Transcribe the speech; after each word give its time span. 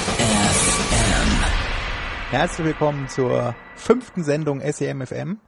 FM. 0.00 1.28
Herzlich 2.30 2.66
willkommen 2.66 3.08
zur 3.08 3.54
fünften 3.76 4.24
Sendung 4.24 4.60
SEMFM. 4.60 5.38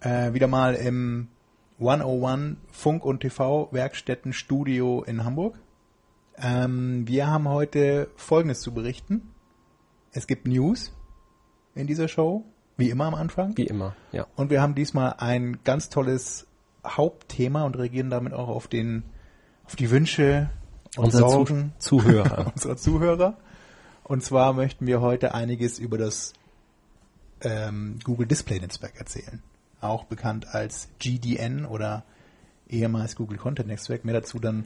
Äh, 0.00 0.32
wieder 0.32 0.46
mal 0.46 0.74
im 0.74 1.28
101 1.78 2.56
Funk 2.72 3.04
und 3.04 3.20
TV 3.20 3.68
Werkstättenstudio 3.72 5.02
in 5.02 5.24
Hamburg. 5.24 5.58
Ähm, 6.38 7.06
wir 7.06 7.26
haben 7.26 7.48
heute 7.48 8.10
Folgendes 8.16 8.60
zu 8.60 8.72
berichten. 8.72 9.34
Es 10.12 10.26
gibt 10.26 10.46
News 10.46 10.92
in 11.74 11.86
dieser 11.86 12.08
Show, 12.08 12.44
wie 12.76 12.90
immer 12.90 13.04
am 13.04 13.14
Anfang. 13.14 13.56
Wie 13.56 13.66
immer, 13.66 13.94
ja. 14.12 14.26
Und 14.36 14.50
wir 14.50 14.62
haben 14.62 14.74
diesmal 14.74 15.16
ein 15.18 15.58
ganz 15.62 15.90
tolles 15.90 16.46
Hauptthema 16.86 17.64
und 17.64 17.76
reagieren 17.76 18.08
damit 18.10 18.32
auch 18.32 18.48
auf 18.48 18.68
den, 18.68 19.04
auf 19.64 19.76
die 19.76 19.90
Wünsche 19.90 20.50
und 20.96 21.04
Unser 21.06 21.28
Zu 21.28 21.70
Zuhörer. 21.78 22.50
unserer 22.54 22.76
Zuhörer. 22.76 23.36
Und 24.04 24.22
zwar 24.22 24.52
möchten 24.52 24.86
wir 24.86 25.00
heute 25.00 25.34
einiges 25.34 25.78
über 25.78 25.98
das 25.98 26.32
ähm, 27.40 27.98
Google 28.04 28.26
Display 28.26 28.60
Netzwerk 28.60 28.96
erzählen. 28.98 29.42
Auch 29.80 30.04
bekannt 30.04 30.54
als 30.54 30.88
GDN 30.98 31.64
oder 31.66 32.04
ehemals 32.68 33.16
Google 33.16 33.38
Content 33.38 33.68
Netzwerk. 33.68 34.04
Mehr 34.04 34.14
dazu 34.14 34.38
dann 34.38 34.64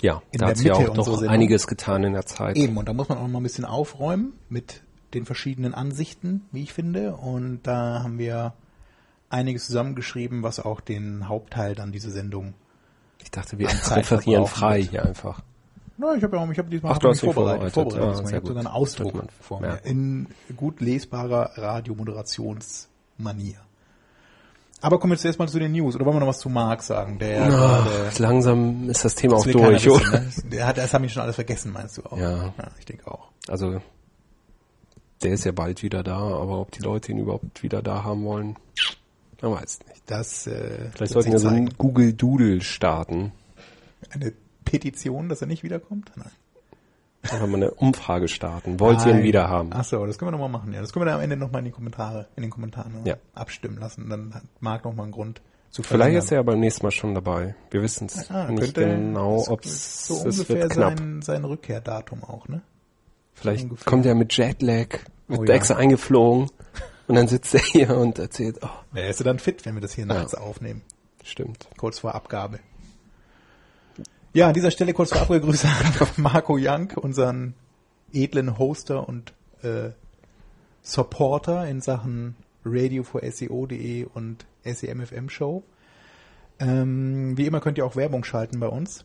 Ja, 0.00 0.22
In 0.30 0.38
da 0.40 0.46
der 0.46 0.56
hat 0.56 0.62
ja 0.64 0.72
Mitte 0.78 0.90
auch 0.92 0.96
unserer 0.98 1.14
doch 1.14 1.20
Sendung. 1.20 1.34
einiges 1.34 1.66
getan 1.66 2.04
in 2.04 2.12
der 2.14 2.26
Zeit. 2.26 2.56
eben. 2.56 2.76
Und 2.76 2.88
da 2.88 2.92
muss 2.92 3.08
man 3.08 3.18
auch 3.18 3.28
mal 3.28 3.40
ein 3.40 3.42
bisschen 3.42 3.64
aufräumen 3.64 4.32
mit 4.48 4.82
den 5.14 5.24
verschiedenen 5.26 5.74
Ansichten, 5.74 6.42
wie 6.52 6.62
ich 6.62 6.72
finde. 6.72 7.16
Und 7.16 7.62
da 7.64 8.02
haben 8.02 8.18
wir 8.18 8.54
einiges 9.30 9.66
zusammengeschrieben, 9.66 10.42
was 10.42 10.60
auch 10.60 10.80
den 10.80 11.28
Hauptteil 11.28 11.74
dann 11.74 11.92
dieser 11.92 12.10
Sendung 12.10 12.54
Ich 13.22 13.30
dachte, 13.30 13.58
wir 13.58 13.68
referieren 13.68 14.46
frei 14.46 14.78
wird. 14.78 14.90
hier 14.90 15.04
einfach. 15.04 15.42
Na, 15.98 16.14
ich 16.14 16.22
habe 16.22 16.36
ja 16.36 16.42
auch, 16.42 16.50
ich 16.50 16.58
habe 16.58 16.70
diesmal 16.70 16.92
Ach, 16.92 17.00
hast 17.02 17.22
mich 17.22 17.34
vorbereitet. 17.34 17.72
vorbereitet. 17.72 18.00
vorbereitet. 18.00 18.24
Ah, 18.24 18.28
ich 18.28 18.34
habe 18.36 18.46
sogar 18.46 18.60
einen 18.60 18.72
Ausdruck 18.72 19.24
vor 19.40 19.60
mir 19.60 19.80
in 19.84 20.28
gut 20.56 20.80
lesbarer 20.80 21.50
Radiomoderationsmanier. 21.56 23.56
Aber 24.80 25.00
kommen 25.00 25.14
wir 25.14 25.18
zuerst 25.18 25.40
mal 25.40 25.48
zu 25.48 25.58
den 25.58 25.72
News. 25.72 25.96
Oder 25.96 26.06
wollen 26.06 26.14
wir 26.16 26.20
noch 26.20 26.28
was 26.28 26.38
zu 26.38 26.48
Marc 26.48 26.84
sagen? 26.84 27.18
Der 27.18 27.42
Ach, 27.42 27.48
gerade 27.48 28.22
langsam 28.22 28.88
ist 28.88 29.04
das 29.04 29.16
Thema 29.16 29.38
das 29.38 29.48
auch 29.48 29.50
durch, 29.50 29.84
wissen, 29.86 30.08
oder? 30.08 30.20
ne? 30.20 30.30
Der 30.52 30.68
hat, 30.68 30.78
das 30.78 30.94
haben 30.94 31.02
wir 31.02 31.08
schon 31.08 31.22
alles 31.22 31.34
vergessen, 31.34 31.72
meinst 31.72 31.98
du 31.98 32.02
auch? 32.02 32.16
Ja. 32.16 32.54
ich 32.78 32.84
denke 32.84 33.10
auch. 33.10 33.26
Also, 33.48 33.80
der 35.22 35.32
ist 35.32 35.44
ja 35.44 35.50
bald 35.50 35.82
wieder 35.82 36.04
da, 36.04 36.18
aber 36.18 36.60
ob 36.60 36.70
die 36.70 36.82
Leute 36.82 37.10
ihn 37.10 37.18
überhaupt 37.18 37.64
wieder 37.64 37.82
da 37.82 38.04
haben 38.04 38.24
wollen, 38.24 38.54
man 39.42 39.50
weiß 39.52 39.80
nicht. 39.88 40.02
Das, 40.06 40.46
äh, 40.46 40.90
Vielleicht 40.94 41.12
sollten 41.12 41.32
wir 41.32 41.40
so 41.40 41.48
einen. 41.48 41.76
Google 41.76 42.12
Doodle 42.12 42.60
starten. 42.60 43.32
eine 44.10 44.32
Petition, 44.70 45.28
dass 45.28 45.40
er 45.40 45.46
nicht 45.46 45.62
wiederkommt? 45.62 46.12
Nein. 46.16 46.30
Einfach 47.22 47.46
mal 47.48 47.56
eine 47.56 47.72
Umfrage 47.72 48.28
starten. 48.28 48.78
Wollt 48.78 49.04
ihr 49.04 49.12
ihn 49.12 49.22
wieder 49.24 49.48
haben? 49.48 49.70
Ach 49.72 49.84
so, 49.84 50.06
das 50.06 50.18
können 50.18 50.28
wir 50.28 50.32
noch 50.32 50.48
mal 50.48 50.48
machen. 50.48 50.72
Ja, 50.72 50.80
das 50.80 50.92
können 50.92 51.02
wir 51.02 51.06
dann 51.06 51.16
am 51.16 51.20
Ende 51.20 51.36
noch 51.36 51.50
mal 51.50 51.58
in 51.58 51.64
die 51.66 51.70
Kommentare, 51.72 52.28
in 52.36 52.42
den 52.42 52.50
Kommentaren 52.50 53.04
Ja. 53.04 53.16
abstimmen 53.34 53.78
lassen. 53.78 54.08
Dann 54.08 54.32
hat 54.34 54.42
Marc 54.60 54.84
noch 54.84 54.94
mal 54.94 55.02
einen 55.02 55.12
Grund 55.12 55.42
zu 55.70 55.82
Vielleicht 55.82 55.88
verlängern. 55.88 56.18
ist 56.22 56.30
er 56.30 56.36
ja 56.38 56.42
beim 56.42 56.60
nächsten 56.60 56.86
Mal 56.86 56.92
schon 56.92 57.14
dabei. 57.14 57.54
Wir 57.70 57.82
wissen 57.82 58.06
es 58.06 58.30
Ah, 58.30 58.48
nicht 58.48 58.60
könnte 58.74 58.86
genau, 58.86 59.38
das 59.38 59.48
ob 59.48 59.64
ist 59.64 59.72
es 59.74 60.06
so 60.06 60.14
es 60.28 60.36
ungefähr 60.38 60.56
wird 60.62 60.70
knapp. 60.72 60.98
sein, 60.98 61.22
sein 61.22 61.44
Rückkehrdatum 61.44 62.22
auch, 62.24 62.46
ne? 62.48 62.62
Vielleicht 63.34 63.64
ungefähr. 63.64 63.84
kommt 63.90 64.06
er 64.06 64.14
mit 64.14 64.32
Jetlag, 64.36 64.98
mit 65.26 65.40
Oh 65.40 65.44
ja. 65.44 65.54
extra 65.54 65.74
eingeflogen 65.76 66.48
und 67.08 67.14
dann 67.14 67.26
sitzt 67.28 67.52
er 67.54 67.60
hier 67.60 67.96
und 67.98 68.18
erzählt, 68.20 68.58
oh, 68.62 68.68
Er 68.94 69.08
ist 69.10 69.18
ja 69.20 69.24
dann 69.24 69.38
fit, 69.40 69.66
wenn 69.66 69.74
wir 69.74 69.80
das 69.82 69.92
hier 69.92 70.06
nachts 70.06 70.34
aufnehmen, 70.36 70.82
stimmt. 71.24 71.68
kurz 71.76 71.98
vor 71.98 72.14
Abgabe. 72.14 72.60
Ja, 74.32 74.48
an 74.48 74.54
dieser 74.54 74.70
Stelle 74.70 74.92
kurz 74.92 75.10
vor 75.10 75.22
Abgabe 75.22 75.40
Grüße 75.40 75.66
an 75.68 76.08
Marco 76.16 76.56
Young, 76.60 76.90
unseren 76.96 77.54
edlen 78.12 78.58
Hoster 78.58 79.08
und 79.08 79.32
äh, 79.62 79.90
Supporter 80.82 81.66
in 81.66 81.80
Sachen 81.80 82.36
Radio 82.64 83.02
for 83.02 83.22
SEO.de 83.24 84.04
und 84.04 84.46
SEMFM 84.64 85.28
Show. 85.28 85.62
Ähm, 86.60 87.36
wie 87.36 87.46
immer 87.46 87.60
könnt 87.60 87.78
ihr 87.78 87.86
auch 87.86 87.96
Werbung 87.96 88.24
schalten 88.24 88.60
bei 88.60 88.68
uns. 88.68 89.04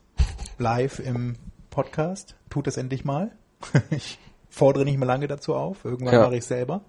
Live 0.57 0.99
im 0.99 1.35
Podcast. 1.69 2.35
Tut 2.49 2.67
es 2.67 2.77
endlich 2.77 3.05
mal. 3.05 3.31
ich 3.89 4.19
fordere 4.49 4.85
nicht 4.85 4.97
mehr 4.97 5.07
lange 5.07 5.27
dazu 5.27 5.55
auf. 5.55 5.85
Irgendwann 5.85 6.13
Ja. 6.15 6.21
mache 6.23 6.37
ich 6.37 6.45
selber. 6.45 6.81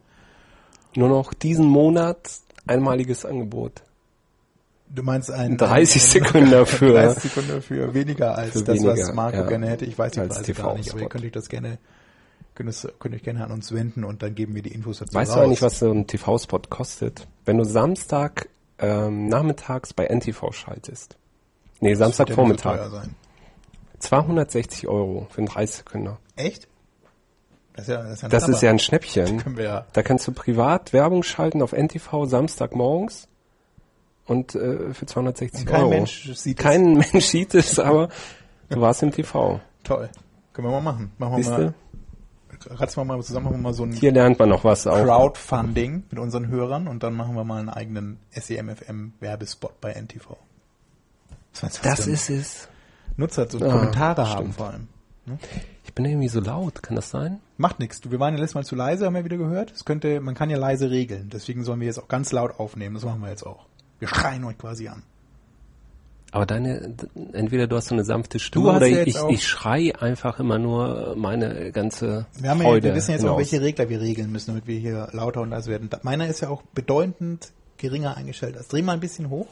Nur 0.96 1.08
noch 1.08 1.34
diesen 1.34 1.66
Monat 1.66 2.30
einmaliges 2.66 3.24
Angebot. 3.24 3.82
Du 4.94 5.02
meinst 5.02 5.30
ein 5.30 5.56
30 5.56 6.02
ein- 6.02 6.08
Sekunden 6.10 6.50
dafür. 6.50 6.92
30 6.94 7.22
Sekunden 7.32 7.50
dafür 7.56 7.94
weniger 7.94 8.36
als 8.38 8.52
Für 8.52 8.62
das, 8.62 8.76
was 8.84 8.96
weniger, 8.98 9.12
Marco 9.14 9.36
ja. 9.38 9.42
gerne 9.46 9.68
hätte. 9.68 9.84
Ich 9.84 9.98
weiß 9.98 10.12
die 10.12 10.20
Preise 10.20 10.52
gar 10.54 10.74
nicht, 10.76 10.90
aber 10.92 11.00
ihr 11.00 11.08
könnt 11.08 11.24
euch 11.24 11.32
das 11.32 11.48
gerne, 11.48 11.78
könnt, 12.54 12.68
es, 12.68 12.86
könnt 13.00 13.14
euch 13.14 13.22
gerne 13.22 13.42
an 13.44 13.50
uns 13.50 13.72
wenden 13.72 14.04
und 14.04 14.22
dann 14.22 14.34
geben 14.34 14.54
wir 14.54 14.62
die 14.62 14.72
Infos 14.72 14.98
dazu 15.00 15.14
Weißt 15.14 15.32
raus. 15.32 15.38
du 15.38 15.42
eigentlich, 15.44 15.62
was 15.62 15.78
so 15.80 15.90
ein 15.90 16.06
TV-Spot 16.06 16.60
kostet? 16.70 17.26
Wenn 17.44 17.58
du 17.58 17.64
Samstag 17.64 18.48
ähm, 18.78 19.26
nachmittags 19.28 19.92
bei 19.94 20.06
NTV 20.06 20.52
schaltest. 20.52 21.16
Nee, 21.80 21.94
so 21.94 22.04
Samstagvormittag. 22.04 22.88
sein. 22.90 23.14
260 23.98 24.86
Euro 24.88 25.26
für 25.30 25.38
einen 25.38 25.46
30 25.48 25.76
Sekunden. 25.76 26.16
Echt? 26.36 26.68
Das 27.74 27.88
ist 27.88 27.94
ja, 27.94 28.02
das 28.02 28.12
ist 28.12 28.22
ja 28.22 28.28
ein 28.28 28.30
Das 28.30 28.48
ist 28.48 28.62
ja 28.62 28.70
ein 28.70 28.78
Schnäppchen. 28.78 29.42
Wir 29.56 29.64
ja. 29.64 29.86
Da 29.92 30.02
kannst 30.02 30.26
du 30.28 30.32
privat 30.32 30.92
Werbung 30.92 31.22
schalten 31.22 31.62
auf 31.62 31.72
NTV 31.72 32.26
Samstagmorgens 32.26 33.28
und 34.26 34.54
äh, 34.54 34.92
für 34.94 35.06
260 35.06 35.60
Und 35.60 35.66
kein 35.66 35.80
Euro. 35.82 35.90
Mensch 35.90 36.32
sieht 36.34 36.58
es. 36.58 36.62
kein 36.64 36.92
Mensch 37.12 37.24
sieht 37.26 37.54
es, 37.54 37.78
aber 37.78 38.08
du 38.70 38.80
warst 38.80 39.02
im 39.02 39.10
TV. 39.12 39.60
Toll. 39.82 40.08
Können 40.52 40.68
wir 40.68 40.72
mal 40.72 40.80
machen. 40.80 41.12
Machen 41.18 41.32
wir 41.36 41.44
Siehste? 41.44 41.74
mal, 42.70 42.76
ratzen 42.76 43.00
wir 43.00 43.04
mal 43.04 43.22
zusammen, 43.22 43.44
machen 43.46 43.56
wir 43.56 43.62
mal 43.62 43.74
so 43.74 43.82
ein 43.82 43.92
Hier 43.92 44.12
lernt 44.12 44.38
man 44.38 44.48
noch 44.48 44.64
was 44.64 44.86
auch. 44.86 45.02
Crowdfunding 45.02 46.04
mit 46.10 46.18
unseren 46.18 46.48
Hörern 46.48 46.86
und 46.88 47.02
dann 47.02 47.14
machen 47.14 47.34
wir 47.34 47.44
mal 47.44 47.58
einen 47.60 47.68
eigenen 47.68 48.18
SEMFM 48.30 49.12
Werbespot 49.20 49.80
bei 49.80 49.92
NTV. 49.92 50.36
Was 51.60 51.80
Das 51.82 52.06
ist 52.06 52.30
es. 52.30 52.68
Nutzer 53.16 53.48
so 53.48 53.58
Ah, 53.58 53.70
Kommentare 53.70 54.28
haben 54.28 54.38
stimmt. 54.38 54.54
vor 54.56 54.66
allem. 54.70 54.88
Ich 55.84 55.94
bin 55.94 56.04
irgendwie 56.04 56.28
so 56.28 56.40
laut, 56.40 56.82
kann 56.82 56.96
das 56.96 57.10
sein? 57.10 57.40
Macht 57.56 57.78
nichts. 57.78 58.00
Wir 58.10 58.18
waren 58.20 58.34
ja 58.34 58.40
letztes 58.40 58.54
Mal 58.56 58.64
zu 58.64 58.74
leise, 58.76 59.06
haben 59.06 59.14
wir 59.14 59.24
wieder 59.24 59.36
gehört. 59.38 59.70
Es 59.72 59.84
könnte, 59.84 60.20
man 60.20 60.34
kann 60.34 60.50
ja 60.50 60.58
leise 60.58 60.90
regeln. 60.90 61.30
Deswegen 61.32 61.64
sollen 61.64 61.80
wir 61.80 61.86
jetzt 61.86 61.98
auch 61.98 62.08
ganz 62.08 62.30
laut 62.32 62.58
aufnehmen. 62.58 62.94
Das 62.94 63.04
machen 63.04 63.20
wir 63.22 63.28
jetzt 63.30 63.46
auch. 63.46 63.66
Wir 63.98 64.08
schreien 64.08 64.44
euch 64.44 64.58
quasi 64.58 64.88
an. 64.88 65.02
Aber 66.34 66.46
deine, 66.46 66.96
entweder 67.32 67.68
du 67.68 67.76
hast 67.76 67.86
so 67.86 67.94
eine 67.94 68.02
sanfte 68.02 68.40
Stimme 68.40 68.72
oder 68.72 68.86
ja 68.86 69.02
ich, 69.02 69.16
ich, 69.28 69.46
schrei 69.46 69.94
einfach 69.94 70.40
immer 70.40 70.58
nur 70.58 71.14
meine 71.16 71.70
ganze 71.70 72.26
Wir, 72.40 72.50
haben 72.50 72.58
ja, 72.58 72.64
Freude 72.64 72.88
wir 72.88 72.96
wissen 72.96 73.12
jetzt 73.12 73.24
auch, 73.24 73.38
welche 73.38 73.60
Regler 73.60 73.88
wir 73.88 74.00
regeln 74.00 74.32
müssen, 74.32 74.50
damit 74.50 74.66
wir 74.66 74.76
hier 74.80 75.10
lauter 75.12 75.42
und 75.42 75.50
leise 75.50 75.70
werden. 75.70 75.88
Meiner 76.02 76.26
ist 76.26 76.40
ja 76.40 76.48
auch 76.48 76.62
bedeutend 76.74 77.52
geringer 77.76 78.16
eingestellt. 78.16 78.56
Das 78.56 78.66
dreh 78.66 78.82
mal 78.82 78.94
ein 78.94 79.00
bisschen 79.00 79.30
hoch. 79.30 79.46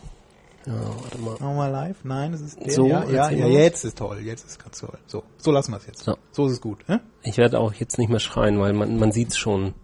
Ja, 0.67 0.73
warte 0.75 1.19
mal. 1.19 1.31
Machen 1.31 1.47
wir 1.47 1.55
mal 1.55 1.71
live. 1.71 1.97
Nein, 2.05 2.33
das 2.33 2.41
ist 2.41 2.61
der. 2.61 2.73
So, 2.73 2.87
ja, 2.87 3.05
ja, 3.05 3.31
ja, 3.31 3.47
jetzt 3.47 3.85
ist 3.85 3.99
toll. 3.99 4.19
Jetzt 4.21 4.45
ist 4.47 4.63
ganz 4.63 4.79
toll. 4.79 4.99
So, 5.07 5.23
so 5.37 5.51
lassen 5.51 5.73
wir 5.73 5.79
es 5.79 5.87
jetzt. 5.87 6.05
So. 6.05 6.17
So 6.31 6.47
ist 6.47 6.53
es 6.53 6.61
gut. 6.61 6.79
Hä? 6.87 6.99
Ich 7.23 7.37
werde 7.37 7.59
auch 7.59 7.73
jetzt 7.75 7.99
nicht 7.99 8.11
mehr 8.11 8.21
schreien, 8.21 8.59
weil 8.61 8.73
man, 8.73 8.97
man 8.97 9.13
sieht 9.13 9.29
es 9.29 9.39
schon 9.39 9.75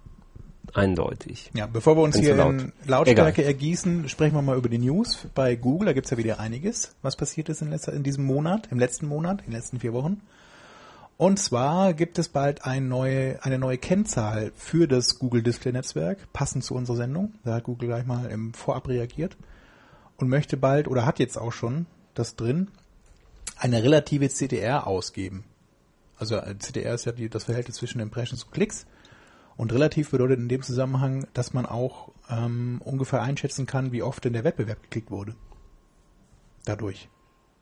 eindeutig. 0.77 1.51
Ja, 1.55 1.67
bevor 1.67 1.97
wir 1.97 2.03
uns 2.03 2.17
hier 2.17 2.35
laut. 2.35 2.55
in 2.55 2.73
Lautstärke 2.87 3.43
Egal. 3.43 3.53
ergießen, 3.53 4.09
sprechen 4.09 4.35
wir 4.35 4.43
mal 4.43 4.57
über 4.57 4.69
die 4.69 4.79
News. 4.79 5.27
Bei 5.35 5.57
Google, 5.57 5.87
da 5.87 5.93
gibt's 5.93 6.11
ja 6.11 6.17
wieder 6.17 6.41
einiges, 6.41 6.95
was 7.03 7.17
passiert 7.17 7.49
ist 7.49 7.63
in, 7.63 7.71
letzter, 7.71 7.93
in 7.93 8.03
diesem 8.03 8.25
Monat, 8.25 8.69
im 8.71 8.79
letzten 8.79 9.07
Monat, 9.07 9.41
in 9.41 9.47
den 9.47 9.53
letzten 9.55 9.81
vier 9.81 9.93
Wochen. 9.93 10.21
Und 11.17 11.41
zwar 11.41 11.95
gibt 11.95 12.19
es 12.19 12.29
bald 12.29 12.65
ein 12.65 12.89
neue, 12.89 13.43
eine 13.43 13.59
neue 13.59 13.77
Kennzahl 13.77 14.53
für 14.55 14.87
das 14.87 15.19
Google 15.19 15.43
Display 15.43 15.73
Netzwerk, 15.73 16.33
passend 16.33 16.63
zu 16.63 16.75
unserer 16.75 16.97
Sendung. 16.97 17.35
Da 17.45 17.55
hat 17.55 17.65
Google 17.65 17.89
gleich 17.89 18.07
mal 18.07 18.27
im 18.27 18.55
Vorab 18.55 18.89
reagiert 18.89 19.37
und 20.17 20.29
möchte 20.29 20.57
bald 20.57 20.87
oder 20.87 21.07
hat 21.07 21.19
jetzt 21.19 21.37
auch 21.37 21.53
schon 21.53 21.87
das 22.15 22.37
drin, 22.37 22.69
eine 23.57 23.83
relative 23.83 24.29
CTR 24.29 24.87
ausgeben. 24.87 25.45
Also 26.19 26.37
äh, 26.37 26.57
CTR 26.59 26.95
ist 26.95 27.05
ja 27.05 27.13
die, 27.13 27.29
das 27.29 27.45
Verhältnis 27.45 27.77
zwischen 27.77 28.01
Impressions 28.01 28.45
und 28.45 28.53
Klicks. 28.53 28.87
Und 29.59 29.73
relativ 29.73 30.13
bedeutet 30.13 30.39
in 30.39 30.49
dem 30.49 30.63
Zusammenhang, 30.63 31.27
dass 31.35 31.53
man 31.53 31.67
auch 31.67 32.13
ähm, 32.31 32.81
ungefähr 32.85 33.23
einschätzen 33.23 33.67
kann, 33.67 33.91
wie 33.91 34.05
oft 34.05 34.25
denn 34.25 34.33
der 34.33 34.45
Wettbewerb 34.45 34.85
geklickt 34.85 35.11
wurde. 35.11 35.35
Dadurch. 36.65 37.09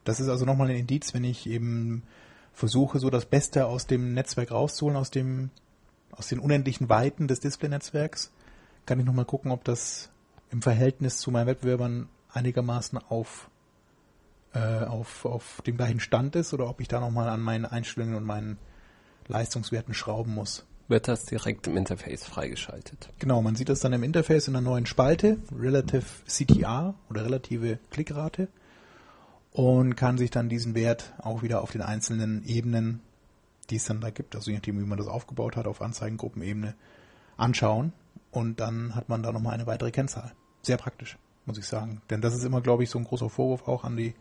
Das 0.05 0.21
ist 0.21 0.29
also 0.29 0.45
nochmal 0.45 0.69
ein 0.69 0.77
Indiz, 0.77 1.15
wenn 1.15 1.25
ich 1.25 1.47
eben 1.47 2.03
versuche 2.53 2.99
so 2.99 3.09
das 3.09 3.25
Beste 3.25 3.65
aus 3.65 3.87
dem 3.87 4.13
Netzwerk 4.13 4.51
rauszuholen, 4.51 4.99
aus 4.99 5.11
dem, 5.11 5.49
aus 6.11 6.29
den 6.29 6.39
unendlichen 6.39 6.91
Weiten 6.91 7.29
des 7.29 7.41
Display-Netzwerks. 7.41 8.31
Kann 8.85 9.01
ich 9.01 9.07
nochmal 9.07 9.25
gucken, 9.25 9.51
ob 9.51 9.65
das 9.65 10.11
im 10.51 10.61
Verhältnis 10.61 11.17
zu 11.17 11.31
meinen 11.31 11.47
Wettbewerbern 11.47 12.11
einigermaßen 12.31 12.99
auf, 13.09 13.49
äh, 14.53 14.85
auf, 14.85 15.25
auf 15.25 15.63
dem 15.67 15.79
gleichen 15.79 16.01
Stand 16.01 16.37
ist 16.37 16.53
oder 16.53 16.69
ob 16.69 16.79
ich 16.83 16.89
da 16.89 17.01
nochmal 17.01 17.31
an 17.31 17.41
meinen 17.41 17.65
Einstellungen 17.65 18.17
und 18.17 18.25
meinen 18.25 18.59
Leistungswerten 19.29 19.95
schrauben 19.95 20.35
muss. 20.35 20.67
Wird 20.89 21.09
das 21.09 21.25
direkt 21.25 21.67
im 21.67 21.77
Interface 21.77 22.25
freigeschaltet? 22.25 23.09
Genau, 23.19 23.43
man 23.43 23.57
sieht 23.57 23.69
das 23.69 23.81
dann 23.81 23.93
im 23.93 24.05
Interface 24.05 24.47
in 24.47 24.53
der 24.53 24.63
neuen 24.63 24.87
Spalte, 24.87 25.39
Relative 25.53 26.05
CTR 26.27 26.95
oder 27.11 27.25
relative 27.25 27.79
Klickrate 27.91 28.49
und 29.51 29.97
kann 29.97 30.17
sich 30.17 30.31
dann 30.31 30.49
diesen 30.49 30.75
Wert 30.77 31.13
auch 31.19 31.43
wieder 31.43 31.63
auf 31.63 31.73
den 31.73 31.83
einzelnen 31.83 32.45
Ebenen, 32.45 33.01
die 33.71 33.77
es 33.77 33.85
dann 33.87 34.01
da 34.01 34.11
gibt, 34.11 34.37
also 34.37 34.51
je 34.51 34.59
nachdem, 34.59 34.79
wie 34.79 34.87
man 34.87 34.99
das 34.99 35.09
aufgebaut 35.09 35.57
hat, 35.57 35.67
auf 35.67 35.83
Anzeigengruppenebene, 35.83 36.75
anschauen 37.37 37.93
und 38.31 38.61
dann 38.61 38.95
hat 38.95 39.09
man 39.09 39.25
da 39.25 39.33
nochmal 39.33 39.55
eine 39.55 39.67
weitere 39.67 39.91
Kennzahl. 39.91 40.33
Sehr 40.63 40.77
praktisch, 40.77 41.19
muss 41.47 41.59
ich 41.59 41.67
sagen. 41.67 42.01
Denn 42.11 42.21
das 42.21 42.35
ist 42.35 42.45
immer, 42.45 42.61
glaube 42.61 42.85
ich, 42.85 42.91
so 42.91 42.99
ein 42.99 43.05
großer 43.05 43.29
Vorwurf 43.29 43.67
auch 43.67 43.83
an 43.83 43.97
die, 43.97 44.15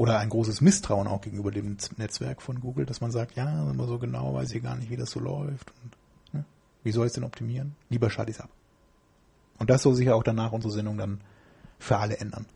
oder 0.00 0.18
ein 0.18 0.30
großes 0.30 0.62
Misstrauen 0.62 1.06
auch 1.06 1.20
gegenüber 1.20 1.50
dem 1.50 1.76
Netzwerk 1.98 2.40
von 2.40 2.58
Google, 2.58 2.86
dass 2.86 3.02
man 3.02 3.10
sagt, 3.10 3.36
ja, 3.36 3.70
immer 3.70 3.86
so 3.86 3.98
genau 3.98 4.32
weiß 4.32 4.50
ich 4.54 4.62
gar 4.62 4.74
nicht, 4.74 4.88
wie 4.88 4.96
das 4.96 5.10
so 5.10 5.20
läuft 5.20 5.74
und 5.82 6.32
ne, 6.32 6.44
wie 6.82 6.90
soll 6.90 7.04
ich 7.04 7.10
es 7.10 7.14
denn 7.16 7.24
optimieren? 7.24 7.76
Lieber 7.90 8.08
schalte 8.08 8.30
ich 8.30 8.38
es 8.38 8.42
ab. 8.42 8.48
Und 9.58 9.68
das 9.68 9.82
soll 9.82 9.94
sich 9.94 10.06
ja 10.06 10.14
auch 10.14 10.22
danach 10.22 10.52
unsere 10.52 10.72
Sendung 10.72 10.96
dann 10.96 11.20
für 11.78 11.98
alle 11.98 12.16
ändern, 12.16 12.46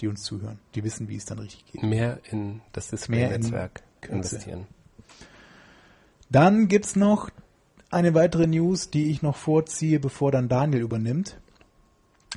die 0.00 0.08
uns 0.08 0.22
zuhören. 0.22 0.58
Die 0.74 0.82
wissen, 0.82 1.06
wie 1.10 1.16
es 1.16 1.26
dann 1.26 1.38
richtig 1.40 1.66
geht. 1.66 1.82
Mehr 1.82 2.20
in 2.30 2.62
das 2.72 2.86
in 2.86 2.96
Display-Netzwerk 2.96 3.82
investieren. 4.08 4.66
Dann 6.30 6.68
gibt's 6.68 6.96
noch 6.96 7.28
eine 7.90 8.14
weitere 8.14 8.46
News, 8.46 8.88
die 8.88 9.10
ich 9.10 9.20
noch 9.20 9.36
vorziehe, 9.36 10.00
bevor 10.00 10.32
dann 10.32 10.48
Daniel 10.48 10.80
übernimmt. 10.80 11.38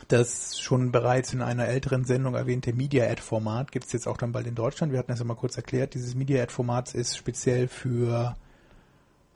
Das 0.07 0.59
schon 0.59 0.91
bereits 0.91 1.33
in 1.33 1.41
einer 1.41 1.67
älteren 1.67 2.05
Sendung 2.05 2.35
erwähnte 2.35 2.73
Media-Ad-Format 2.73 3.71
gibt's 3.71 3.93
jetzt 3.93 4.07
auch 4.07 4.17
dann 4.17 4.31
bald 4.31 4.47
in 4.47 4.55
Deutschland. 4.55 4.91
Wir 4.91 4.99
hatten 4.99 5.11
das 5.11 5.19
ja 5.19 5.25
mal 5.25 5.35
kurz 5.35 5.57
erklärt. 5.57 5.95
Dieses 5.95 6.15
Media-Ad-Format 6.15 6.93
ist 6.93 7.17
speziell 7.17 7.67
für 7.67 8.35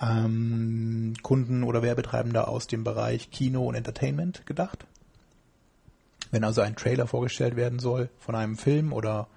ähm, 0.02 1.14
Kunden 1.22 1.64
oder 1.64 1.82
Werbetreibende 1.82 2.48
aus 2.48 2.68
dem 2.68 2.84
Bereich 2.84 3.32
Kino 3.32 3.68
und 3.68 3.76
Entertainment 3.76 4.46
gedacht. 4.46 4.86
Wenn 6.32 6.44
also 6.44 6.62
ein 6.62 6.76
Trailer 6.76 7.08
vorgestellt 7.08 7.56
werden 7.56 7.80
soll 7.80 8.10
von 8.18 8.36
einem 8.36 8.58
Film 8.58 8.94
oder 8.94 9.28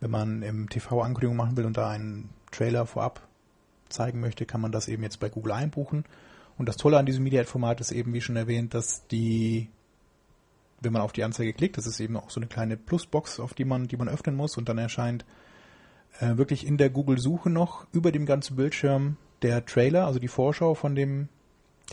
wenn 0.00 0.10
man 0.10 0.42
im 0.42 0.68
TV 0.68 1.00
Ankündigung 1.00 1.36
machen 1.36 1.56
will 1.56 1.64
und 1.64 1.76
da 1.76 1.88
einen 1.88 2.30
Trailer 2.50 2.86
vorab 2.86 3.22
zeigen 3.88 4.20
möchte, 4.20 4.46
kann 4.46 4.60
man 4.60 4.72
das 4.72 4.88
eben 4.88 5.04
jetzt 5.04 5.20
bei 5.20 5.28
Google 5.28 5.52
einbuchen. 5.52 6.04
Und 6.58 6.68
das 6.68 6.76
Tolle 6.76 6.98
an 6.98 7.06
diesem 7.06 7.22
Media 7.24 7.40
Ad 7.40 7.50
Format 7.50 7.80
ist 7.80 7.92
eben, 7.92 8.12
wie 8.12 8.20
schon 8.20 8.36
erwähnt, 8.36 8.74
dass 8.74 9.06
die, 9.06 9.68
wenn 10.82 10.92
man 10.92 11.02
auf 11.02 11.12
die 11.12 11.24
Anzeige 11.24 11.52
klickt, 11.52 11.76
das 11.78 11.86
ist 11.86 12.00
eben 12.00 12.16
auch 12.16 12.30
so 12.30 12.40
eine 12.40 12.46
kleine 12.48 12.76
Plusbox, 12.76 13.40
auf 13.40 13.54
die 13.54 13.64
man, 13.64 13.88
die 13.88 13.96
man 13.96 14.08
öffnen 14.08 14.34
muss 14.36 14.56
und 14.56 14.68
dann 14.68 14.78
erscheint 14.78 15.24
äh, 16.20 16.36
wirklich 16.36 16.66
in 16.66 16.76
der 16.76 16.90
Google 16.90 17.18
Suche 17.18 17.50
noch 17.50 17.86
über 17.92 18.12
dem 18.12 18.26
ganzen 18.26 18.56
Bildschirm 18.56 19.16
der 19.42 19.64
Trailer, 19.64 20.06
also 20.06 20.18
die 20.18 20.28
Vorschau 20.28 20.74
von 20.74 20.94
dem. 20.94 21.28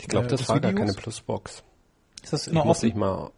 Ich 0.00 0.08
glaube, 0.08 0.26
äh, 0.26 0.30
das 0.30 0.48
war 0.48 0.60
gar 0.60 0.72
Videos. 0.72 0.86
keine 0.88 0.92
Plusbox. 1.02 1.62
Ist 2.22 2.32
das 2.32 2.46
Ich 2.46 2.52
immer 2.52 2.64
muss 2.64 2.78
offen? 2.78 2.86
dich 2.86 2.94
mal 2.96 3.30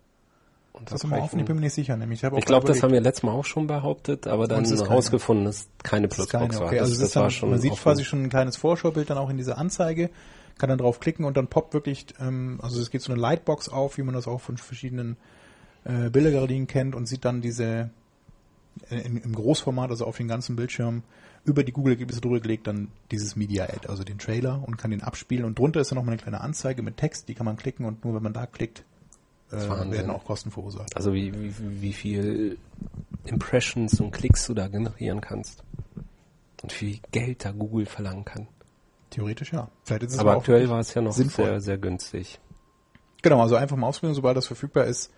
Ist 0.81 0.93
das 0.93 1.04
immer 1.04 1.19
offen? 1.22 1.38
Ich 1.38 1.44
bin 1.46 1.56
mir 1.56 1.62
nicht 1.62 1.75
sicher. 1.75 1.96
Nämlich 1.96 2.22
ich 2.22 2.32
Ich 2.32 2.44
glaube, 2.44 2.66
das 2.66 2.82
haben 2.82 2.93
wir 2.93 3.00
letztes 3.00 3.22
Mal 3.22 3.32
auch 3.32 3.44
schon 3.44 3.66
behauptet, 3.66 4.26
aber 4.26 4.49
dann 4.49 4.64
ist 4.64 4.81
herausgefunden, 4.82 5.44
dass 5.44 5.69
keine 5.82 6.08
Das 6.08 6.19
ist 6.19 6.28
Plusbox 6.31 6.56
keine, 6.56 6.60
war. 6.60 6.66
okay. 6.66 6.78
Das, 6.78 6.88
also 6.88 7.00
das 7.00 7.08
ist 7.08 7.16
dann, 7.16 7.22
war 7.25 7.31
schon 7.31 7.50
man 7.50 7.58
sieht 7.60 7.72
offen. 7.72 7.82
quasi 7.82 8.04
schon 8.04 8.22
ein 8.25 8.31
kleines 8.31 8.56
Vorschaubild 8.56 9.08
dann 9.10 9.19
auch 9.19 9.31
in 9.31 9.37
dieser 9.37 9.58
Anzeige, 9.58 10.10
kann 10.58 10.69
dann 10.69 10.78
drauf 10.78 11.00
klicken 11.00 11.25
und 11.25 11.37
dann 11.37 11.49
poppt 11.49 11.75
wirklich, 11.75 12.06
ähm, 12.20 12.58
also 12.62 12.81
es 12.81 12.90
geht 12.90 13.02
so 13.02 13.12
eine 13.12 13.20
Lightbox 13.20 13.69
auf, 13.69 13.96
wie 13.99 14.02
man 14.02 14.14
das 14.14 14.26
auch 14.28 14.40
von 14.40 14.56
verschiedenen 14.56 15.16
äh, 15.84 16.11
Bildergalerie 16.11 16.64
kennt 16.67 16.94
und 16.94 17.06
sieht 17.06 17.25
dann 17.25 17.40
diese 17.40 17.90
äh, 18.90 19.00
im, 19.00 19.32
Großformat, 19.32 19.90
also 19.90 20.06
auf 20.06 20.17
den 20.17 20.29
ganzen 20.29 20.56
Bildschirm, 20.56 21.02
über 21.44 21.64
die 21.64 21.73
Google-Ergebnisse 21.73 22.20
drüber 22.20 22.40
gelegt, 22.40 22.67
dann 22.67 22.88
dieses 23.11 23.34
Media-Ad, 23.34 23.88
also 23.88 24.05
den 24.05 24.19
Trailer 24.19 24.62
und 24.64 24.79
kann 24.79 24.93
den 24.93 25.02
abspielen 25.02 25.44
und 25.44 25.58
drunter 25.58 25.81
ist 25.81 25.90
dann 25.90 25.96
nochmal 25.96 26.12
eine 26.12 26.23
kleine 26.23 26.40
Anzeige 26.40 26.82
mit 26.82 26.96
Text, 26.96 27.29
die 27.29 27.34
kann 27.34 27.46
man 27.46 27.56
klicken 27.56 27.84
und 27.84 28.05
nur 28.05 28.14
wenn 28.14 28.23
man 28.23 28.32
da 28.32 28.46
klickt, 28.46 28.84
äh, 29.50 29.56
werden 29.90 30.11
auch 30.11 30.25
Kosten 30.25 30.50
verursacht. 30.50 30.96
Also 30.96 31.12
wie, 31.12 31.34
wie, 31.34 31.82
wie 31.82 31.93
viel 31.93 32.58
Impressions 33.25 34.00
und 34.00 34.12
Klicks 34.12 34.46
du 34.46 34.55
da 34.55 34.69
generieren 34.69 35.20
kannst. 35.20 35.62
Und 36.62 36.73
wie 36.73 36.76
viel 36.76 37.00
Geld 37.11 37.44
da 37.44 37.50
Google 37.50 37.87
verlangen 37.87 38.25
kann. 38.25 38.46
Theoretisch 39.11 39.52
ja. 39.52 39.69
Vielleicht 39.85 40.05
ist 40.05 40.14
es 40.14 40.19
Aber 40.19 40.32
auch 40.32 40.38
aktuell 40.38 40.70
war 40.70 40.78
es 40.81 40.94
ja 40.94 41.02
noch 41.02 41.12
sinnvoll. 41.12 41.46
sehr, 41.46 41.61
sehr 41.61 41.78
günstig. 41.78 42.40
Genau, 43.20 43.43
also 43.43 43.56
einfach 43.56 43.76
mal 43.76 43.88
ausprobieren, 43.88 44.14
sobald 44.14 44.37
das 44.37 44.46
verfügbar 44.46 44.87
ist, 44.87 45.12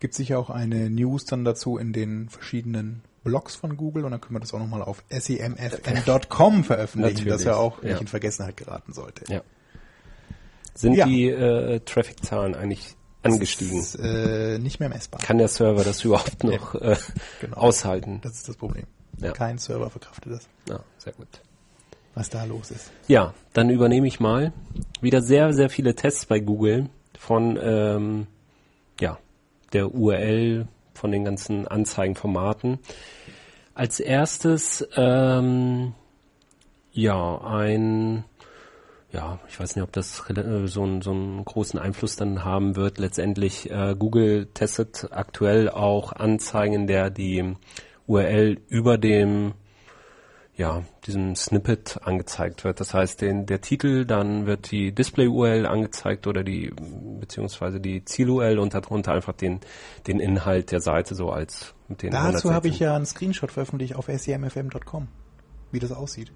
gibt 0.00 0.14
sicher 0.14 0.38
auch 0.38 0.50
eine 0.50 0.90
News 0.90 1.24
dann 1.24 1.44
dazu 1.44 1.76
in 1.78 1.92
den 1.92 2.28
verschiedenen 2.28 3.02
Blogs 3.24 3.56
von 3.56 3.76
Google 3.76 4.04
und 4.04 4.12
dann 4.12 4.20
können 4.20 4.36
wir 4.36 4.40
das 4.40 4.54
auch 4.54 4.58
nochmal 4.58 4.82
auf 4.82 5.02
semfn.com 5.10 6.64
veröffentlichen, 6.64 7.14
Natürlich, 7.16 7.32
das 7.32 7.44
ja 7.44 7.56
auch 7.56 7.82
ja. 7.82 7.90
nicht 7.90 8.00
in 8.02 8.06
Vergessenheit 8.06 8.56
geraten 8.56 8.92
sollte. 8.92 9.30
Ja. 9.32 9.42
Sind 10.74 10.94
Ja. 10.94 11.06
die 11.06 11.28
äh, 11.28 11.80
Traffic-Zahlen 11.80 12.54
eigentlich 12.54 12.94
angestiegen? 13.22 13.76
Das 13.78 13.94
ist, 13.96 14.00
äh, 14.00 14.58
nicht 14.58 14.78
mehr 14.80 14.88
messbar. 14.88 15.20
Kann 15.20 15.38
der 15.38 15.48
Server 15.48 15.82
das 15.84 16.04
überhaupt 16.04 16.44
noch 16.44 16.74
äh, 16.76 16.96
Genau. 17.40 17.56
aushalten? 17.56 18.20
Das 18.22 18.34
ist 18.34 18.48
das 18.48 18.56
Problem. 18.56 18.84
Ja. 19.20 19.32
Kein 19.32 19.58
Server 19.58 19.90
verkraftet 19.90 20.32
das, 20.32 20.48
Ja, 20.68 20.80
sehr 20.98 21.12
gut. 21.14 21.26
was 22.14 22.30
da 22.30 22.44
los 22.44 22.70
ist. 22.70 22.90
Ja, 23.08 23.34
dann 23.52 23.68
übernehme 23.70 24.06
ich 24.06 24.20
mal 24.20 24.52
wieder 25.00 25.20
sehr, 25.22 25.52
sehr 25.52 25.68
viele 25.70 25.96
Tests 25.96 26.26
bei 26.26 26.38
Google 26.38 26.88
von 27.18 27.58
ähm, 27.60 28.26
der 29.72 29.94
URL, 29.94 30.66
von 30.94 31.12
den 31.12 31.24
ganzen 31.24 31.68
Anzeigenformaten. 31.68 32.80
Als 33.74 34.00
erstes 34.00 34.86
ähm, 34.96 35.94
ja 36.92 37.38
ein 37.42 38.24
ja, 39.10 39.38
ich 39.48 39.58
weiß 39.58 39.74
nicht, 39.74 39.82
ob 39.82 39.92
das 39.92 40.28
äh, 40.28 40.66
so, 40.66 40.82
einen, 40.82 41.00
so 41.00 41.12
einen 41.12 41.44
großen 41.44 41.80
Einfluss 41.80 42.16
dann 42.16 42.44
haben 42.44 42.76
wird. 42.76 42.98
Letztendlich, 42.98 43.70
äh, 43.70 43.94
Google 43.98 44.46
testet 44.52 45.08
aktuell 45.12 45.70
auch 45.70 46.12
Anzeigen, 46.12 46.74
in 46.74 46.86
der 46.86 47.08
die 47.10 47.54
URL 48.06 48.58
über 48.68 48.98
dem 48.98 49.54
ja, 50.58 50.82
diesem 51.06 51.36
Snippet 51.36 52.00
angezeigt 52.02 52.64
wird. 52.64 52.80
Das 52.80 52.92
heißt, 52.92 53.20
den, 53.22 53.46
der 53.46 53.60
Titel, 53.60 54.04
dann 54.04 54.44
wird 54.46 54.72
die 54.72 54.90
Display-URL 54.92 55.66
angezeigt 55.66 56.26
oder 56.26 56.42
die, 56.42 56.72
beziehungsweise 57.20 57.78
die 57.80 58.04
Ziel-URL 58.04 58.58
und 58.58 58.74
darunter 58.74 59.12
einfach 59.12 59.34
den, 59.34 59.60
den 60.08 60.18
Inhalt 60.18 60.72
der 60.72 60.80
Seite 60.80 61.14
so 61.14 61.30
als 61.30 61.74
mit 61.86 62.02
den 62.02 62.10
Dazu 62.10 62.48
116. 62.48 62.54
habe 62.54 62.68
ich 62.68 62.78
ja 62.80 62.96
einen 62.96 63.06
Screenshot 63.06 63.52
veröffentlicht 63.52 63.94
auf 63.94 64.06
semfm.com, 64.12 65.06
wie 65.70 65.78
das 65.78 65.92
aussieht. 65.92 66.32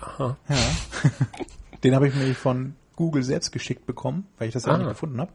Aha. 0.00 0.36
Ja. 0.48 0.56
Den 1.84 1.94
habe 1.94 2.06
ich 2.08 2.14
mir 2.14 2.34
von 2.34 2.74
Google 2.96 3.22
selbst 3.22 3.50
geschickt 3.50 3.86
bekommen, 3.86 4.26
weil 4.38 4.48
ich 4.48 4.54
das 4.54 4.66
ja 4.66 4.72
Ah. 4.72 4.78
nicht 4.78 4.88
gefunden 4.88 5.20
habe. 5.20 5.32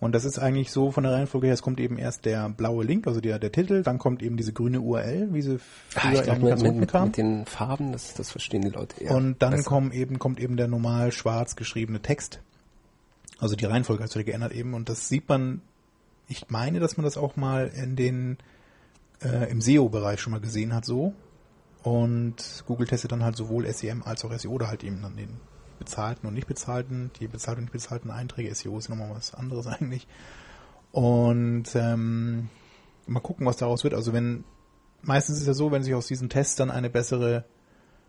Und 0.00 0.14
das 0.14 0.24
ist 0.24 0.38
eigentlich 0.38 0.72
so 0.72 0.90
von 0.90 1.04
der 1.04 1.12
Reihenfolge 1.12 1.46
her, 1.46 1.54
es 1.54 1.60
kommt 1.60 1.78
eben 1.78 1.98
erst 1.98 2.24
der 2.24 2.48
blaue 2.48 2.84
Link, 2.84 3.06
also 3.06 3.20
der, 3.20 3.38
der 3.38 3.52
Titel, 3.52 3.82
dann 3.82 3.98
kommt 3.98 4.22
eben 4.22 4.38
diese 4.38 4.54
grüne 4.54 4.80
URL, 4.80 5.28
wie 5.34 5.42
sie 5.42 5.58
Ah, 5.94 6.00
früher 6.00 6.10
mit, 6.38 6.48
ganz 6.48 6.62
mit, 6.62 6.90
kam. 6.90 7.08
mit 7.08 7.16
den 7.18 7.44
Farben, 7.44 7.92
das, 7.92 8.14
das 8.14 8.30
verstehen 8.30 8.62
die 8.62 8.70
Leute 8.70 8.98
eher. 9.04 9.14
und 9.14 9.42
dann 9.42 9.62
kommen 9.62 9.92
eben, 9.92 10.18
kommt 10.18 10.40
eben 10.40 10.56
der 10.56 10.68
normal 10.68 11.12
schwarz 11.12 11.54
geschriebene 11.54 12.00
Text. 12.00 12.40
Also 13.38 13.56
die 13.56 13.66
Reihenfolge 13.66 14.02
hat 14.02 14.10
sich 14.10 14.24
geändert 14.24 14.52
eben 14.52 14.72
und 14.72 14.88
das 14.88 15.08
sieht 15.08 15.28
man, 15.28 15.60
ich 16.28 16.48
meine, 16.48 16.80
dass 16.80 16.96
man 16.96 17.04
das 17.04 17.18
auch 17.18 17.36
mal 17.36 17.68
in 17.68 17.94
den, 17.94 18.38
äh, 19.22 19.50
im 19.50 19.60
SEO-Bereich 19.60 20.20
schon 20.20 20.30
mal 20.32 20.40
gesehen 20.40 20.74
hat 20.74 20.86
so. 20.86 21.12
Und 21.82 22.64
Google 22.66 22.86
testet 22.86 23.12
dann 23.12 23.22
halt 23.24 23.36
sowohl 23.36 23.70
SEM 23.72 24.02
als 24.02 24.24
auch 24.24 24.32
SEO 24.38 24.50
oder 24.52 24.68
halt 24.68 24.84
eben 24.84 25.00
dann 25.02 25.16
den 25.16 25.40
bezahlten 25.80 26.28
und 26.28 26.34
nicht 26.34 26.46
bezahlten, 26.46 27.10
die 27.18 27.26
bezahlten 27.26 27.58
und 27.60 27.64
nicht 27.64 27.72
bezahlten 27.72 28.10
Einträge. 28.12 28.54
SEO 28.54 28.78
ist 28.78 28.88
nochmal 28.88 29.10
was 29.12 29.34
anderes 29.34 29.66
eigentlich. 29.66 30.06
Und 30.92 31.64
ähm, 31.74 32.48
mal 33.06 33.20
gucken, 33.20 33.46
was 33.46 33.56
daraus 33.56 33.82
wird. 33.82 33.94
Also 33.94 34.12
wenn, 34.12 34.44
meistens 35.02 35.40
ist 35.40 35.46
ja 35.48 35.54
so, 35.54 35.72
wenn 35.72 35.82
sich 35.82 35.94
aus 35.94 36.06
diesen 36.06 36.28
Tests 36.28 36.54
dann 36.56 36.70
eine 36.70 36.90
bessere, 36.90 37.44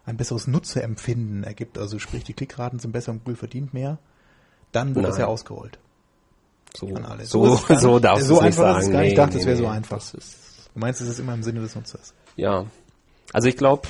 ein 0.06 0.18
besseres 0.18 0.46
Nutzerempfinden 0.48 1.44
ergibt, 1.44 1.78
also 1.80 1.98
sprich 2.00 2.24
die 2.24 2.34
Klickraten 2.34 2.80
sind 2.80 2.92
besser 2.92 3.12
und 3.12 3.20
Google 3.24 3.36
verdient 3.36 3.74
mehr, 3.74 3.98
dann 4.72 4.94
wird 4.96 5.06
das 5.06 5.16
Nein. 5.16 5.22
ja 5.22 5.28
ausgerollt. 5.28 5.80
so, 6.76 6.88
an 6.96 7.06
alle. 7.06 7.26
so, 7.26 7.56
So 7.56 7.76
so 7.76 8.00
darfst 8.00 8.28
so 8.28 8.40
du 8.40 8.42
nicht 8.46 8.60
einfach 8.60 8.78
ist 8.78 8.86
es 8.86 8.86
sagen. 8.86 8.94
gar 8.94 9.02
nicht. 9.02 9.08
Ich 9.10 9.14
Nee, 9.14 9.16
dachte, 9.16 9.34
nee, 9.36 9.40
es 9.42 9.46
wäre 9.46 9.58
so 9.58 9.64
nee, 9.64 9.70
einfach. 9.70 9.98
Das 9.98 10.14
ist, 10.14 10.38
Du 10.74 10.80
meinst, 10.80 11.02
es 11.02 11.10
ist 11.10 11.20
immer 11.20 11.34
im 11.34 11.44
Sinne 11.44 11.60
des 11.60 11.76
Nutzers. 11.76 12.14
Ja. 12.38 12.66
Also 13.34 13.48
ich 13.48 13.58
glaube, 13.58 13.88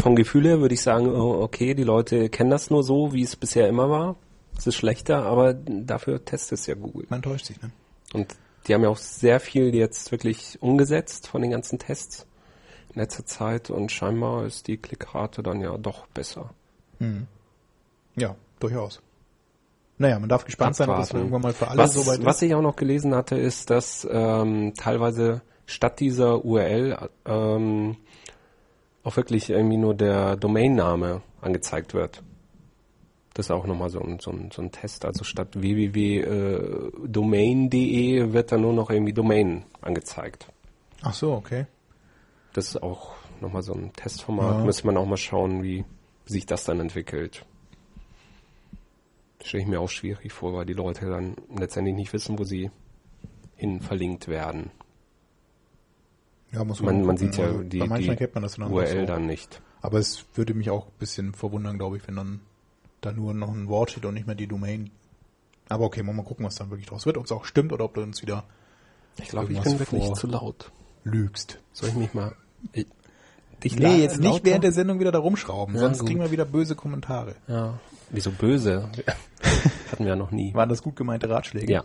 vom 0.00 0.16
Gefühl 0.16 0.46
her 0.46 0.60
würde 0.60 0.74
ich 0.74 0.82
sagen, 0.82 1.08
oh, 1.08 1.42
okay, 1.42 1.74
die 1.74 1.84
Leute 1.84 2.28
kennen 2.28 2.50
das 2.50 2.70
nur 2.70 2.82
so, 2.82 3.12
wie 3.12 3.22
es 3.22 3.36
bisher 3.36 3.68
immer 3.68 3.88
war. 3.90 4.16
Es 4.58 4.66
ist 4.66 4.74
schlechter, 4.74 5.24
aber 5.24 5.54
dafür 5.54 6.24
testet 6.24 6.58
es 6.58 6.66
ja 6.66 6.74
Google. 6.74 7.06
Man 7.08 7.22
täuscht 7.22 7.46
sich, 7.46 7.60
ne? 7.60 7.70
Und 8.12 8.34
die 8.66 8.74
haben 8.74 8.82
ja 8.82 8.88
auch 8.88 8.96
sehr 8.96 9.40
viel 9.40 9.74
jetzt 9.74 10.12
wirklich 10.12 10.60
umgesetzt 10.60 11.28
von 11.28 11.42
den 11.42 11.50
ganzen 11.50 11.78
Tests. 11.78 12.26
letzter 12.94 13.26
Zeit 13.26 13.70
und 13.70 13.92
scheinbar 13.92 14.46
ist 14.46 14.68
die 14.68 14.78
Klickrate 14.78 15.42
dann 15.42 15.60
ja 15.60 15.76
doch 15.76 16.06
besser. 16.06 16.50
Ja, 18.16 18.34
durchaus. 18.58 19.00
Naja, 19.98 20.18
man 20.18 20.28
darf 20.28 20.44
gespannt 20.44 20.76
sein, 20.76 20.88
ob 20.88 20.96
das 20.96 21.08
Abwarten. 21.08 21.26
irgendwann 21.26 21.42
mal 21.42 21.52
für 21.52 21.68
alle 21.68 21.78
was, 21.78 21.94
soweit 21.94 22.24
was 22.24 22.36
ist. 22.36 22.42
ich 22.42 22.54
auch 22.54 22.62
noch 22.62 22.76
gelesen 22.76 23.14
hatte, 23.14 23.36
ist, 23.36 23.70
dass 23.70 24.06
ähm, 24.10 24.74
teilweise 24.76 25.42
statt 25.66 26.00
dieser 26.00 26.44
URL 26.44 27.10
ähm, 27.24 27.96
auch 29.06 29.16
wirklich 29.16 29.48
irgendwie 29.50 29.76
nur 29.76 29.94
der 29.94 30.34
Domainname 30.36 31.22
angezeigt 31.40 31.94
wird. 31.94 32.24
Das 33.34 33.46
ist 33.46 33.52
auch 33.52 33.66
nochmal 33.66 33.88
so 33.88 34.00
ein, 34.00 34.18
so, 34.18 34.32
ein, 34.32 34.50
so 34.52 34.62
ein 34.62 34.72
Test. 34.72 35.04
Also 35.04 35.22
statt 35.22 35.60
www.domain.de 35.60 38.32
wird 38.32 38.50
dann 38.50 38.62
nur 38.62 38.72
noch 38.72 38.90
irgendwie 38.90 39.12
Domain 39.12 39.64
angezeigt. 39.80 40.48
Ach 41.02 41.14
so, 41.14 41.34
okay. 41.34 41.66
Das 42.52 42.66
ist 42.68 42.82
auch 42.82 43.12
nochmal 43.40 43.62
so 43.62 43.74
ein 43.74 43.92
Testformat. 43.92 44.58
Ja. 44.58 44.64
Müsste 44.64 44.86
man 44.86 44.96
auch 44.96 45.06
mal 45.06 45.18
schauen, 45.18 45.62
wie 45.62 45.84
sich 46.24 46.46
das 46.46 46.64
dann 46.64 46.80
entwickelt. 46.80 47.46
Stelle 49.44 49.62
ich 49.62 49.68
mir 49.68 49.80
auch 49.80 49.90
schwierig 49.90 50.32
vor, 50.32 50.52
weil 50.54 50.66
die 50.66 50.72
Leute 50.72 51.06
dann 51.06 51.36
letztendlich 51.56 51.94
nicht 51.94 52.12
wissen, 52.12 52.40
wo 52.40 52.44
sie 52.44 52.72
hin 53.54 53.80
verlinkt 53.80 54.26
werden. 54.26 54.72
Ja, 56.52 56.64
muss 56.64 56.80
Man, 56.80 56.96
man 57.04 57.16
gucken. 57.16 57.18
sieht 57.18 57.36
ja 57.38 57.52
die, 57.52 57.78
bei 57.80 57.98
die 57.98 58.08
erkennt 58.08 58.34
man 58.34 58.42
das 58.42 58.54
dann 58.56 58.70
URL 58.72 59.00
so. 59.00 59.06
dann 59.06 59.26
nicht. 59.26 59.60
Aber 59.82 59.98
es 59.98 60.24
würde 60.34 60.54
mich 60.54 60.70
auch 60.70 60.86
ein 60.86 60.92
bisschen 60.98 61.34
verwundern, 61.34 61.76
glaube 61.78 61.96
ich, 61.96 62.06
wenn 62.08 62.16
dann 62.16 62.40
da 63.00 63.12
nur 63.12 63.34
noch 63.34 63.50
ein 63.52 63.68
Wort 63.68 63.90
steht 63.90 64.04
und 64.06 64.14
nicht 64.14 64.26
mehr 64.26 64.36
die 64.36 64.46
Domain. 64.46 64.90
Aber 65.68 65.84
okay, 65.84 66.02
mal, 66.02 66.12
mal 66.12 66.22
gucken, 66.24 66.46
was 66.46 66.54
dann 66.54 66.70
wirklich 66.70 66.86
draus 66.88 67.04
wird, 67.06 67.18
ob 67.18 67.24
es 67.24 67.32
auch 67.32 67.44
stimmt 67.44 67.72
oder 67.72 67.84
ob 67.84 67.94
du 67.94 68.00
uns 68.00 68.22
wieder 68.22 68.44
Ich 69.18 69.28
glaube, 69.28 69.52
ich 69.52 69.60
bin 69.60 69.78
wirklich 69.78 70.12
zu 70.14 70.26
laut. 70.28 70.70
lügst. 71.04 71.58
Soll 71.72 71.88
ich 71.90 71.94
mich 71.96 72.14
mal... 72.14 72.34
Ich, 72.72 72.86
dich 73.62 73.76
Nee, 73.78 74.02
jetzt 74.02 74.18
nicht 74.20 74.44
während 74.44 74.64
der 74.64 74.72
Sendung 74.72 75.00
wieder 75.00 75.12
da 75.12 75.18
rumschrauben, 75.18 75.74
Ja, 75.74 75.80
sonst 75.80 75.98
gut. 76.00 76.08
kriegen 76.08 76.20
wir 76.20 76.30
wieder 76.30 76.44
böse 76.44 76.74
Kommentare. 76.76 77.34
Ja. 77.48 77.78
Wieso 78.10 78.30
böse? 78.30 78.88
Hatten 79.90 80.04
wir 80.04 80.10
ja 80.10 80.16
noch 80.16 80.30
nie. 80.30 80.54
Waren 80.54 80.68
das 80.68 80.82
gut 80.82 80.94
gemeinte 80.96 81.28
Ratschläge? 81.28 81.72
Ja. 81.72 81.84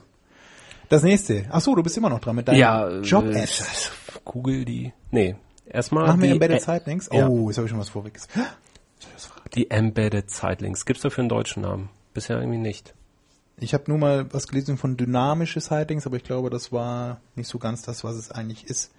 Das 0.89 1.03
nächste. 1.03 1.45
Ach 1.49 1.61
so, 1.61 1.73
du 1.75 1.81
bist 1.83 1.97
immer 1.97 2.09
noch 2.09 2.19
dran 2.19 2.35
mit 2.35 2.47
deinen 2.47 2.57
Ja, 2.57 2.89
Job-Apps. 2.99 3.61
äh, 3.61 4.00
Google 4.25 4.65
die... 4.65 4.93
Nee, 5.11 5.35
erstmal 5.65 6.07
Machen 6.07 6.21
wir. 6.21 6.31
Embedded 6.31 6.61
Sightlinks? 6.61 7.09
ja. 7.11 7.27
Oh, 7.27 7.49
jetzt 7.49 7.57
habe 7.57 7.65
ich 7.65 7.71
schon 7.71 7.79
was 7.79 7.89
vorweg. 7.89 8.19
Soll 8.19 8.43
ich 8.99 9.07
das 9.13 9.25
verraten? 9.25 9.49
Die 9.55 9.69
Embedded 9.69 10.29
Sightlinks. 10.29 10.85
Gibt's 10.85 11.01
dafür 11.01 11.21
einen 11.23 11.29
deutschen 11.29 11.63
Namen? 11.63 11.89
Bisher 12.13 12.37
irgendwie 12.37 12.57
nicht. 12.57 12.93
Ich 13.57 13.73
habe 13.73 13.83
nur 13.87 13.97
mal 13.97 14.33
was 14.33 14.47
gelesen 14.47 14.77
von 14.77 14.97
dynamische 14.97 15.59
Sightings, 15.59 16.07
aber 16.07 16.17
ich 16.17 16.23
glaube, 16.23 16.49
das 16.49 16.71
war 16.71 17.21
nicht 17.35 17.47
so 17.47 17.59
ganz 17.59 17.83
das, 17.83 18.03
was 18.03 18.15
es 18.15 18.31
eigentlich 18.31 18.65
ist. 18.65 18.91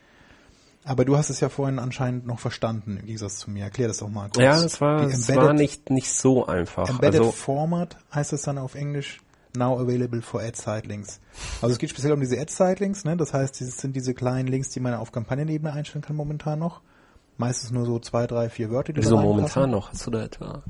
Aber 0.85 1.05
du 1.05 1.17
hast 1.17 1.31
es 1.31 1.41
ja 1.41 1.49
vorhin 1.49 1.79
anscheinend 1.79 2.27
noch 2.27 2.41
verstanden, 2.41 2.97
im 2.97 3.07
Gegensatz 3.07 3.39
zu 3.39 3.51
mir. 3.51 3.65
Erklär 3.65 3.89
das 3.89 3.99
doch 3.99 4.09
mal 4.09 4.29
kurz. 4.29 4.43
Ja, 4.43 4.63
es 4.63 4.81
war, 4.81 5.03
es 5.03 5.35
war 5.35 5.53
nicht, 5.53 5.91
nicht 5.91 6.13
so 6.13 6.47
einfach. 6.47 6.89
Embedded 6.89 7.21
Also, 7.21 7.33
Format 7.33 7.99
heißt 8.13 8.33
es 8.33 8.43
dann 8.43 8.59
auf 8.59 8.75
Englisch. 8.75 9.22
Now 9.57 9.79
available 9.79 10.23
for 10.23 10.41
Ad 10.41 10.57
Sightlinks. 10.57 11.21
Also 11.61 11.73
es 11.73 11.79
geht 11.79 11.91
speziell 11.91 12.13
um 12.13 12.21
diese 12.21 12.41
Ad 12.41 12.51
Sightlinks, 12.51 13.05
ne? 13.05 13.17
Das 13.17 13.35
heißt, 13.35 13.61
das 13.61 13.77
sind 13.77 13.95
diese 13.95 14.15
kleinen 14.15 14.49
Links, 14.49 14.71
die 14.71 14.81
man 14.81 14.95
auf 14.95 15.13
Kampagnenebene 15.13 15.73
einstellen 15.73 16.03
kann 16.03 16.17
momentan 16.17 16.59
noch. 16.59 16.81
Meistens 17.39 17.71
nur 17.71 17.85
so 17.87 17.99
zwei, 17.99 18.27
drei, 18.27 18.49
vier 18.49 18.71
Wörter, 18.71 18.93
die 18.93 19.01
wieso 19.03 19.17
momentan 19.17 19.71
noch? 19.71 19.91
Hast 19.91 20.07
du 20.07 20.11
da 20.11 20.23
etwa? 20.23 20.63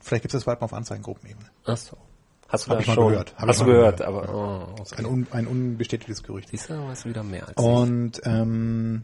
Vielleicht 0.00 0.22
gibt 0.22 0.34
es 0.34 0.40
das 0.40 0.44
bald 0.44 0.60
mal 0.60 0.66
auf 0.66 0.72
Anzeigengruppenebene. 0.72 1.46
Ach 1.66 1.76
so. 1.76 1.96
Hast 2.48 2.66
du 2.66 2.70
Hab 2.70 2.78
da 2.78 2.80
ich 2.82 2.86
mal 2.88 2.94
schon? 2.94 3.08
gehört. 3.08 3.34
Hab 3.36 3.48
Hast 3.48 3.56
ich 3.60 3.66
du 3.66 3.72
gehört, 3.72 3.98
gehört. 3.98 4.24
aber, 4.26 4.34
oh, 4.34 4.80
okay. 4.80 4.94
Ein, 4.98 5.06
un, 5.06 5.26
ein 5.30 5.46
unbestätigtes 5.46 6.22
Gerücht. 6.22 6.50
Siehst 6.50 6.70
du, 6.70 6.74
du 6.74 7.08
wieder 7.08 7.22
mehr 7.22 7.48
als 7.48 7.54
ich. 7.58 7.64
Und 7.64 8.20
ähm, 8.24 9.02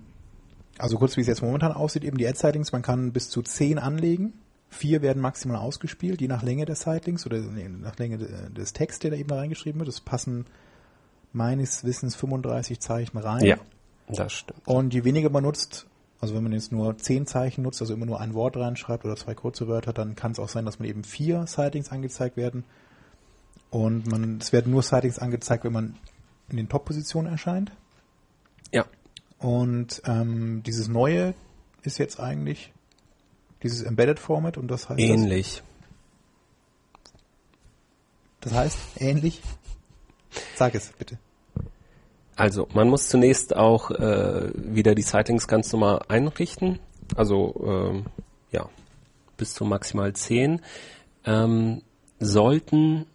also 0.78 0.96
kurz, 0.96 1.16
wie 1.16 1.20
es 1.22 1.26
jetzt 1.26 1.42
momentan 1.42 1.72
aussieht, 1.72 2.04
eben 2.04 2.16
die 2.16 2.26
Ad-Sightings, 2.26 2.72
man 2.72 2.82
kann 2.82 3.12
bis 3.12 3.28
zu 3.28 3.42
zehn 3.42 3.78
anlegen. 3.78 4.34
Vier 4.72 5.02
werden 5.02 5.20
maximal 5.20 5.56
ausgespielt, 5.58 6.20
je 6.20 6.28
nach 6.28 6.42
Länge 6.42 6.64
der 6.64 6.76
Sightlinks 6.76 7.26
oder 7.26 7.38
nee, 7.40 7.68
nach 7.68 7.98
Länge 7.98 8.18
de- 8.18 8.50
des 8.50 8.72
Texts, 8.72 9.00
der 9.00 9.10
da 9.10 9.16
eben 9.16 9.30
reingeschrieben 9.30 9.80
wird. 9.80 9.88
Das 9.88 10.00
passen 10.00 10.46
meines 11.32 11.84
Wissens 11.84 12.14
35 12.16 12.80
Zeichen 12.80 13.18
rein. 13.18 13.44
Ja, 13.44 13.56
das 14.08 14.32
stimmt. 14.32 14.60
Und 14.66 14.94
je 14.94 15.04
weniger 15.04 15.28
man 15.28 15.42
nutzt, 15.42 15.86
also 16.20 16.34
wenn 16.34 16.42
man 16.44 16.52
jetzt 16.52 16.70
nur 16.70 16.96
zehn 16.98 17.26
Zeichen 17.26 17.62
nutzt, 17.62 17.80
also 17.80 17.94
immer 17.94 18.06
nur 18.06 18.20
ein 18.20 18.34
Wort 18.34 18.56
reinschreibt 18.56 19.04
oder 19.04 19.16
zwei 19.16 19.34
kurze 19.34 19.66
Wörter, 19.68 19.92
dann 19.92 20.14
kann 20.14 20.32
es 20.32 20.38
auch 20.38 20.48
sein, 20.48 20.64
dass 20.64 20.78
man 20.78 20.88
eben 20.88 21.02
vier 21.02 21.46
Sightings 21.46 21.90
angezeigt 21.90 22.36
werden. 22.36 22.64
Und 23.70 24.06
man, 24.06 24.38
es 24.40 24.52
werden 24.52 24.70
nur 24.72 24.82
Sightings 24.82 25.18
angezeigt, 25.18 25.64
wenn 25.64 25.72
man 25.72 25.96
in 26.48 26.56
den 26.56 26.68
Top-Positionen 26.68 27.30
erscheint. 27.30 27.72
Ja, 28.72 28.84
Und 29.38 30.02
ähm, 30.06 30.62
dieses 30.64 30.88
neue 30.88 31.34
ist 31.82 31.98
jetzt 31.98 32.20
eigentlich 32.20 32.72
dieses 33.62 33.82
Embedded 33.82 34.18
Format 34.18 34.56
und 34.56 34.68
das 34.68 34.88
heißt 34.88 35.00
ähnlich. 35.00 35.62
Das, 38.40 38.52
das 38.52 38.60
heißt 38.60 38.78
ähnlich. 38.96 39.40
Sag 40.56 40.74
es 40.74 40.92
bitte. 40.98 41.18
Also, 42.36 42.68
man 42.72 42.88
muss 42.88 43.08
zunächst 43.08 43.54
auch 43.54 43.90
äh, 43.90 44.50
wieder 44.54 44.94
die 44.94 45.02
Sightings 45.02 45.46
ganz 45.46 45.72
normal 45.72 46.02
einrichten. 46.08 46.78
Also, 47.14 47.54
ähm, 47.66 48.06
ja, 48.50 48.68
bis 49.36 49.52
zu 49.52 49.64
maximal 49.64 50.14
10. 50.14 50.62
Ähm, 51.26 51.82
sollten 52.18 53.06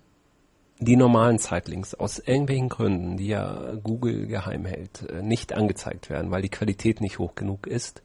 die 0.80 0.98
normalen 0.98 1.40
Sightlinks 1.40 1.96
aus 1.96 2.20
irgendwelchen 2.20 2.70
Gründen, 2.70 3.18
die 3.18 3.28
ja 3.28 3.76
Google 3.82 4.28
geheim 4.28 4.66
hält, 4.66 5.10
äh, 5.10 5.22
nicht 5.24 5.54
angezeigt 5.54 6.10
werden, 6.10 6.30
weil 6.30 6.42
die 6.42 6.50
Qualität 6.50 7.02
nicht 7.02 7.18
hoch 7.18 7.34
genug 7.34 7.66
ist 7.66 8.04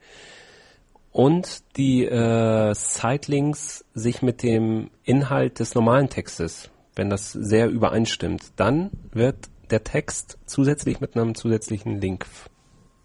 und 1.12 1.62
die 1.76 2.04
äh, 2.04 2.74
Sightlinks 2.74 3.84
sich 3.94 4.22
mit 4.22 4.42
dem 4.42 4.90
Inhalt 5.04 5.58
des 5.58 5.74
normalen 5.74 6.08
Textes, 6.08 6.70
wenn 6.94 7.10
das 7.10 7.32
sehr 7.32 7.68
übereinstimmt, 7.68 8.52
dann 8.56 8.90
wird 9.12 9.36
der 9.70 9.84
Text 9.84 10.38
zusätzlich 10.46 11.00
mit 11.00 11.16
einem 11.16 11.34
zusätzlichen 11.34 12.00
Link 12.00 12.26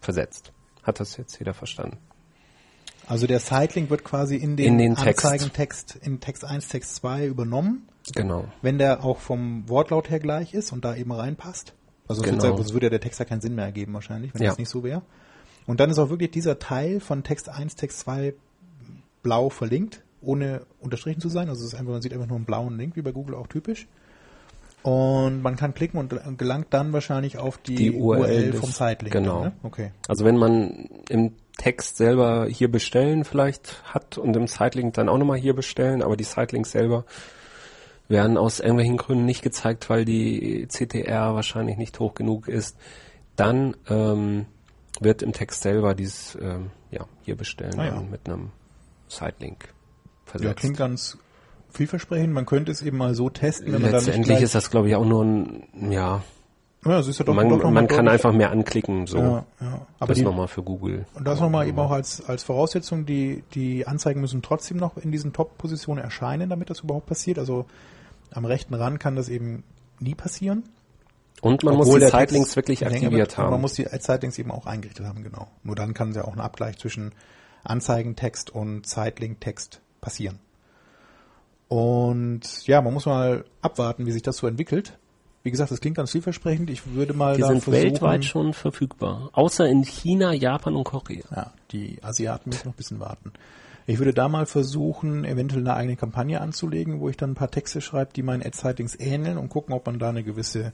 versetzt. 0.00 0.52
Hat 0.82 1.00
das 1.00 1.16
jetzt 1.16 1.38
jeder 1.38 1.54
verstanden? 1.54 1.98
Also 3.08 3.26
der 3.28 3.38
Sidelink 3.38 3.88
wird 3.90 4.02
quasi 4.04 4.36
in 4.36 4.56
den, 4.56 4.66
In 4.74 4.78
den 4.78 4.94
Text. 4.96 5.24
Anzeigentext 5.24 5.96
in 6.02 6.18
Text 6.20 6.44
1, 6.44 6.68
Text 6.68 6.96
2 6.96 7.26
übernommen, 7.26 7.88
Genau. 8.14 8.46
wenn 8.62 8.78
der 8.78 9.04
auch 9.04 9.18
vom 9.18 9.68
Wortlaut 9.68 10.10
her 10.10 10.18
gleich 10.20 10.54
ist 10.54 10.72
und 10.72 10.84
da 10.84 10.94
eben 10.96 11.12
reinpasst. 11.12 11.74
Also 12.08 12.22
sonst 12.22 12.30
Genau. 12.30 12.42
würde, 12.44 12.56
sonst 12.58 12.72
würde 12.72 12.90
der 12.90 13.00
Text 13.00 13.18
ja 13.20 13.24
keinen 13.24 13.40
Sinn 13.40 13.54
mehr 13.54 13.64
ergeben 13.64 13.94
wahrscheinlich, 13.94 14.34
wenn 14.34 14.42
Ja. 14.42 14.50
das 14.50 14.58
nicht 14.58 14.68
so 14.68 14.82
wäre. 14.84 15.02
Und 15.66 15.80
dann 15.80 15.90
ist 15.90 15.98
auch 15.98 16.10
wirklich 16.10 16.30
dieser 16.30 16.58
Teil 16.58 17.00
von 17.00 17.22
Text 17.22 17.48
1, 17.48 17.74
Text 17.76 18.00
2 18.00 18.34
blau 19.22 19.50
verlinkt, 19.50 20.02
ohne 20.20 20.62
unterstrichen 20.80 21.20
zu 21.20 21.28
sein. 21.28 21.48
Also 21.48 21.64
es 21.64 21.72
ist 21.72 21.78
einfach, 21.78 21.92
man 21.92 22.02
sieht 22.02 22.12
einfach 22.12 22.28
nur 22.28 22.36
einen 22.36 22.44
blauen 22.46 22.78
Link, 22.78 22.96
wie 22.96 23.02
bei 23.02 23.12
Google 23.12 23.34
auch 23.34 23.48
typisch. 23.48 23.86
Und 24.82 25.42
man 25.42 25.56
kann 25.56 25.74
klicken 25.74 25.98
und 25.98 26.38
gelangt 26.38 26.68
dann 26.70 26.92
wahrscheinlich 26.92 27.38
auf 27.38 27.58
die, 27.58 27.74
Die 27.74 27.90
URL 27.90 28.20
URL, 28.20 28.52
vom 28.52 28.70
Sidelink. 28.70 29.10
genau. 29.10 29.44
Ne? 29.44 29.52
Okay. 29.64 29.90
Also 30.06 30.24
wenn 30.24 30.36
man 30.36 30.88
im 31.08 31.32
Text 31.58 31.96
selber 31.96 32.46
hier 32.46 32.70
bestellen 32.70 33.24
vielleicht 33.24 33.82
hat 33.92 34.16
und 34.16 34.36
im 34.36 34.46
Sidelink 34.46 34.94
dann 34.94 35.08
auch 35.08 35.18
nochmal 35.18 35.38
hier 35.38 35.54
bestellen, 35.54 36.02
aber 36.02 36.16
die 36.16 36.22
Sidelinks 36.22 36.70
selber 36.70 37.04
werden 38.08 38.36
aus 38.36 38.60
irgendwelchen 38.60 38.96
Gründen 38.96 39.24
nicht 39.24 39.42
gezeigt, 39.42 39.90
weil 39.90 40.04
die 40.04 40.68
CTR 40.68 41.34
wahrscheinlich 41.34 41.76
nicht 41.76 41.98
hoch 41.98 42.14
genug 42.14 42.46
ist, 42.46 42.76
dann 43.34 43.76
ähm, 43.88 44.46
wird 45.00 45.22
im 45.22 45.32
Text 45.32 45.62
selber 45.62 45.94
dieses 45.94 46.36
ähm, 46.40 46.70
ja, 46.90 47.06
hier 47.22 47.36
bestellen 47.36 47.78
Ah 47.78 47.86
ja. 47.86 48.00
mit 48.00 48.28
einem 48.28 48.50
Sidelink 49.08 49.64
Ja, 49.64 49.70
versetzt. 50.24 50.56
klingt 50.56 50.76
ganz 50.76 51.18
vielversprechend. 51.70 52.32
Man 52.32 52.46
könnte 52.46 52.72
es 52.72 52.82
eben 52.82 52.96
mal 52.96 53.14
so 53.14 53.30
testen, 53.30 53.66
wenn 53.72 53.82
man 53.82 53.92
dann 53.92 54.04
Letztendlich 54.04 54.40
ist 54.40 54.54
das, 54.54 54.70
glaube 54.70 54.88
ich, 54.88 54.96
auch 54.96 55.04
nur 55.04 55.24
ein, 55.24 55.90
ja, 55.90 56.22
ja, 56.84 57.00
es 57.00 57.08
ist 57.08 57.18
ja 57.18 57.24
doch, 57.24 57.34
man, 57.34 57.48
doch 57.48 57.58
noch 57.62 57.70
man 57.72 57.88
kann 57.88 58.06
einfach 58.06 58.32
mehr 58.32 58.50
anklicken, 58.52 59.06
so. 59.08 59.18
Ja, 59.18 59.44
ja. 59.60 59.86
Aber 59.98 60.14
das 60.14 60.22
nochmal 60.22 60.46
für 60.46 60.62
Google. 60.62 61.04
und 61.14 61.26
das 61.26 61.40
nochmal 61.40 61.66
eben 61.66 61.78
auch 61.80 61.90
als, 61.90 62.24
als 62.28 62.44
Voraussetzung, 62.44 63.04
die, 63.06 63.42
die 63.54 63.86
Anzeigen 63.88 64.20
müssen 64.20 64.40
trotzdem 64.40 64.76
noch 64.76 64.96
in 64.96 65.10
diesen 65.10 65.32
Top-Positionen 65.32 66.02
erscheinen, 66.02 66.48
damit 66.48 66.70
das 66.70 66.80
überhaupt 66.80 67.06
passiert. 67.06 67.40
Also 67.40 67.66
am 68.30 68.44
rechten 68.44 68.74
Rand 68.74 69.00
kann 69.00 69.16
das 69.16 69.28
eben 69.28 69.64
nie 69.98 70.14
passieren. 70.14 70.62
Und 71.46 71.62
man 71.64 71.74
Obwohl 71.74 72.00
muss 72.00 72.10
die 72.10 72.16
Sidelinks 72.18 72.56
wirklich 72.56 72.86
aktiviert 72.86 73.38
haben. 73.38 73.50
Man 73.50 73.60
muss 73.60 73.74
die 73.74 73.84
Sidelinks 73.84 74.38
eben 74.38 74.50
auch 74.50 74.66
eingerichtet 74.66 75.06
haben, 75.06 75.22
genau. 75.22 75.48
Nur 75.62 75.76
dann 75.76 75.94
kann 75.94 76.12
ja 76.12 76.24
auch 76.24 76.34
ein 76.34 76.40
Abgleich 76.40 76.78
zwischen 76.78 77.12
Anzeigentext 77.64 78.50
und 78.50 78.86
Sidelink-Text 78.86 79.80
passieren. 80.00 80.38
Und 81.68 82.66
ja, 82.66 82.80
man 82.80 82.94
muss 82.94 83.06
mal 83.06 83.44
abwarten, 83.60 84.06
wie 84.06 84.12
sich 84.12 84.22
das 84.22 84.36
so 84.36 84.46
entwickelt. 84.46 84.98
Wie 85.42 85.50
gesagt, 85.50 85.70
das 85.70 85.80
klingt 85.80 85.96
ganz 85.96 86.10
vielversprechend. 86.10 86.70
Ich 86.70 86.94
würde 86.94 87.12
mal 87.12 87.36
Die 87.36 87.42
da 87.42 87.48
sind 87.48 87.62
versuchen, 87.62 87.84
weltweit 87.84 88.24
schon 88.24 88.52
verfügbar. 88.52 89.30
Außer 89.32 89.66
in 89.66 89.84
China, 89.84 90.32
Japan 90.32 90.74
und 90.74 90.84
Korea. 90.84 91.24
Ja, 91.30 91.52
die 91.70 92.02
Asiaten 92.02 92.50
müssen 92.50 92.66
noch 92.66 92.74
ein 92.74 92.76
bisschen 92.76 93.00
warten. 93.00 93.32
Ich 93.86 93.98
würde 93.98 94.12
da 94.12 94.28
mal 94.28 94.46
versuchen, 94.46 95.24
eventuell 95.24 95.62
eine 95.62 95.74
eigene 95.74 95.96
Kampagne 95.96 96.40
anzulegen, 96.40 96.98
wo 96.98 97.08
ich 97.08 97.16
dann 97.16 97.30
ein 97.30 97.34
paar 97.36 97.52
Texte 97.52 97.80
schreibe, 97.80 98.12
die 98.14 98.24
meinen 98.24 98.42
Ad-Sightings 98.42 98.98
ähneln 98.98 99.38
und 99.38 99.48
gucken, 99.48 99.72
ob 99.72 99.86
man 99.86 100.00
da 100.00 100.08
eine 100.08 100.24
gewisse 100.24 100.72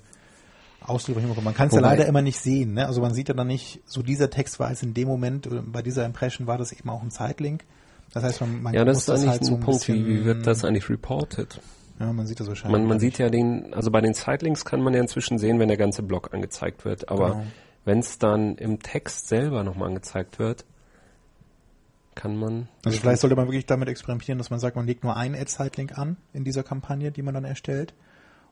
Ausdrücke 0.86 1.20
hinbekommen. 1.20 1.44
Man 1.44 1.54
kann 1.54 1.68
es 1.68 1.74
ja 1.74 1.80
leider 1.80 2.06
immer 2.06 2.22
nicht 2.22 2.38
sehen. 2.38 2.74
Ne? 2.74 2.86
Also 2.86 3.00
man 3.00 3.14
sieht 3.14 3.28
ja 3.28 3.34
dann 3.34 3.46
nicht, 3.46 3.80
so 3.86 4.02
dieser 4.02 4.30
Text 4.30 4.58
war 4.60 4.70
es 4.70 4.82
in 4.82 4.94
dem 4.94 5.08
Moment, 5.08 5.48
bei 5.72 5.82
dieser 5.82 6.04
Impression 6.06 6.46
war 6.46 6.58
das 6.58 6.72
eben 6.72 6.88
auch 6.90 7.02
ein 7.02 7.10
Zeitlink. 7.10 7.64
Das 8.12 8.22
heißt, 8.24 8.40
man, 8.42 8.62
man 8.62 8.74
Ja, 8.74 8.84
das 8.84 8.98
ist 8.98 9.10
eigentlich 9.10 9.28
halt 9.30 9.40
ein 9.42 9.44
so 9.46 9.54
ein 9.54 9.60
Punkt, 9.60 9.88
wie, 9.88 9.94
wie 9.94 10.02
bisschen- 10.02 10.24
wird 10.24 10.46
das 10.46 10.64
eigentlich 10.64 10.88
reported? 10.90 11.60
Ja, 11.98 12.12
man 12.12 12.26
sieht 12.26 12.40
das 12.40 12.48
wahrscheinlich. 12.48 12.78
Man, 12.80 12.88
man 12.88 12.98
sieht 13.00 13.18
ja 13.18 13.28
den, 13.30 13.72
also 13.74 13.90
bei 13.90 14.00
den 14.00 14.12
Sightlinks 14.14 14.64
kann 14.64 14.80
man 14.82 14.92
ja 14.94 15.00
inzwischen 15.00 15.38
sehen, 15.38 15.58
wenn 15.60 15.68
der 15.68 15.76
ganze 15.76 16.02
Block 16.02 16.34
angezeigt 16.34 16.84
wird. 16.84 17.08
Aber 17.08 17.28
Genau. 17.30 17.44
wenn 17.84 17.98
es 18.00 18.18
dann 18.18 18.56
im 18.56 18.80
Text 18.80 19.28
selber 19.28 19.62
nochmal 19.62 19.88
angezeigt 19.88 20.38
wird, 20.38 20.64
kann 22.14 22.36
man. 22.36 22.68
Also 22.84 22.98
vielleicht 22.98 23.20
sollte 23.20 23.36
man 23.36 23.46
wirklich 23.46 23.66
damit 23.66 23.88
experimentieren, 23.88 24.38
dass 24.38 24.50
man 24.50 24.58
sagt, 24.60 24.76
man 24.76 24.86
legt 24.86 25.02
nur 25.04 25.16
einen 25.16 25.34
Ad-Site-Link 25.34 25.96
an 25.96 26.16
in 26.34 26.44
dieser 26.44 26.62
Kampagne, 26.62 27.10
die 27.10 27.22
man 27.22 27.32
dann 27.34 27.44
erstellt 27.44 27.94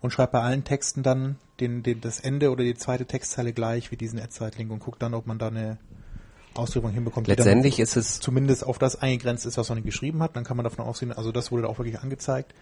und 0.01 0.13
schreibt 0.13 0.33
bei 0.33 0.41
allen 0.41 0.65
Texten 0.65 1.03
dann 1.03 1.37
den, 1.61 1.83
den, 1.83 2.01
das 2.01 2.21
Ende 2.21 2.51
oder 2.51 2.65
die 2.65 2.75
zweite 2.75 3.07
Textzeile 3.07 3.53
gleich 3.53 3.91
wie 3.91 3.97
diesen 3.97 4.19
Ad-Site-Link 4.19 4.71
und 4.71 4.79
guckt 4.81 5.03
dann, 5.03 5.15
ob 5.15 5.27
man 5.27 5.39
da 5.39 5.49
eine 5.49 5.79
Ausdrückung 6.55 6.91
hinbekommt, 6.91 7.29
Letztendlich 7.29 7.79
ist 7.79 7.97
es 7.97 8.19
zumindest 8.21 8.65
auf 8.67 8.79
das 8.79 8.97
eingegrenzt 8.97 9.47
ist, 9.47 9.57
was 9.57 9.69
man 9.69 9.83
geschrieben 9.85 10.23
hat. 10.23 10.35
Dann 10.37 10.45
kann 10.45 10.57
man 10.57 10.65
davon 10.65 10.85
ausgehen, 10.85 11.13
also 11.13 11.31
das 11.33 11.53
wurde 11.53 11.63
da 11.63 11.69
auch 11.69 11.79
wirklich 11.79 12.01
angezeigt. 12.01 12.55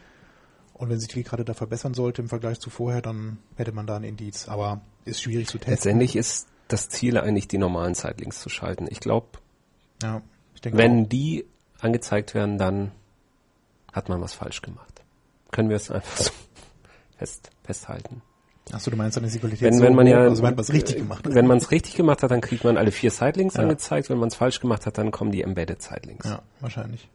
Und 0.75 0.91
wenn 0.91 1.01
sich 1.01 1.09
die 1.09 1.23
gerade 1.25 1.45
da 1.45 1.55
verbessern 1.55 1.95
sollte 1.95 2.23
im 2.23 2.29
Vergleich 2.29 2.61
zu 2.61 2.71
vorher, 2.71 3.03
dann 3.03 3.39
hätte 3.57 3.73
man 3.73 3.87
da 3.87 3.97
ein 3.97 4.05
Indiz. 4.05 4.49
Aber 4.49 4.81
ist 5.05 5.23
schwierig 5.23 5.49
zu 5.49 5.59
testen. 5.59 5.73
letztendlich 5.73 6.17
ist 6.17 6.47
das 6.69 6.89
Ziel 6.89 7.17
eigentlich, 7.19 7.49
die 7.49 7.59
normalen 7.59 7.95
Sightlinks 7.95 8.41
zu 8.41 8.49
schalten. 8.49 8.87
Ich 8.91 9.01
glaube, 9.01 9.27
Ja, 10.03 10.23
wenn 10.63 11.05
auch. 11.05 11.09
die 11.09 11.47
angezeigt 11.81 12.35
werden, 12.35 12.59
dann 12.59 12.93
hat 13.93 14.09
man 14.09 14.21
was 14.21 14.35
falsch 14.35 14.61
gemacht. 14.63 15.03
Können 15.51 15.71
wir 15.71 15.77
es 15.77 15.91
einfach 15.91 16.17
so 16.17 16.31
fest, 17.17 17.51
festhalten. 17.65 18.23
Achso, 18.73 18.91
du 18.91 18.97
meinst, 18.97 19.17
die 19.17 19.39
Qualität 19.39 19.63
Wenn, 19.63 19.75
so 19.79 19.83
wenn 19.83 19.95
man 19.95 20.07
hoch, 20.07 20.11
ja, 20.11 20.21
also 20.21 20.43
wenn 20.43 20.55
man 20.55 20.61
es 20.61 20.73
richtig 20.73 20.97
gemacht 20.97 21.25
hat. 21.27 21.35
wenn 21.35 21.47
man 21.47 21.59
es 21.59 21.71
richtig 21.71 21.95
gemacht 21.97 22.23
hat, 22.23 22.31
dann 22.31 22.41
kriegt 22.41 22.65
man 22.65 22.77
alle 22.77 22.91
vier 22.93 23.11
Sightlinks 23.11 23.55
Ja. 23.57 23.63
angezeigt. 23.63 24.11
Wenn 24.11 24.19
man 24.19 24.29
es 24.29 24.35
falsch 24.35 24.61
gemacht 24.61 24.85
hat, 24.87 24.99
dann 24.99 25.11
kommen 25.11 25.31
die 25.33 25.43
Embedded 25.43 25.81
Sightlinks. 25.83 26.27
Ja, 26.29 26.43
wahrscheinlich. 26.61 27.09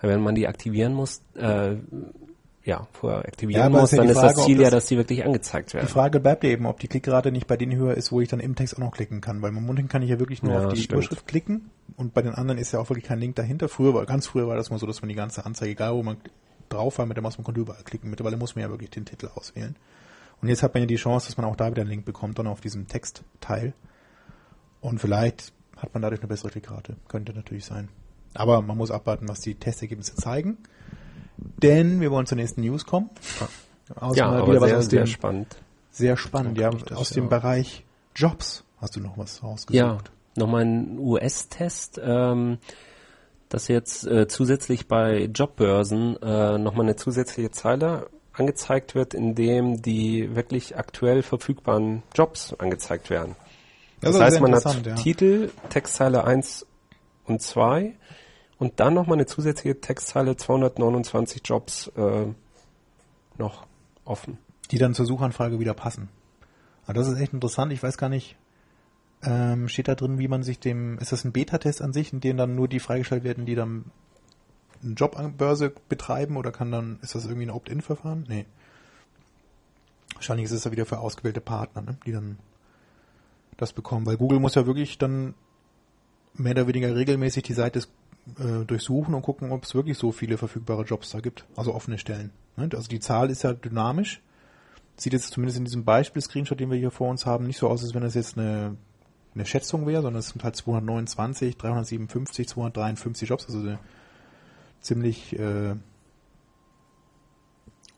Wenn 0.00 0.20
man 0.20 0.34
die 0.34 0.48
aktivieren 0.48 0.94
muss, 0.94 1.22
äh, 1.36 1.76
ja, 2.64 2.86
vorher 2.92 3.20
Ja, 3.20 3.24
aktivieren 3.26 3.62
aber 3.62 3.80
muss, 3.80 3.92
ist 3.92 3.92
ja 3.92 3.96
dann 3.98 4.06
die 4.06 4.12
ist 4.12 4.18
Frage, 4.18 4.34
das 4.34 4.44
Ziel 4.44 4.56
ja, 4.56 4.62
das- 4.64 4.70
dass 4.70 4.86
die 4.86 4.96
wirklich 4.96 5.24
angezeigt 5.24 5.70
Die 5.70 5.74
werden. 5.74 5.88
Frage 5.88 6.20
bleibt 6.20 6.44
eben, 6.44 6.66
ob 6.66 6.80
die 6.80 6.88
Klickrate 6.88 7.30
nicht 7.32 7.46
bei 7.46 7.56
denen 7.56 7.76
höher 7.76 7.94
ist, 7.96 8.10
wo 8.12 8.20
ich 8.20 8.28
dann 8.28 8.40
im 8.40 8.54
Text 8.56 8.74
auch 8.74 8.80
noch 8.80 8.92
klicken 8.92 9.20
kann. 9.20 9.42
Weil 9.42 9.52
momentan 9.52 9.88
kann 9.88 10.02
ich 10.02 10.10
ja 10.10 10.18
wirklich 10.18 10.42
nur 10.42 10.54
Ja, 10.54 10.66
auf 10.66 10.72
die 10.72 10.80
stimmt. 10.80 10.92
Überschrift 11.02 11.26
klicken 11.26 11.70
und 11.96 12.14
bei 12.14 12.22
den 12.22 12.34
anderen 12.34 12.58
ist 12.58 12.72
ja 12.72 12.80
auch 12.80 12.88
wirklich 12.88 13.04
kein 13.04 13.18
Link 13.20 13.36
dahinter. 13.36 13.68
Früher 13.68 13.94
war, 13.94 14.06
ganz 14.06 14.26
früher 14.26 14.48
war 14.48 14.56
das 14.56 14.70
mal 14.70 14.78
so, 14.78 14.86
dass 14.86 15.02
man 15.02 15.08
die 15.08 15.14
ganze 15.14 15.44
Anzeige, 15.44 15.72
egal 15.72 15.94
wo 15.94 16.02
man 16.02 16.16
drauf 16.72 16.98
war, 16.98 17.06
mit 17.06 17.16
der 17.16 17.22
Maus, 17.22 17.38
man 17.38 17.44
konnte 17.44 17.60
überall 17.60 17.82
klicken. 17.84 18.10
Mittlerweile 18.10 18.36
muss 18.36 18.54
man 18.54 18.62
ja 18.62 18.70
wirklich 18.70 18.90
den 18.90 19.04
Titel 19.04 19.28
auswählen. 19.34 19.76
Und 20.40 20.48
jetzt 20.48 20.62
hat 20.62 20.74
man 20.74 20.82
ja 20.82 20.86
die 20.86 20.96
Chance, 20.96 21.26
dass 21.28 21.36
man 21.36 21.46
auch 21.46 21.56
da 21.56 21.70
wieder 21.70 21.82
einen 21.82 21.90
Link 21.90 22.04
bekommt, 22.04 22.38
dann 22.38 22.46
auf 22.48 22.60
diesem 22.60 22.88
Textteil. 22.88 23.74
Und 24.80 24.98
vielleicht 24.98 25.52
hat 25.76 25.94
man 25.94 26.02
dadurch 26.02 26.20
eine 26.20 26.28
bessere 26.28 26.50
Klickrate. 26.50 26.96
Könnte 27.08 27.32
natürlich 27.32 27.64
sein. 27.64 27.88
Aber 28.34 28.60
man 28.62 28.76
muss 28.76 28.90
abwarten, 28.90 29.28
was 29.28 29.40
die 29.40 29.54
Testergebnisse 29.54 30.14
zeigen. 30.16 30.58
Denn 31.36 32.00
wir 32.00 32.10
wollen 32.10 32.26
zur 32.26 32.36
nächsten 32.36 32.62
News 32.62 32.86
kommen. 32.86 33.10
Aus 33.94 34.16
ja, 34.16 34.28
aber 34.28 34.48
wieder 34.48 34.60
was 34.60 34.68
sehr, 34.70 34.78
aus 34.78 34.86
sehr 34.86 35.04
dem 35.04 35.06
spannend. 35.06 35.56
sehr 35.90 36.16
spannend, 36.16 36.58
ja. 36.58 36.70
Aus 36.94 37.10
ja. 37.10 37.14
dem 37.14 37.28
Bereich 37.28 37.84
Jobs 38.14 38.64
hast 38.80 38.96
du 38.96 39.00
noch 39.00 39.18
was 39.18 39.40
Ja, 39.40 39.48
rausgesucht. 39.48 40.10
nochmal 40.36 40.64
ein 40.64 40.98
US-Test, 40.98 42.00
ähm, 42.02 42.58
dass 43.52 43.68
jetzt 43.68 44.06
äh, 44.06 44.26
zusätzlich 44.28 44.88
bei 44.88 45.24
Jobbörsen 45.24 46.16
äh, 46.22 46.56
nochmal 46.56 46.86
eine 46.86 46.96
zusätzliche 46.96 47.50
Zeile 47.50 48.08
angezeigt 48.32 48.94
wird, 48.94 49.12
in 49.12 49.34
dem 49.34 49.82
die 49.82 50.34
wirklich 50.34 50.78
aktuell 50.78 51.22
verfügbaren 51.22 52.02
Jobs 52.14 52.54
angezeigt 52.54 53.10
werden. 53.10 53.36
Das, 54.00 54.14
ist 54.14 54.22
heißt, 54.22 54.40
man 54.40 54.54
hat 54.54 54.86
ja. 54.86 54.94
Titel, 54.94 55.50
Textzeile 55.68 56.24
1 56.24 56.66
und 57.26 57.42
2 57.42 57.94
und 58.58 58.80
dann 58.80 58.94
nochmal 58.94 59.18
eine 59.18 59.26
zusätzliche 59.26 59.78
Textzeile 59.82 60.34
229 60.34 61.42
Jobs 61.44 61.88
äh, 61.88 62.26
noch 63.36 63.66
offen. 64.06 64.38
die 64.70 64.78
dann 64.78 64.94
zur 64.94 65.04
Suchanfrage 65.04 65.60
wieder 65.60 65.74
passen. 65.74 66.08
Aber 66.84 66.94
das 66.94 67.06
ist 67.06 67.20
echt 67.20 67.34
interessant. 67.34 67.70
Ich 67.70 67.82
weiß 67.82 67.98
gar 67.98 68.08
nicht, 68.08 68.36
ähm, 69.22 69.68
steht 69.68 69.88
da 69.88 69.94
drin, 69.94 70.18
wie 70.18 70.28
man 70.28 70.42
sich 70.42 70.58
dem, 70.58 70.98
ist 70.98 71.12
das 71.12 71.24
ein 71.24 71.32
Beta-Test 71.32 71.82
an 71.82 71.92
sich, 71.92 72.12
in 72.12 72.20
dem 72.20 72.36
dann 72.36 72.54
nur 72.54 72.68
die 72.68 72.80
freigeschaltet 72.80 73.24
werden, 73.24 73.46
die 73.46 73.54
dann 73.54 73.84
eine 74.82 74.94
Jobbörse 74.94 75.72
betreiben 75.88 76.36
oder 76.36 76.50
kann 76.50 76.72
dann, 76.72 76.98
ist 77.02 77.14
das 77.14 77.24
irgendwie 77.24 77.46
ein 77.46 77.50
Opt-in-Verfahren? 77.50 78.24
Nee. 78.28 78.46
Wahrscheinlich 80.14 80.46
ist 80.46 80.52
es 80.52 80.64
ja 80.64 80.72
wieder 80.72 80.86
für 80.86 80.98
ausgewählte 80.98 81.40
Partner, 81.40 81.82
ne, 81.82 81.98
die 82.04 82.12
dann 82.12 82.38
das 83.56 83.72
bekommen, 83.72 84.06
weil 84.06 84.16
Google 84.16 84.40
muss 84.40 84.54
ja 84.54 84.66
wirklich 84.66 84.98
dann 84.98 85.34
mehr 86.34 86.52
oder 86.52 86.66
weniger 86.66 86.94
regelmäßig 86.94 87.44
die 87.44 87.52
Seite 87.52 87.80
äh, 88.38 88.64
durchsuchen 88.66 89.14
und 89.14 89.22
gucken, 89.22 89.52
ob 89.52 89.64
es 89.64 89.74
wirklich 89.74 89.98
so 89.98 90.12
viele 90.12 90.38
verfügbare 90.38 90.84
Jobs 90.84 91.10
da 91.10 91.20
gibt, 91.20 91.44
also 91.56 91.74
offene 91.74 91.98
Stellen. 91.98 92.30
Ne? 92.56 92.68
Also 92.72 92.88
die 92.88 93.00
Zahl 93.00 93.30
ist 93.30 93.42
ja 93.42 93.52
dynamisch. 93.52 94.20
Sieht 94.96 95.12
jetzt 95.12 95.30
zumindest 95.30 95.58
in 95.58 95.64
diesem 95.64 95.84
Beispiel-Screenshot, 95.84 96.60
den 96.60 96.70
wir 96.70 96.78
hier 96.78 96.90
vor 96.90 97.08
uns 97.08 97.24
haben, 97.24 97.46
nicht 97.46 97.58
so 97.58 97.68
aus, 97.68 97.82
als 97.82 97.94
wenn 97.94 98.02
das 98.02 98.14
jetzt 98.14 98.36
eine, 98.36 98.76
eine 99.34 99.46
Schätzung 99.46 99.86
wäre, 99.86 100.02
sondern 100.02 100.20
es 100.20 100.28
sind 100.28 100.44
halt 100.44 100.56
229, 100.56 101.56
357, 101.56 102.48
253 102.48 103.28
Jobs, 103.28 103.46
also 103.46 103.58
eine 103.60 103.78
ziemlich 104.80 105.38
äh, 105.38 105.74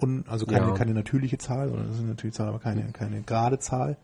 un, 0.00 0.24
also 0.28 0.46
keine, 0.46 0.68
Ja. 0.68 0.74
keine 0.74 0.94
natürliche 0.94 1.38
Zahl, 1.38 1.68
sondern 1.68 1.86
das 1.88 1.96
ist 1.96 2.00
eine 2.02 2.10
natürliche 2.10 2.36
Zahl, 2.36 2.48
aber 2.48 2.58
keine, 2.58 2.90
keine 2.92 3.22
gerade 3.22 3.58
Zahl. 3.58 3.96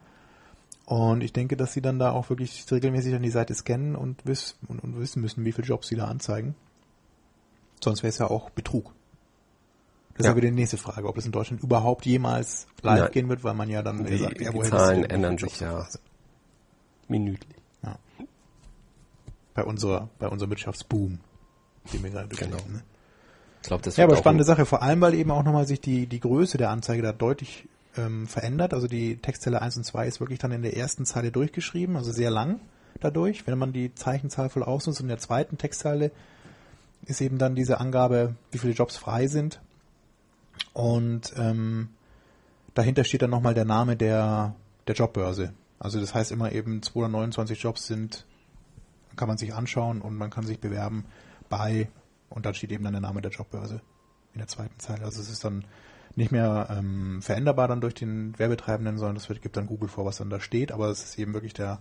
Und 0.87 1.23
ich 1.23 1.33
denke, 1.33 1.57
dass 1.57 1.73
sie 1.73 1.83
dann 1.83 1.99
da 2.01 2.11
auch 2.11 2.31
wirklich 2.31 2.65
regelmäßig 2.71 3.15
an 3.15 3.23
die 3.23 3.31
Seite 3.31 3.55
scannen 3.55 3.95
und, 3.95 4.27
wiss, 4.27 4.57
und, 4.67 4.83
und 4.83 4.99
wissen 4.99 5.21
müssen, 5.23 5.45
wie 5.45 5.53
viele 5.53 5.67
Jobs 5.69 5.89
sie 5.89 5.97
da 5.97 6.07
anzeigen. 6.07 6.55
Sonst 7.83 8.03
wäre 8.03 8.09
es 8.09 8.19
ja 8.19 8.27
auch 8.29 8.51
Betrug. 8.51 8.93
Das 10.17 10.27
Ja. 10.27 10.31
ist 10.33 10.35
ja 10.35 10.37
wieder 10.37 10.49
die 10.49 10.55
nächste 10.61 10.77
Frage, 10.79 11.07
ob 11.09 11.17
es 11.17 11.27
in 11.27 11.33
Deutschland 11.33 11.63
überhaupt 11.63 12.07
jemals 12.07 12.67
live 12.83 13.01
Nein. 13.05 13.13
gehen 13.13 13.29
wird, 13.29 13.45
weil 13.45 13.55
man 13.55 13.69
ja 13.71 13.83
dann 13.83 14.05
Die- 14.05 14.19
sagt, 14.19 14.41
ja, 14.41 14.51
die 14.51 14.61
Zahlen 14.63 15.03
wie 15.05 15.11
ändern 15.11 15.39
sich, 15.39 15.61
ja. 15.61 15.87
Minütlich. 17.11 17.57
Bei 19.53 19.65
unserer, 19.65 20.09
bei 20.19 20.29
unserem 20.29 20.51
Wirtschaftsboom, 20.51 21.19
den 21.93 22.03
wir 22.03 22.11
gerade 22.11 22.29
Genau. 22.29 22.57
Ne? 22.57 22.83
Ich 23.63 23.69
glaube, 23.69 23.83
das 23.83 23.97
Ja, 23.97 24.05
aber 24.05 24.17
spannende 24.17 24.45
Sache, 24.45 24.65
vor 24.65 24.81
allem, 24.81 25.01
weil 25.01 25.15
eben 25.15 25.31
auch 25.31 25.43
nochmal 25.43 25.67
sich 25.67 25.81
die, 25.81 26.07
die 26.07 26.21
Größe 26.21 26.57
der 26.57 26.71
Anzeige 26.71 27.03
da 27.03 27.13
deutlich 27.13 27.69
ähm, 27.97 28.27
verändert. 28.27 28.73
Also 28.73 28.87
die 28.87 29.17
Textzeile 29.17 29.61
1 29.61 29.77
und 29.79 29.85
2 29.85 30.07
ist 30.07 30.21
wirklich 30.21 30.39
dann 30.39 30.53
in 30.53 30.63
der 30.63 30.77
ersten 30.77 31.05
Zeile 31.05 31.31
durchgeschrieben, 31.33 31.97
also 31.97 32.13
sehr 32.13 32.31
lang 32.31 32.61
dadurch. 33.01 33.47
Wenn 33.47 33.59
man 33.59 33.73
die 33.73 33.95
Zeichenzahl 33.95 34.49
voll 34.49 34.63
ausnutzt 34.63 35.01
und 35.01 35.07
in 35.07 35.09
der 35.09 35.19
zweiten 35.19 35.59
Textzeile 35.59 36.13
ist 37.05 37.21
eben 37.21 37.39
dann 37.39 37.55
diese 37.55 37.81
Angabe, 37.81 38.37
wie 38.53 38.59
viele 38.59 38.73
Jobs 38.73 38.97
frei 38.97 39.27
sind. 39.27 39.61
Und 40.73 41.35
ähm, 41.37 41.89
dahinter 42.75 43.05
steht 43.05 43.23
dann 43.23 43.31
nochmal 43.31 43.55
der 43.55 43.65
Name 43.65 43.97
der, 43.97 44.55
der 44.87 44.95
Jobbörse. 44.95 45.53
Also 45.81 45.99
das 45.99 46.15
heißt 46.15 46.31
immer 46.31 46.53
eben 46.53 46.83
229 46.83 47.61
Jobs 47.61 47.87
sind, 47.87 48.27
kann 49.17 49.27
man 49.27 49.39
sich 49.39 49.55
anschauen 49.55 50.03
und 50.03 50.15
man 50.15 50.31
kann 50.31 50.47
sich 50.47 50.61
bewerben 50.61 51.07
bei, 51.49 51.89
und 52.29 52.47
dann 52.47 52.55
steht 52.55 52.71
eben 52.71 52.85
dann 52.85 52.93
der 52.93 53.01
Name 53.01 53.23
der 53.23 53.33
Jobbörse 53.33 53.81
in 54.35 54.39
der 54.39 54.47
zweiten 54.47 54.79
Zeile. 54.79 55.05
Also 55.05 55.21
es 55.21 55.31
ist 55.31 55.43
dann 55.43 55.65
nicht 56.17 56.33
mehr 56.33 56.69
ähm, 56.71 57.23
veränderbar 57.23 57.67
dann 57.67 57.81
durch 57.81 57.95
den 57.95 58.39
Werbetreibenden, 58.39 58.99
sondern 58.99 59.17
das 59.17 59.29
wird, 59.29 59.43
gibt 59.43 59.57
dann 59.57 59.67
Google 59.67 59.89
vor, 59.89 60.05
was 60.05 60.19
dann 60.19 60.31
da 60.31 60.39
steht, 60.39 60.71
aber 60.71 60.89
es 60.89 61.03
ist 61.03 61.19
eben 61.19 61.33
wirklich 61.33 61.55
der 61.55 61.81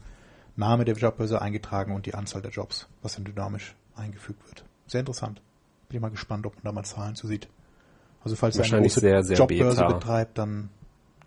Name 0.55 0.85
der 0.85 0.95
Jobbörse 0.95 1.41
eingetragen 1.41 1.93
und 1.93 2.05
die 2.05 2.15
Anzahl 2.15 2.41
der 2.41 2.51
Jobs, 2.51 2.87
was 3.01 3.15
dann 3.15 3.25
dynamisch 3.25 3.75
eingefügt 3.95 4.45
wird. 4.47 4.63
Sehr 4.87 5.01
interessant. 5.01 5.41
Bin 5.89 5.97
ich 5.97 6.01
mal 6.01 6.09
gespannt, 6.09 6.45
ob 6.45 6.55
man 6.55 6.63
da 6.63 6.71
mal 6.71 6.85
Zahlen 6.85 7.15
zu 7.15 7.27
sieht. 7.27 7.49
Also 8.23 8.35
falls 8.35 8.57
ihr 8.57 8.63
eine 8.63 8.81
große 8.81 9.33
Jobbörse 9.33 9.81
beta. 9.81 9.93
betreibt, 9.93 10.37
dann 10.37 10.69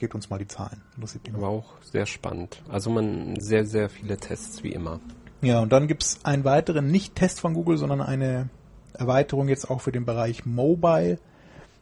gebt 0.03 0.17
uns 0.17 0.31
mal 0.31 0.39
die 0.39 0.49
Zahlen. 0.49 0.83
Mich 0.97 1.15
mal. 1.33 1.39
Aber 1.39 1.49
auch 1.49 1.81
sehr 1.81 2.07
spannend. 2.07 2.61
Also 2.69 2.91
man 2.91 3.39
sehr, 3.39 3.65
sehr 3.65 3.89
viele 3.89 4.17
Tests 4.17 4.65
wie 4.65 4.73
immer. 4.73 4.99
Ja, 5.43 5.61
und 5.61 5.71
dann 5.73 5.87
gibt's 5.87 6.19
einen 6.25 6.43
weiteren, 6.43 6.89
nicht 6.89 7.15
Test 7.15 7.39
von 7.39 7.55
Google, 7.55 7.79
sondern 7.79 8.01
eine 8.01 8.51
Erweiterung 8.95 9.47
jetzt 9.47 9.71
auch 9.71 9.81
für 9.81 9.93
den 9.93 10.05
Bereich 10.05 10.45
Mobile. 10.45 11.21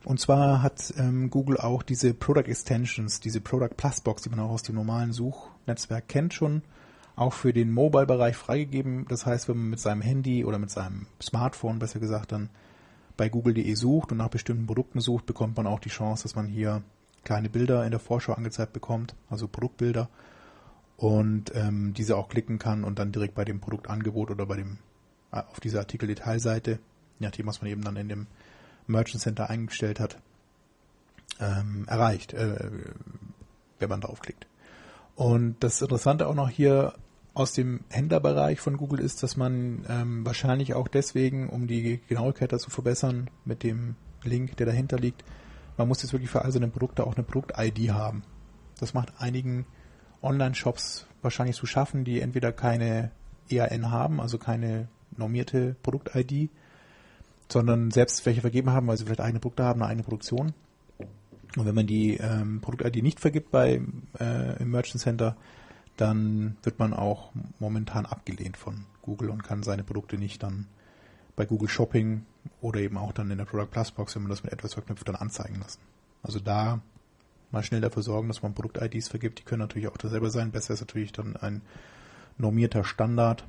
Und 0.04 0.20
zwar 0.20 0.62
hat 0.62 0.92
ähm, 0.98 1.30
Google 1.30 1.56
auch 1.56 1.82
diese 1.82 2.12
Product 2.12 2.44
Extensions, 2.46 3.20
diese 3.20 3.40
Product 3.40 3.74
Plus 3.74 4.02
Box, 4.02 4.20
die 4.20 4.28
man 4.28 4.40
auch 4.40 4.50
aus 4.50 4.64
dem 4.64 4.74
normalen 4.74 5.12
Suchnetzwerk 5.12 6.06
kennt 6.06 6.34
schon, 6.34 6.60
auch 7.16 7.32
für 7.32 7.54
den 7.54 7.72
Mobile-Bereich 7.72 8.36
freigegeben. 8.36 9.06
Das 9.08 9.24
heißt, 9.24 9.48
wenn 9.48 9.56
man 9.56 9.70
mit 9.70 9.80
seinem 9.80 10.02
Handy 10.02 10.44
oder 10.44 10.58
mit 10.58 10.70
seinem 10.70 11.06
Smartphone, 11.22 11.78
besser 11.78 12.00
gesagt, 12.00 12.32
dann 12.32 12.50
bei 13.16 13.30
google.de 13.30 13.74
sucht 13.74 14.12
und 14.12 14.18
nach 14.18 14.28
bestimmten 14.28 14.66
Produkten 14.66 15.00
sucht, 15.00 15.24
bekommt 15.24 15.56
man 15.56 15.66
auch 15.66 15.80
die 15.80 15.88
Chance, 15.88 16.24
dass 16.24 16.34
man 16.34 16.46
hier 16.46 16.82
kleine 17.24 17.48
Bilder 17.48 17.84
in 17.84 17.90
der 17.90 18.00
Vorschau 18.00 18.32
angezeigt 18.32 18.72
bekommt, 18.72 19.14
also 19.28 19.48
Produktbilder 19.48 20.08
und 20.96 21.52
ähm, 21.54 21.94
diese 21.94 22.16
auch 22.16 22.28
klicken 22.28 22.58
kann 22.58 22.84
und 22.84 22.98
dann 22.98 23.12
direkt 23.12 23.34
bei 23.34 23.44
dem 23.44 23.60
Produktangebot 23.60 24.30
oder 24.30 24.46
bei 24.46 24.56
dem 24.56 24.78
äh, 25.32 25.38
auf 25.38 25.60
dieser 25.60 25.80
Artikeldetailseite, 25.80 26.78
nachdem, 27.18 27.46
was 27.46 27.60
man 27.62 27.70
eben 27.70 27.82
dann 27.82 27.96
in 27.96 28.08
dem 28.08 28.26
Merchant 28.86 29.22
Center 29.22 29.48
eingestellt 29.48 30.00
hat, 30.00 30.18
ähm, 31.40 31.86
erreicht, 31.88 32.34
äh, 32.34 32.70
wenn 33.78 33.88
man 33.88 34.00
draufklickt. 34.00 34.46
Und 35.14 35.56
das 35.60 35.80
Interessante 35.80 36.26
auch 36.26 36.34
noch 36.34 36.48
hier 36.48 36.94
aus 37.34 37.52
dem 37.52 37.80
Händlerbereich 37.88 38.60
von 38.60 38.76
Google 38.76 39.00
ist, 39.00 39.22
dass 39.22 39.36
man 39.36 39.84
ähm, 39.88 40.26
wahrscheinlich 40.26 40.74
auch 40.74 40.88
deswegen, 40.88 41.48
um 41.48 41.66
die 41.66 42.00
Genauigkeit 42.08 42.52
dazu 42.52 42.70
verbessern, 42.70 43.30
mit 43.44 43.62
dem 43.62 43.96
Link, 44.22 44.56
der 44.56 44.66
dahinter 44.66 44.98
liegt, 44.98 45.24
man 45.80 45.88
muss 45.88 46.02
jetzt 46.02 46.12
wirklich 46.12 46.30
für 46.30 46.44
all 46.44 46.52
seine 46.52 46.68
Produkte 46.68 47.06
auch 47.06 47.16
eine 47.16 47.24
Produkt-ID 47.24 47.90
haben. 47.90 48.22
Das 48.78 48.92
macht 48.92 49.14
einigen 49.18 49.64
Online-Shops 50.20 51.06
wahrscheinlich 51.22 51.56
zu 51.56 51.64
schaffen, 51.64 52.04
die 52.04 52.20
entweder 52.20 52.52
keine 52.52 53.12
EAN 53.48 53.90
haben, 53.90 54.20
also 54.20 54.36
keine 54.36 54.88
normierte 55.16 55.76
Produkt-ID, 55.82 56.50
sondern 57.48 57.90
selbst 57.90 58.26
welche 58.26 58.42
vergeben 58.42 58.68
haben, 58.70 58.88
weil 58.88 58.98
sie 58.98 59.04
vielleicht 59.04 59.22
eigene 59.22 59.40
Produkte 59.40 59.64
haben, 59.64 59.80
eine 59.80 59.88
eigene 59.88 60.04
Produktion. 60.04 60.52
Und 61.56 61.64
wenn 61.64 61.74
man 61.74 61.86
die 61.86 62.18
ähm, 62.18 62.60
Produkt-ID 62.60 63.02
nicht 63.02 63.18
vergibt 63.18 63.50
bei 63.50 63.80
äh, 64.20 64.62
im 64.62 64.70
Merchant 64.70 65.00
Center, 65.00 65.34
dann 65.96 66.58
wird 66.62 66.78
man 66.78 66.92
auch 66.92 67.32
momentan 67.58 68.04
abgelehnt 68.04 68.58
von 68.58 68.84
Google 69.00 69.30
und 69.30 69.42
kann 69.42 69.62
seine 69.62 69.82
Produkte 69.82 70.18
nicht 70.18 70.42
dann 70.42 70.66
bei 71.36 71.46
Google 71.46 71.68
Shopping 71.68 72.24
oder 72.60 72.80
eben 72.80 72.96
auch 72.96 73.12
dann 73.12 73.30
in 73.30 73.38
der 73.38 73.44
Product 73.44 73.70
Plus 73.70 73.90
Box, 73.90 74.14
wenn 74.14 74.22
man 74.22 74.30
das 74.30 74.42
mit 74.42 74.52
etwas 74.52 74.74
verknüpft, 74.74 75.06
dann 75.08 75.16
anzeigen 75.16 75.60
lassen. 75.60 75.80
Also 76.22 76.38
da 76.38 76.80
mal 77.50 77.62
schnell 77.62 77.80
dafür 77.80 78.02
sorgen, 78.02 78.28
dass 78.28 78.42
man 78.42 78.54
Produkt-IDs 78.54 79.08
vergibt. 79.08 79.38
Die 79.38 79.42
können 79.42 79.60
natürlich 79.60 79.88
auch 79.88 79.96
dasselbe 79.96 80.30
sein. 80.30 80.52
Besser 80.52 80.74
ist 80.74 80.80
natürlich 80.80 81.12
dann 81.12 81.36
ein 81.36 81.62
normierter 82.38 82.84
Standard. 82.84 83.44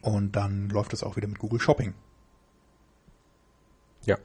Und 0.00 0.36
dann 0.36 0.68
läuft 0.70 0.92
das 0.92 1.02
auch 1.02 1.16
wieder 1.16 1.28
mit 1.28 1.38
Google 1.38 1.60
Shopping. 1.60 1.94
Ja. 4.04 4.16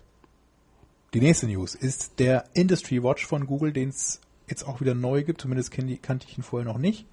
Die 1.13 1.19
nächste 1.19 1.47
News 1.47 1.75
ist 1.75 2.19
der 2.19 2.45
Industry 2.53 3.03
Watch 3.03 3.25
von 3.25 3.45
Google, 3.45 3.73
den 3.73 3.89
es 3.89 4.21
jetzt 4.47 4.63
auch 4.63 4.79
wieder 4.79 4.93
neu 4.93 5.23
gibt. 5.23 5.41
Zumindest 5.41 5.71
kannte 5.71 6.27
ich 6.27 6.37
ihn 6.37 6.43
vorher 6.43 6.67
noch 6.71 6.77
nicht. 6.77 7.05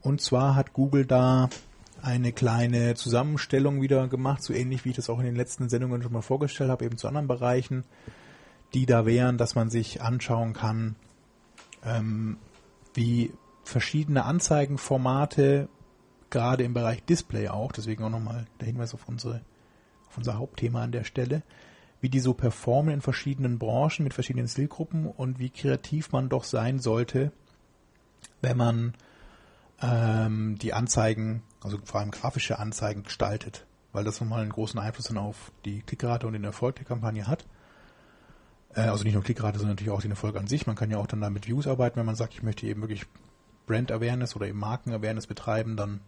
Und 0.00 0.20
zwar 0.20 0.54
hat 0.54 0.72
Google 0.72 1.06
da 1.06 1.48
eine 2.04 2.32
kleine 2.32 2.94
Zusammenstellung 2.94 3.80
wieder 3.80 4.08
gemacht, 4.08 4.42
so 4.42 4.52
ähnlich 4.52 4.84
wie 4.84 4.90
ich 4.90 4.96
das 4.96 5.08
auch 5.08 5.18
in 5.18 5.24
den 5.24 5.36
letzten 5.36 5.70
Sendungen 5.70 6.02
schon 6.02 6.12
mal 6.12 6.20
vorgestellt 6.20 6.70
habe, 6.70 6.84
eben 6.84 6.98
zu 6.98 7.08
anderen 7.08 7.28
Bereichen, 7.28 7.84
die 8.74 8.84
da 8.84 9.06
wären, 9.06 9.38
dass 9.38 9.54
man 9.54 9.70
sich 9.70 10.02
anschauen 10.02 10.52
kann, 10.52 10.96
ähm, 11.82 12.36
wie 12.92 13.32
verschiedene 13.64 14.24
Anzeigenformate, 14.24 15.68
gerade 16.28 16.64
im 16.64 16.74
Bereich 16.74 17.02
Display 17.04 17.48
auch, 17.48 17.72
deswegen 17.72 18.04
auch 18.04 18.10
nochmal 18.10 18.44
der 18.60 18.66
Hinweis 18.66 18.92
auf 18.92 19.08
unsere, 19.08 19.40
auf 20.08 20.18
unser 20.18 20.38
Hauptthema 20.38 20.82
an 20.82 20.92
der 20.92 21.04
Stelle, 21.04 21.42
wie 22.02 22.10
die 22.10 22.20
so 22.20 22.34
performen 22.34 22.92
in 22.92 23.00
verschiedenen 23.00 23.58
Branchen 23.58 24.04
mit 24.04 24.12
verschiedenen 24.12 24.48
Zielgruppen 24.48 25.06
und 25.06 25.38
wie 25.38 25.48
kreativ 25.48 26.12
man 26.12 26.28
doch 26.28 26.44
sein 26.44 26.80
sollte, 26.80 27.32
wenn 28.42 28.58
man 28.58 28.92
ähm, 29.84 30.56
die 30.58 30.72
Anzeigen, 30.72 31.42
also 31.60 31.78
vor 31.84 32.00
allem 32.00 32.10
grafische 32.10 32.58
Anzeigen 32.58 33.02
gestaltet, 33.02 33.66
weil 33.92 34.04
das 34.04 34.20
nochmal 34.20 34.42
einen 34.42 34.52
großen 34.52 34.80
Einfluss 34.80 35.06
dann 35.06 35.18
auf 35.18 35.52
die 35.64 35.82
Klickrate 35.82 36.26
und 36.26 36.32
den 36.32 36.44
Erfolg 36.44 36.76
der 36.76 36.84
Kampagne 36.84 37.26
hat. 37.26 37.44
Äh, 38.74 38.82
also 38.82 39.04
nicht 39.04 39.14
nur 39.14 39.22
Klickrate, 39.22 39.58
sondern 39.58 39.74
natürlich 39.74 39.92
auch 39.92 40.02
den 40.02 40.12
Erfolg 40.12 40.36
an 40.36 40.46
sich. 40.46 40.66
Man 40.66 40.76
kann 40.76 40.90
ja 40.90 40.98
auch 40.98 41.06
dann 41.06 41.20
da 41.20 41.30
mit 41.30 41.46
Views 41.46 41.66
arbeiten, 41.66 41.96
wenn 41.96 42.06
man 42.06 42.16
sagt, 42.16 42.34
ich 42.34 42.42
möchte 42.42 42.66
eben 42.66 42.80
wirklich 42.80 43.04
Brand 43.66 43.92
Awareness 43.92 44.36
oder 44.36 44.46
eben 44.46 44.58
Marken 44.58 44.92
Awareness 44.92 45.26
betreiben, 45.26 45.76
dann 45.76 46.00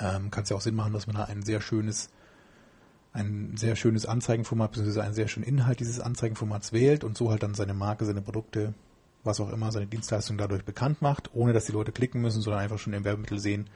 ähm, 0.00 0.30
kann 0.30 0.44
es 0.44 0.50
ja 0.50 0.56
auch 0.56 0.60
Sinn 0.60 0.74
machen, 0.74 0.92
dass 0.92 1.06
man 1.06 1.16
da 1.16 1.24
ein 1.24 1.42
sehr 1.42 1.60
schönes 1.60 2.10
ein 3.12 3.56
sehr 3.56 3.76
schönes 3.76 4.06
Anzeigenformat 4.06 4.72
bzw. 4.72 5.00
einen 5.00 5.14
sehr 5.14 5.28
schönen 5.28 5.46
Inhalt 5.46 5.78
dieses 5.78 6.00
Anzeigenformats 6.00 6.72
wählt 6.72 7.04
und 7.04 7.16
so 7.16 7.30
halt 7.30 7.44
dann 7.44 7.54
seine 7.54 7.72
Marke, 7.72 8.04
seine 8.06 8.22
Produkte, 8.22 8.74
was 9.24 9.40
auch 9.40 9.50
immer, 9.50 9.72
seine 9.72 9.86
Dienstleistung 9.86 10.38
dadurch 10.38 10.64
bekannt 10.64 11.02
macht, 11.02 11.34
ohne 11.34 11.52
dass 11.52 11.66
die 11.66 11.72
Leute 11.72 11.92
klicken 11.92 12.20
müssen, 12.20 12.42
sondern 12.42 12.62
einfach 12.62 12.78
schon 12.78 12.92
im 12.92 13.04
Werbemittel 13.04 13.38
sehen, 13.38 13.70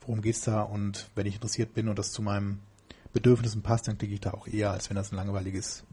worum 0.00 0.22
geht's 0.22 0.42
da 0.42 0.62
und 0.62 1.10
wenn 1.14 1.26
ich 1.26 1.34
interessiert 1.34 1.74
bin 1.74 1.88
und 1.88 1.98
das 1.98 2.12
zu 2.12 2.22
meinen 2.22 2.60
Bedürfnissen 3.12 3.62
passt, 3.62 3.88
dann 3.88 3.98
klicke 3.98 4.14
ich 4.14 4.20
da 4.20 4.32
auch 4.32 4.46
eher, 4.46 4.70
als 4.70 4.88
wenn 4.88 4.96
das 4.96 5.12
ein 5.12 5.16
langweiliges 5.16 5.84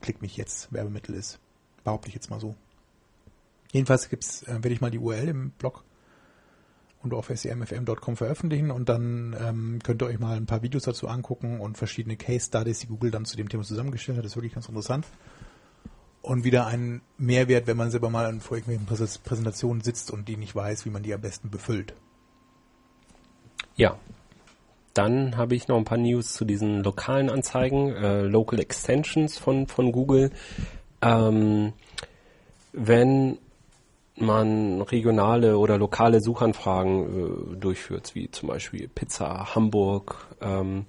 Klick 0.00 0.20
mich 0.20 0.36
jetzt 0.36 0.72
Werbemittel 0.72 1.14
ist. 1.14 1.38
Behaupte 1.84 2.08
ich 2.08 2.14
jetzt 2.14 2.30
mal 2.30 2.40
so. 2.40 2.54
Jedenfalls 3.72 4.08
gibt's, 4.08 4.42
äh, 4.42 4.54
werde 4.54 4.72
ich 4.72 4.80
mal 4.80 4.90
die 4.90 4.98
URL 4.98 5.28
im 5.28 5.50
Blog 5.50 5.84
und 7.02 7.14
auf 7.14 7.30
semfm.com 7.32 8.16
veröffentlichen 8.16 8.70
und 8.70 8.88
dann 8.88 9.36
ähm, 9.38 9.78
könnt 9.82 10.02
ihr 10.02 10.06
euch 10.06 10.18
mal 10.18 10.36
ein 10.36 10.46
paar 10.46 10.62
Videos 10.62 10.84
dazu 10.84 11.08
angucken 11.08 11.60
und 11.60 11.78
verschiedene 11.78 12.16
Case 12.16 12.46
Studies, 12.46 12.80
die 12.80 12.86
Google 12.86 13.10
dann 13.10 13.24
zu 13.24 13.36
dem 13.36 13.48
Thema 13.48 13.62
zusammengestellt 13.62 14.18
hat. 14.18 14.24
Das 14.24 14.32
ist 14.32 14.36
wirklich 14.36 14.54
ganz 14.54 14.68
interessant. 14.68 15.06
Und 16.26 16.42
wieder 16.42 16.66
ein 16.66 17.02
Mehrwert, 17.18 17.68
wenn 17.68 17.76
man 17.76 17.92
selber 17.92 18.10
mal 18.10 18.26
an 18.26 18.40
vor 18.40 18.56
irgendwelchen 18.56 19.20
Präsentationen 19.22 19.80
sitzt 19.80 20.10
und 20.10 20.26
die 20.26 20.36
nicht 20.36 20.56
weiß, 20.56 20.84
wie 20.84 20.90
man 20.90 21.04
die 21.04 21.14
am 21.14 21.20
besten 21.20 21.50
befüllt. 21.50 21.94
Ja. 23.76 23.96
Dann 24.92 25.36
habe 25.36 25.54
ich 25.54 25.68
noch 25.68 25.76
ein 25.76 25.84
paar 25.84 25.98
News 25.98 26.32
zu 26.32 26.44
diesen 26.44 26.82
lokalen 26.82 27.30
Anzeigen, 27.30 27.94
äh, 27.94 28.22
Local 28.22 28.58
Extensions 28.58 29.38
von, 29.38 29.68
von 29.68 29.92
Google. 29.92 30.32
Ähm, 31.00 31.74
wenn 32.72 33.38
man 34.16 34.82
regionale 34.82 35.58
oder 35.58 35.78
lokale 35.78 36.20
Suchanfragen 36.20 37.52
äh, 37.52 37.56
durchführt, 37.56 38.16
wie 38.16 38.32
zum 38.32 38.48
Beispiel 38.48 38.88
Pizza 38.88 39.54
Hamburg, 39.54 40.26
ähm, 40.40 40.86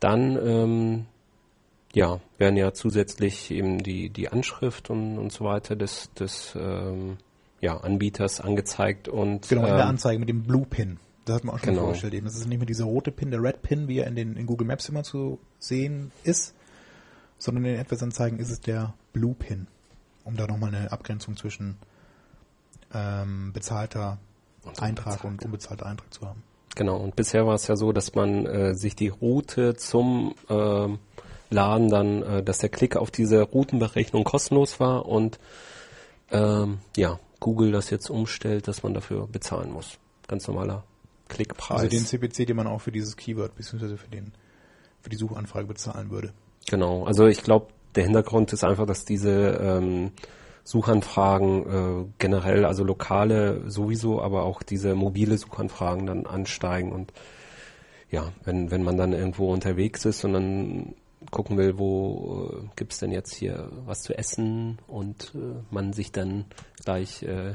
dann 0.00 0.38
ähm, 0.46 1.06
ja, 1.94 2.20
werden 2.38 2.56
ja 2.56 2.72
zusätzlich 2.72 3.50
eben 3.50 3.82
die, 3.82 4.10
die 4.10 4.28
Anschrift 4.28 4.90
und, 4.90 5.18
und 5.18 5.32
so 5.32 5.44
weiter 5.44 5.76
des, 5.76 6.12
des 6.14 6.54
ähm, 6.58 7.16
ja, 7.60 7.76
Anbieters 7.76 8.40
angezeigt 8.40 9.08
und 9.08 9.48
genau 9.48 9.62
in 9.62 9.68
ähm, 9.70 9.76
der 9.76 9.86
Anzeige 9.86 10.18
mit 10.20 10.28
dem 10.28 10.42
Blue 10.44 10.66
Pin. 10.66 10.98
Das 11.24 11.36
hat 11.36 11.44
man 11.44 11.54
auch 11.54 11.58
schon 11.58 11.70
Genau. 11.70 11.82
vorgestellt 11.82 12.14
eben. 12.14 12.26
Das 12.26 12.34
ist 12.36 12.46
nicht 12.46 12.58
mehr 12.58 12.66
dieser 12.66 12.84
rote 12.84 13.12
Pin, 13.12 13.30
der 13.30 13.42
Red 13.42 13.62
Pin, 13.62 13.88
wie 13.88 13.98
er 13.98 14.06
in 14.06 14.14
den 14.16 14.36
in 14.36 14.46
Google 14.46 14.66
Maps 14.66 14.88
immer 14.88 15.02
zu 15.02 15.38
sehen 15.58 16.12
ist, 16.24 16.54
sondern 17.38 17.64
in 17.64 17.72
den 17.72 17.80
AdWords-Anzeigen 17.80 18.38
ist 18.38 18.50
es 18.50 18.60
der 18.60 18.94
Blue 19.12 19.34
Pin, 19.34 19.66
um 20.24 20.36
da 20.36 20.46
nochmal 20.46 20.74
eine 20.74 20.90
Abgrenzung 20.92 21.36
zwischen 21.36 21.76
ähm, 22.94 23.52
bezahlter 23.52 24.18
Und 24.64 24.80
Eintrag 24.80 25.24
und 25.24 25.44
unbezahlter 25.44 25.86
Eintrag 25.86 26.12
zu 26.12 26.26
haben. 26.26 26.42
Genau, 26.76 26.96
und 26.98 27.16
bisher 27.16 27.46
war 27.46 27.54
es 27.54 27.66
ja 27.66 27.76
so, 27.76 27.92
dass 27.92 28.14
man 28.14 28.46
äh, 28.46 28.74
sich 28.74 28.94
die 28.94 29.08
Route 29.08 29.74
zum 29.74 30.34
ähm, 30.48 30.98
Laden 31.50 31.88
dann, 31.88 32.22
äh, 32.22 32.42
dass 32.42 32.58
der 32.58 32.68
Klick 32.68 32.96
auf 32.96 33.10
diese 33.10 33.42
Routenberechnung 33.42 34.24
kostenlos 34.24 34.80
war 34.80 35.06
und 35.06 35.38
ähm, 36.30 36.78
ja, 36.96 37.18
Google 37.40 37.72
das 37.72 37.90
jetzt 37.90 38.08
umstellt, 38.08 38.68
dass 38.68 38.82
man 38.82 38.94
dafür 38.94 39.26
bezahlen 39.26 39.72
muss. 39.72 39.98
Ganz 40.28 40.46
normaler 40.46 40.84
Klickpreis. 41.28 41.80
Also 41.80 41.88
den 41.88 42.06
CPC, 42.06 42.46
den 42.46 42.56
man 42.56 42.66
auch 42.66 42.80
für 42.80 42.92
dieses 42.92 43.16
Keyword 43.16 43.56
bzw. 43.56 43.96
für 43.96 44.08
den 44.08 44.32
für 45.00 45.10
die 45.10 45.16
Suchanfrage 45.16 45.66
bezahlen 45.66 46.10
würde. 46.10 46.32
Genau, 46.68 47.04
also 47.04 47.26
ich 47.26 47.42
glaube, 47.42 47.68
der 47.94 48.04
Hintergrund 48.04 48.52
ist 48.52 48.64
einfach, 48.64 48.86
dass 48.86 49.04
diese 49.04 49.58
ähm, 49.60 50.12
Suchanfragen 50.62 52.04
äh, 52.04 52.06
generell, 52.18 52.64
also 52.64 52.84
lokale 52.84 53.68
sowieso, 53.68 54.20
aber 54.20 54.44
auch 54.44 54.62
diese 54.62 54.94
mobile 54.94 55.38
Suchanfragen 55.38 56.06
dann 56.06 56.26
ansteigen 56.26 56.92
und 56.92 57.12
ja, 58.10 58.32
wenn, 58.44 58.70
wenn 58.70 58.82
man 58.82 58.96
dann 58.96 59.12
irgendwo 59.12 59.52
unterwegs 59.52 60.04
ist 60.04 60.24
und 60.24 60.32
dann 60.32 60.94
gucken 61.30 61.56
will, 61.56 61.78
wo 61.78 62.50
äh, 62.52 62.68
gibt's 62.76 62.98
denn 62.98 63.12
jetzt 63.12 63.34
hier 63.34 63.70
was 63.86 64.02
zu 64.02 64.16
essen 64.16 64.78
und 64.86 65.32
äh, 65.34 65.62
man 65.70 65.92
sich 65.92 66.12
dann 66.12 66.44
gleich 66.84 67.22
äh, 67.22 67.54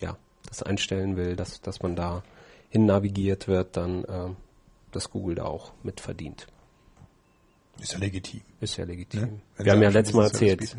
ja 0.00 0.16
das 0.48 0.62
einstellen 0.62 1.16
will, 1.16 1.36
dass, 1.36 1.60
dass 1.60 1.82
man 1.82 1.96
da 1.96 2.22
hin 2.68 2.86
navigiert 2.86 3.48
wird, 3.48 3.76
dann 3.76 4.04
äh, 4.04 4.28
dass 4.92 5.10
Google 5.10 5.36
da 5.36 5.44
auch 5.44 5.72
mit 5.82 6.00
verdient. 6.00 6.46
Ist 7.80 7.92
ja 7.92 7.98
legitim. 7.98 8.42
Ist 8.60 8.76
ja 8.76 8.84
legitim. 8.84 9.20
Ne? 9.20 9.40
Wir 9.58 9.72
haben 9.72 9.82
ja 9.82 9.88
letztes 9.88 10.14
Mal 10.14 10.24
erzählt, 10.24 10.76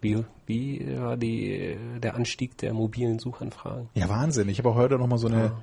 wie, 0.00 0.24
wie 0.46 0.98
war 0.98 1.16
die, 1.16 1.76
der 2.00 2.14
Anstieg 2.14 2.56
der 2.58 2.74
mobilen 2.74 3.18
Suchanfragen? 3.18 3.88
Ja, 3.94 4.08
Wahnsinn. 4.08 4.48
Ich 4.48 4.58
habe 4.58 4.68
auch 4.70 4.74
heute 4.76 4.98
noch 4.98 5.06
mal 5.06 5.18
so 5.18 5.28
eine 5.28 5.44
Ja. 5.44 5.62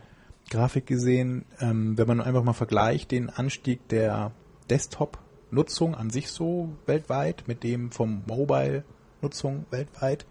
Grafik 0.49 0.85
gesehen, 0.85 1.45
ähm, 1.59 1.97
wenn 1.97 2.07
man 2.07 2.21
einfach 2.21 2.43
mal 2.43 2.53
vergleicht 2.53 3.11
den 3.11 3.29
Anstieg 3.29 3.87
der 3.89 4.31
Desktop-Nutzung 4.69 5.95
an 5.95 6.09
sich 6.09 6.29
so 6.29 6.69
weltweit 6.85 7.43
mit 7.47 7.63
dem 7.63 7.91
vom 7.91 8.23
Mobile-Nutzung 8.27 9.65
weltweit, 9.71 10.25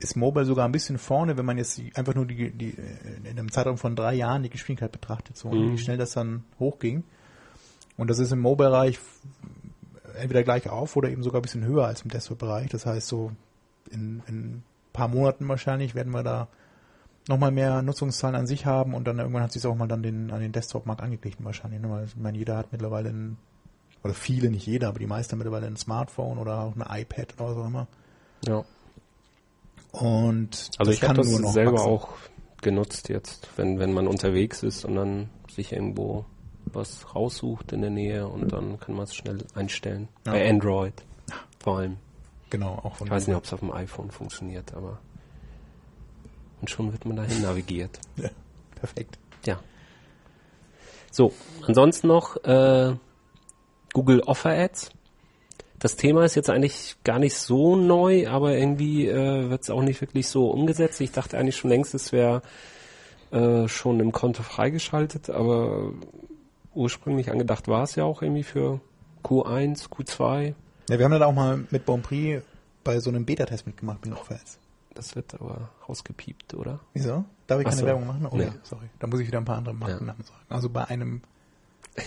ist 0.00 0.16
Mobile 0.16 0.44
sogar 0.44 0.64
ein 0.64 0.72
bisschen 0.72 0.98
vorne, 0.98 1.36
wenn 1.38 1.46
man 1.46 1.58
jetzt 1.58 1.80
einfach 1.94 2.14
nur 2.14 2.26
die, 2.26 2.50
die 2.50 2.70
äh, 2.70 3.16
in 3.24 3.26
einem 3.38 3.52
Zeitraum 3.52 3.78
von 3.78 3.94
drei 3.94 4.14
Jahren 4.14 4.42
die 4.42 4.50
Geschwindigkeit 4.50 4.90
betrachtet, 4.92 5.36
so 5.36 5.50
Mhm. 5.50 5.72
wie 5.72 5.78
schnell 5.78 5.96
das 5.98 6.12
dann 6.12 6.44
hochging. 6.58 7.04
Und 7.96 8.10
das 8.10 8.18
ist 8.18 8.32
im 8.32 8.40
Mobile-Bereich 8.40 8.98
entweder 10.16 10.42
gleich 10.42 10.68
auf 10.68 10.96
oder 10.96 11.08
eben 11.10 11.22
sogar 11.22 11.40
ein 11.40 11.42
bisschen 11.42 11.64
höher 11.64 11.86
als 11.86 12.02
im 12.02 12.10
Desktop-Bereich. 12.10 12.68
Das 12.70 12.84
heißt, 12.86 13.06
so 13.06 13.32
in, 13.90 14.22
in 14.26 14.34
ein 14.36 14.64
paar 14.92 15.08
Monaten 15.08 15.46
wahrscheinlich 15.48 15.94
werden 15.94 16.12
wir 16.12 16.22
da 16.22 16.48
nochmal 17.28 17.50
mehr 17.50 17.82
Nutzungszahlen 17.82 18.36
an 18.36 18.46
sich 18.46 18.66
haben 18.66 18.94
und 18.94 19.04
dann 19.04 19.18
irgendwann 19.18 19.42
hat 19.42 19.52
sich 19.52 19.66
auch 19.66 19.74
mal 19.74 19.88
dann 19.88 20.02
den, 20.02 20.30
an 20.30 20.40
den 20.40 20.52
Desktop-Markt 20.52 21.02
angeglichen 21.02 21.44
wahrscheinlich. 21.44 21.80
Ne? 21.80 21.90
Weil 21.90 22.04
ich 22.04 22.16
meine, 22.16 22.38
jeder 22.38 22.56
hat 22.56 22.72
mittlerweile 22.72 23.10
ein, 23.10 23.36
oder 24.02 24.14
viele, 24.14 24.50
nicht 24.50 24.66
jeder, 24.66 24.88
aber 24.88 24.98
die 24.98 25.06
meisten 25.06 25.36
mittlerweile 25.38 25.66
ein 25.66 25.76
Smartphone 25.76 26.38
oder 26.38 26.60
auch 26.60 26.74
ein 26.76 27.00
iPad 27.02 27.34
oder 27.38 27.50
was 27.50 27.56
auch 27.56 27.66
immer. 27.66 27.86
Ja. 28.46 28.64
Und 29.92 30.70
Also 30.78 30.90
ich 30.90 31.02
habe 31.02 31.14
das 31.16 31.28
selber 31.28 31.74
wachsen. 31.74 31.86
auch 31.86 32.08
genutzt 32.62 33.08
jetzt, 33.08 33.48
wenn, 33.56 33.78
wenn 33.78 33.92
man 33.92 34.06
unterwegs 34.06 34.62
ist 34.62 34.84
und 34.84 34.94
dann 34.96 35.28
sich 35.50 35.72
irgendwo 35.72 36.24
was 36.64 37.14
raussucht 37.14 37.72
in 37.72 37.82
der 37.82 37.90
Nähe 37.90 38.26
und 38.26 38.52
dann 38.52 38.80
kann 38.80 38.94
man 38.94 39.04
es 39.04 39.14
schnell 39.14 39.44
einstellen. 39.54 40.08
Ja. 40.26 40.32
Bei 40.32 40.48
Android 40.48 40.94
vor 41.62 41.78
allem. 41.78 41.96
Genau, 42.50 42.74
auch 42.82 42.96
von 42.96 43.06
Ich 43.06 43.10
weiß 43.12 43.28
nicht, 43.28 43.36
ob 43.36 43.44
es 43.44 43.52
auf 43.52 43.60
dem 43.60 43.72
iPhone 43.72 44.10
funktioniert, 44.10 44.74
aber 44.74 44.98
und 46.62 46.70
schon 46.70 46.92
wird 46.92 47.04
man 47.04 47.16
dahin 47.16 47.42
navigiert. 47.42 47.98
Ja, 48.16 48.30
perfekt. 48.76 49.18
Ja. 49.44 49.60
So, 51.10 51.32
ansonsten 51.66 52.08
noch 52.08 52.42
äh, 52.44 52.94
Google 53.92 54.20
Offer 54.20 54.50
Ads. 54.50 54.90
Das 55.78 55.96
Thema 55.96 56.24
ist 56.24 56.36
jetzt 56.36 56.48
eigentlich 56.48 56.96
gar 57.04 57.18
nicht 57.18 57.36
so 57.36 57.76
neu, 57.76 58.28
aber 58.28 58.56
irgendwie 58.56 59.08
äh, 59.08 59.50
wird 59.50 59.62
es 59.62 59.70
auch 59.70 59.82
nicht 59.82 60.00
wirklich 60.00 60.28
so 60.28 60.50
umgesetzt. 60.50 61.00
Ich 61.00 61.12
dachte 61.12 61.36
eigentlich 61.36 61.56
schon 61.56 61.70
längst, 61.70 61.94
es 61.94 62.12
wäre 62.12 62.42
äh, 63.32 63.68
schon 63.68 64.00
im 64.00 64.12
Konto 64.12 64.42
freigeschaltet, 64.42 65.28
aber 65.30 65.92
ursprünglich 66.74 67.30
angedacht 67.30 67.68
war 67.68 67.82
es 67.82 67.96
ja 67.96 68.04
auch 68.04 68.22
irgendwie 68.22 68.44
für 68.44 68.80
Q1, 69.24 69.88
Q2. 69.88 70.54
Ja, 70.88 70.98
wir 70.98 71.04
haben 71.04 71.12
dann 71.12 71.22
auch 71.22 71.34
mal 71.34 71.64
mit 71.70 71.84
Bonprix 71.84 72.42
bei 72.84 73.00
so 73.00 73.10
einem 73.10 73.24
Beta-Test 73.24 73.66
mitgemacht 73.66 74.04
mit 74.04 74.16
Offerts. 74.16 74.58
Das 74.94 75.16
wird 75.16 75.34
aber 75.34 75.70
rausgepiept, 75.88 76.54
oder? 76.54 76.80
Wieso? 76.92 77.24
Darf 77.46 77.60
ich 77.60 77.66
Ach 77.66 77.70
keine 77.70 77.80
so. 77.80 77.86
Werbung 77.86 78.06
machen? 78.06 78.26
Oh, 78.30 78.36
Nee. 78.36 78.44
ja, 78.44 78.54
sorry. 78.62 78.86
Da 78.98 79.06
muss 79.06 79.20
ich 79.20 79.26
wieder 79.26 79.38
ein 79.38 79.44
paar 79.44 79.56
andere 79.56 79.74
Markennamen 79.74 80.22
sagen. 80.22 80.40
Also 80.48 80.68
bei 80.68 80.84
einem 80.84 81.22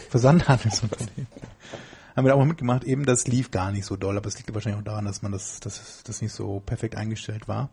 Versandhandelsunternehmen 0.09 1.27
haben 2.15 2.25
wir 2.25 2.29
da 2.29 2.35
auch 2.35 2.39
mal 2.39 2.45
mitgemacht. 2.45 2.83
Eben, 2.83 3.05
das 3.05 3.27
lief 3.27 3.51
gar 3.51 3.71
nicht 3.71 3.85
so 3.85 3.95
doll, 3.95 4.17
aber 4.17 4.27
es 4.27 4.37
liegt 4.37 4.53
wahrscheinlich 4.53 4.79
auch 4.81 4.85
daran, 4.85 5.05
dass 5.05 5.21
man 5.21 5.31
das, 5.31 5.59
das, 5.59 6.01
das 6.05 6.21
nicht 6.21 6.33
so 6.33 6.59
perfekt 6.65 6.95
eingestellt 6.95 7.47
war. 7.47 7.69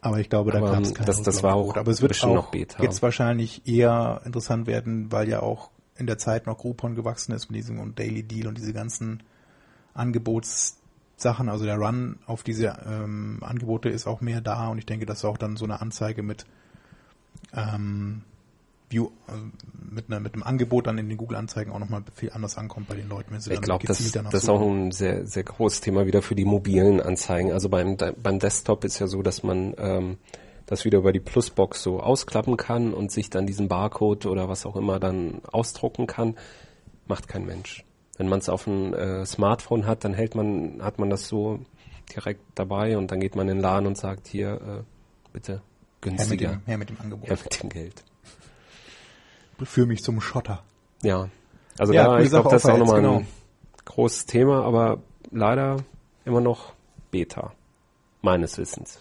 Aber 0.00 0.20
ich 0.20 0.28
glaube, 0.28 0.50
da 0.52 0.60
gab 0.60 0.80
es 0.80 0.88
ähm, 0.90 0.94
kein 0.94 1.06
das- 1.06 1.22
das 1.22 1.42
war 1.42 1.54
auch 1.54 1.76
Aber 1.76 1.90
es 1.90 2.02
wird 2.02 2.22
auch 2.24 2.52
jetzt 2.54 3.02
wahrscheinlich 3.02 3.66
eher 3.66 4.20
interessant 4.24 4.66
werden, 4.66 5.10
weil 5.10 5.28
ja 5.28 5.40
auch 5.40 5.70
in 5.96 6.06
der 6.06 6.18
Zeit 6.18 6.46
noch 6.46 6.58
Groupon 6.58 6.94
gewachsen 6.94 7.32
ist 7.32 7.48
mit 7.50 7.56
diesem 7.58 7.78
und 7.78 7.98
Daily 7.98 8.22
Deal 8.22 8.46
und 8.48 8.58
diese 8.58 8.72
ganzen 8.72 9.22
Angebotssachen. 11.24 11.48
Also 11.48 11.64
der 11.64 11.76
Run 11.76 12.18
auf 12.26 12.42
diese 12.42 12.76
ähm, 12.86 13.38
Angebote 13.40 13.88
ist 13.88 14.06
auch 14.06 14.20
mehr 14.20 14.40
da 14.40 14.68
und 14.68 14.78
ich 14.78 14.86
denke, 14.86 15.06
dass 15.06 15.24
auch 15.24 15.38
dann 15.38 15.56
so 15.56 15.64
eine 15.64 15.80
Anzeige 15.80 16.22
mit 16.22 16.44
ähm, 17.54 18.22
View, 18.90 19.08
also 19.26 19.44
mit, 19.90 20.08
einer, 20.08 20.20
mit 20.20 20.34
einem 20.34 20.42
Angebot 20.42 20.86
dann 20.86 20.98
in 20.98 21.08
den 21.08 21.16
Google-Anzeigen 21.18 21.72
auch 21.72 21.78
nochmal 21.78 22.02
viel 22.14 22.30
anders 22.32 22.56
ankommt 22.56 22.88
bei 22.88 22.94
den 22.94 23.08
Leuten, 23.08 23.32
wenn 23.32 23.40
sie 23.40 23.50
Ich 23.50 23.56
dann 23.56 23.64
glaube, 23.64 23.86
das, 23.86 23.98
das 24.12 24.34
ist 24.34 24.48
auch 24.48 24.60
ein 24.60 24.92
sehr, 24.92 25.26
sehr 25.26 25.42
großes 25.42 25.80
Thema 25.80 26.06
wieder 26.06 26.22
für 26.22 26.34
die 26.34 26.44
mobilen 26.44 27.00
Anzeigen. 27.00 27.52
Also 27.52 27.68
beim, 27.68 27.96
beim 27.96 28.38
Desktop 28.38 28.84
ist 28.84 28.98
ja 28.98 29.06
so, 29.06 29.22
dass 29.22 29.42
man 29.42 29.74
ähm, 29.78 30.18
das 30.66 30.84
wieder 30.84 30.98
über 30.98 31.12
die 31.12 31.20
Plusbox 31.20 31.82
so 31.82 32.00
ausklappen 32.00 32.56
kann 32.56 32.94
und 32.94 33.10
sich 33.10 33.30
dann 33.30 33.46
diesen 33.46 33.68
Barcode 33.68 34.26
oder 34.26 34.48
was 34.48 34.66
auch 34.66 34.76
immer 34.76 35.00
dann 35.00 35.40
ausdrucken 35.50 36.06
kann. 36.06 36.36
Macht 37.06 37.28
kein 37.28 37.44
Mensch. 37.44 37.84
Wenn 38.16 38.28
man 38.28 38.38
es 38.38 38.48
auf 38.48 38.64
dem 38.64 38.94
äh, 38.94 39.26
Smartphone 39.26 39.86
hat, 39.86 40.04
dann 40.04 40.14
hält 40.14 40.34
man, 40.34 40.82
hat 40.82 40.98
man 40.98 41.10
das 41.10 41.28
so 41.28 41.60
direkt 42.14 42.42
dabei 42.54 42.96
und 42.96 43.10
dann 43.10 43.20
geht 43.20 43.34
man 43.34 43.48
in 43.48 43.56
den 43.56 43.62
Laden 43.62 43.86
und 43.86 43.96
sagt, 43.96 44.28
hier, 44.28 44.52
äh, 44.54 44.82
bitte 45.32 45.52
her 45.52 45.58
mit, 45.58 46.18
günstiger. 46.18 46.50
dem, 46.50 46.62
her 46.66 46.78
mit 46.78 46.90
dem 46.90 47.00
Angebot. 47.00 47.28
Ja, 47.28 47.36
mit 47.42 47.62
dem 47.62 47.70
Geld. 47.70 48.04
Für 49.62 49.86
mich 49.86 50.02
zum 50.02 50.20
Schotter. 50.20 50.62
Ja. 51.02 51.28
Also 51.78 51.92
Ja, 51.92 52.04
da, 52.04 52.20
ich 52.20 52.28
glaube, 52.28 52.50
das 52.50 52.64
ist 52.64 52.70
auch 52.70 52.78
nochmal 52.78 53.02
jetzt, 53.02 53.10
ein 53.10 53.26
großes 53.84 54.26
Thema, 54.26 54.64
aber 54.64 55.02
leider 55.30 55.78
immer 56.24 56.40
noch 56.40 56.72
Beta. 57.10 57.52
Meines 58.22 58.58
Wissens. 58.58 59.00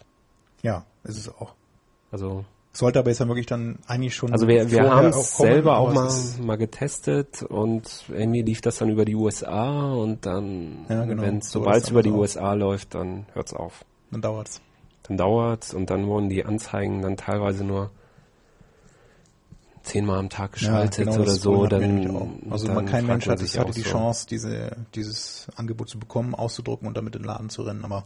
Ja, 0.61 0.85
ist 1.03 1.17
es 1.17 1.29
auch. 1.29 1.55
Also, 2.11 2.45
Sollte 2.75 2.97
aber 2.97 3.09
jetzt 3.09 3.21
dann 3.21 3.27
wirklich 3.27 3.45
dann 3.45 3.77
eigentlich 3.85 4.15
schon. 4.15 4.33
also 4.33 4.47
wir, 4.47 4.71
wir 4.71 4.91
haben 4.91 5.09
es 5.09 5.37
selber 5.37 5.77
auch 5.77 5.93
es 6.07 6.37
mal, 6.39 6.45
mal 6.45 6.57
getestet 6.57 7.43
und 7.43 8.05
irgendwie 8.09 8.41
lief 8.41 8.61
das 8.61 8.77
dann 8.77 8.89
über 8.89 9.05
die 9.05 9.13
USA 9.13 9.93
und 9.93 10.25
dann, 10.25 10.85
Ja, 10.89 11.05
genau. 11.05 11.39
sobald 11.41 11.83
es 11.83 11.91
über 11.91 12.01
die 12.01 12.09
auch. 12.09 12.17
USA 12.17 12.53
läuft, 12.53 12.95
dann 12.95 13.27
hört's 13.33 13.53
auf. 13.53 13.85
Dann 14.09 14.21
dauert's. 14.21 14.59
Dann 15.03 15.17
dauert's 15.17 15.75
und 15.75 15.91
dann 15.91 16.07
wurden 16.07 16.29
die 16.29 16.45
Anzeigen 16.45 17.03
dann 17.03 17.15
teilweise 17.15 17.63
nur 17.63 17.91
zehnmal 19.83 20.17
am 20.17 20.29
Tag 20.29 20.53
geschaltet 20.53 21.05
genau, 21.05 21.21
oder 21.21 21.31
so. 21.31 21.67
Dann. 21.67 22.41
Also 22.49 22.65
dann 22.65 22.75
man, 22.75 22.85
kein 22.87 23.05
Mensch 23.05 23.27
hatte, 23.27 23.45
sich 23.45 23.59
hatte 23.59 23.73
die 23.73 23.81
so. 23.81 23.91
Chance, 23.91 24.25
diese, 24.27 24.77
dieses 24.95 25.47
Angebot 25.55 25.89
zu 25.89 25.99
bekommen, 25.99 26.33
auszudrucken 26.33 26.87
und 26.87 26.97
damit 26.97 27.15
in 27.15 27.21
den 27.21 27.27
Laden 27.27 27.49
zu 27.49 27.61
rennen. 27.61 27.85
Aber 27.85 28.05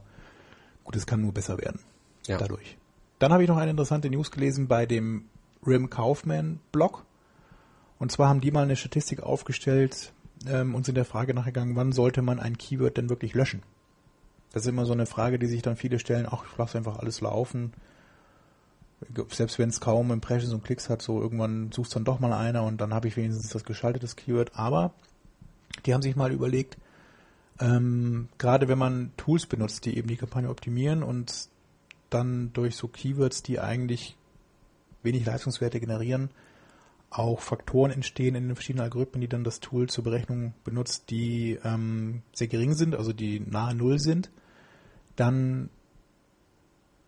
gut, 0.83 0.97
es 0.97 1.05
kann 1.05 1.21
nur 1.21 1.33
besser 1.33 1.57
werden. 1.57 1.79
Ja. 2.25 2.37
Dadurch. 2.37 2.77
Dann 3.19 3.33
habe 3.33 3.43
ich 3.43 3.49
noch 3.49 3.57
eine 3.57 3.71
interessante 3.71 4.09
News 4.09 4.31
gelesen 4.31 4.67
bei 4.67 4.85
dem 4.85 5.25
Rim 5.65 5.89
Kaufman 5.89 6.59
Blog. 6.71 7.05
Und 7.99 8.11
zwar 8.11 8.29
haben 8.29 8.41
die 8.41 8.51
mal 8.51 8.63
eine 8.63 8.75
Statistik 8.75 9.23
aufgestellt 9.23 10.13
ähm, 10.47 10.75
und 10.75 10.85
sind 10.85 10.95
der 10.95 11.05
Frage 11.05 11.33
nachgegangen, 11.33 11.75
wann 11.75 11.91
sollte 11.91 12.21
man 12.21 12.39
ein 12.39 12.57
Keyword 12.57 12.97
denn 12.97 13.09
wirklich 13.09 13.33
löschen? 13.33 13.63
Das 14.53 14.63
ist 14.63 14.69
immer 14.69 14.85
so 14.85 14.93
eine 14.93 15.05
Frage, 15.05 15.39
die 15.39 15.47
sich 15.47 15.61
dann 15.61 15.75
viele 15.75 15.99
stellen, 15.99 16.27
ach, 16.29 16.45
ich 16.49 16.57
lasse 16.57 16.77
einfach 16.77 16.97
alles 16.99 17.21
laufen. 17.21 17.73
Selbst 19.29 19.59
wenn 19.59 19.69
es 19.69 19.81
kaum 19.81 20.11
Impressions 20.11 20.53
und 20.53 20.63
Klicks 20.63 20.89
hat, 20.89 21.01
so 21.01 21.21
irgendwann 21.21 21.71
sucht 21.71 21.95
dann 21.95 22.03
doch 22.03 22.19
mal 22.19 22.33
einer 22.33 22.63
und 22.63 22.81
dann 22.81 22.93
habe 22.93 23.07
ich 23.07 23.17
wenigstens 23.17 23.49
das 23.49 23.63
geschaltetes 23.63 24.15
Keyword. 24.15 24.51
Aber 24.55 24.93
die 25.85 25.93
haben 25.93 26.01
sich 26.01 26.15
mal 26.15 26.31
überlegt, 26.31 26.77
ähm, 27.59 28.29
gerade 28.37 28.67
wenn 28.67 28.77
man 28.77 29.11
Tools 29.17 29.45
benutzt, 29.45 29.85
die 29.85 29.97
eben 29.97 30.07
die 30.07 30.17
Kampagne 30.17 30.49
optimieren 30.49 31.03
und 31.03 31.49
dann 32.09 32.51
durch 32.53 32.75
so 32.75 32.87
Keywords, 32.87 33.43
die 33.43 33.59
eigentlich 33.59 34.17
wenig 35.03 35.25
Leistungswerte 35.25 35.79
generieren, 35.79 36.29
auch 37.09 37.39
Faktoren 37.39 37.91
entstehen 37.91 38.35
in 38.35 38.47
den 38.47 38.55
verschiedenen 38.55 38.83
Algorithmen, 38.83 39.21
die 39.21 39.27
dann 39.27 39.43
das 39.43 39.59
Tool 39.59 39.87
zur 39.87 40.03
Berechnung 40.03 40.53
benutzt, 40.63 41.09
die 41.09 41.57
ähm, 41.63 42.21
sehr 42.33 42.47
gering 42.47 42.73
sind, 42.73 42.95
also 42.95 43.13
die 43.13 43.39
nahe 43.39 43.73
Null 43.75 43.99
sind, 43.99 44.29
dann 45.15 45.69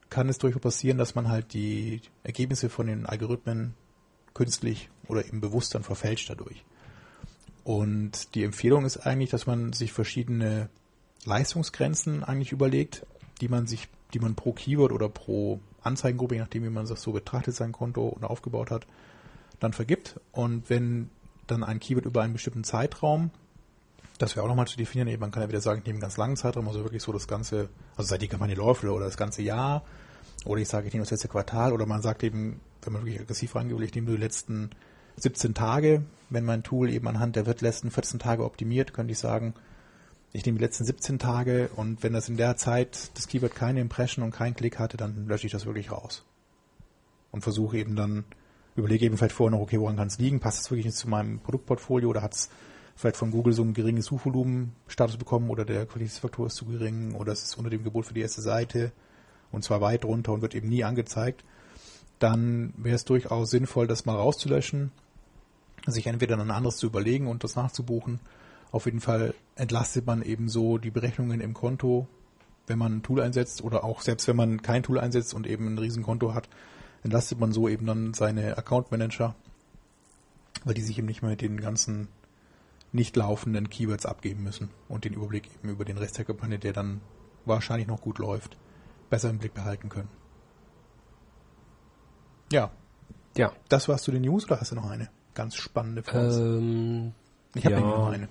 kann 0.09 0.29
es 0.29 0.37
durchaus 0.37 0.61
passieren, 0.61 0.97
dass 0.97 1.15
man 1.15 1.29
halt 1.29 1.53
die 1.53 2.01
Ergebnisse 2.23 2.69
von 2.69 2.87
den 2.87 3.05
Algorithmen 3.05 3.75
künstlich 4.33 4.89
oder 5.07 5.25
eben 5.25 5.41
bewusst 5.41 5.75
dann 5.75 5.83
verfälscht 5.83 6.29
dadurch. 6.29 6.63
Und 7.63 8.33
die 8.35 8.43
Empfehlung 8.43 8.85
ist 8.85 8.97
eigentlich, 8.97 9.29
dass 9.29 9.45
man 9.45 9.73
sich 9.73 9.91
verschiedene 9.91 10.69
Leistungsgrenzen 11.25 12.23
eigentlich 12.23 12.51
überlegt, 12.51 13.05
die 13.41 13.47
man 13.47 13.67
sich, 13.67 13.87
die 14.13 14.19
man 14.19 14.35
pro 14.35 14.53
Keyword 14.53 14.91
oder 14.91 15.09
pro 15.09 15.59
Anzeigengruppe, 15.81 16.35
je 16.35 16.41
nachdem 16.41 16.63
wie 16.63 16.69
man 16.69 16.87
das 16.87 17.01
so 17.01 17.11
betrachtet, 17.11 17.55
sein 17.55 17.71
Konto 17.71 18.09
oder 18.09 18.29
aufgebaut 18.29 18.71
hat, 18.71 18.87
dann 19.59 19.73
vergibt. 19.73 20.19
Und 20.31 20.69
wenn 20.69 21.09
dann 21.47 21.63
ein 21.63 21.79
Keyword 21.79 22.05
über 22.05 22.21
einen 22.21 22.33
bestimmten 22.33 22.63
Zeitraum, 22.63 23.31
das 24.17 24.35
wäre 24.35 24.43
auch 24.43 24.49
nochmal 24.49 24.67
zu 24.67 24.77
definieren, 24.77 25.07
eben 25.07 25.21
man 25.21 25.31
kann 25.31 25.43
ja 25.43 25.49
wieder 25.49 25.61
sagen, 25.61 25.79
ich 25.79 25.85
nehme 25.85 25.95
einen 25.95 26.01
ganz 26.01 26.17
langen 26.17 26.35
Zeitraum, 26.35 26.67
also 26.67 26.83
wirklich 26.83 27.01
so 27.01 27.11
das 27.11 27.27
ganze, 27.27 27.69
also 27.95 28.09
seit 28.09 28.21
die 28.21 28.27
Kampagne 28.27 28.55
läuft 28.55 28.83
oder 28.83 29.05
das 29.05 29.17
ganze 29.17 29.41
Jahr, 29.41 29.83
oder 30.45 30.61
ich 30.61 30.67
sage, 30.67 30.87
ich 30.87 30.93
nehme 30.93 31.03
das 31.03 31.11
letzte 31.11 31.27
Quartal, 31.29 31.73
oder 31.73 31.85
man 31.85 32.01
sagt 32.01 32.23
eben, 32.23 32.59
wenn 32.81 32.93
man 32.93 33.03
wirklich 33.03 33.21
aggressiv 33.21 33.55
rangeht, 33.55 33.77
will, 33.77 33.85
ich 33.85 33.95
nehme 33.95 34.07
nur 34.07 34.17
die 34.17 34.23
letzten 34.23 34.71
17 35.17 35.53
Tage, 35.53 36.03
wenn 36.29 36.45
mein 36.45 36.63
Tool 36.63 36.89
eben 36.89 37.07
anhand 37.07 37.35
der 37.35 37.43
letzten 37.43 37.91
14 37.91 38.19
Tage 38.19 38.43
optimiert, 38.45 38.93
könnte 38.93 39.11
ich 39.11 39.19
sagen, 39.19 39.53
ich 40.31 40.45
nehme 40.45 40.59
die 40.59 40.63
letzten 40.63 40.85
17 40.85 41.17
Tage 41.17 41.69
und 41.75 42.03
wenn 42.03 42.13
das 42.13 42.29
in 42.29 42.37
der 42.37 42.55
Zeit 42.55 43.11
das 43.15 43.27
Keyword 43.27 43.55
keine 43.55 43.81
Impression 43.81 44.23
und 44.23 44.31
keinen 44.31 44.55
Klick 44.55 44.77
hatte, 44.77 44.97
dann 44.97 45.27
lösche 45.27 45.47
ich 45.47 45.51
das 45.51 45.65
wirklich 45.65 45.91
raus. 45.91 46.23
Und 47.31 47.41
versuche 47.41 47.77
eben 47.77 47.95
dann, 47.95 48.25
überlege 48.75 49.05
eben 49.05 49.17
vielleicht 49.17 49.35
vorher 49.35 49.57
noch, 49.57 49.63
okay, 49.63 49.79
woran 49.79 49.95
kann 49.95 50.07
es 50.07 50.19
liegen? 50.19 50.39
Passt 50.39 50.61
es 50.61 50.71
wirklich 50.71 50.85
nicht 50.85 50.97
zu 50.97 51.09
meinem 51.09 51.39
Produktportfolio 51.39 52.09
oder 52.09 52.21
hat 52.21 52.33
es 52.33 52.49
vielleicht 52.95 53.17
von 53.17 53.31
Google 53.31 53.53
so 53.53 53.63
ein 53.63 53.73
geringes 53.73 54.05
Suchvolumen-Status 54.05 55.17
bekommen 55.17 55.49
oder 55.49 55.65
der 55.65 55.85
Qualitätsfaktor 55.85 56.47
ist 56.47 56.55
zu 56.55 56.65
gering 56.65 57.15
oder 57.15 57.31
es 57.31 57.43
ist 57.43 57.57
unter 57.57 57.69
dem 57.69 57.83
Gebot 57.83 58.05
für 58.05 58.13
die 58.13 58.21
erste 58.21 58.41
Seite 58.41 58.91
und 59.51 59.63
zwar 59.63 59.81
weit 59.81 60.05
runter 60.05 60.33
und 60.33 60.41
wird 60.41 60.53
eben 60.53 60.69
nie 60.69 60.83
angezeigt, 60.83 61.43
dann 62.19 62.73
wäre 62.77 62.95
es 62.95 63.05
durchaus 63.05 63.49
sinnvoll, 63.49 63.87
das 63.87 64.05
mal 64.05 64.15
rauszulöschen, 64.15 64.91
sich 65.87 66.07
entweder 66.07 66.37
ein 66.37 66.51
anderes 66.51 66.77
zu 66.77 66.87
überlegen 66.87 67.27
und 67.27 67.43
das 67.43 67.55
nachzubuchen. 67.55 68.19
Auf 68.71 68.85
jeden 68.85 69.01
Fall 69.01 69.33
entlastet 69.55 70.05
man 70.05 70.21
eben 70.21 70.47
so 70.47 70.77
die 70.77 70.91
Berechnungen 70.91 71.41
im 71.41 71.53
Konto, 71.53 72.07
wenn 72.67 72.77
man 72.77 72.97
ein 72.97 73.03
Tool 73.03 73.21
einsetzt 73.21 73.63
oder 73.63 73.83
auch 73.83 74.01
selbst 74.01 74.27
wenn 74.27 74.35
man 74.35 74.61
kein 74.61 74.83
Tool 74.83 74.99
einsetzt 74.99 75.33
und 75.33 75.47
eben 75.47 75.67
ein 75.67 75.77
Riesenkonto 75.77 76.33
hat, 76.33 76.47
entlastet 77.03 77.39
man 77.39 77.51
so 77.51 77.67
eben 77.67 77.85
dann 77.85 78.13
seine 78.13 78.57
Account 78.57 78.91
Manager, 78.91 79.35
weil 80.63 80.75
die 80.75 80.81
sich 80.81 80.97
eben 80.97 81.07
nicht 81.07 81.21
mehr 81.21 81.31
mit 81.31 81.41
den 81.41 81.59
ganzen 81.59 82.09
nicht 82.91 83.15
laufenden 83.15 83.69
Keywords 83.69 84.05
abgeben 84.05 84.43
müssen 84.43 84.69
und 84.87 85.05
den 85.05 85.13
Überblick 85.13 85.49
eben 85.55 85.69
über 85.69 85.85
den 85.85 85.97
Rest 85.97 86.17
der 86.17 86.25
Kampagne, 86.25 86.59
der 86.59 86.73
dann 86.73 87.01
wahrscheinlich 87.45 87.87
noch 87.87 88.01
gut 88.01 88.19
läuft, 88.19 88.57
besser 89.09 89.29
im 89.29 89.39
Blick 89.39 89.53
behalten 89.53 89.89
können. 89.89 90.09
Ja, 92.51 92.71
Ja. 93.37 93.51
das 93.69 93.87
war's 93.87 94.03
zu 94.03 94.11
den 94.11 94.23
News 94.23 94.45
oder 94.45 94.59
hast 94.59 94.71
du 94.71 94.75
noch 94.75 94.89
eine 94.89 95.09
ganz 95.35 95.55
spannende 95.55 96.03
für? 96.03 96.17
Ähm, 96.17 97.13
ich 97.53 97.65
habe 97.65 97.75
ja. 97.75 97.81
noch 97.81 98.09
eine. 98.11 98.27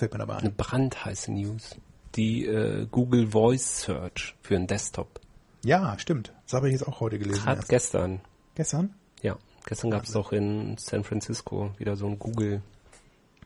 Fällt 0.00 0.14
mir 0.14 0.18
dabei 0.18 0.36
eine 0.36 0.48
ein. 0.48 0.56
brandheiße 0.56 1.30
News. 1.30 1.76
Die 2.14 2.46
äh, 2.46 2.86
Google 2.90 3.26
Voice 3.32 3.82
Search 3.82 4.34
für 4.40 4.56
einen 4.56 4.66
Desktop. 4.66 5.20
Ja, 5.62 5.98
stimmt. 5.98 6.32
Das 6.46 6.54
habe 6.54 6.68
ich 6.68 6.72
jetzt 6.72 6.88
auch 6.88 7.00
heute 7.00 7.18
gelesen. 7.18 7.42
Gerade 7.42 7.58
erst. 7.58 7.68
gestern. 7.68 8.20
Gestern? 8.54 8.94
Ja, 9.20 9.36
gestern 9.66 9.90
gab 9.90 10.04
es 10.04 10.12
doch 10.12 10.32
in 10.32 10.78
San 10.78 11.04
Francisco 11.04 11.72
wieder 11.76 11.96
so 11.96 12.06
ein 12.06 12.18
Google. 12.18 12.62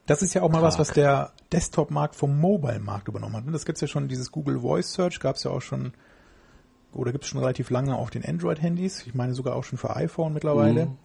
Das 0.06 0.22
ist 0.22 0.32
ja 0.34 0.42
auch 0.42 0.48
mal 0.48 0.62
was, 0.62 0.74
Tag. 0.74 0.80
was 0.82 0.94
der 0.94 1.32
Desktop-Markt 1.50 2.14
vom 2.14 2.38
Mobile-Markt 2.40 3.08
übernommen 3.08 3.34
hat. 3.34 3.46
ne? 3.46 3.50
Das 3.50 3.64
gibt's 3.64 3.80
ja 3.80 3.88
schon, 3.88 4.06
dieses 4.06 4.30
Google 4.30 4.60
Voice 4.60 4.92
Search 4.92 5.18
gab's 5.18 5.42
ja 5.42 5.50
auch 5.50 5.60
schon, 5.60 5.92
oder 6.92 7.10
gibt's 7.10 7.26
schon 7.26 7.40
relativ 7.40 7.70
lange 7.70 7.96
auf 7.96 8.10
den 8.10 8.24
Android-Handys. 8.24 9.08
Ich 9.08 9.14
meine 9.16 9.34
sogar 9.34 9.56
auch 9.56 9.64
schon 9.64 9.76
für 9.76 9.96
iPhone 9.96 10.32
mittlerweile. 10.32 10.86
Mhm. 10.86 10.98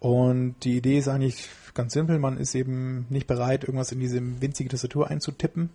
Und 0.00 0.56
die 0.64 0.76
Idee 0.76 0.98
ist 0.98 1.08
eigentlich 1.08 1.48
ganz 1.74 1.92
simpel. 1.92 2.18
Man 2.18 2.38
ist 2.38 2.54
eben 2.54 3.06
nicht 3.10 3.26
bereit, 3.26 3.64
irgendwas 3.64 3.92
in 3.92 4.00
diese 4.00 4.20
winzige 4.40 4.68
Tastatur 4.68 5.10
einzutippen, 5.10 5.70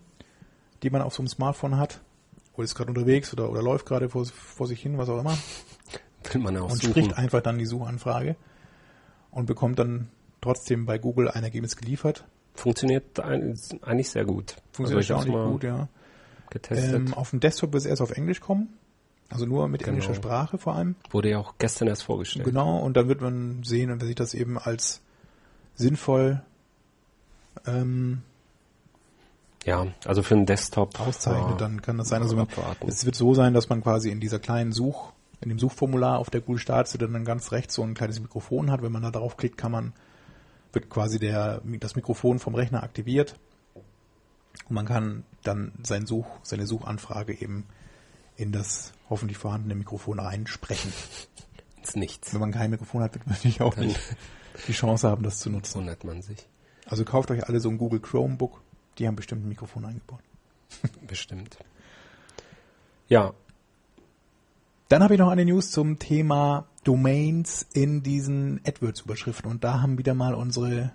die 0.83 0.89
man 0.89 1.01
auf 1.01 1.13
so 1.13 1.21
einem 1.21 1.27
Smartphone 1.27 1.77
hat. 1.77 2.01
Oder 2.55 2.65
ist 2.65 2.75
gerade 2.75 2.89
unterwegs 2.89 3.31
oder, 3.31 3.49
oder 3.49 3.61
läuft 3.61 3.85
gerade 3.85 4.09
vor, 4.09 4.25
vor 4.25 4.67
sich 4.67 4.81
hin, 4.81 4.97
was 4.97 5.09
auch 5.09 5.19
immer. 5.19 5.37
Will 6.31 6.41
man 6.41 6.57
auch 6.57 6.71
und 6.71 6.81
suchen. 6.81 6.91
spricht 6.91 7.17
einfach 7.17 7.41
dann 7.41 7.57
die 7.57 7.65
Suchanfrage 7.65 8.35
und 9.31 9.45
bekommt 9.45 9.79
dann 9.79 10.09
trotzdem 10.41 10.85
bei 10.85 10.97
Google 10.97 11.29
ein 11.29 11.43
Ergebnis 11.43 11.77
geliefert. 11.77 12.25
Funktioniert 12.55 13.19
eigentlich 13.19 14.09
sehr 14.09 14.25
gut. 14.25 14.57
Funktioniert 14.71 15.09
also 15.11 15.31
mal 15.31 15.49
gut, 15.49 15.63
ja. 15.63 15.87
getestet. 16.49 16.93
Ähm, 16.93 17.13
auf 17.13 17.29
dem 17.29 17.39
Desktop 17.39 17.71
wird 17.71 17.83
es 17.83 17.89
erst 17.89 18.01
auf 18.01 18.11
Englisch 18.11 18.41
kommen. 18.41 18.73
Also 19.29 19.45
nur 19.45 19.67
mit 19.67 19.81
Genau. 19.81 19.91
englischer 19.91 20.15
Sprache 20.15 20.57
vor 20.57 20.75
allem. 20.75 20.95
Wurde 21.11 21.29
ja 21.29 21.37
auch 21.37 21.53
gestern 21.59 21.87
erst 21.87 22.03
vorgestellt. 22.03 22.45
Genau, 22.45 22.79
und 22.79 22.97
dann 22.97 23.07
wird 23.07 23.21
man 23.21 23.63
sehen, 23.63 23.95
wer 23.97 24.05
sich 24.07 24.15
das 24.15 24.33
eben 24.33 24.57
als 24.57 25.01
sinnvoll 25.79 26.41
ähm, 27.65 28.21
Ja, 29.65 29.87
also 30.05 30.21
für 30.21 30.35
einen 30.35 30.45
Desktop. 30.45 30.99
auszeichnet, 30.99 31.51
ja, 31.51 31.57
dann 31.57 31.81
kann 31.81 31.97
das 31.97 32.09
sein. 32.09 32.21
Also 32.21 32.35
man, 32.35 32.47
es 32.85 33.05
wird 33.05 33.15
so 33.15 33.33
sein, 33.33 33.53
dass 33.53 33.69
man 33.69 33.81
quasi 33.81 34.09
in 34.09 34.19
dieser 34.19 34.39
kleinen 34.39 34.71
Such, 34.71 35.13
in 35.41 35.49
dem 35.49 35.57
Suchformular 35.57 36.19
auf 36.19 36.29
der 36.29 36.41
Google 36.41 36.59
Startseite 36.59 37.09
dann 37.09 37.25
ganz 37.25 37.51
rechts 37.51 37.75
so 37.75 37.83
ein 37.83 37.93
kleines 37.93 38.19
Mikrofon 38.19 38.69
hat. 38.69 38.81
Wenn 38.81 38.91
man 38.91 39.01
da 39.01 39.11
drauf 39.11 39.37
klickt, 39.37 39.57
kann 39.57 39.71
man, 39.71 39.93
wird 40.73 40.89
quasi 40.89 41.17
der, 41.17 41.61
das 41.79 41.95
Mikrofon 41.95 42.39
vom 42.39 42.55
Rechner 42.55 42.83
aktiviert. 42.83 43.35
Und 44.67 44.75
man 44.75 44.85
kann 44.85 45.23
dann 45.43 45.71
sein 45.83 46.05
Such, 46.05 46.27
seine 46.43 46.67
Suchanfrage 46.67 47.33
eben 47.41 47.65
in 48.35 48.51
das 48.51 48.91
hoffentlich 49.09 49.37
vorhandene 49.37 49.75
Mikrofon 49.75 50.19
reinsprechen. 50.19 50.91
ins 51.77 51.95
Nichts. 51.95 52.33
Wenn 52.33 52.41
man 52.41 52.51
kein 52.51 52.69
Mikrofon 52.71 53.01
hat, 53.01 53.13
wird 53.13 53.25
man 53.25 53.35
natürlich 53.35 53.61
auch 53.61 53.73
Dann 53.73 53.87
nicht 53.87 53.99
die 54.67 54.73
Chance 54.73 55.07
haben, 55.09 55.23
das 55.23 55.39
zu 55.39 55.49
nutzen. 55.49 55.79
wundert 55.79 56.03
man 56.03 56.21
sich. 56.21 56.47
Also 56.85 57.05
kauft 57.05 57.31
euch 57.31 57.47
alle 57.47 57.59
so 57.59 57.69
ein 57.69 57.77
Google 57.77 57.99
Chromebook, 57.99 58.61
die 58.97 59.07
haben 59.07 59.15
bestimmt 59.15 59.45
ein 59.45 59.49
Mikrofon 59.49 59.85
eingebaut. 59.85 60.21
Bestimmt. 61.07 61.57
Ja, 63.07 63.33
Dann 64.89 65.03
habe 65.03 65.13
ich 65.13 65.19
noch 65.19 65.29
eine 65.29 65.45
News 65.45 65.69
zum 65.69 65.99
Thema 65.99 66.65
Domains 66.83 67.67
in 67.73 68.01
diesen 68.01 68.59
AdWords-Überschriften. 68.65 69.49
Und 69.49 69.63
da 69.63 69.81
haben 69.81 69.99
wieder 69.99 70.15
mal 70.15 70.33
unsere 70.33 70.91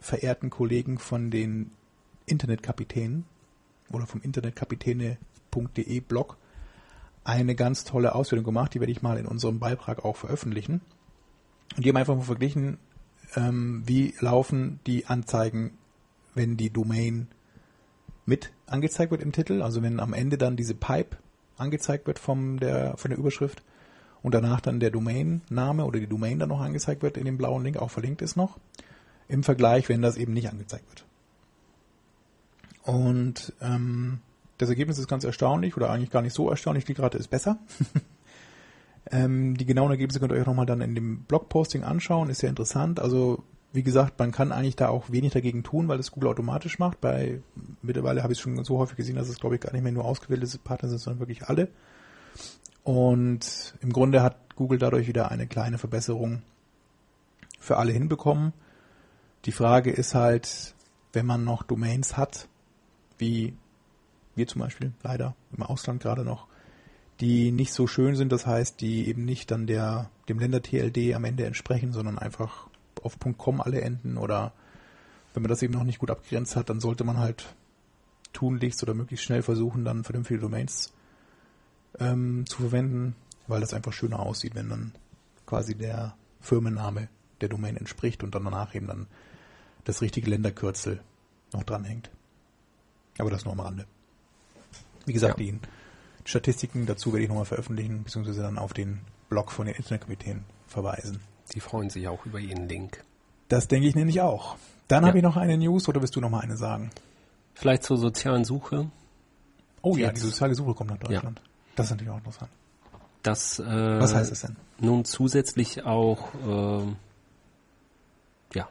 verehrten 0.00 0.48
Kollegen 0.48 0.98
von 0.98 1.30
den 1.30 1.70
Internetkapitänen 2.24 3.26
oder 3.90 4.06
vom 4.06 4.22
internetkapitäne.de 4.22 6.00
Blog 6.00 6.38
eine 7.22 7.54
ganz 7.54 7.84
tolle 7.84 8.14
Auswertung 8.14 8.44
gemacht. 8.44 8.72
Die 8.72 8.80
werde 8.80 8.92
ich 8.92 9.02
mal 9.02 9.18
in 9.18 9.26
unserem 9.26 9.58
Beitrag 9.58 10.04
auch 10.04 10.16
veröffentlichen. 10.16 10.80
Und 11.76 11.84
die 11.84 11.90
haben 11.90 11.96
einfach 11.96 12.16
mal 12.16 12.22
verglichen, 12.22 12.78
ähm, 13.36 13.82
wie 13.86 14.14
laufen 14.20 14.80
die 14.86 15.06
Anzeigen, 15.06 15.78
wenn 16.34 16.56
die 16.56 16.70
Domain 16.70 17.28
mit 18.26 18.52
angezeigt 18.66 19.10
wird 19.10 19.22
im 19.22 19.32
Titel, 19.32 19.62
also 19.62 19.82
wenn 19.82 20.00
am 20.00 20.14
Ende 20.14 20.38
dann 20.38 20.56
diese 20.56 20.74
Pipe 20.74 21.16
angezeigt 21.56 22.06
wird 22.06 22.18
vom 22.18 22.58
der, 22.58 22.96
von 22.96 23.10
der 23.10 23.18
Überschrift 23.18 23.62
und 24.22 24.34
danach 24.34 24.60
dann 24.60 24.80
der 24.80 24.90
Domain-Name 24.90 25.84
oder 25.84 26.00
die 26.00 26.06
Domain 26.06 26.38
dann 26.38 26.48
noch 26.48 26.60
angezeigt 26.60 27.02
wird 27.02 27.16
in 27.16 27.26
dem 27.26 27.36
blauen 27.36 27.62
Link, 27.62 27.76
auch 27.76 27.90
verlinkt 27.90 28.22
ist 28.22 28.36
noch, 28.36 28.58
im 29.28 29.42
Vergleich, 29.42 29.88
wenn 29.88 30.02
das 30.02 30.16
eben 30.16 30.32
nicht 30.32 30.48
angezeigt 30.48 30.88
wird. 30.88 31.04
Und 32.82 33.52
ähm, 33.60 34.20
das 34.58 34.68
Ergebnis 34.68 34.98
ist 34.98 35.08
ganz 35.08 35.24
erstaunlich 35.24 35.76
oder 35.76 35.90
eigentlich 35.90 36.10
gar 36.10 36.22
nicht 36.22 36.34
so 36.34 36.50
erstaunlich, 36.50 36.84
die 36.84 36.94
gerade 36.94 37.18
ist 37.18 37.28
besser. 37.28 37.58
ähm, 39.10 39.56
die 39.56 39.66
genauen 39.66 39.90
Ergebnisse 39.90 40.20
könnt 40.20 40.32
ihr 40.32 40.38
euch 40.38 40.46
nochmal 40.46 40.66
dann 40.66 40.80
in 40.80 40.94
dem 40.94 41.24
Blogposting 41.24 41.84
anschauen, 41.84 42.30
ist 42.30 42.38
sehr 42.38 42.50
interessant. 42.50 43.00
Also 43.00 43.42
wie 43.72 43.82
gesagt, 43.82 44.18
man 44.18 44.30
kann 44.30 44.52
eigentlich 44.52 44.76
da 44.76 44.88
auch 44.88 45.10
wenig 45.10 45.32
dagegen 45.32 45.64
tun, 45.64 45.88
weil 45.88 45.96
das 45.96 46.12
Google 46.12 46.30
automatisch 46.30 46.78
macht. 46.78 47.00
Bei 47.00 47.40
mittlerweile 47.82 48.22
habe 48.22 48.32
ich 48.32 48.38
es 48.38 48.42
schon 48.42 48.62
so 48.64 48.78
häufig 48.78 48.96
gesehen, 48.96 49.16
dass 49.16 49.28
es 49.28 49.40
glaube 49.40 49.56
ich 49.56 49.60
gar 49.60 49.72
nicht 49.72 49.82
mehr 49.82 49.92
nur 49.92 50.04
ausgewählte 50.04 50.58
Partner 50.58 50.88
sind, 50.88 51.00
sondern 51.00 51.20
wirklich 51.20 51.48
alle. 51.48 51.68
Und 52.84 53.74
im 53.80 53.92
Grunde 53.92 54.22
hat 54.22 54.36
Google 54.56 54.78
dadurch 54.78 55.08
wieder 55.08 55.30
eine 55.30 55.46
kleine 55.46 55.78
Verbesserung 55.78 56.42
für 57.58 57.76
alle 57.78 57.92
hinbekommen. 57.92 58.52
Die 59.44 59.52
Frage 59.52 59.90
ist 59.90 60.14
halt, 60.14 60.74
wenn 61.12 61.26
man 61.26 61.44
noch 61.44 61.62
Domains 61.62 62.16
hat, 62.16 62.48
wie 63.18 63.54
wir 64.36 64.46
zum 64.46 64.60
Beispiel 64.60 64.92
leider 65.02 65.34
im 65.56 65.62
Ausland 65.62 66.02
gerade 66.02 66.24
noch, 66.24 66.46
die 67.24 67.52
nicht 67.52 67.72
so 67.72 67.86
schön 67.86 68.16
sind, 68.16 68.32
das 68.32 68.46
heißt, 68.46 68.82
die 68.82 69.08
eben 69.08 69.24
nicht 69.24 69.50
dann 69.50 69.66
der 69.66 70.10
dem 70.28 70.38
Länder 70.38 70.60
TLD 70.60 71.14
am 71.14 71.24
Ende 71.24 71.46
entsprechen, 71.46 71.90
sondern 71.90 72.18
einfach 72.18 72.68
auf 73.02 73.16
.com 73.38 73.62
alle 73.62 73.80
enden 73.80 74.18
oder 74.18 74.52
wenn 75.32 75.42
man 75.42 75.48
das 75.48 75.62
eben 75.62 75.72
noch 75.72 75.84
nicht 75.84 76.00
gut 76.00 76.10
abgegrenzt 76.10 76.54
hat, 76.54 76.68
dann 76.68 76.80
sollte 76.80 77.02
man 77.02 77.16
halt 77.16 77.54
tunlichst 78.34 78.82
oder 78.82 78.92
möglichst 78.92 79.24
schnell 79.24 79.40
versuchen, 79.42 79.86
dann 79.86 80.04
vernünftige 80.04 80.40
Domains 80.40 80.92
ähm, 81.98 82.44
zu 82.46 82.58
verwenden, 82.58 83.16
weil 83.46 83.62
das 83.62 83.72
einfach 83.72 83.94
schöner 83.94 84.20
aussieht, 84.20 84.54
wenn 84.54 84.68
dann 84.68 84.92
quasi 85.46 85.74
der 85.74 86.14
Firmenname 86.42 87.08
der 87.40 87.48
Domain 87.48 87.78
entspricht 87.78 88.22
und 88.22 88.34
dann 88.34 88.44
danach 88.44 88.74
eben 88.74 88.86
dann 88.86 89.06
das 89.84 90.02
richtige 90.02 90.28
Länderkürzel 90.28 91.00
noch 91.54 91.62
dranhängt. 91.62 92.10
Aber 93.16 93.30
das 93.30 93.46
nur 93.46 93.54
am 93.54 93.60
Rande. 93.60 93.86
Wie 95.06 95.12
gesagt, 95.14 95.38
Ja. 95.38 95.44
die 95.46 95.58
Statistiken 96.24 96.86
dazu 96.86 97.12
werde 97.12 97.22
ich 97.24 97.28
nochmal 97.28 97.44
veröffentlichen, 97.44 98.02
beziehungsweise 98.04 98.42
dann 98.42 98.58
auf 98.58 98.72
den 98.72 99.00
Blog 99.28 99.52
von 99.52 99.66
den 99.66 99.74
Internetkomiteen 99.76 100.44
verweisen. 100.68 101.20
die 101.52 101.60
freuen 101.60 101.90
sich 101.90 102.08
auch 102.08 102.24
über 102.26 102.38
jeden 102.38 102.68
Link. 102.68 103.04
Das 103.48 103.68
denke 103.68 103.86
ich 103.86 103.94
nämlich 103.94 104.20
auch. 104.22 104.56
Dann 104.88 105.02
Ja. 105.04 105.08
habe 105.08 105.18
ich 105.18 105.22
noch 105.24 105.36
eine 105.36 105.56
News 105.58 105.88
oder 105.88 106.00
willst 106.00 106.16
du 106.16 106.20
noch 106.20 106.30
mal 106.30 106.40
eine 106.40 106.56
sagen? 106.56 106.90
Vielleicht 107.54 107.82
zur 107.84 107.98
sozialen 107.98 108.44
Suche. 108.44 108.90
Oh 109.82 109.96
ja, 109.96 110.08
Jetzt. 110.08 110.22
die 110.22 110.26
soziale 110.26 110.54
Suche 110.54 110.74
kommt 110.74 110.90
nach 110.90 110.98
Deutschland. 110.98 111.40
Das 111.76 111.86
ist 111.86 111.90
natürlich 111.90 112.10
auch 112.12 112.16
interessant. 112.18 112.50
Das, 113.22 113.58
äh, 113.58 113.64
Was 113.64 114.14
heißt 114.14 114.30
das 114.30 114.40
denn? 114.40 114.56
Nun 114.80 115.04
zusätzlich 115.04 115.84
auch, 115.84 116.28
ähm, 116.46 116.96
ja, 118.54 118.68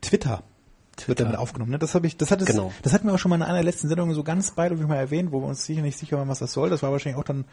Twitter. 0.00 0.42
Wird 1.06 1.20
damit 1.20 1.36
aufgenommen. 1.36 1.72
Ne? 1.72 1.78
Das 1.78 1.94
habe 1.94 2.06
ich, 2.06 2.16
das 2.16 2.30
hat 2.30 2.40
es, 2.40 2.46
Genau. 2.46 2.72
das 2.82 2.92
hatten 2.92 3.06
wir 3.06 3.14
auch 3.14 3.18
schon 3.18 3.30
mal 3.30 3.36
in 3.36 3.42
einer 3.42 3.54
der 3.54 3.64
letzten 3.64 3.88
Sendungen 3.88 4.14
so 4.14 4.22
ganz 4.22 4.52
beiläufig 4.52 4.86
mal 4.86 4.96
erwähnt, 4.96 5.32
wo 5.32 5.40
wir 5.40 5.48
uns 5.48 5.64
sicher 5.64 5.82
nicht 5.82 5.98
sicher 5.98 6.18
waren, 6.18 6.28
was 6.28 6.38
das 6.38 6.52
soll. 6.52 6.70
Das 6.70 6.82
war 6.82 6.92
wahrscheinlich 6.92 7.20
auch 7.20 7.24
dann 7.24 7.44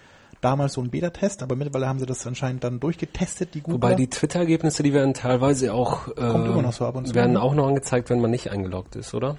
damals 0.42 0.74
so 0.74 0.82
ein 0.82 0.90
Beta-Test, 0.90 1.44
aber 1.44 1.56
mittlerweile 1.56 1.88
haben 1.88 2.00
sie 2.00 2.06
das 2.06 2.26
anscheinend 2.26 2.64
dann 2.64 2.80
durchgetestet, 2.80 3.54
die 3.54 3.62
Google. 3.62 3.76
Wobei 3.76 3.96
die 3.96 4.10
Twitter-Ergebnisse, 4.10 4.84
die 4.84 4.94
werden 4.94 5.14
teilweise 5.14 5.74
auch, 5.74 6.08
äh, 6.10 6.72
so 6.72 6.86
ab 6.86 6.96
und 6.96 7.08
zu, 7.08 7.16
werden 7.16 7.38
auch 7.38 7.54
noch 7.54 7.68
angezeigt, 7.68 8.10
wenn 8.10 8.22
man 8.22 8.32
nicht 8.32 8.52
eingeloggt 8.52 8.96
ist, 8.96 9.14
oder? 9.14 9.38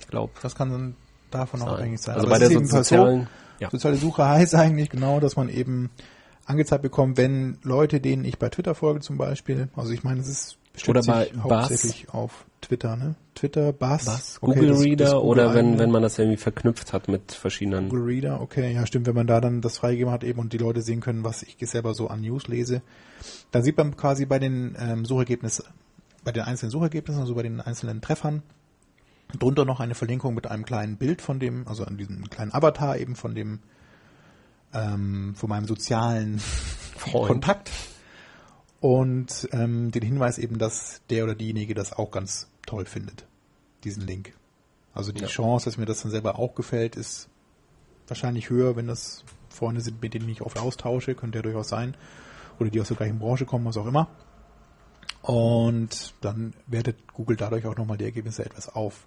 Ich 0.00 0.08
glaube. 0.08 0.32
das 0.42 0.54
kann 0.54 0.70
dann 0.70 0.96
davon 1.30 1.60
auch 1.62 1.66
Sein. 1.66 1.74
abhängig 1.74 2.00
sein. 2.00 2.14
Also 2.14 2.26
Aber 2.26 2.38
bei 2.38 2.46
der 2.46 2.66
sozialen, 2.66 3.28
ja. 3.58 3.70
Soziale 3.70 3.96
Suche 3.96 4.26
heißt 4.28 4.54
eigentlich 4.54 4.90
genau, 4.90 5.20
dass 5.20 5.36
man 5.36 5.48
eben 5.48 5.90
angezeigt 6.46 6.82
bekommt, 6.82 7.16
wenn 7.16 7.58
Leute, 7.62 8.00
denen 8.00 8.24
ich 8.24 8.38
bei 8.38 8.48
Twitter 8.48 8.74
folge 8.74 9.00
zum 9.00 9.16
Beispiel, 9.16 9.68
also 9.76 9.92
ich 9.92 10.02
meine, 10.04 10.20
es 10.20 10.28
ist 10.28 10.58
bestimmt 10.72 10.96
Oder 10.98 11.06
bei 11.06 11.30
hauptsächlich 11.40 12.08
auf 12.10 12.44
Twitter, 12.60 12.96
ne? 12.96 13.14
Twitter, 13.34 13.72
Bass, 13.72 14.06
Was? 14.06 14.38
okay, 14.40 14.54
Google 14.54 14.68
das- 14.68 14.78
das 14.78 14.86
Reader 14.86 15.04
Google 15.12 15.28
oder 15.28 15.54
wenn, 15.54 15.78
wenn 15.78 15.90
man 15.90 16.02
das 16.02 16.18
irgendwie 16.18 16.36
verknüpft 16.36 16.92
hat 16.92 17.08
mit 17.08 17.32
verschiedenen. 17.32 17.88
Google 17.88 18.04
Reader, 18.04 18.40
okay, 18.40 18.72
ja 18.72 18.86
stimmt, 18.86 19.06
wenn 19.06 19.14
man 19.14 19.26
da 19.26 19.40
dann 19.40 19.60
das 19.60 19.78
freigegeben 19.78 20.12
hat 20.12 20.22
eben 20.22 20.38
und 20.40 20.52
die 20.52 20.58
Leute 20.58 20.82
sehen 20.82 21.00
können, 21.00 21.24
was 21.24 21.42
ich 21.42 21.56
selber 21.68 21.94
so 21.94 22.08
an 22.08 22.20
News 22.20 22.46
lese, 22.48 22.82
dann 23.50 23.62
sieht 23.62 23.76
man 23.76 23.96
quasi 23.96 24.26
bei 24.26 24.38
den 24.38 24.76
ähm, 24.78 25.04
Suchergebnissen, 25.04 25.64
bei 26.24 26.32
den 26.32 26.42
einzelnen 26.44 26.70
Suchergebnissen, 26.70 27.20
also 27.20 27.34
bei 27.34 27.42
den 27.42 27.60
einzelnen 27.60 28.00
Treffern, 28.00 28.42
drunter 29.38 29.64
noch 29.64 29.80
eine 29.80 29.94
Verlinkung 29.94 30.34
mit 30.34 30.46
einem 30.46 30.64
kleinen 30.64 30.96
Bild 30.96 31.22
von 31.22 31.40
dem, 31.40 31.66
also 31.66 31.84
an 31.84 31.96
diesem 31.96 32.28
kleinen 32.30 32.52
Avatar 32.52 32.98
eben 32.98 33.16
von 33.16 33.34
dem, 33.34 33.60
ähm, 34.74 35.34
von 35.36 35.48
meinem 35.48 35.66
sozialen 35.66 36.38
Freund. 36.38 37.28
Kontakt 37.28 37.70
und 38.82 39.48
ähm, 39.52 39.92
den 39.92 40.02
Hinweis 40.02 40.38
eben, 40.38 40.58
dass 40.58 41.02
der 41.08 41.22
oder 41.22 41.36
diejenige 41.36 41.72
das 41.72 41.92
auch 41.92 42.10
ganz 42.10 42.48
toll 42.66 42.84
findet, 42.84 43.24
diesen 43.84 44.04
Link. 44.04 44.34
Also 44.92 45.12
die 45.12 45.22
Ja. 45.22 45.28
Chance, 45.28 45.66
dass 45.66 45.78
mir 45.78 45.86
das 45.86 46.02
dann 46.02 46.10
selber 46.10 46.36
auch 46.36 46.56
gefällt, 46.56 46.96
ist 46.96 47.28
wahrscheinlich 48.08 48.50
höher, 48.50 48.74
wenn 48.74 48.88
das 48.88 49.24
Freunde 49.50 49.80
sind, 49.80 50.02
mit 50.02 50.14
denen 50.14 50.28
ich 50.28 50.42
oft 50.42 50.58
austausche, 50.58 51.14
könnte 51.14 51.38
ja 51.38 51.42
durchaus 51.42 51.68
sein. 51.68 51.96
Oder 52.58 52.70
die 52.70 52.80
aus 52.80 52.88
der 52.88 52.96
gleichen 52.96 53.20
Branche 53.20 53.46
kommen, 53.46 53.64
was 53.64 53.76
auch 53.76 53.86
immer. 53.86 54.08
Und 55.22 56.14
dann 56.20 56.52
wertet 56.66 57.14
Google 57.14 57.36
dadurch 57.36 57.64
auch 57.66 57.76
nochmal 57.76 57.98
die 57.98 58.04
Ergebnisse 58.04 58.44
etwas 58.44 58.68
auf. 58.68 59.06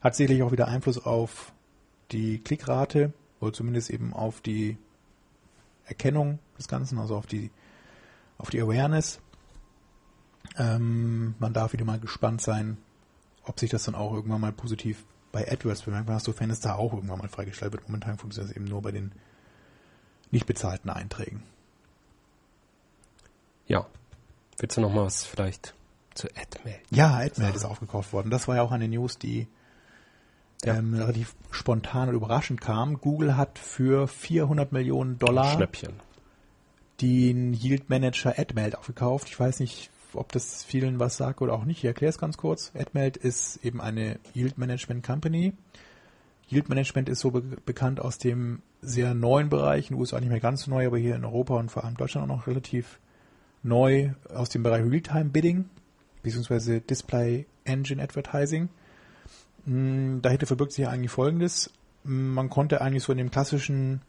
Hat 0.00 0.16
sicherlich 0.16 0.42
auch 0.42 0.52
wieder 0.52 0.68
Einfluss 0.68 1.04
auf 1.04 1.52
die 2.12 2.38
Klickrate 2.38 3.12
oder 3.40 3.52
zumindest 3.52 3.90
eben 3.90 4.14
auf 4.14 4.40
die 4.40 4.78
Erkennung 5.84 6.38
des 6.58 6.66
Ganzen, 6.66 6.98
also 6.98 7.14
auf 7.14 7.26
die, 7.26 7.50
auf 8.38 8.50
die 8.50 8.60
Awareness. 8.60 9.20
Ähm, 10.58 11.34
man 11.38 11.52
darf 11.52 11.72
wieder 11.72 11.84
mal 11.84 11.98
gespannt 11.98 12.40
sein, 12.40 12.78
ob 13.44 13.58
sich 13.60 13.70
das 13.70 13.84
dann 13.84 13.94
auch 13.94 14.12
irgendwann 14.12 14.40
mal 14.40 14.52
positiv 14.52 15.04
bei 15.32 15.50
AdWords 15.50 15.82
bemerkt, 15.82 16.08
weil 16.08 16.20
sofern 16.20 16.50
es 16.50 16.60
da 16.60 16.74
auch 16.76 16.92
irgendwann 16.94 17.18
mal 17.18 17.28
freigestellt 17.28 17.72
wird. 17.72 17.88
Momentan 17.88 18.16
funktioniert 18.18 18.50
es 18.52 18.56
eben 18.56 18.66
nur 18.66 18.82
bei 18.82 18.92
den 18.92 19.12
nicht 20.30 20.46
bezahlten 20.46 20.90
Einträgen. 20.90 21.42
Ja. 23.66 23.86
Willst 24.58 24.76
du 24.76 24.80
noch 24.80 24.92
mal 24.92 25.04
was 25.04 25.24
vielleicht 25.24 25.74
zu 26.14 26.28
AdMail? 26.28 26.78
Ja, 26.90 27.14
AdMail 27.16 27.54
ist 27.54 27.64
aufgekauft 27.64 28.12
worden. 28.12 28.30
Das 28.30 28.48
war 28.48 28.56
ja 28.56 28.62
auch 28.62 28.72
eine 28.72 28.88
News, 28.88 29.18
die 29.18 29.48
Ja. 30.64 30.74
ähm, 30.76 30.94
relativ 30.94 31.34
spontan 31.50 32.08
und 32.08 32.14
überraschend 32.14 32.60
kam. 32.60 32.98
Google 33.00 33.36
hat 33.36 33.58
für 33.58 34.08
400 34.08 34.72
Millionen 34.72 35.18
Dollar 35.18 35.52
Schnäppchen. 35.54 36.00
Den 37.00 37.52
Yield 37.54 37.90
Manager 37.90 38.38
AdMeld 38.38 38.76
aufgekauft. 38.76 39.28
Ich 39.28 39.38
weiß 39.38 39.60
nicht, 39.60 39.90
ob 40.14 40.32
das 40.32 40.64
vielen 40.64 40.98
was 40.98 41.16
sagt 41.16 41.42
oder 41.42 41.52
auch 41.52 41.64
nicht. 41.64 41.78
Ich 41.78 41.84
erkläre 41.84 42.10
es 42.10 42.18
ganz 42.18 42.36
kurz. 42.36 42.72
AdMeld 42.74 43.16
ist 43.16 43.64
eben 43.64 43.80
eine 43.80 44.18
Yield 44.34 44.58
Management 44.58 45.04
Company. 45.04 45.52
Yield 46.48 46.68
Management 46.68 47.08
ist 47.08 47.20
so 47.20 47.30
be 47.32 47.40
bekannt 47.40 48.00
aus 48.00 48.18
dem 48.18 48.62
sehr 48.80 49.14
neuen 49.14 49.48
Bereich, 49.48 49.90
in 49.90 49.96
den 49.96 50.00
USA 50.00 50.20
nicht 50.20 50.28
mehr 50.28 50.40
ganz 50.40 50.62
so 50.62 50.70
neu, 50.70 50.86
aber 50.86 50.98
hier 50.98 51.16
in 51.16 51.24
Europa 51.24 51.56
und 51.56 51.70
vor 51.70 51.84
allem 51.84 51.96
Deutschland 51.96 52.30
auch 52.30 52.36
noch 52.36 52.46
relativ 52.46 53.00
neu 53.62 54.10
aus 54.32 54.48
dem 54.48 54.62
Bereich 54.62 54.82
Realtime 54.84 55.26
Bidding 55.26 55.68
beziehungsweise 56.22 56.80
Display 56.80 57.46
Engine 57.64 58.02
Advertising. 58.02 58.68
Mm, 59.64 60.20
Dahinter 60.22 60.46
verbirgt 60.46 60.72
sich 60.72 60.86
eigentlich 60.86 61.10
Folgendes. 61.10 61.70
Mm, 62.04 62.34
Man 62.34 62.50
konnte 62.50 62.80
eigentlich 62.80 63.04
so 63.04 63.12
in 63.12 63.18
dem 63.18 63.30
klassischen 63.30 64.02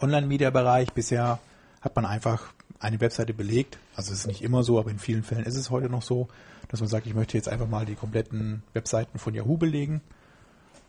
Online-Media-Bereich 0.00 0.92
bisher 0.92 1.40
hat 1.80 1.96
man 1.96 2.04
einfach 2.04 2.52
eine 2.78 3.00
Webseite 3.00 3.34
belegt. 3.34 3.78
Also 3.94 4.12
es 4.12 4.20
ist 4.20 4.26
nicht 4.26 4.42
immer 4.42 4.62
so, 4.62 4.78
aber 4.78 4.90
in 4.90 4.98
vielen 4.98 5.22
Fällen 5.22 5.44
ist 5.44 5.56
es 5.56 5.70
heute 5.70 5.88
noch 5.90 6.02
so, 6.02 6.28
dass 6.68 6.80
man 6.80 6.88
sagt, 6.88 7.06
ich 7.06 7.14
möchte 7.14 7.36
jetzt 7.36 7.48
einfach 7.48 7.68
mal 7.68 7.84
die 7.84 7.94
kompletten 7.94 8.62
Webseiten 8.72 9.18
von 9.18 9.34
Yahoo 9.34 9.56
belegen 9.56 10.00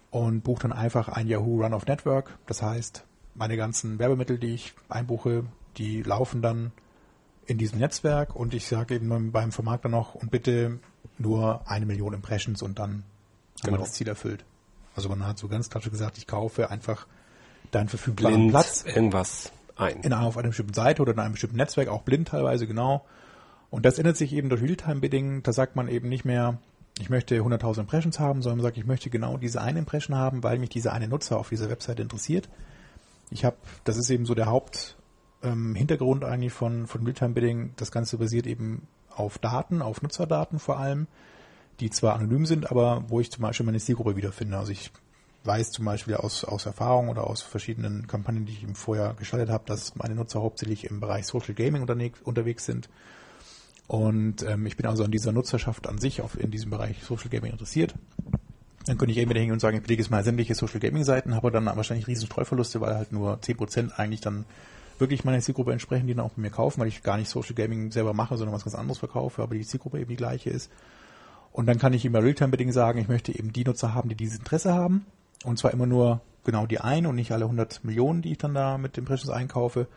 und 0.09 0.41
buche 0.41 0.63
dann 0.63 0.73
einfach 0.73 1.09
ein 1.09 1.27
Yahoo 1.27 1.61
Run 1.63 1.73
of 1.73 1.85
Network. 1.85 2.37
Das 2.45 2.61
heißt, 2.61 3.03
meine 3.35 3.57
ganzen 3.57 3.99
Werbemittel, 3.99 4.37
die 4.37 4.53
ich 4.53 4.73
einbuche, 4.89 5.45
die 5.77 6.03
laufen 6.03 6.41
dann 6.41 6.71
in 7.45 7.57
diesem 7.57 7.79
Netzwerk 7.79 8.35
und 8.35 8.53
ich 8.53 8.67
sage 8.67 8.95
eben 8.95 9.31
beim 9.31 9.51
Vermarkter 9.51 9.89
noch 9.89 10.15
und 10.15 10.31
bitte 10.31 10.79
nur 11.17 11.67
eine 11.69 11.85
Million 11.85 12.13
Impressions 12.13 12.61
und 12.61 12.79
dann 12.79 12.89
haben 12.89 13.03
wir 13.63 13.71
Genau. 13.71 13.83
das 13.83 13.93
Ziel 13.93 14.07
erfüllt. 14.07 14.43
Also 14.95 15.09
man 15.09 15.25
hat 15.25 15.37
so 15.37 15.47
ganz 15.47 15.69
klassisch 15.69 15.91
gesagt, 15.91 16.17
ich 16.17 16.27
kaufe 16.27 16.69
einfach 16.69 17.07
deinen 17.71 17.89
verfügbaren 17.89 18.35
Blind 18.35 18.51
Platz 18.51 18.83
irgendwas 18.85 19.51
ein. 19.82 20.01
in, 20.01 20.13
auf 20.13 20.38
einer 20.38 20.49
bestimmten 20.49 20.73
Seite 20.73 21.01
oder 21.01 21.13
in 21.13 21.19
einem 21.19 21.34
bestimmten 21.34 21.57
Netzwerk, 21.57 21.89
auch 21.89 22.03
blind 22.03 22.29
teilweise, 22.29 22.67
genau. 22.67 23.05
Und 23.69 23.86
das 23.86 23.97
ändert 23.97 24.17
sich 24.17 24.34
eben 24.34 24.49
durch 24.49 24.61
Realtime-Bidding. 24.61 25.43
Da 25.43 25.53
sagt 25.53 25.75
man 25.75 25.88
eben 25.88 26.09
nicht 26.09 26.25
mehr, 26.25 26.57
ich 26.99 27.09
möchte 27.09 27.39
100.000 27.39 27.82
Impressions 27.82 28.19
haben, 28.19 28.41
sondern 28.41 28.57
man 28.57 28.63
sagt, 28.63 28.77
ich 28.77 28.86
möchte 28.86 29.09
genau 29.09 29.38
diese 29.38 29.61
eine 29.61 29.79
Impression 29.79 30.17
haben, 30.17 30.43
weil 30.43 30.59
mich 30.59 30.69
dieser 30.69 30.93
eine 30.93 31.07
Nutzer 31.07 31.38
auf 31.38 31.49
dieser 31.49 31.69
Webseite 31.69 32.01
interessiert. 32.01 32.49
Ich 33.29 33.45
habe, 33.45 33.55
das 33.86 33.97
ist 33.97 34.09
eben 34.09 34.25
so 34.25 34.36
der 34.36 34.47
Haupt 34.47 34.97
ähm, 35.41 35.75
eigentlich 35.77 36.53
von, 36.53 36.86
von 36.86 37.03
Realtime-Bidding. 37.03 37.73
Das 37.77 37.91
Ganze 37.91 38.17
basiert 38.17 38.45
eben 38.45 38.88
auf 39.09 39.38
Daten, 39.38 39.82
auf 39.82 40.01
Nutzerdaten 40.01 40.59
vor 40.59 40.77
allem, 40.77 41.07
die 41.79 41.89
zwar 41.89 42.15
anonym 42.15 42.45
sind, 42.45 42.69
aber 42.69 43.05
wo 43.07 43.19
ich 43.19 43.32
zum 43.32 43.41
Beispiel 43.41 43.65
meine 43.65 43.79
Zielgruppe 43.79 44.15
wiederfinde. 44.15 44.57
Also 44.57 44.71
ich 44.71 44.91
weiß 45.43 45.71
zum 45.71 45.85
Beispiel 45.85 46.15
aus, 46.15 46.43
aus 46.43 46.65
Erfahrung 46.65 47.09
oder 47.09 47.25
aus 47.25 47.41
verschiedenen 47.41 48.07
Kampagnen, 48.07 48.45
die 48.45 48.53
ich 48.53 48.63
eben 48.63 48.75
vorher 48.75 49.15
gestaltet 49.15 49.49
habe, 49.49 49.63
dass 49.65 49.95
meine 49.95 50.15
Nutzer 50.15 50.41
hauptsächlich 50.41 50.85
im 50.85 50.99
Bereich 50.99 51.25
Social 51.25 51.53
Gaming 51.53 51.87
unterwegs 52.23 52.65
sind. 52.65 52.89
Und 53.87 54.43
ähm, 54.43 54.65
ich 54.65 54.77
bin 54.77 54.85
also 54.85 55.03
an 55.03 55.11
dieser 55.11 55.31
Nutzerschaft 55.31 55.89
an 55.89 55.97
sich 55.97 56.21
auf, 56.21 56.39
in 56.39 56.51
diesem 56.51 56.69
Bereich 56.69 57.03
Social 57.03 57.29
Gaming 57.29 57.51
interessiert. 57.51 57.95
Dann 58.85 58.97
könnte 58.97 59.11
ich 59.11 59.17
eben 59.17 59.29
wieder 59.29 59.39
hingehen 59.39 59.53
und 59.53 59.59
sagen, 59.59 59.77
ich 59.77 59.83
belege 59.83 60.01
jetzt 60.01 60.09
mal 60.09 60.23
sämtliche 60.23 60.55
Social 60.55 60.79
Gaming 60.79 61.03
Seiten, 61.03 61.35
habe 61.35 61.51
dann 61.51 61.65
wahrscheinlich 61.65 62.07
riesen 62.07 62.27
Streuverluste, 62.27 62.79
weil 62.81 62.95
halt 62.95 63.11
nur 63.11 63.37
10% 63.37 63.91
eigentlich 63.91 64.21
dann 64.21 64.45
wirklich 64.97 65.23
meiner 65.23 65.39
Zielgruppe 65.39 65.71
entsprechen, 65.71 66.07
die 66.07 66.15
dann 66.15 66.25
auch 66.25 66.31
bei 66.31 66.41
mir 66.41 66.51
kaufen, 66.51 66.79
weil 66.79 66.87
ich 66.87 67.03
gar 67.03 67.17
nicht 67.17 67.29
Social 67.29 67.53
Gaming 67.53 67.91
selber 67.91 68.13
mache, 68.13 68.37
sondern 68.37 68.55
was 68.55 68.63
ganz 68.63 68.75
anderes 68.75 68.99
verkaufe, 68.99 69.41
aber 69.41 69.55
die 69.55 69.65
Zielgruppe 69.65 69.99
eben 69.99 70.09
die 70.09 70.15
gleiche 70.15 70.49
ist. 70.49 70.71
Und 71.51 71.65
dann 71.65 71.79
kann 71.79 71.93
ich 71.93 72.05
immer 72.05 72.23
Realtime-Bidding 72.23 72.71
sagen, 72.71 72.99
ich 72.99 73.07
möchte 73.07 73.37
eben 73.37 73.51
die 73.51 73.65
Nutzer 73.65 73.93
haben, 73.93 74.09
die 74.09 74.15
dieses 74.15 74.39
Interesse 74.39 74.73
haben. 74.73 75.05
Und 75.43 75.57
zwar 75.57 75.71
immer 75.71 75.85
nur 75.85 76.21
genau 76.43 76.65
die 76.65 76.79
ein 76.79 77.05
und 77.05 77.15
nicht 77.15 77.31
alle 77.31 77.45
100 77.45 77.83
Millionen, 77.83 78.21
die 78.21 78.31
ich 78.31 78.37
dann 78.37 78.53
da 78.53 78.77
mit 78.77 78.97
Impressions 78.97 79.31
einkaufe. 79.31 79.87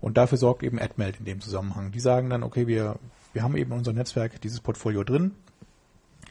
Und 0.00 0.16
dafür 0.16 0.38
sorgt 0.38 0.62
eben 0.62 0.80
AdMeld 0.80 1.18
in 1.18 1.24
dem 1.24 1.40
Zusammenhang. 1.40 1.92
Die 1.92 2.00
sagen 2.00 2.30
dann, 2.30 2.42
okay, 2.42 2.66
wir, 2.66 2.96
wir 3.32 3.42
haben 3.42 3.56
eben 3.56 3.72
in 3.72 3.78
unserem 3.78 3.96
Netzwerk 3.96 4.40
dieses 4.40 4.60
Portfolio 4.60 5.04
drin. 5.04 5.32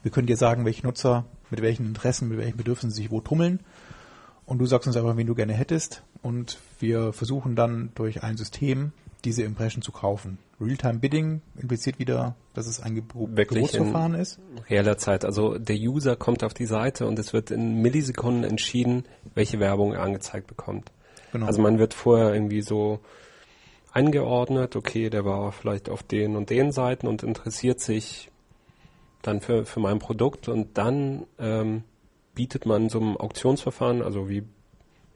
Wir 0.04 0.12
können 0.12 0.28
dir 0.28 0.38
sagen, 0.38 0.66
welche 0.66 0.86
Nutzer 0.86 1.26
mit 1.50 1.62
welchen 1.62 1.86
Interessen, 1.86 2.30
mit 2.30 2.38
welchen 2.38 2.58
Bedürfnissen 2.58 2.96
sich 2.96 3.12
wo 3.12 3.22
tummeln. 3.22 3.60
Und 4.46 4.60
du 4.60 4.66
sagst 4.66 4.88
uns 4.88 4.98
einfach, 4.98 5.18
wen 5.18 5.28
du 5.28 5.36
gerne 5.36 5.54
hättest. 5.54 6.04
Und 6.22 6.60
wir 6.80 7.14
versuchen 7.14 7.56
dann 7.56 7.92
durch 7.96 8.24
ein 8.24 8.38
System 8.38 8.92
diese 9.26 9.44
Impression 9.44 9.82
zu 9.82 9.92
kaufen. 9.92 10.38
Realtime 10.62 11.00
Bidding 11.00 11.42
impliziert 11.58 12.00
wieder, 12.00 12.36
dass 12.54 12.68
es 12.68 12.80
ein 12.80 12.96
Gebot- 12.96 13.36
Gebotsverfahren 13.36 14.14
ist. 14.14 14.40
reeller 14.70 14.98
Zeit. 14.98 15.26
Also 15.26 15.58
der 15.58 15.76
User 15.76 16.16
kommt 16.16 16.44
auf 16.44 16.54
die 16.54 16.66
Seite 16.66 17.06
und 17.08 17.20
es 17.20 17.34
wird 17.34 17.52
in 17.52 17.82
Millisekunden 17.82 18.44
entschieden, 18.44 19.04
welche 19.34 19.60
Werbung 19.60 19.94
er 19.94 20.02
angezeigt 20.04 20.48
bekommt. 20.48 20.92
Genau. 21.34 21.48
Also 21.48 21.62
man 21.62 21.78
wird 21.80 21.94
vorher 21.94 22.34
irgendwie 22.34 22.62
so 22.62 23.00
eingeordnet, 23.92 24.76
okay, 24.76 25.10
der 25.10 25.26
war 25.26 25.52
vielleicht 25.52 25.90
auf 25.90 26.04
den 26.04 26.36
und 26.36 26.50
den 26.50 26.72
Seiten 26.72 27.08
und 27.08 27.24
interessiert 27.24 27.80
sich 27.80 28.30
dann 29.22 29.42
für, 29.42 29.66
für 29.66 29.80
mein 29.80 30.00
Produkt 30.00 30.48
und 30.48 30.78
dann 30.78 31.26
ähm, 31.40 31.84
bietet 32.36 32.66
man 32.66 32.90
so 32.90 33.00
ein 33.00 33.18
Auktionsverfahren, 33.18 34.02
also 34.02 34.30
wie 34.30 34.44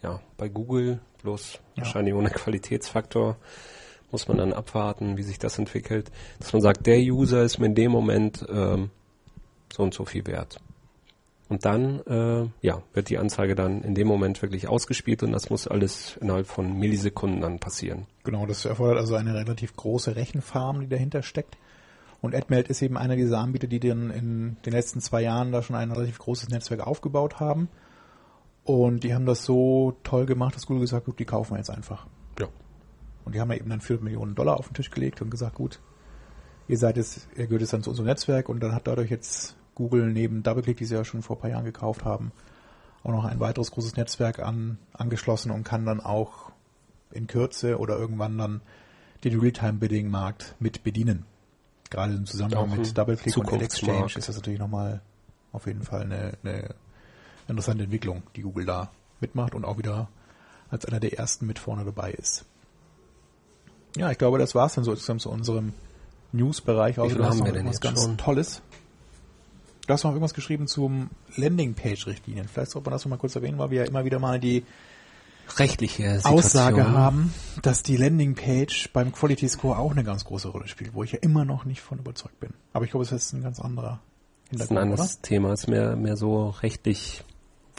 ja 0.02 0.20
bei 0.38 0.48
Google, 0.50 1.00
bloß 1.24 1.60
Ja. 1.76 1.84
wahrscheinlich 1.84 2.14
ohne 2.14 2.30
Qualitätsfaktor, 2.30 3.36
muss 4.12 4.28
man 4.28 4.38
dann 4.38 4.54
abwarten, 4.54 5.18
wie 5.18 5.24
sich 5.24 5.40
das 5.40 5.58
entwickelt, 5.60 6.12
dass 6.40 6.54
man 6.54 6.62
sagt, 6.62 6.86
der 6.86 7.00
User 7.00 7.44
ist 7.44 7.60
mir 7.60 7.68
in 7.68 7.76
dem 7.76 7.92
Moment 7.92 8.46
ähm, 8.50 8.90
so 9.72 9.84
und 9.84 9.94
so 9.94 10.06
viel 10.06 10.26
wert. 10.26 10.60
Und 11.50 11.66
dann 11.66 12.00
äh, 12.06 12.48
ja, 12.62 12.84
wird 12.94 13.10
die 13.10 13.18
Anzeige 13.18 13.56
dann 13.56 13.82
in 13.82 13.96
dem 13.96 14.08
Moment 14.08 14.42
wirklich 14.44 14.68
ausgespielt 14.68 15.24
und 15.24 15.32
das 15.32 15.50
muss 15.50 15.68
alles 15.68 16.16
innerhalb 16.18 16.46
von 16.46 16.78
Millisekunden 16.78 17.42
dann 17.42 17.60
passieren. 17.60 18.06
Genau, 18.24 18.46
das 18.46 18.66
erfordert 18.66 19.00
also 19.00 19.16
eine 19.16 19.34
relativ 19.34 19.76
große 19.76 20.16
Rechenfarm, 20.16 20.82
die 20.82 20.88
dahinter 20.88 21.24
steckt. 21.24 21.58
Und 22.22 22.36
AdMeld 22.36 22.68
ist 22.68 22.82
eben 22.84 22.98
einer 22.98 23.16
dieser 23.16 23.40
Anbieter, 23.40 23.66
die 23.66 23.80
dann 23.80 24.12
in 24.12 24.58
den 24.66 24.74
letzten 24.74 25.02
zwei 25.02 25.22
Jahren 25.22 25.52
da 25.52 25.64
schon 25.64 25.76
ein 25.76 25.92
relativ 25.92 26.20
großes 26.20 26.50
Netzwerk 26.50 26.86
aufgebaut 26.86 27.40
haben. 27.40 27.70
Und 28.64 29.04
die 29.04 29.16
haben 29.16 29.26
das 29.26 29.44
so 29.44 29.96
toll 30.04 30.28
gemacht, 30.28 30.56
dass 30.56 30.68
Google 30.68 30.82
gesagt 30.82 31.02
hat, 31.02 31.06
gut, 31.06 31.20
die 31.20 31.26
kaufen 31.26 31.54
wir 31.54 31.58
jetzt 31.58 31.72
einfach. 31.72 32.06
Ja. 32.40 32.48
Und 33.26 33.36
die 33.36 33.42
haben 33.42 33.52
ja 33.52 33.58
eben 33.58 33.70
dann 33.70 33.82
4 33.82 34.00
Millionen 34.00 34.36
Dollar 34.36 34.58
auf 34.58 34.68
den 34.68 34.74
Tisch 34.74 34.92
gelegt 34.92 35.22
und 35.22 35.30
gesagt, 35.30 35.56
gut, 35.56 35.80
ihr 36.68 36.78
seid 36.78 36.98
jetzt, 36.98 37.28
ihr 37.36 37.46
gehört 37.46 37.62
jetzt 37.62 37.74
dann 37.74 37.84
zu 37.84 37.90
unserem 37.90 38.08
Netzwerk 38.08 38.50
und 38.50 38.62
dann 38.62 38.74
hat 38.74 38.88
dadurch 38.88 39.10
jetzt 39.10 39.56
Google 39.76 40.12
neben 40.12 40.44
DoubleClick, 40.44 40.78
die 40.78 40.86
sie 40.86 40.96
ja 40.96 41.04
schon 41.04 41.22
vor 41.22 41.38
ein 41.38 41.42
paar 41.42 41.50
Jahren 41.50 41.66
gekauft 41.66 42.06
haben, 42.06 42.32
auch 43.04 43.12
noch 43.12 43.26
ein 43.26 43.40
weiteres 43.40 43.72
großes 43.72 43.96
Netzwerk 43.96 44.40
an, 44.40 44.78
angeschlossen 44.94 45.52
und 45.52 45.64
kann 45.64 45.86
dann 45.86 46.00
auch 46.00 46.52
in 47.12 47.28
Kürze 47.28 47.80
oder 47.80 47.98
irgendwann 47.98 48.38
dann 48.38 48.62
den 49.24 49.40
Realtime-Bidding-Markt 49.40 50.56
mit 50.60 50.84
bedienen. 50.84 51.26
Gerade 51.90 52.14
im 52.14 52.26
Zusammenhang 52.26 52.78
mit 52.78 52.98
DoubleClick 52.98 53.36
und. 53.38 53.52
Exchange 53.62 54.12
ist 54.16 54.30
das 54.30 54.36
natürlich 54.36 54.60
nochmal 54.60 55.02
auf 55.52 55.66
jeden 55.66 55.84
Fall 55.84 56.02
eine, 56.02 56.38
eine 56.44 56.76
interessante 57.48 57.84
Entwicklung, 57.84 58.24
die 58.36 58.42
Google 58.42 58.66
da 58.66 58.92
mitmacht 59.20 59.56
und 59.56 59.66
auch 59.66 59.78
wieder 59.78 60.10
als 60.70 60.86
einer 60.86 61.00
der 61.00 61.18
ersten 61.18 61.48
mit 61.48 61.58
vorne 61.58 61.84
dabei 61.84 62.12
ist. 62.12 62.46
Ja, 63.96 64.12
ich 64.12 64.18
glaube, 64.18 64.38
das 64.38 64.56
war's 64.56 64.76
dann 64.76 64.84
so 64.84 64.92
insgesamt 64.92 65.22
zu 65.22 65.30
unserem 65.30 65.74
News-Bereich. 66.32 67.00
Also 67.00 67.24
hast 67.24 67.40
haben 67.40 67.46
wir 67.46 67.54
denn 67.54 67.66
jetzt 67.68 67.82
ganz 67.82 68.04
schon? 68.04 68.18
Tolles. 68.18 68.62
Du 69.88 69.94
hast 69.94 70.04
noch 70.04 70.12
irgendwas 70.12 70.36
geschrieben 70.36 70.68
zum 70.68 71.10
Landingpage-Richtlinien. 71.36 72.48
Vielleicht 72.48 72.72
sollte 72.72 72.90
man 72.90 72.94
das 72.94 73.06
noch 73.06 73.10
mal 73.10 73.18
kurz 73.18 73.36
erwähnen, 73.36 73.58
weil 73.58 73.72
wir 73.72 73.84
ja 73.84 73.88
immer 73.88 74.06
wieder 74.06 74.20
mal 74.20 74.40
die 74.40 74.64
Rechtliche 75.58 76.04
Situation. 76.04 76.34
Aussage 76.38 76.92
haben, 76.92 77.34
dass 77.64 77.82
die 77.82 77.98
Landingpage 77.98 78.92
beim 78.94 79.12
Quality 79.12 79.50
Score 79.50 79.80
auch 79.80 79.92
eine 79.92 80.04
ganz 80.04 80.26
große 80.26 80.48
Rolle 80.50 80.68
spielt, 80.68 80.94
wo 80.94 81.04
ich 81.04 81.14
ja 81.14 81.20
immer 81.20 81.44
noch 81.44 81.66
nicht 81.66 81.82
von 81.82 81.98
überzeugt 81.98 82.40
bin. 82.40 82.54
Aber 82.72 82.86
ich 82.86 82.92
glaube, 82.92 83.04
es 83.04 83.12
ist 83.12 83.34
ein 83.34 83.42
ganz 83.42 83.60
anderer 83.60 84.00
Das 84.52 84.62
ist 84.62 84.72
ein 84.72 84.78
Hintergrund, 84.78 84.78
oder? 84.78 84.82
anderes 84.84 85.22
Thema, 85.22 85.54
ist 85.54 85.68
mehr, 85.68 85.96
mehr 85.96 86.18
so 86.18 86.50
rechtlich 86.50 87.24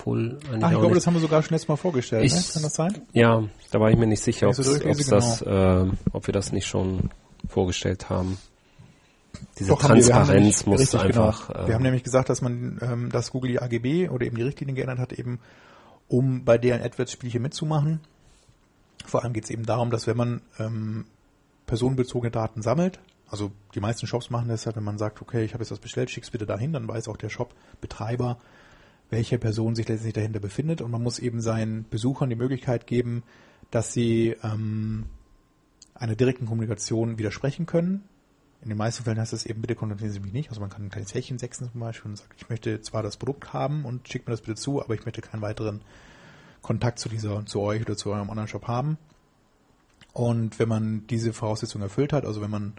eigentlich 0.06 0.62
Ach, 0.62 0.72
ich 0.72 0.78
glaube, 0.78 0.94
das 0.94 1.06
haben 1.06 1.14
wir 1.14 1.20
sogar 1.20 1.42
schon 1.42 1.50
letztes 1.54 1.68
Mal 1.68 1.76
vorgestellt. 1.76 2.24
Ich- 2.24 2.32
ne? 2.34 2.42
Kann 2.52 2.62
das 2.62 2.74
sein? 2.74 3.02
Ja, 3.12 3.44
da 3.70 3.80
war 3.80 3.90
ich 3.90 3.96
mir 3.96 4.06
nicht 4.06 4.22
sicher, 4.22 4.48
ob 4.48 4.54
so 4.54 4.62
das, 4.62 5.42
äh, 5.42 5.86
ob 6.12 6.26
wir 6.26 6.32
das 6.32 6.52
nicht 6.52 6.66
schon 6.66 7.10
vorgestellt 7.48 8.10
haben. 8.10 8.38
Diese 9.58 9.70
Doch, 9.70 9.82
haben 9.82 9.96
wir. 9.96 10.04
Wir 10.06 10.12
Transparenz 10.12 10.66
muss 10.66 10.80
richtig, 10.80 11.00
einfach. 11.00 11.48
Genau. 11.48 11.60
äh, 11.60 11.66
Wir 11.68 11.74
haben 11.74 11.82
nämlich 11.82 12.02
gesagt, 12.02 12.28
dass 12.28 12.42
man, 12.42 12.78
ähm, 12.82 13.10
dass 13.10 13.30
Google 13.30 13.50
die 13.52 13.60
AGB 13.62 14.08
oder 14.08 14.26
eben 14.26 14.36
die 14.36 14.42
Richtlinien 14.42 14.74
geändert 14.76 14.98
hat, 14.98 15.12
eben 15.12 15.38
um 16.08 16.44
bei 16.44 16.58
deren 16.58 16.82
AdWords-Spielchen 16.82 17.40
mitzumachen. 17.40 18.00
Vor 19.06 19.22
allem 19.22 19.32
geht 19.32 19.44
es 19.44 19.50
eben 19.50 19.64
darum, 19.64 19.90
dass 19.90 20.06
wenn 20.06 20.16
man 20.16 20.42
ähm, 20.58 21.06
personenbezogene 21.66 22.30
Daten 22.30 22.62
sammelt, 22.62 22.98
also 23.28 23.52
die 23.74 23.80
meisten 23.80 24.06
Shops 24.06 24.28
machen 24.30 24.48
das 24.48 24.64
ja, 24.64 24.74
wenn 24.74 24.82
man 24.82 24.98
sagt, 24.98 25.22
okay, 25.22 25.44
ich 25.44 25.54
habe 25.54 25.62
jetzt 25.62 25.70
was 25.70 25.78
bestellt, 25.78 26.10
schick's 26.10 26.30
bitte 26.30 26.46
dahin, 26.46 26.72
dann 26.72 26.88
weiß 26.88 27.06
auch 27.08 27.16
der 27.16 27.28
Shop-Betreiber, 27.28 28.38
welche 29.10 29.38
Person 29.38 29.74
sich 29.74 29.88
letztendlich 29.88 30.14
dahinter 30.14 30.40
befindet 30.40 30.80
und 30.80 30.90
man 30.90 31.02
muss 31.02 31.18
eben 31.18 31.40
seinen 31.40 31.88
Besuchern 31.88 32.30
die 32.30 32.36
Möglichkeit 32.36 32.86
geben, 32.86 33.22
dass 33.70 33.92
sie 33.92 34.36
ähm, 34.42 35.06
einer 35.94 36.14
direkten 36.14 36.46
Kommunikation 36.46 37.18
widersprechen 37.18 37.66
können. 37.66 38.04
In 38.62 38.68
den 38.68 38.78
meisten 38.78 39.04
Fällen 39.04 39.18
heißt 39.18 39.32
es 39.32 39.46
eben, 39.46 39.62
bitte 39.62 39.74
kontaktieren 39.74 40.12
Sie 40.12 40.20
mich 40.20 40.32
nicht. 40.32 40.50
Also 40.50 40.60
man 40.60 40.70
kann 40.70 40.84
ein 40.84 40.90
kleines 40.90 41.14
Häkchen 41.14 41.38
setzen 41.38 41.70
zum 41.70 41.80
Beispiel 41.80 42.10
und 42.10 42.16
sagt, 42.16 42.34
ich 42.36 42.48
möchte 42.48 42.80
zwar 42.82 43.02
das 43.02 43.16
Produkt 43.16 43.52
haben 43.52 43.84
und 43.84 44.08
schickt 44.08 44.26
mir 44.26 44.32
das 44.32 44.42
bitte 44.42 44.56
zu, 44.56 44.82
aber 44.82 44.94
ich 44.94 45.04
möchte 45.04 45.22
keinen 45.22 45.40
weiteren 45.40 45.80
Kontakt 46.60 46.98
zu 46.98 47.08
dieser, 47.08 47.44
zu 47.46 47.60
euch 47.60 47.80
oder 47.80 47.96
zu 47.96 48.10
eurem 48.10 48.28
Online-Shop 48.28 48.66
haben. 48.66 48.98
Und 50.12 50.58
wenn 50.58 50.68
man 50.68 51.06
diese 51.06 51.32
Voraussetzung 51.32 51.80
erfüllt 51.80 52.12
hat, 52.12 52.24
also 52.24 52.42
wenn 52.42 52.50
man 52.50 52.74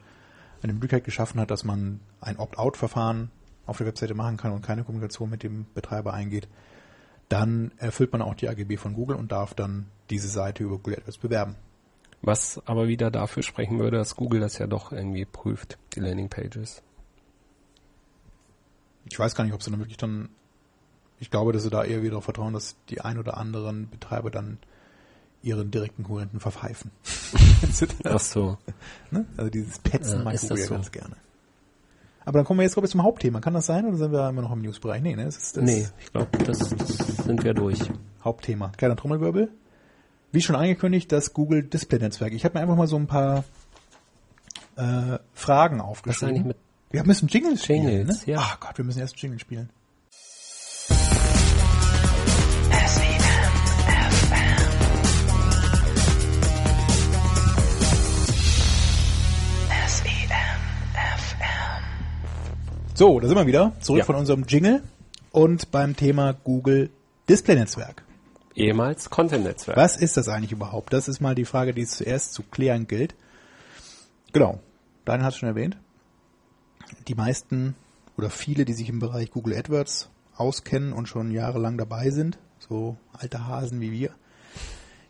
eine 0.62 0.74
Möglichkeit 0.74 1.04
geschaffen 1.04 1.40
hat, 1.42 1.50
dass 1.50 1.64
man 1.64 2.00
ein 2.20 2.38
Opt-out-Verfahren 2.38 3.32
auf 3.72 3.78
der 3.78 3.88
Webseite 3.88 4.14
machen 4.14 4.38
kann 4.38 4.52
und 4.52 4.62
keine 4.62 4.84
Kommunikation 4.84 5.30
mit 5.30 5.42
dem 5.44 5.66
Betreiber 5.74 6.14
eingeht, 6.14 6.48
dann 7.30 7.72
erfüllt 7.78 8.12
man 8.12 8.22
auch 8.22 8.36
die 8.36 8.50
AGB 8.50 8.78
von 8.78 8.94
Google 8.94 9.16
und 9.16 9.32
darf 9.32 9.54
dann 9.54 9.88
diese 10.10 10.28
Seite 10.28 10.64
über 10.64 10.78
Google 10.78 10.98
AdWords 10.98 11.18
bewerben. 11.18 11.56
Was 12.22 12.62
aber 12.68 12.88
wieder 12.88 13.10
dafür 13.10 13.42
sprechen 13.42 13.80
würde, 13.80 13.98
dass 13.98 14.16
Google 14.16 14.42
das 14.42 14.58
ja 14.60 14.68
doch 14.68 14.92
irgendwie 14.92 15.26
prüft, 15.26 15.80
die 15.96 16.02
Landingpages. 16.02 16.84
Ich 19.06 19.18
weiß 19.18 19.34
gar 19.34 19.44
nicht, 19.44 19.54
ob 19.54 19.64
sie 19.64 19.72
dann 19.72 19.80
wirklich 19.80 19.98
dann, 19.98 20.30
ich 21.20 21.32
glaube, 21.32 21.54
dass 21.54 21.64
sie 21.64 21.70
da 21.72 21.84
eher 21.84 22.02
wieder 22.02 22.12
darauf 22.12 22.26
vertrauen, 22.26 22.54
dass 22.54 22.76
die 22.90 23.02
ein 23.02 23.18
oder 23.18 23.38
anderen 23.38 23.90
Betreiber 23.90 24.30
dann 24.30 24.60
ihren 25.42 25.72
direkten 25.72 26.04
Konkurrenten 26.04 26.40
verpfeifen. 26.40 26.92
Ach 28.04 28.20
so. 28.20 28.58
Ne? 29.10 29.26
Also 29.38 29.50
dieses 29.50 29.80
Petzen 29.80 30.20
Ja, 30.20 30.24
mag 30.24 30.40
Google 30.40 30.60
ja 30.60 30.66
so? 30.68 30.74
ganz 30.76 30.92
gerne. 30.92 31.16
Aber 32.24 32.40
dann 32.40 32.46
kommen 32.46 32.60
wir 32.60 32.64
jetzt, 32.64 32.74
glaube 32.74 32.86
ich, 32.86 32.92
zum 32.92 33.04
Hauptthema. 33.04 33.40
Kann 33.42 33.54
das 33.54 33.66
sein 33.66 33.86
oder 33.86 33.98
sind 33.98 34.12
wir 34.12 34.30
immer 34.30 34.42
noch 34.44 34.52
im 34.52 34.62
Newsbereich? 34.62 35.02
Nee, 35.02 35.16
ne? 35.16 35.26
Das 35.26 35.38
ist 35.38 35.58
das 35.58 35.64
Nee, 35.64 35.88
ich 36.00 36.12
glaube, 36.12 36.38
das, 36.46 36.60
das 36.60 36.98
sind 36.98 37.44
wir 37.44 37.54
durch. 37.54 37.80
Hauptthema. 38.24 38.72
Kleiner 38.78 38.96
Trommelwirbel. 38.96 39.50
Wie 40.32 40.42
schon 40.42 40.56
angekündigt, 40.56 41.12
das 41.12 41.34
Google 41.34 41.64
Display 41.64 42.00
Netzwerk. 42.00 42.34
Ich 42.34 42.46
habe 42.46 42.56
mir 42.56 42.62
einfach 42.62 42.76
mal 42.76 42.88
so 42.88 42.96
ein 42.96 43.08
paar 43.08 43.44
äh, 44.78 45.18
Fragen 45.34 45.80
Was 45.80 45.86
aufgeschrieben. 45.86 46.30
eigentlich 46.36 46.46
mit 46.46 46.58
wir 46.92 47.06
müssen 47.06 47.28
Jingles 47.30 47.64
spielen, 47.64 47.88
Jingles, 47.88 48.28
ne? 48.28 48.34
ja. 48.34 48.40
Ach 48.42 48.60
Gott, 48.60 48.78
wir 48.78 48.84
müssen 48.86 49.00
erst 49.00 49.18
Jingle 49.22 49.40
spielen. 49.40 49.70
So, 63.02 63.20
da 63.20 63.28
sind 63.28 63.36
wir 63.36 63.48
wieder. 63.48 63.74
Zurück 63.80 64.02
Ja. 64.02 64.06
von 64.06 64.16
unserem 64.16 64.44
Jingle 64.48 64.84
und 65.32 65.72
beim 65.72 65.96
Thema 65.96 66.34
Google 66.34 66.92
Display 67.28 67.56
Netzwerk. 67.56 68.04
ehemals 68.54 69.10
Content-Netzwerk? 69.10 69.76
Was 69.76 69.98
ist 69.98 70.18
das 70.18 70.28
eigentlich 70.28 70.52
überhaupt? 70.52 70.94
Das 70.94 71.08
ist 71.08 71.20
mal 71.20 71.34
die 71.34 71.46
Frage, 71.46 71.74
die 71.74 71.82
es 71.82 71.98
zuerst 71.98 72.32
zu 72.34 72.44
klären 72.44 72.86
gilt. 72.86 73.16
Genau. 74.34 74.60
Daniel 75.04 75.26
hat 75.26 75.34
es 75.34 75.40
schon 75.40 75.50
erwähnt. 75.50 75.78
Die 77.08 77.16
meisten 77.16 77.74
oder 78.18 78.30
viele, 78.30 78.66
die 78.66 78.74
sich 78.74 78.88
im 78.88 79.00
Bereich 79.00 79.32
Google 79.32 79.58
AdWords 79.58 80.12
auskennen 80.36 80.94
und 80.94 81.08
schon 81.08 81.32
jahrelang 81.32 81.80
dabei 81.80 82.12
sind, 82.12 82.38
so 82.60 82.98
alte 83.14 83.48
Hasen 83.48 83.82
wie 83.82 83.92
wir, 83.92 84.12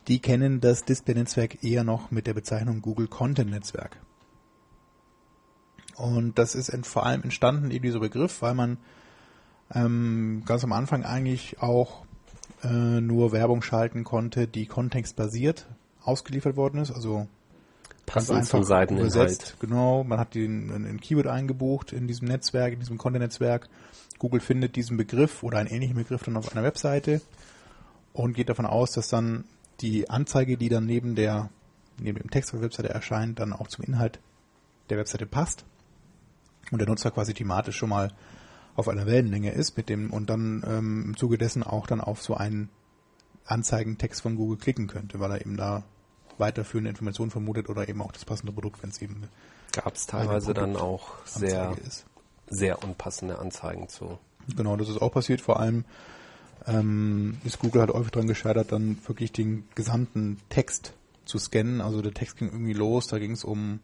die 0.08 0.20
kennen 0.20 0.62
das 0.62 0.86
Display-Netzwerk 0.86 1.62
eher 1.62 1.84
noch 1.84 2.10
mit 2.10 2.26
der 2.26 2.36
Bezeichnung 2.36 2.82
Google 2.82 3.10
Content 3.10 3.52
Netzwerk. 3.52 3.98
Und 5.96 6.38
das 6.38 6.56
ist 6.56 6.72
vor 6.86 7.06
allem 7.06 7.24
entstanden, 7.24 7.72
eben 7.72 7.84
dieser 7.84 8.00
Begriff, 8.00 8.42
weil 8.42 8.54
man 8.54 8.78
ähm, 9.74 10.44
ganz 10.46 10.64
am 10.64 10.74
Anfang 10.74 11.04
eigentlich 11.04 11.62
auch 11.62 12.06
äh, 12.64 13.02
nur 13.02 13.32
Werbung 13.32 13.62
schalten 13.62 14.04
konnte, 14.04 14.48
die 14.48 14.66
kontextbasiert 14.66 15.68
ausgeliefert 16.04 16.56
worden 16.56 16.82
ist, 16.82 16.92
also 16.92 17.28
ganz 18.06 18.28
Passend 18.28 18.46
zum 18.46 18.64
Seiteninhalt. 18.64 19.14
übersetzt. 19.14 19.58
Genau, 19.60 20.04
man 20.04 20.20
hat 20.20 20.36
den 20.36 20.72
ein 20.72 20.86
ein 20.86 21.00
Keyword 21.00 21.28
eingebucht 21.28 21.94
in 21.94 22.08
diesem 22.08 22.28
Netzwerk, 22.28 22.74
in 22.74 22.80
diesem 22.80 22.98
Content-Netzwerk. 22.98 23.70
Google 24.20 24.42
findet 24.42 24.76
diesen 24.76 24.98
Begriff 24.98 25.44
oder 25.44 25.60
einen 25.60 25.70
ähnlichen 25.70 25.96
Begriff 25.96 26.24
dann 26.24 26.38
auf 26.38 26.52
einer 26.52 26.64
Webseite 26.64 27.22
und 28.14 28.34
geht 28.34 28.50
davon 28.50 28.66
aus, 28.66 28.92
dass 28.92 29.08
dann 29.08 29.46
die 29.80 30.10
Anzeige, 30.10 30.58
die 30.58 30.70
dann 30.70 30.86
neben 30.86 31.16
der 31.16 31.50
neben 31.98 32.20
dem 32.20 32.32
Text 32.32 32.52
auf 32.52 32.60
der 32.60 32.66
Webseite 32.66 32.90
erscheint, 32.90 33.40
dann 33.40 33.54
auch 33.54 33.68
zum 33.68 33.86
Inhalt 33.86 34.20
der 34.90 34.98
Webseite 34.98 35.26
passt 35.26 35.66
und 36.72 36.80
der 36.80 36.88
Nutzer 36.88 37.12
quasi 37.12 37.34
thematisch 37.34 37.78
schon 37.78 37.90
mal 37.90 38.12
auf 38.76 38.88
einer 38.88 39.06
Wellenlänge 39.06 39.52
ist 39.52 39.78
mit 39.78 39.90
dem 39.90 40.12
und 40.12 40.30
dann 40.30 40.64
ähm, 40.68 41.04
im 41.08 41.18
Zuge 41.18 41.38
dessen 41.38 41.64
auch 41.64 41.88
dann 41.88 42.02
auf 42.02 42.22
so 42.22 42.36
einen 42.36 42.70
Anzeigentext 43.46 44.22
von 44.22 44.36
Google 44.36 44.58
klicken 44.58 44.88
könnte, 44.88 45.20
weil 45.20 45.32
er 45.32 45.42
eben 45.42 45.58
da 45.58 45.84
weiterführende 46.38 46.90
Informationen 46.90 47.32
vermutet 47.32 47.70
oder 47.70 47.88
eben 47.88 48.02
auch 48.02 48.12
das 48.12 48.26
passende 48.26 48.54
Produkt, 48.54 48.82
wenn 48.82 48.90
es 48.90 49.02
eben 49.02 49.24
Gab 49.74 49.96
es 49.96 50.06
teilweise 50.06 50.54
dann 50.54 50.76
auch 50.76 51.26
sehr, 51.26 51.76
ist. 51.86 52.06
sehr 52.48 52.84
unpassende 52.84 53.40
Anzeigen 53.40 53.88
zu. 53.88 54.20
Genau, 54.56 54.76
das 54.76 54.90
ist 54.90 55.02
auch 55.02 55.12
passiert. 55.14 55.40
Vor 55.40 55.60
allem 55.60 55.86
ähm, 56.68 57.38
ist 57.44 57.60
Google 57.60 57.82
halt 57.82 57.92
häufig 57.92 58.12
dran 58.12 58.28
gescheitert, 58.28 58.72
dann 58.72 58.98
wirklich 59.06 59.32
den 59.32 59.68
gesamten 59.76 60.40
Text 60.50 60.94
zu 61.26 61.38
scannen. 61.38 61.80
Also 61.80 62.02
der 62.02 62.14
Text 62.14 62.38
ging 62.38 62.50
irgendwie 62.50 62.74
los, 62.74 63.08
da 63.08 63.20
ging 63.20 63.32
es 63.32 63.44
um 63.44 63.80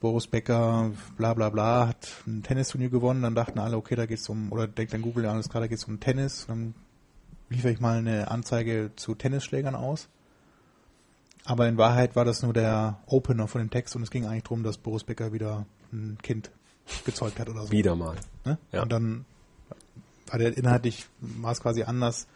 Boris 0.00 0.26
Becker, 0.26 0.92
bla 1.16 1.34
bla 1.34 1.50
bla, 1.50 1.88
hat 1.88 2.08
ein 2.26 2.42
Tennisturnier 2.42 2.88
gewonnen, 2.88 3.22
dann 3.22 3.34
dachten 3.34 3.58
alle, 3.58 3.76
okay, 3.76 3.96
da 3.96 4.06
geht's 4.06 4.28
um, 4.28 4.52
oder 4.52 4.68
denkt 4.68 4.92
dann 4.92 5.02
Google, 5.02 5.24
ja, 5.24 5.32
alles 5.32 5.48
klar, 5.48 5.60
da 5.60 5.66
geht's 5.66 5.84
um 5.84 5.98
Tennis, 5.98 6.46
dann 6.46 6.74
liefere 7.48 7.72
ich 7.72 7.80
mal 7.80 7.98
eine 7.98 8.30
Anzeige 8.30 8.92
zu 8.94 9.14
Tennisschlägern 9.14 9.74
aus. 9.74 10.08
Aber 11.44 11.66
in 11.66 11.78
Wahrheit 11.78 12.14
war 12.14 12.24
das 12.24 12.42
nur 12.42 12.52
der 12.52 12.98
Opener 13.06 13.48
von 13.48 13.60
dem 13.60 13.70
Text 13.70 13.96
und 13.96 14.02
es 14.02 14.10
ging 14.10 14.26
eigentlich 14.26 14.44
darum, 14.44 14.62
dass 14.62 14.76
Boris 14.76 15.04
Becker 15.04 15.32
wieder 15.32 15.66
ein 15.92 16.18
Kind 16.22 16.50
gezeugt 17.04 17.38
hat 17.40 17.48
oder 17.48 17.62
so. 17.62 17.72
Wieder 17.72 17.96
mal. 17.96 18.16
Ne? 18.44 18.58
Ja. 18.70 18.82
Und 18.82 18.92
dann 18.92 19.24
war 20.26 20.38
der 20.38 20.56
inhaltlich 20.56 21.06
war 21.20 21.52
es 21.52 21.60
quasi 21.60 21.82
anders 21.84 22.26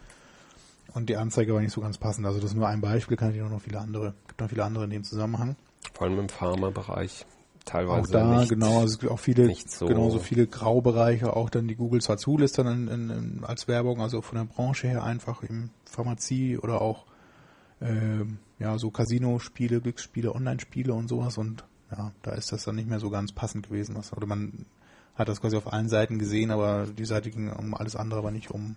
und 0.95 1.09
die 1.09 1.17
Anzeige 1.17 1.55
war 1.55 1.61
nicht 1.61 1.73
so 1.73 1.81
ganz 1.81 1.99
passend. 1.99 2.27
Also 2.27 2.41
das 2.41 2.51
ist 2.51 2.57
nur 2.57 2.69
ein 2.69 2.81
Beispiel, 2.81 3.17
kann 3.17 3.35
ich 3.35 3.41
noch 3.41 3.61
viele 3.61 3.81
andere, 3.81 4.15
gibt 4.27 4.41
noch 4.41 4.49
viele 4.49 4.65
andere 4.65 4.85
in 4.85 4.91
dem 4.91 5.05
Zusammenhang. 5.05 5.57
Vor 5.93 6.07
allem 6.07 6.19
im 6.19 6.29
Pharmabereich. 6.29 7.27
Teilweise 7.65 8.09
auch 8.09 8.13
da, 8.13 8.41
nicht. 8.41 8.49
genau, 8.49 8.81
also 8.81 8.95
es 8.95 8.99
gibt 8.99 9.13
auch 9.13 9.21
viele, 9.21 9.55
so- 9.67 9.87
genauso 9.87 10.19
viele 10.19 10.47
Graubereiche, 10.47 11.35
auch 11.37 11.49
dann 11.49 11.69
die 11.69 11.77
Google 11.77 12.01
zwar 12.01 12.17
zulässt 12.17 12.59
dann 12.59 12.89
in, 12.89 13.11
in, 13.11 13.45
als 13.45 13.69
Werbung, 13.69 14.01
also 14.01 14.21
von 14.21 14.39
der 14.39 14.45
Branche 14.45 14.89
her 14.89 15.05
einfach 15.05 15.43
im 15.43 15.71
Pharmazie 15.85 16.59
oder 16.59 16.81
auch 16.81 17.05
ähm, 17.81 18.39
ja 18.59 18.79
so 18.79 18.91
Casino-Spiele, 18.91 19.81
Glücksspiele, 19.81 20.35
Online-Spiele 20.35 20.93
und 20.93 21.09
sowas 21.09 21.39
und 21.39 21.65
ja, 21.97 22.13
da 22.23 22.33
ist 22.33 22.53
das 22.53 22.65
dann 22.65 22.77
nicht 22.77 22.89
mehr 22.89 23.01
so 23.01 23.11
ganz 23.11 23.33
passend 23.33 23.69
gewesen. 23.69 23.95
Was, 23.97 24.13
oder 24.13 24.27
man 24.27 24.67
hat 25.15 25.29
das 25.29 25.41
quasi 25.41 25.57
auf 25.57 25.73
allen 25.73 25.89
Seiten 25.89 26.19
gesehen, 26.19 26.51
aber 26.51 26.87
die 26.87 27.05
Seite 27.05 27.31
ging 27.31 27.51
um 27.51 27.75
alles 27.75 27.97
andere, 27.97 28.19
aber 28.19 28.31
nicht 28.31 28.51
um 28.51 28.77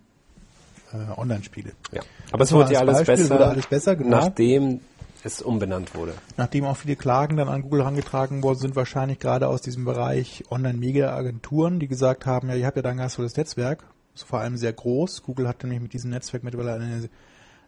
äh, 0.93 1.17
Online-Spiele. 1.17 1.71
Ja. 1.91 2.01
Aber 2.31 2.43
es 2.43 2.51
wurde 2.51 2.73
ja 2.73 2.79
alles 2.81 2.97
Beispiel 2.97 3.15
besser, 3.15 3.49
alles 3.49 3.67
besser, 3.67 3.95
genau. 3.95 4.17
nachdem 4.17 4.81
es 5.25 5.41
umbenannt 5.41 5.95
wurde. 5.95 6.13
Nachdem 6.37 6.65
auch 6.65 6.77
viele 6.77 6.95
Klagen 6.95 7.37
dann 7.37 7.49
an 7.49 7.63
Google 7.63 7.81
herangetragen 7.81 8.43
worden 8.43 8.59
sind, 8.59 8.75
wahrscheinlich 8.75 9.19
gerade 9.19 9.47
aus 9.47 9.61
diesem 9.61 9.83
Bereich 9.83 10.43
Online-Media-Agenturen, 10.51 11.79
die 11.79 11.87
gesagt 11.87 12.25
haben, 12.25 12.47
ja, 12.49 12.55
ihr 12.55 12.65
habt 12.67 12.77
ja 12.77 12.83
da 12.83 12.89
ein 12.89 12.97
ganz 12.97 13.15
tolles 13.15 13.35
Netzwerk, 13.35 13.83
ist 14.13 14.23
vor 14.23 14.39
allem 14.39 14.55
sehr 14.55 14.71
groß. 14.71 15.23
Google 15.23 15.47
hat 15.47 15.63
nämlich 15.63 15.81
mit 15.81 15.93
diesem 15.93 16.11
Netzwerk 16.11 16.43
mittlerweile 16.43 16.73
eine 16.73 17.09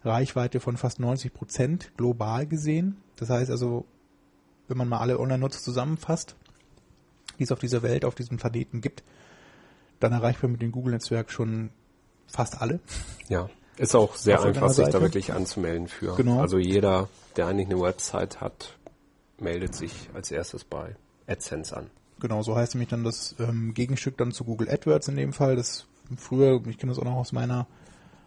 Reichweite 0.03 0.59
von 0.59 0.77
fast 0.77 0.99
90 0.99 1.33
Prozent 1.33 1.91
global 1.97 2.45
gesehen. 2.45 2.97
Das 3.15 3.29
heißt 3.29 3.49
also, 3.49 3.85
wenn 4.67 4.77
man 4.77 4.87
mal 4.87 4.99
alle 4.99 5.19
Online-Nutzer 5.19 5.59
zusammenfasst, 5.59 6.35
die 7.39 7.43
es 7.43 7.51
auf 7.51 7.59
dieser 7.59 7.81
Welt, 7.81 8.05
auf 8.05 8.15
diesem 8.15 8.37
Planeten 8.37 8.81
gibt, 8.81 9.03
dann 9.99 10.13
erreicht 10.13 10.43
man 10.43 10.51
mit 10.51 10.61
dem 10.61 10.71
Google-Netzwerk 10.71 11.31
schon 11.31 11.71
fast 12.27 12.61
alle. 12.61 12.79
Ja. 13.29 13.49
Ist 13.77 13.95
auch 13.95 14.15
sehr 14.15 14.41
einfach, 14.41 14.69
sich 14.69 14.87
da 14.89 15.01
wirklich 15.01 15.33
anzumelden 15.33 15.87
für. 15.87 16.15
Genau. 16.15 16.39
Also 16.41 16.57
jeder, 16.57 17.09
der 17.35 17.47
eigentlich 17.47 17.67
eine 17.67 17.79
Website 17.79 18.41
hat, 18.41 18.75
meldet 19.39 19.75
sich 19.75 20.09
als 20.13 20.31
erstes 20.31 20.63
bei 20.63 20.95
AdSense 21.27 21.75
an. 21.75 21.87
Genau, 22.19 22.41
so 22.41 22.55
heißt 22.55 22.73
nämlich 22.73 22.89
dann 22.89 23.03
das 23.03 23.35
ähm, 23.39 23.73
Gegenstück 23.75 24.17
dann 24.17 24.31
zu 24.31 24.43
Google 24.43 24.69
AdWords 24.69 25.07
in 25.09 25.15
dem 25.15 25.33
Fall. 25.33 25.55
Das 25.55 25.85
früher, 26.17 26.61
ich 26.67 26.77
kenne 26.79 26.91
das 26.91 26.99
auch 26.99 27.05
noch 27.05 27.15
aus 27.15 27.31
meiner 27.31 27.67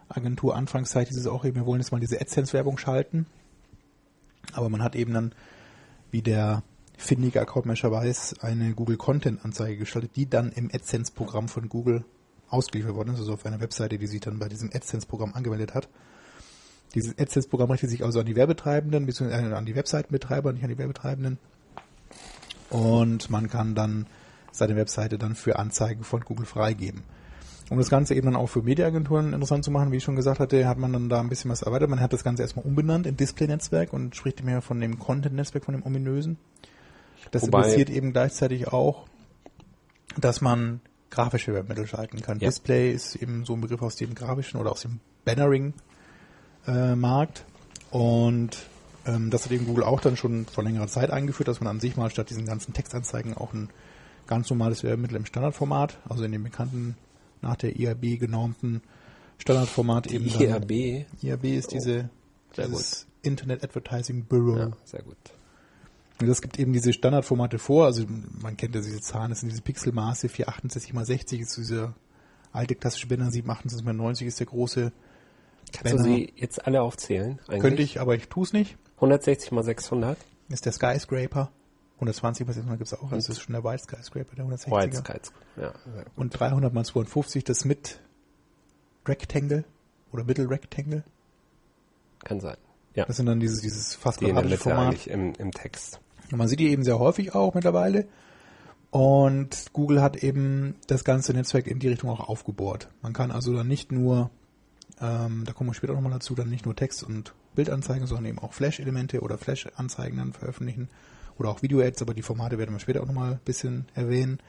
Agentur 0.07 0.55
Anfangszeit, 0.55 1.09
dieses 1.09 1.27
auch 1.27 1.43
eben, 1.43 1.55
wir 1.55 1.65
wollen 1.65 1.81
jetzt 1.81 1.91
mal 1.91 1.99
diese 1.99 2.19
AdSense-Werbung 2.19 2.77
schalten. 2.77 3.25
Aber 4.53 4.69
man 4.69 4.81
hat 4.81 4.95
eben 4.95 5.13
dann, 5.13 5.33
wie 6.11 6.21
der 6.21 6.63
findige 6.97 7.41
Accountmanager 7.41 7.91
weiß, 7.91 8.39
eine 8.41 8.73
Google 8.73 8.97
Content-Anzeige 8.97 9.77
gestaltet, 9.77 10.11
die 10.15 10.29
dann 10.29 10.51
im 10.51 10.69
AdSense-Programm 10.73 11.49
von 11.49 11.67
Google 11.67 12.05
ausgeliefert 12.51 12.95
worden 12.95 13.13
ist, 13.13 13.19
also 13.19 13.33
auf 13.33 13.45
einer 13.45 13.59
Webseite, 13.59 13.97
die 13.97 14.07
sich 14.07 14.21
dann 14.21 14.39
bei 14.39 14.49
diesem 14.49 14.69
AdSense-Programm 14.73 15.33
angemeldet 15.33 15.73
hat. 15.73 15.89
Dieses 16.93 17.17
AdSense-Programm 17.17 17.71
richtet 17.71 17.89
sich 17.89 18.03
also 18.03 18.19
an 18.19 18.25
die 18.25 18.35
Werbetreibenden, 18.35 19.05
beziehungsweise 19.05 19.55
an 19.55 19.65
die 19.65 19.75
Webseitenbetreiber, 19.75 20.51
nicht 20.53 20.63
an 20.63 20.69
die 20.69 20.77
Werbetreibenden. 20.77 21.39
Und 22.69 23.29
man 23.29 23.49
kann 23.49 23.75
dann 23.75 24.07
seine 24.51 24.75
Webseite 24.75 25.17
dann 25.17 25.35
für 25.35 25.57
Anzeigen 25.57 26.03
von 26.03 26.21
Google 26.21 26.45
freigeben. 26.45 27.03
Um 27.69 27.77
das 27.77 27.89
Ganze 27.89 28.15
eben 28.15 28.25
dann 28.25 28.35
auch 28.35 28.47
für 28.47 28.61
Mediaagenturen 28.61 29.31
interessant 29.31 29.63
zu 29.63 29.71
machen, 29.71 29.93
wie 29.93 29.97
ich 29.97 30.03
schon 30.03 30.17
gesagt 30.17 30.41
hatte, 30.41 30.67
hat 30.67 30.77
man 30.77 30.91
dann 30.91 31.07
da 31.07 31.21
ein 31.21 31.29
bisschen 31.29 31.49
was 31.49 31.61
erweitert. 31.61 31.89
Man 31.89 32.01
hat 32.01 32.11
das 32.11 32.25
Ganze 32.25 32.43
erstmal 32.43 32.65
umbenannt 32.65 33.07
in 33.07 33.15
Display-Netzwerk 33.15 33.93
und 33.93 34.13
spricht 34.13 34.43
mehr 34.43 34.61
von 34.61 34.81
dem 34.81 34.99
Content-Netzwerk, 34.99 35.63
von 35.63 35.75
dem 35.75 35.85
ominösen. 35.85 36.37
Das 37.31 37.43
Wobei- 37.43 37.59
impliziert 37.59 37.89
eben 37.89 38.11
gleichzeitig 38.11 38.67
auch, 38.67 39.07
dass 40.17 40.41
man 40.41 40.81
grafische 41.11 41.53
Webmittel 41.53 41.85
schalten 41.87 42.19
kann. 42.21 42.39
Ja. 42.39 42.47
Display 42.49 42.91
ist 42.91 43.15
eben 43.15 43.45
so 43.45 43.53
ein 43.53 43.61
Begriff 43.61 43.81
aus 43.83 43.95
dem 43.97 44.15
grafischen 44.15 44.59
oder 44.59 44.71
aus 44.71 44.81
dem 44.81 44.99
Bannering-Markt. 46.65 47.45
und 47.91 48.57
ähm, 49.05 49.29
das 49.31 49.45
hat 49.45 49.51
eben 49.51 49.65
Google 49.65 49.83
auch 49.83 49.99
dann 49.99 50.15
schon 50.15 50.45
vor 50.45 50.63
längerer 50.63 50.87
Zeit 50.87 51.09
eingeführt, 51.11 51.47
dass 51.47 51.59
man 51.59 51.67
an 51.69 51.79
sich 51.79 51.97
mal 51.97 52.09
statt 52.11 52.29
diesen 52.29 52.45
ganzen 52.45 52.73
Textanzeigen 52.73 53.35
auch 53.35 53.51
ein 53.53 53.69
ganz 54.27 54.47
normales 54.49 54.83
Werbemittel 54.83 55.17
im 55.17 55.25
Standardformat, 55.25 55.97
also 56.07 56.23
in 56.23 56.31
dem 56.31 56.43
bekannten, 56.43 56.95
nach 57.41 57.55
der 57.55 57.75
IAB 57.79 58.19
genormten 58.19 58.81
Standardformat 59.39 60.05
eben 60.07 60.29
dann- 60.31 60.41
IAB. 60.41 61.05
IAB 61.23 61.45
ist 61.57 61.71
diese 61.71 62.09
Oh, 62.57 62.61
dieses 62.67 63.07
Internet 63.23 63.63
Advertising 63.63 64.25
Bureau. 64.25 64.57
Ja, 64.57 64.71
sehr 64.85 65.01
gut. 65.01 65.17
Das 66.27 66.41
gibt 66.41 66.59
eben 66.59 66.73
diese 66.73 66.93
Standardformate 66.93 67.59
vor, 67.59 67.85
also 67.85 68.05
man 68.41 68.57
kennt 68.57 68.75
ja 68.75 68.81
diese 68.81 69.01
Zahlen, 69.01 69.29
das 69.29 69.41
sind 69.41 69.49
diese 69.49 69.61
Pixelmaße, 69.61 70.29
468 70.29 70.93
mal 70.93 71.05
60 71.05 71.41
ist 71.41 71.57
diese 71.57 71.93
alte 72.51 72.75
klassische 72.75 73.07
Banner, 73.07 73.31
728 73.31 73.85
mal 73.85 73.93
90 73.93 74.27
ist 74.27 74.39
der 74.39 74.47
große 74.47 74.91
Kannst 75.71 75.93
du 75.93 76.03
sie 76.03 76.33
jetzt 76.35 76.65
alle 76.65 76.81
aufzählen? 76.81 77.39
Eigentlich? 77.47 77.61
Könnte 77.61 77.81
ich, 77.81 78.01
aber 78.01 78.15
ich 78.15 78.27
tue 78.27 78.43
es 78.43 78.53
nicht. 78.53 78.77
160 78.95 79.51
mal 79.51 79.63
600. 79.63 80.17
ist 80.49 80.65
der 80.65 80.73
Skyscraper. 80.73 81.49
120 81.95 82.47
mal 82.47 82.53
600 82.53 82.79
gibt 82.79 82.87
es 82.91 82.93
auch, 82.97 83.11
also 83.11 83.15
das 83.15 83.29
ist 83.29 83.41
schon 83.41 83.53
der 83.53 83.63
White 83.63 83.83
Skyscraper, 83.83 84.35
der 84.35 84.45
160er. 84.45 84.71
White 84.71 84.97
Skies. 84.97 85.31
Ja. 85.55 85.73
Und 86.15 86.31
300 86.31 86.73
mal 86.73 86.83
250 86.83 87.43
das 87.43 87.63
mit 87.63 87.99
Rectangle 89.05 89.63
oder 90.11 90.23
Middle 90.23 90.49
Rectangle. 90.49 91.03
Kann 92.23 92.39
sein. 92.39 92.57
Ja, 92.93 93.05
Das 93.05 93.17
sind 93.17 93.27
dann 93.27 93.39
dieses, 93.39 93.61
dieses 93.61 93.95
fast 93.95 94.19
die 94.21 94.25
quadratische 94.25 94.57
Format. 94.57 94.87
eigentlich 94.87 95.09
im, 95.09 95.33
im 95.35 95.51
Text. 95.51 95.99
Und 96.31 96.37
man 96.37 96.47
sieht 96.47 96.59
die 96.59 96.69
eben 96.69 96.83
sehr 96.83 96.99
häufig 96.99 97.35
auch 97.35 97.53
mittlerweile. 97.53 98.07
Und 98.89 99.71
Google 99.71 100.01
hat 100.01 100.17
eben 100.17 100.75
das 100.87 101.03
ganze 101.03 101.33
Netzwerk 101.33 101.67
in 101.67 101.79
die 101.79 101.87
Richtung 101.87 102.09
auch 102.09 102.27
aufgebohrt. 102.27 102.89
Man 103.01 103.13
kann 103.13 103.31
also 103.31 103.55
dann 103.55 103.67
nicht 103.67 103.91
nur, 103.91 104.29
ähm, 104.99 105.43
da 105.45 105.53
kommen 105.53 105.69
wir 105.69 105.73
später 105.73 105.93
nochmal 105.93 106.11
dazu, 106.11 106.35
dann 106.35 106.49
nicht 106.49 106.65
nur 106.65 106.75
Text 106.75 107.03
und 107.03 107.33
Bildanzeigen, 107.55 108.05
sondern 108.05 108.25
eben 108.25 108.39
auch 108.39 108.53
Flash-Elemente 108.53 109.21
oder 109.21 109.37
Flash-Anzeigen 109.37 110.17
dann 110.17 110.33
veröffentlichen 110.33 110.89
oder 111.37 111.49
auch 111.49 111.61
Video-Ads, 111.61 112.01
aber 112.01 112.13
die 112.13 112.21
Formate 112.21 112.57
werden 112.57 112.73
wir 112.73 112.79
später 112.79 113.01
auch 113.01 113.07
nochmal 113.07 113.33
ein 113.33 113.39
bisschen 113.45 113.85
erwähnen. 113.93 114.39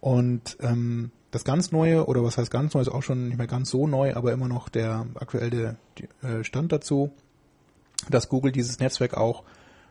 Und 0.00 0.56
ähm, 0.60 1.10
das 1.30 1.44
ganz 1.44 1.72
Neue, 1.72 2.06
oder 2.06 2.22
was 2.22 2.38
heißt 2.38 2.50
ganz 2.50 2.74
neu, 2.74 2.80
ist 2.80 2.88
auch 2.88 3.02
schon 3.02 3.28
nicht 3.28 3.38
mehr 3.38 3.46
ganz 3.46 3.70
so 3.70 3.86
neu, 3.86 4.14
aber 4.14 4.32
immer 4.32 4.48
noch 4.48 4.68
der 4.68 5.06
aktuelle 5.14 5.76
äh, 6.22 6.42
Stand 6.44 6.72
dazu, 6.72 7.10
dass 8.08 8.28
Google 8.28 8.52
dieses 8.52 8.80
Netzwerk 8.80 9.14
auch 9.16 9.44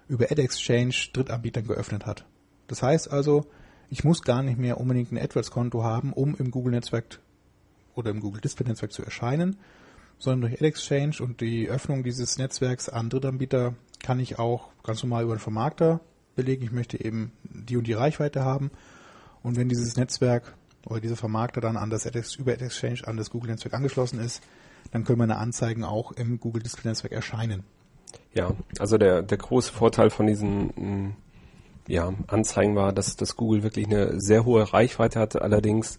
über 0.09 0.29
AdExchange 0.29 1.11
Drittanbietern 1.13 1.65
geöffnet 1.65 2.05
hat. 2.05 2.25
Das 2.67 2.83
heißt 2.83 3.09
also, 3.11 3.45
ich 3.89 4.03
muss 4.03 4.21
gar 4.21 4.43
nicht 4.43 4.59
mehr 4.59 4.79
unbedingt 4.79 5.11
ein 5.11 5.17
AdWords-Konto 5.17 5.83
haben, 5.83 6.11
um 6.11 6.35
im 6.35 6.51
Google-Netzwerk 6.51 7.19
oder 7.95 8.11
im 8.11 8.19
Google 8.19 8.41
Display-Netzwerk 8.41 8.91
zu 8.91 9.03
erscheinen, 9.03 9.57
sondern 10.17 10.49
durch 10.49 10.61
AdExchange 10.61 11.21
und 11.21 11.41
die 11.41 11.69
Öffnung 11.69 12.03
dieses 12.03 12.37
Netzwerks 12.37 12.89
an 12.89 13.09
Drittanbieter 13.09 13.75
kann 14.01 14.19
ich 14.19 14.37
auch 14.37 14.69
ganz 14.83 15.01
normal 15.03 15.23
über 15.23 15.35
den 15.35 15.39
Vermarkter 15.39 16.01
belegen. 16.35 16.63
Ich 16.63 16.71
möchte 16.71 17.03
eben 17.03 17.31
die 17.43 17.77
und 17.77 17.87
die 17.87 17.93
Reichweite 17.93 18.43
haben. 18.43 18.71
Und 19.43 19.57
wenn 19.57 19.69
dieses 19.69 19.95
Netzwerk 19.95 20.55
oder 20.85 20.99
dieser 20.99 21.15
Vermarkter 21.15 21.61
dann 21.61 21.77
an 21.77 21.89
das 21.89 22.05
AdEx, 22.05 22.35
über 22.35 22.53
AdExchange 22.53 23.07
an 23.07 23.17
das 23.17 23.29
Google-Netzwerk 23.29 23.73
angeschlossen 23.73 24.19
ist, 24.19 24.41
dann 24.91 25.03
können 25.03 25.19
meine 25.19 25.37
Anzeigen 25.37 25.83
auch 25.83 26.11
im 26.13 26.39
Google 26.39 26.63
Display-Netzwerk 26.63 27.13
erscheinen. 27.13 27.63
Ja, 28.33 28.51
also 28.79 28.97
der, 28.97 29.21
der 29.23 29.37
große 29.37 29.73
Vorteil 29.73 30.09
von 30.09 30.27
diesen 30.27 30.71
mh, 30.75 31.11
ja, 31.87 32.13
Anzeigen 32.27 32.75
war, 32.75 32.93
dass, 32.93 33.15
dass 33.15 33.35
Google 33.35 33.63
wirklich 33.63 33.87
eine 33.87 34.19
sehr 34.21 34.45
hohe 34.45 34.71
Reichweite 34.71 35.19
hatte, 35.19 35.41
allerdings 35.41 35.97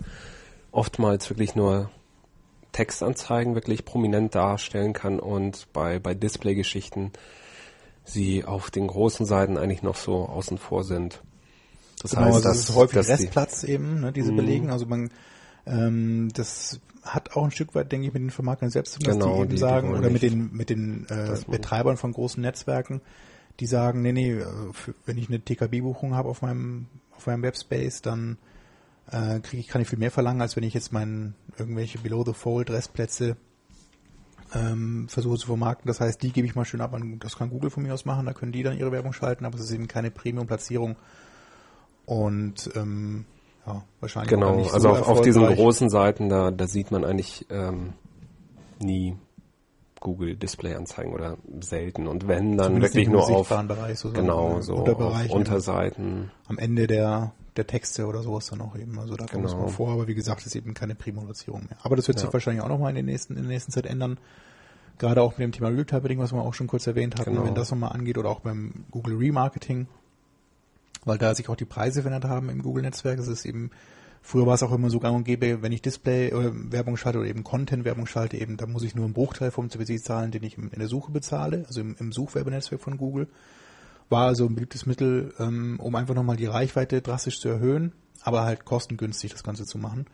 oftmals 0.73 1.29
wirklich 1.31 1.57
nur 1.57 1.91
Textanzeigen 2.73 3.55
wirklich 3.57 3.85
prominent 3.85 4.35
darstellen 4.35 4.93
kann 4.93 5.19
und 5.19 5.67
bei, 5.73 5.99
bei 5.99 6.15
Display-Geschichten 6.15 7.11
sie 8.05 8.45
auf 8.45 8.71
den 8.71 8.87
großen 8.87 9.27
Seiten 9.27 9.59
eigentlich 9.59 9.83
noch 9.83 9.97
so 9.97 10.27
außen 10.29 10.59
vor 10.59 10.85
sind. 10.85 11.21
Das 12.03 12.13
Genau, 12.13 12.27
also 12.27 12.41
dass, 12.41 12.59
das 12.59 12.69
ist 12.71 12.75
häufig 12.77 12.95
dass 12.95 13.07
die- 13.07 13.13
Restplatz 13.13 13.65
eben, 13.65 14.01
ne, 14.01 14.13
diese 14.13 14.31
Mhm. 14.33 14.37
belegen. 14.37 14.71
Also 14.71 14.87
man, 14.87 15.11
ähm, 15.67 16.29
das 16.35 16.81
hat 17.03 17.33
auch 17.37 17.45
ein 17.45 17.51
Stück 17.51 17.75
weit, 17.75 17.91
denke 17.93 18.09
ich, 18.09 18.13
mit 18.13 18.23
den 18.23 18.31
Vermarktern 18.31 18.71
selbst 18.71 18.93
zu 18.95 18.99
tun, 19.01 19.07
dass 19.09 19.19
Genau, 19.19 19.35
die 19.37 19.41
eben 19.41 19.49
die- 19.51 19.55
die 19.57 19.61
sagen, 19.61 19.89
wollen 19.91 20.01
oder 20.01 20.11
mit 20.11 20.23
den, 20.23 20.53
mit 20.53 20.71
den 20.71 21.05
äh, 21.07 21.27
dass 21.27 21.45
Betreibern 21.45 21.97
von 21.97 22.13
großen 22.13 22.43
Netzwerken, 22.43 23.01
die 23.59 23.67
sagen, 23.67 24.03
nee, 24.03 24.13
nee, 24.13 24.33
äh, 24.33 24.47
für, 24.73 24.95
wenn 25.07 25.17
ich 25.19 25.29
eine 25.29 25.41
TKB-Buchung 25.41 26.15
habe 26.15 26.29
auf 26.29 26.43
meinem, 26.43 26.87
auf 27.17 27.27
meinem 27.27 27.43
Webspace, 27.43 28.03
dann 28.03 28.37
äh, 29.11 29.41
kriege 29.41 29.61
ich, 29.61 29.69
kann 29.69 29.81
ich 29.83 29.89
viel 29.89 29.99
mehr 29.99 30.11
verlangen, 30.11 30.41
als 30.43 30.57
wenn 30.57 30.63
ich 30.63 30.75
jetzt 30.75 30.93
meinen 30.93 31.35
irgendwelche 31.59 31.99
Below-the-Fold-Restplätze 31.99 33.37
ähm, 34.55 35.09
versuche 35.09 35.39
zu 35.39 35.47
vermarkten. 35.47 35.89
Das 35.89 36.01
heißt, 36.01 36.23
die 36.23 36.33
gebe 36.33 36.47
ich 36.47 36.55
mal 36.55 36.65
schön 36.65 36.81
ab 36.81 36.93
an, 36.95 37.19
das 37.19 37.37
kann 37.37 37.51
Google 37.51 37.71
von 37.71 37.83
mir 37.83 37.95
aus 37.95 38.05
machen, 38.05 38.27
da 38.27 38.33
können 38.33 38.53
die 38.53 38.63
dann 38.63 38.79
ihre 38.79 38.93
Werbung 38.93 39.13
schalten, 39.13 39.45
aber 39.45 39.57
es 39.57 39.63
ist 39.65 39.73
eben 39.73 39.89
keine 39.89 40.11
Premium-Platzierung. 40.11 40.97
Und 42.07 42.71
ähm, 42.75 43.25
ja, 43.67 43.83
wahrscheinlich 44.01 44.35
auch 44.35 44.39
Genau, 44.41 44.57
nicht 44.57 44.73
also 44.73 44.89
so 44.95 45.01
auf, 45.01 45.09
auf 45.09 45.21
diesen 45.23 45.47
großen 45.47 45.91
Seiten, 45.91 46.29
da, 46.29 46.51
da 46.51 46.67
sieht 46.67 46.91
man 46.91 47.05
eigentlich 47.05 47.47
ähm, 47.51 47.93
nie 48.81 49.17
Google 50.01 50.35
Display 50.37 50.75
Anzeigen 50.75 51.13
oder 51.13 51.37
selten. 51.61 52.07
Und 52.07 52.27
wenn, 52.27 52.57
dann 52.57 52.69
Zumindest 52.69 52.95
wirklich 52.95 53.09
nur 53.11 53.23
auf 53.29 53.49
Bereich, 53.49 53.99
so 53.99 54.11
genau 54.13 54.61
so 54.63 54.77
auf 54.77 55.31
Unterseiten. 55.31 56.31
am 56.49 56.59
Ende 56.59 56.87
der, 56.87 57.33
der 57.57 57.67
Texte 57.67 58.07
oder 58.07 58.23
sowas 58.23 58.47
dann 58.47 58.63
auch 58.63 58.77
eben. 58.77 58.99
Also 58.99 59.15
da 59.17 59.27
kommt 59.27 59.45
es 59.45 59.53
Genau. 59.53 59.65
mal 59.65 59.69
vor, 59.71 59.91
aber 59.91 60.09
wie 60.09 60.15
gesagt, 60.15 60.47
ist 60.47 60.57
eben 60.57 60.73
keine 60.73 60.95
Primo-Platzierung 60.95 61.65
mehr. 61.69 61.77
Aber 61.83 61.97
das 61.97 62.09
wird 62.09 62.19
sich 62.19 62.29
Ja. 62.29 62.33
wahrscheinlich 62.33 62.63
auch 62.63 62.69
nochmal 62.69 62.91
in, 62.91 62.97
den 62.97 63.07
nächsten, 63.07 63.37
in 63.37 63.43
der 63.43 63.51
nächsten 63.53 63.73
Zeit 63.73 63.85
ändern. 63.85 64.19
Gerade 64.99 65.21
auch 65.23 65.33
mit 65.33 65.41
dem 65.41 65.53
Thema 65.53 65.69
Real-Time-Bidding, 65.69 66.19
was 66.19 66.33
wir 66.33 66.41
auch 66.41 66.55
schon 66.55 66.67
kurz 66.67 66.87
erwähnt 66.87 67.19
hatten, 67.19 67.33
Genau. 67.33 67.45
wenn 67.45 67.55
das 67.55 67.71
nochmal 67.71 67.93
angeht, 67.93 68.17
oder 68.17 68.31
auch 68.31 68.41
beim 68.41 68.85
Google 68.91 69.17
Remarketing, 69.17 69.87
weil 71.05 71.19
da 71.19 71.35
sich 71.35 71.49
auch 71.49 71.57
die 71.57 71.65
Preise 71.65 72.03
verändert 72.03 72.31
haben 72.31 72.49
im 72.49 72.63
Google-Netzwerk. 72.63 73.19
Es 73.19 73.29
ist 73.29 73.45
eben, 73.45 73.71
früher 74.23 74.47
war 74.47 74.55
es 74.55 74.63
auch 74.63 74.73
immer 74.73 74.91
so 74.91 75.01
gang 75.01 75.17
und 75.17 75.25
gäbe, 75.25 75.63
wenn 75.63 75.73
ich 75.73 75.83
Display 75.83 76.33
oder 76.33 76.53
Werbung 76.55 76.97
schalte 76.97 77.19
oder 77.19 77.29
eben 77.29 77.45
Content-Werbung 77.45 78.07
schalte, 78.07 78.37
eben, 78.37 78.57
da 78.57 78.67
muss 78.67 78.83
ich 78.83 78.95
nur 78.95 79.05
einen 79.05 79.15
Bruchteil 79.15 79.51
vom 79.51 79.71
CPC 79.71 80.03
zahlen, 80.03 80.31
den 80.31 80.43
ich 80.43 80.59
in 80.59 80.71
der 80.71 80.89
Suche 80.89 81.13
bezahle, 81.13 81.65
also 81.67 81.81
im, 81.81 81.97
im 81.99 82.13
Suchwerbenetzwerk 82.13 82.81
von 82.81 82.99
Google. 82.99 83.29
War 84.09 84.27
also 84.27 84.47
ein 84.47 84.55
beliebtes 84.55 84.87
Mittel, 84.87 85.33
ähm, 85.39 85.79
um 85.81 85.95
einfach 85.95 86.15
nochmal 86.15 86.37
die 86.37 86.47
Reichweite 86.47 87.01
drastisch 87.01 87.41
zu 87.41 87.49
erhöhen, 87.49 87.93
aber 88.23 88.43
halt 88.43 88.65
kostengünstig 88.65 89.33
das 89.33 89.45
Ganze 89.45 89.65
zu 89.65 89.79
machen. 89.79 90.07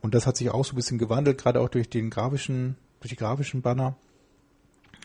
Und 0.00 0.14
das 0.14 0.26
hat 0.26 0.36
sich 0.36 0.50
auch 0.50 0.64
so 0.64 0.72
ein 0.72 0.76
bisschen 0.76 0.98
gewandelt, 0.98 1.38
gerade 1.38 1.60
auch 1.60 1.68
durch 1.68 1.88
den 1.88 2.10
grafischen, 2.10 2.76
durch 3.00 3.10
die 3.10 3.16
grafischen 3.16 3.62
Banner. 3.62 3.96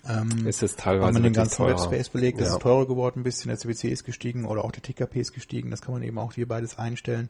Ähm, 0.08 0.46
Ist 0.48 0.64
es 0.64 0.76
teilweise 0.76 1.14
man 1.14 1.24
den 1.24 1.34
ganzen 1.34 1.58
teurer. 1.58 1.72
Webspace 1.72 2.10
belegt, 2.10 2.40
Ja. 2.40 2.48
ist 2.48 2.60
teurer 2.60 2.88
geworden 2.88 3.22
ein 3.22 3.24
bisschen, 3.24 3.50
der 3.50 3.58
CPC 3.58 3.86
ist 3.86 4.04
gestiegen 4.06 4.46
oder 4.46 4.64
auch 4.64 4.72
der 4.72 4.82
TKP 4.82 5.20
ist 5.20 5.34
gestiegen, 5.34 5.70
das 5.72 5.82
kann 5.82 5.94
man 5.94 6.04
eben 6.04 6.18
auch 6.18 6.34
hier 6.34 6.48
beides 6.48 6.78
einstellen. 6.78 7.30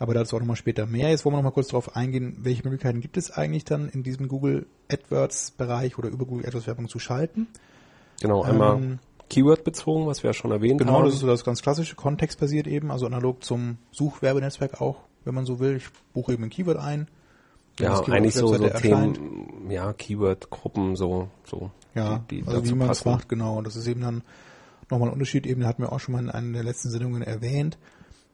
Aber 0.00 0.14
dazu 0.14 0.36
auch 0.36 0.40
nochmal 0.40 0.56
später 0.56 0.86
mehr. 0.86 1.10
Jetzt 1.10 1.24
wollen 1.24 1.32
wir 1.34 1.38
nochmal 1.38 1.52
kurz 1.52 1.68
darauf 1.68 1.96
eingehen, 1.96 2.36
welche 2.40 2.62
Möglichkeiten 2.62 3.00
gibt 3.00 3.16
es 3.16 3.30
eigentlich 3.32 3.64
dann 3.64 3.88
in 3.88 4.02
diesem 4.04 4.28
Google 4.28 4.66
AdWords 4.92 5.52
Bereich 5.52 5.98
oder 5.98 6.08
über 6.08 6.24
Google 6.24 6.46
AdWords 6.46 6.66
Werbung 6.68 6.88
zu 6.88 6.98
schalten. 7.00 7.48
Genau, 8.20 8.42
einmal 8.42 8.76
Ähm, 8.76 8.98
Keyword 9.30 9.64
bezogen, 9.64 10.06
was 10.06 10.22
wir 10.22 10.30
ja 10.30 10.34
schon 10.34 10.52
erwähnt 10.52 10.78
Genau, 10.78 10.94
haben. 10.98 11.04
das 11.06 11.14
ist 11.14 11.20
so 11.20 11.26
das 11.26 11.44
ganz 11.44 11.62
klassische, 11.62 11.96
kontextbasiert 11.96 12.66
eben, 12.66 12.90
also 12.90 13.06
analog 13.06 13.42
zum 13.44 13.78
Suchwerbenetzwerk 13.90 14.80
auch, 14.80 15.00
wenn 15.24 15.34
man 15.34 15.44
so 15.46 15.58
will. 15.58 15.76
Ich 15.76 15.88
buche 16.14 16.32
eben 16.32 16.44
ein 16.44 16.50
Keyword 16.50 16.78
ein. 16.78 17.08
Ja, 17.78 18.00
eigentlich 18.00 18.34
so, 18.34 18.56
der 18.56 18.72
so. 18.72 18.78
Themen, 18.78 19.70
ja, 19.70 19.92
Keyword-Gruppen, 19.92 20.96
so, 20.96 21.28
so. 21.44 21.70
Ja, 21.94 22.24
die, 22.30 22.42
die 22.42 22.48
also 22.48 22.64
wie 22.64 22.74
man 22.74 22.90
es 22.90 23.04
macht, 23.04 23.28
genau. 23.28 23.62
Das 23.62 23.76
ist 23.76 23.86
eben 23.86 24.00
dann 24.00 24.22
nochmal 24.90 25.08
ein 25.08 25.12
Unterschied, 25.12 25.46
eben 25.46 25.66
hatten 25.66 25.82
wir 25.82 25.92
auch 25.92 26.00
schon 26.00 26.12
mal 26.12 26.22
in 26.22 26.30
einer 26.30 26.52
der 26.52 26.64
letzten 26.64 26.90
Sendungen 26.90 27.22
erwähnt. 27.22 27.78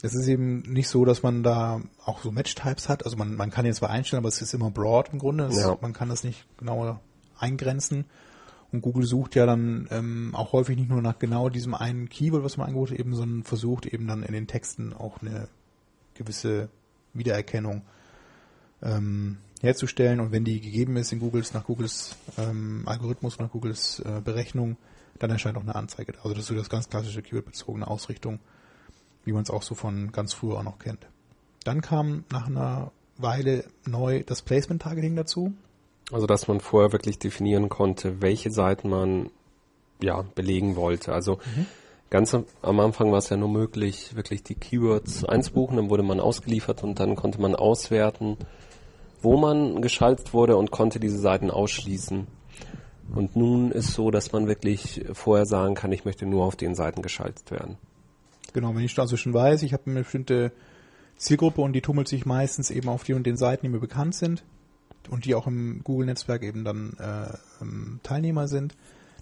Es 0.02 0.14
ist 0.14 0.28
eben 0.28 0.60
nicht 0.60 0.88
so, 0.88 1.04
dass 1.04 1.22
man 1.22 1.42
da 1.42 1.80
auch 2.04 2.22
so 2.22 2.30
Match-Types 2.30 2.88
hat. 2.88 3.04
Also 3.04 3.16
man, 3.16 3.36
man 3.36 3.50
kann 3.50 3.64
jetzt 3.64 3.78
zwar 3.78 3.90
einstellen, 3.90 4.22
aber 4.22 4.28
es 4.28 4.42
ist 4.42 4.52
immer 4.52 4.70
broad 4.70 5.10
im 5.12 5.18
Grunde. 5.18 5.44
Es, 5.44 5.58
Ja. 5.58 5.78
Man 5.80 5.94
kann 5.94 6.10
das 6.10 6.24
nicht 6.24 6.46
genauer 6.58 7.00
eingrenzen. 7.38 8.04
Und 8.70 8.82
Google 8.82 9.06
sucht 9.06 9.34
ja 9.34 9.46
dann 9.46 9.88
ähm, 9.90 10.34
auch 10.34 10.52
häufig 10.52 10.76
nicht 10.76 10.90
nur 10.90 11.00
nach 11.00 11.18
genau 11.18 11.48
diesem 11.48 11.74
einen 11.74 12.08
Keyword, 12.08 12.44
was 12.44 12.56
man 12.56 12.66
angeboten 12.66 12.96
eben, 12.96 13.14
sondern 13.14 13.44
versucht 13.44 13.86
eben 13.86 14.06
dann 14.06 14.22
in 14.22 14.32
den 14.32 14.46
Texten 14.46 14.92
auch 14.92 15.22
eine 15.22 15.48
gewisse 16.14 16.68
Wiedererkennung 17.12 17.82
ähm, 18.84 19.38
herzustellen 19.60 20.20
und 20.20 20.30
wenn 20.30 20.44
die 20.44 20.60
gegeben 20.60 20.96
ist 20.96 21.12
in 21.12 21.20
Googles, 21.20 21.54
nach 21.54 21.64
Googles 21.64 22.16
ähm, 22.38 22.82
Algorithmus, 22.86 23.38
nach 23.38 23.50
Googles 23.50 24.00
äh, 24.00 24.20
Berechnung, 24.22 24.76
dann 25.18 25.30
erscheint 25.30 25.56
auch 25.56 25.62
eine 25.62 25.74
Anzeige. 25.74 26.14
Also 26.18 26.30
das 26.30 26.40
ist 26.40 26.46
so 26.46 26.54
das 26.54 26.68
ganz 26.68 26.88
klassische 26.88 27.22
Keyword-bezogene 27.22 27.86
Ausrichtung, 27.86 28.40
wie 29.24 29.32
man 29.32 29.42
es 29.42 29.50
auch 29.50 29.62
so 29.62 29.74
von 29.74 30.12
ganz 30.12 30.34
früher 30.34 30.58
auch 30.58 30.64
noch 30.64 30.78
kennt. 30.78 31.06
Dann 31.64 31.80
kam 31.80 32.24
nach 32.30 32.46
einer 32.46 32.92
Weile 33.16 33.64
neu 33.86 34.22
das 34.24 34.42
Placement-Targeting 34.42 35.16
dazu. 35.16 35.54
Also 36.12 36.26
dass 36.26 36.48
man 36.48 36.60
vorher 36.60 36.92
wirklich 36.92 37.18
definieren 37.18 37.68
konnte, 37.68 38.20
welche 38.20 38.50
Seiten 38.50 38.90
man 38.90 39.30
ja 40.02 40.22
belegen 40.34 40.76
wollte. 40.76 41.12
Also 41.14 41.36
mhm. 41.56 41.66
ganz 42.10 42.34
am 42.34 42.80
Anfang 42.80 43.10
war 43.10 43.18
es 43.18 43.30
ja 43.30 43.36
nur 43.36 43.48
möglich, 43.48 44.14
wirklich 44.14 44.42
die 44.42 44.56
Keywords 44.56 45.24
einzubuchen, 45.24 45.76
dann 45.76 45.88
wurde 45.88 46.02
man 46.02 46.20
ausgeliefert 46.20 46.82
und 46.82 47.00
dann 47.00 47.16
konnte 47.16 47.40
man 47.40 47.54
auswerten, 47.54 48.36
wo 49.24 49.36
man 49.36 49.82
geschaltet 49.82 50.32
wurde 50.32 50.56
und 50.56 50.70
konnte 50.70 51.00
diese 51.00 51.18
Seiten 51.18 51.50
ausschließen. 51.50 52.26
Und 53.14 53.36
nun 53.36 53.70
ist 53.70 53.92
so, 53.92 54.10
dass 54.10 54.32
man 54.32 54.46
wirklich 54.46 55.04
vorher 55.12 55.46
sagen 55.46 55.74
kann, 55.74 55.92
ich 55.92 56.04
möchte 56.04 56.26
nur 56.26 56.44
auf 56.44 56.56
den 56.56 56.74
Seiten 56.74 57.02
geschaltet 57.02 57.50
werden. 57.50 57.76
Genau, 58.52 58.74
wenn 58.74 58.84
ich 58.84 58.98
also 58.98 59.16
schon 59.16 59.34
weiß, 59.34 59.62
ich 59.62 59.72
habe 59.72 59.84
eine 59.86 60.00
bestimmte 60.00 60.52
Zielgruppe 61.16 61.60
und 61.60 61.72
die 61.72 61.80
tummelt 61.80 62.08
sich 62.08 62.26
meistens 62.26 62.70
eben 62.70 62.88
auf 62.88 63.04
die 63.04 63.14
und 63.14 63.26
den 63.26 63.36
Seiten, 63.36 63.66
die 63.66 63.72
mir 63.72 63.80
bekannt 63.80 64.14
sind 64.14 64.44
und 65.10 65.24
die 65.24 65.34
auch 65.34 65.46
im 65.46 65.82
Google-Netzwerk 65.84 66.42
eben 66.42 66.64
dann 66.64 66.96
äh, 66.98 67.98
Teilnehmer 68.02 68.48
sind, 68.48 68.74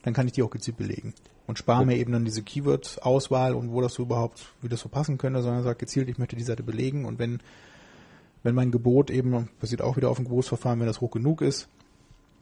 dann 0.03 0.15
kann 0.15 0.27
ich 0.27 0.33
die 0.33 0.43
auch 0.43 0.51
gezielt 0.51 0.77
belegen 0.77 1.15
und 1.47 1.59
spare 1.59 1.85
mir 1.85 1.97
eben 1.97 2.13
dann 2.13 2.25
diese 2.25 2.43
Keyword-Auswahl 2.43 3.55
und 3.55 3.73
wo 3.73 3.81
das 3.81 3.95
so 3.95 4.03
überhaupt, 4.03 4.53
wie 4.61 4.69
das 4.69 4.81
so 4.81 4.89
passen 4.89 5.19
könnte, 5.19 5.43
sondern 5.43 5.63
sage 5.63 5.79
gezielt, 5.79 6.09
ich 6.09 6.19
möchte 6.19 6.37
die 6.37 6.45
Seite 6.45 6.63
belegen 6.63 7.05
und 7.05 7.19
wenn 7.19 7.41
wenn 8.43 8.55
mein 8.55 8.71
Gebot 8.71 9.11
eben, 9.11 9.49
basiert 9.61 9.83
auch 9.83 9.97
wieder 9.97 10.11
auf 10.11 10.17
dem 10.17 10.25
Gebotsverfahren, 10.25 10.81
wenn 10.81 10.87
das 10.87 11.01
hoch 11.01 11.11
genug 11.11 11.43
ist, 11.43 11.69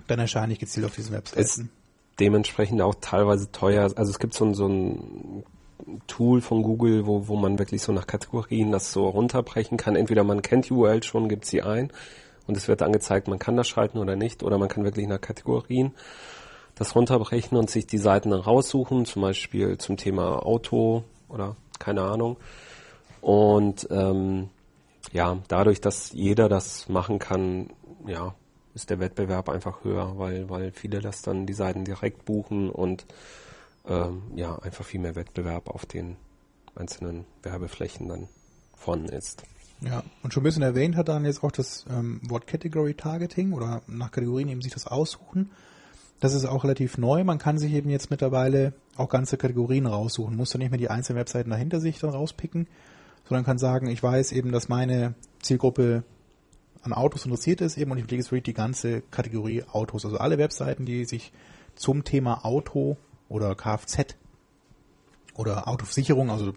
dann 0.06 0.18
erscheine 0.18 0.52
ich 0.52 0.58
gezielt 0.58 0.86
auf 0.86 0.94
diesen 0.94 1.12
Webseiten. 1.12 1.40
Ist 1.40 1.64
dementsprechend 2.18 2.82
auch 2.82 2.94
teilweise 3.00 3.50
teuer. 3.52 3.90
Also 3.96 4.10
es 4.10 4.18
gibt 4.18 4.34
so 4.34 4.44
ein, 4.44 4.54
so 4.54 4.66
ein 4.66 5.44
Tool 6.06 6.40
von 6.40 6.62
Google, 6.62 7.06
wo, 7.06 7.28
wo 7.28 7.36
man 7.36 7.58
wirklich 7.58 7.82
so 7.82 7.92
nach 7.92 8.06
Kategorien 8.06 8.72
das 8.72 8.92
so 8.92 9.08
runterbrechen 9.08 9.76
kann. 9.76 9.96
Entweder 9.96 10.24
man 10.24 10.42
kennt 10.42 10.68
die 10.68 10.74
URL 10.74 11.02
schon, 11.02 11.28
gibt 11.28 11.44
sie 11.44 11.62
ein 11.62 11.90
und 12.46 12.56
es 12.56 12.68
wird 12.68 12.82
angezeigt, 12.82 13.28
man 13.28 13.38
kann 13.38 13.56
das 13.56 13.68
schalten 13.68 13.98
oder 13.98 14.16
nicht, 14.16 14.42
oder 14.42 14.58
man 14.58 14.68
kann 14.68 14.84
wirklich 14.84 15.06
nach 15.06 15.20
Kategorien 15.20 15.92
das 16.74 16.94
runterbrechen 16.94 17.58
und 17.58 17.70
sich 17.70 17.86
die 17.86 17.98
Seiten 17.98 18.30
dann 18.30 18.40
raussuchen, 18.40 19.04
zum 19.04 19.22
Beispiel 19.22 19.78
zum 19.78 19.96
Thema 19.96 20.44
Auto 20.44 21.04
oder 21.28 21.56
keine 21.78 22.02
Ahnung. 22.02 22.38
Und 23.20 23.86
ähm, 23.90 24.48
ja, 25.12 25.38
dadurch, 25.48 25.80
dass 25.80 26.12
jeder 26.12 26.48
das 26.48 26.88
machen 26.88 27.18
kann, 27.18 27.70
ja, 28.06 28.34
ist 28.74 28.90
der 28.90 29.00
Wettbewerb 29.00 29.48
einfach 29.48 29.84
höher, 29.84 30.18
weil, 30.18 30.48
weil 30.48 30.70
viele 30.72 31.00
das 31.00 31.22
dann 31.22 31.46
die 31.46 31.54
Seiten 31.54 31.84
direkt 31.84 32.24
buchen 32.24 32.70
und 32.70 33.06
ähm, 33.86 34.22
ja, 34.36 34.56
einfach 34.58 34.84
viel 34.84 35.00
mehr 35.00 35.16
Wettbewerb 35.16 35.68
auf 35.68 35.86
den 35.86 36.16
einzelnen 36.74 37.24
Werbeflächen 37.42 38.08
dann 38.08 38.28
vorhanden 38.74 39.10
ist. 39.10 39.42
Ja, 39.82 40.02
und 40.22 40.32
schon 40.32 40.42
ein 40.42 40.44
bisschen 40.44 40.62
erwähnt 40.62 40.96
hat 40.96 41.08
dann 41.08 41.24
jetzt 41.24 41.42
auch 41.42 41.52
das 41.52 41.86
ähm, 41.90 42.20
Wort 42.28 42.46
Category 42.46 42.94
Targeting 42.94 43.52
oder 43.52 43.82
nach 43.86 44.10
Kategorien 44.10 44.48
eben 44.48 44.62
sich 44.62 44.72
das 44.72 44.86
aussuchen. 44.86 45.50
Das 46.20 46.34
ist 46.34 46.44
auch 46.44 46.64
relativ 46.64 46.98
neu. 46.98 47.24
Man 47.24 47.38
kann 47.38 47.58
sich 47.58 47.72
eben 47.72 47.88
jetzt 47.88 48.10
mittlerweile 48.10 48.74
auch 48.96 49.08
ganze 49.08 49.38
Kategorien 49.38 49.86
raussuchen, 49.86 50.36
muss 50.36 50.50
dann 50.50 50.58
nicht 50.60 50.70
mehr 50.70 50.78
die 50.78 50.90
einzelnen 50.90 51.18
Webseiten 51.18 51.48
dahinter 51.48 51.80
sich 51.80 51.98
dann 51.98 52.10
rauspicken, 52.10 52.68
sondern 53.28 53.44
kann 53.44 53.58
sagen, 53.58 53.88
ich 53.88 54.02
weiß 54.02 54.32
eben, 54.32 54.52
dass 54.52 54.68
meine 54.68 55.14
Zielgruppe 55.40 56.04
an 56.82 56.92
Autos 56.92 57.24
interessiert 57.24 57.60
ist 57.60 57.76
eben 57.76 57.90
und 57.90 57.98
ich 57.98 58.04
lege 58.04 58.16
jetzt 58.16 58.32
wirklich 58.32 58.44
die 58.44 58.54
ganze 58.54 59.02
Kategorie 59.10 59.64
Autos. 59.64 60.04
Also 60.04 60.18
alle 60.18 60.38
Webseiten, 60.38 60.86
die 60.86 61.04
sich 61.04 61.32
zum 61.74 62.04
Thema 62.04 62.44
Auto 62.44 62.96
oder 63.28 63.54
Kfz 63.54 64.16
oder 65.34 65.68
Autoversicherung, 65.68 66.30
also 66.30 66.52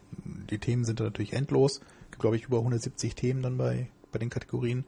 die 0.50 0.60
Themen 0.60 0.86
sind 0.86 1.00
natürlich 1.00 1.34
endlos. 1.34 1.82
Gibt, 2.12 2.22
glaube 2.22 2.36
ich, 2.36 2.46
über 2.46 2.60
170 2.60 3.16
Themen 3.16 3.42
dann 3.42 3.58
bei, 3.58 3.88
bei 4.12 4.20
den 4.20 4.30
Kategorien. 4.30 4.86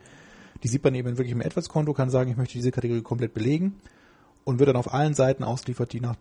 Die 0.63 0.67
sieht 0.67 0.83
man 0.83 0.95
eben 0.95 1.17
wirklich 1.17 1.31
im 1.31 1.41
AdWords-Konto, 1.41 1.93
kann 1.93 2.09
sagen, 2.09 2.31
ich 2.31 2.37
möchte 2.37 2.53
diese 2.53 2.71
Kategorie 2.71 3.01
komplett 3.01 3.33
belegen 3.33 3.75
und 4.45 4.59
wird 4.59 4.69
dann 4.69 4.77
auf 4.77 4.93
allen 4.93 5.13
Seiten 5.13 5.43
ausgeliefert, 5.43 5.91
die 5.91 5.99
nach 5.99 6.15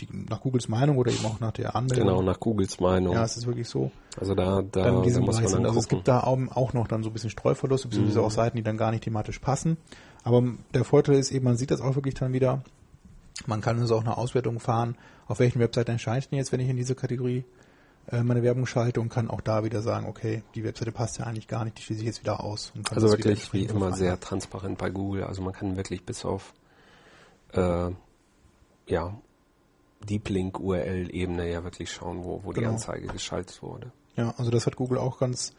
die, 0.00 0.08
nach 0.28 0.40
Googles 0.40 0.68
Meinung 0.68 0.96
oder 0.96 1.10
eben 1.10 1.24
auch 1.24 1.40
nach 1.40 1.52
der 1.52 1.76
Anmeldung. 1.76 2.08
Genau, 2.08 2.22
nach 2.22 2.40
Googles 2.40 2.80
Meinung. 2.80 3.14
Ja, 3.14 3.24
es 3.24 3.36
ist 3.36 3.46
wirklich 3.46 3.68
so. 3.68 3.90
Also 4.18 4.34
da, 4.34 4.62
da, 4.62 4.82
dann 4.82 5.02
da 5.02 5.20
muss 5.20 5.40
man 5.40 5.52
dann 5.52 5.66
Also 5.66 5.80
es 5.80 5.88
gibt 5.88 6.08
da 6.08 6.20
auch 6.20 6.72
noch 6.72 6.88
dann 6.88 7.02
so 7.02 7.10
ein 7.10 7.12
bisschen 7.12 7.30
Streuverlust, 7.30 7.84
beziehungsweise 7.84 8.20
mhm. 8.20 8.24
auch 8.24 8.30
Seiten, 8.30 8.56
die 8.56 8.62
dann 8.62 8.76
gar 8.76 8.90
nicht 8.90 9.04
thematisch 9.04 9.38
passen. 9.38 9.76
Aber 10.24 10.42
der 10.74 10.84
Vorteil 10.84 11.16
ist 11.16 11.30
eben, 11.30 11.44
man 11.44 11.56
sieht 11.56 11.70
das 11.70 11.80
auch 11.80 11.94
wirklich 11.94 12.14
dann 12.14 12.32
wieder. 12.32 12.62
Man 13.46 13.60
kann 13.60 13.78
also 13.78 13.96
auch 13.96 14.02
eine 14.02 14.16
Auswertung 14.16 14.58
fahren, 14.60 14.96
auf 15.26 15.38
welchen 15.38 15.60
Webseiten 15.60 15.92
erscheint 15.92 16.30
denn 16.30 16.38
jetzt, 16.38 16.52
wenn 16.52 16.60
ich 16.60 16.68
in 16.68 16.76
diese 16.76 16.94
Kategorie 16.94 17.44
äh, 18.10 18.22
meine 18.22 18.42
Werbung 18.42 18.66
schalte 18.66 19.00
und 19.00 19.10
kann 19.10 19.28
auch 19.30 19.40
da 19.40 19.64
wieder 19.64 19.82
sagen, 19.82 20.06
okay, 20.06 20.42
die 20.54 20.64
Webseite 20.64 20.92
passt 20.92 21.18
ja 21.18 21.26
eigentlich 21.26 21.46
gar 21.46 21.64
nicht, 21.64 21.78
die 21.78 21.82
schließe 21.82 22.00
ich 22.00 22.06
jetzt 22.06 22.20
wieder 22.20 22.42
aus. 22.42 22.72
also 22.90 23.10
wirklich 23.10 23.52
wie 23.52 23.64
immer 23.64 23.92
sehr 23.92 24.18
transparent 24.18 24.78
bei 24.78 24.90
Google. 24.90 25.24
Also 25.24 25.42
man 25.42 25.52
kann 25.52 25.76
wirklich 25.76 26.04
bis 26.04 26.24
auf 26.24 26.52
äh, 27.52 27.90
ja, 28.86 29.14
Deep 30.04 30.28
Link 30.28 30.60
URL-Ebene 30.60 31.50
ja 31.50 31.64
wirklich 31.64 31.90
schauen, 31.90 32.24
wo, 32.24 32.42
wo 32.44 32.52
die 32.52 32.60
genau. 32.60 32.72
Anzeige 32.72 33.08
geschaltet 33.08 33.62
wurde. 33.62 33.92
Ja, 34.16 34.34
also 34.36 34.50
das 34.50 34.66
hat 34.66 34.76
Google 34.76 34.98
auch 34.98 35.18
ganz 35.18 35.54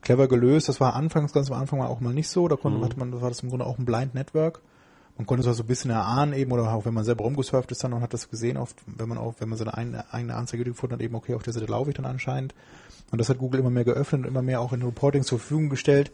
clever 0.00 0.28
gelöst. 0.28 0.68
Das 0.68 0.80
war 0.80 0.94
anfangs, 0.94 1.32
ganz 1.32 1.50
am 1.50 1.58
Anfang 1.58 1.78
mal 1.78 1.86
auch 1.86 2.00
mal 2.00 2.12
nicht 2.12 2.28
so. 2.28 2.48
Da 2.48 2.56
konnte, 2.56 2.78
mhm. 2.78 2.84
hatte 2.84 2.98
man, 2.98 3.12
das 3.12 3.20
war 3.20 3.28
das 3.28 3.40
im 3.40 3.48
Grunde 3.48 3.66
auch 3.66 3.78
ein 3.78 3.84
Blind 3.84 4.14
Network. 4.14 4.60
Man 5.16 5.26
konnte 5.26 5.42
es 5.42 5.48
auch 5.48 5.56
so 5.56 5.62
ein 5.62 5.66
bisschen 5.66 5.90
erahnen 5.90 6.32
eben, 6.32 6.52
oder 6.52 6.72
auch 6.72 6.86
wenn 6.86 6.94
man 6.94 7.04
selber 7.04 7.24
rumgesurft 7.24 7.70
ist 7.70 7.84
dann 7.84 7.92
und 7.92 8.00
hat 8.00 8.14
das 8.14 8.30
gesehen, 8.30 8.56
oft, 8.56 8.76
wenn 8.86 9.08
man 9.08 9.18
auch, 9.18 9.34
wenn 9.38 9.48
man 9.48 9.58
seine 9.58 9.76
eigene 9.76 10.34
Anzeige 10.34 10.64
gefunden 10.64 10.94
hat, 10.94 11.02
eben, 11.02 11.14
okay, 11.14 11.34
auf 11.34 11.42
der 11.42 11.52
Seite 11.52 11.66
laufe 11.66 11.90
ich 11.90 11.96
dann 11.96 12.06
anscheinend. 12.06 12.54
Und 13.10 13.18
das 13.18 13.28
hat 13.28 13.38
Google 13.38 13.60
immer 13.60 13.70
mehr 13.70 13.84
geöffnet 13.84 14.22
und 14.22 14.28
immer 14.28 14.42
mehr 14.42 14.60
auch 14.60 14.72
in 14.72 14.82
Reporting 14.82 15.22
zur 15.22 15.38
Verfügung 15.38 15.68
gestellt. 15.68 16.12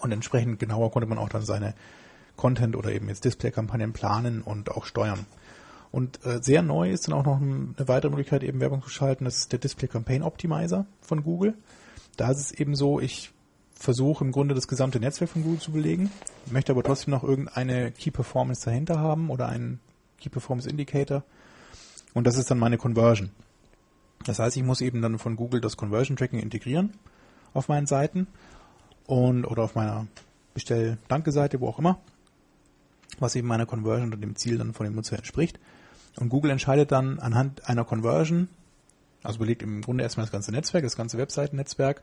Und 0.00 0.10
entsprechend 0.10 0.58
genauer 0.58 0.90
konnte 0.90 1.08
man 1.08 1.18
auch 1.18 1.28
dann 1.28 1.42
seine 1.42 1.74
Content 2.36 2.74
oder 2.74 2.90
eben 2.90 3.08
jetzt 3.08 3.24
Display-Kampagnen 3.24 3.92
planen 3.92 4.42
und 4.42 4.72
auch 4.72 4.86
steuern. 4.86 5.24
Und 5.94 6.26
äh, 6.26 6.42
sehr 6.42 6.60
neu 6.62 6.90
ist 6.90 7.06
dann 7.06 7.14
auch 7.14 7.24
noch 7.24 7.40
eine 7.40 7.72
weitere 7.86 8.10
Möglichkeit, 8.10 8.42
eben 8.42 8.58
Werbung 8.58 8.82
zu 8.82 8.88
schalten. 8.88 9.26
Das 9.26 9.36
ist 9.36 9.52
der 9.52 9.60
Display 9.60 9.86
Campaign 9.86 10.24
Optimizer 10.24 10.86
von 11.00 11.22
Google. 11.22 11.54
Da 12.16 12.32
ist 12.32 12.40
es 12.40 12.50
eben 12.50 12.74
so, 12.74 12.98
ich 12.98 13.30
versuche 13.74 14.24
im 14.24 14.32
Grunde 14.32 14.56
das 14.56 14.66
gesamte 14.66 14.98
Netzwerk 14.98 15.30
von 15.30 15.44
Google 15.44 15.60
zu 15.60 15.70
belegen, 15.70 16.10
möchte 16.50 16.72
aber 16.72 16.82
trotzdem 16.82 17.12
noch 17.12 17.22
irgendeine 17.22 17.92
Key 17.92 18.10
Performance 18.10 18.64
dahinter 18.64 18.98
haben 18.98 19.30
oder 19.30 19.48
einen 19.48 19.78
Key 20.18 20.30
Performance 20.30 20.68
Indicator. 20.68 21.22
Und 22.12 22.26
das 22.26 22.38
ist 22.38 22.50
dann 22.50 22.58
meine 22.58 22.76
Conversion. 22.76 23.30
Das 24.24 24.40
heißt, 24.40 24.56
ich 24.56 24.64
muss 24.64 24.80
eben 24.80 25.00
dann 25.00 25.20
von 25.20 25.36
Google 25.36 25.60
das 25.60 25.76
Conversion 25.76 26.16
Tracking 26.16 26.40
integrieren 26.40 26.94
auf 27.52 27.68
meinen 27.68 27.86
Seiten 27.86 28.26
und 29.06 29.44
oder 29.44 29.62
auf 29.62 29.76
meiner 29.76 30.08
Bestell-Danke-Seite, 30.54 31.60
wo 31.60 31.68
auch 31.68 31.78
immer, 31.78 32.00
was 33.20 33.36
eben 33.36 33.46
meiner 33.46 33.66
Conversion 33.66 34.12
und 34.12 34.20
dem 34.20 34.34
Ziel 34.34 34.58
dann 34.58 34.74
von 34.74 34.86
dem 34.86 34.96
Nutzer 34.96 35.18
entspricht. 35.18 35.60
Und 36.18 36.28
Google 36.28 36.50
entscheidet 36.50 36.92
dann 36.92 37.18
anhand 37.18 37.68
einer 37.68 37.84
Conversion, 37.84 38.48
also 39.22 39.38
belegt 39.38 39.62
im 39.62 39.80
Grunde 39.80 40.04
erstmal 40.04 40.24
das 40.24 40.32
ganze 40.32 40.52
Netzwerk, 40.52 40.84
das 40.84 40.96
ganze 40.96 41.18
Webseitennetzwerk. 41.18 42.02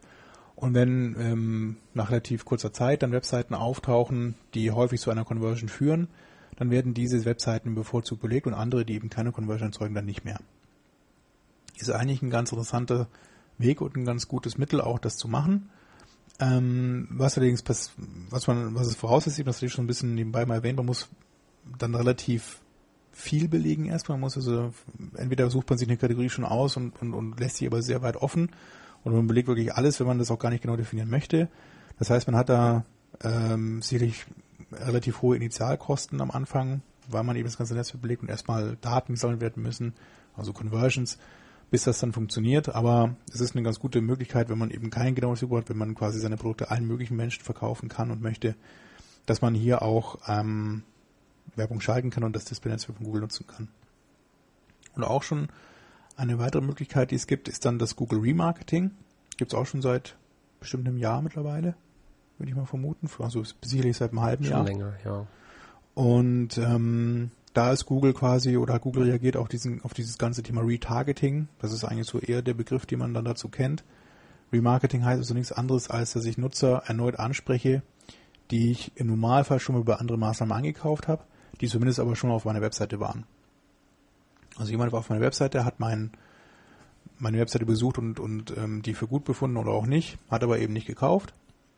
Und 0.56 0.74
wenn 0.74 1.16
ähm, 1.20 1.78
nach 1.94 2.12
relativ 2.12 2.46
kurzer 2.46 2.74
Zeit 2.74 3.04
dann 3.04 3.12
Webseiten 3.12 3.56
auftauchen, 3.56 4.36
die 4.54 4.72
häufig 4.72 5.00
zu 5.00 5.10
einer 5.12 5.24
Conversion 5.24 5.70
führen, 5.70 6.08
dann 6.58 6.70
werden 6.70 6.94
diese 6.94 7.24
Webseiten 7.26 7.74
bevorzugt 7.74 8.22
belegt 8.22 8.48
und 8.48 8.54
andere, 8.54 8.86
die 8.86 8.94
eben 8.94 9.10
keine 9.10 9.32
Conversion 9.32 9.70
erzeugen, 9.70 9.96
dann 9.96 10.06
nicht 10.06 10.26
mehr. 10.26 10.40
Ist 11.78 11.90
eigentlich 11.90 12.22
ein 12.22 12.30
ganz 12.30 12.52
interessanter 12.52 13.08
Weg 13.58 13.82
und 13.82 13.96
ein 13.96 14.06
ganz 14.06 14.28
gutes 14.28 14.58
Mittel 14.58 14.82
auch, 14.82 15.00
das 15.00 15.16
zu 15.16 15.28
machen. 15.28 15.70
Ähm, 16.40 17.08
was 17.12 17.38
allerdings, 17.38 17.64
was 18.30 18.48
man, 18.48 18.76
was 18.76 18.88
es 18.88 18.96
voraussetzt, 18.96 19.40
das 19.46 19.56
hatte 19.58 19.66
ich 19.66 19.72
schon 19.72 19.86
ein 19.86 19.88
bisschen 19.88 20.16
nebenbei 20.16 20.46
mal 20.46 20.56
erwähnt, 20.56 20.78
man 20.78 20.86
muss 20.86 21.10
dann 21.78 21.96
relativ 21.96 22.62
viel 23.12 23.48
belegen 23.48 23.86
erstmal. 23.86 24.18
Man 24.18 24.22
muss 24.22 24.38
also, 24.38 24.74
entweder 25.16 25.50
sucht 25.50 25.70
man 25.70 25.78
sich 25.78 25.88
eine 25.88 25.98
Kategorie 25.98 26.30
schon 26.30 26.46
aus 26.46 26.78
und, 26.78 27.02
und, 27.02 27.14
und 27.14 27.40
lässt 27.40 27.58
sie 27.58 27.68
aber 27.68 27.82
sehr 27.82 28.02
weit 28.02 28.18
offen 28.18 28.50
oder 29.04 29.16
man 29.16 29.28
belegt 29.28 29.48
wirklich 29.48 29.74
alles, 29.74 30.00
wenn 30.00 30.08
man 30.08 30.20
das 30.20 30.32
auch 30.32 30.40
gar 30.40 30.50
nicht 30.50 30.62
genau 30.62 30.76
definieren 30.76 31.10
möchte. 31.10 31.50
Das 31.98 32.10
heißt, 32.10 32.28
man 32.28 32.36
hat 32.36 32.50
da 32.50 32.86
ähm, 33.24 33.82
sicherlich 33.82 34.26
relativ 34.72 35.22
hohe 35.22 35.36
Initialkosten 35.36 36.22
am 36.22 36.32
Anfang, 36.32 36.82
weil 37.10 37.24
man 37.24 37.36
eben 37.36 37.46
das 37.46 37.58
ganze 37.58 37.76
Netzwerk 37.76 38.02
belegt 38.02 38.22
und 38.22 38.30
erstmal 38.30 38.78
Daten 38.82 39.14
gesammelt 39.14 39.42
werden 39.42 39.62
müssen, 39.62 39.94
also 40.36 40.54
Conversions, 40.54 41.18
bis 41.70 41.84
das 41.84 42.00
dann 42.00 42.14
funktioniert. 42.14 42.70
Aber 42.70 43.16
es 43.34 43.42
ist 43.42 43.56
eine 43.56 43.64
ganz 43.64 43.80
gute 43.80 44.02
Möglichkeit, 44.02 44.50
wenn 44.50 44.58
man 44.58 44.72
eben 44.72 44.90
kein 44.90 45.16
genaues 45.16 45.42
Überblick 45.42 45.66
hat, 45.66 45.70
wenn 45.70 45.78
man 45.78 45.96
quasi 45.96 46.20
seine 46.20 46.38
Produkte 46.38 46.72
allen 46.72 46.88
möglichen 46.88 47.18
Menschen 47.18 47.44
verkaufen 47.44 47.90
kann 47.90 48.12
und 48.12 48.22
möchte, 48.22 48.56
dass 49.26 49.42
man 49.42 49.54
hier 49.54 49.82
auch 49.82 50.20
ähm, 50.28 50.84
Werbung 51.56 51.82
schalten 51.82 52.10
kann 52.10 52.24
und 52.24 52.36
das 52.36 52.46
Display-Netzwerk 52.46 52.98
von 52.98 53.06
Google 53.06 53.22
nutzen 53.22 53.46
kann. 53.48 53.68
Und 54.96 55.04
auch 55.04 55.24
schon 55.24 55.48
eine 56.16 56.40
weitere 56.40 56.62
Möglichkeit, 56.62 57.12
die 57.12 57.16
es 57.16 57.28
gibt, 57.28 57.48
ist 57.48 57.66
dann 57.66 57.80
das 57.80 57.96
Google 57.96 58.20
Remarketing. 58.20 58.92
Gibt 59.38 59.54
es 59.54 59.58
auch 59.58 59.66
schon 59.66 59.82
seit 59.82 60.16
bestimmt 60.60 60.88
einem 60.88 60.98
Jahr 60.98 61.22
mittlerweile, 61.22 61.76
würde 62.38 62.50
ich 62.50 62.56
mal 62.56 62.66
vermuten. 62.66 63.10
Also 63.20 63.44
sicherlich 63.62 63.98
seit 63.98 64.12
einem 64.12 64.22
halben 64.22 64.44
Schon 64.44 64.54
Jahr. 64.54 64.64
länger, 64.66 64.94
ja. 65.04 65.28
Und 65.94 66.58
ähm, 66.58 67.32
da 67.54 67.72
ist 67.72 67.86
Google 67.86 68.14
quasi 68.14 68.56
oder 68.58 68.80
Google 68.80 69.04
reagiert 69.04 69.36
auf 69.36 69.50
diesen 69.50 69.84
auf 69.84 69.94
dieses 69.94 70.18
ganze 70.18 70.42
Thema 70.42 70.62
Retargeting. 70.62 71.50
Das 71.60 71.74
ist 71.74 71.84
eigentlich 71.84 72.08
so 72.08 72.20
eher 72.20 72.42
der 72.42 72.54
Begriff, 72.54 72.86
den 72.86 73.00
man 73.00 73.14
dann 73.14 73.26
dazu 73.26 73.50
kennt. 73.50 73.84
Remarketing 74.54 75.04
heißt 75.04 75.20
also 75.20 75.34
nichts 75.34 75.52
anderes, 75.52 75.90
als 75.90 76.14
dass 76.14 76.26
ich 76.26 76.38
Nutzer 76.38 76.84
erneut 76.86 77.18
anspreche, 77.20 77.82
die 78.52 78.72
ich 78.72 78.92
im 78.96 79.08
Normalfall 79.08 79.60
schon 79.60 79.78
über 79.78 80.00
andere 80.00 80.18
Maßnahmen 80.18 80.56
angekauft 80.56 81.08
habe, 81.08 81.24
die 81.62 81.68
zumindest 81.68 82.00
aber 82.00 82.16
schon 82.16 82.32
auf 82.32 82.46
meiner 82.46 82.62
Webseite 82.62 83.00
waren. 83.00 83.26
Also 84.58 84.72
jemand 84.72 84.92
war 84.92 85.00
auf 85.00 85.10
meiner 85.10 85.22
Webseite, 85.22 85.64
hat 85.64 85.80
mein, 85.80 86.12
meine 87.18 87.40
Webseite 87.40 87.66
besucht 87.66 87.98
und, 87.98 88.20
und 88.20 88.56
ähm, 88.58 88.82
die 88.82 88.94
für 88.94 89.08
gut 89.08 89.24
befunden 89.24 89.58
oder 89.58 89.72
auch 89.72 89.86
nicht, 89.86 90.18
hat 90.30 90.44
aber 90.44 90.60
eben 90.60 90.74
nicht 90.74 90.88
gekauft. 90.88 91.34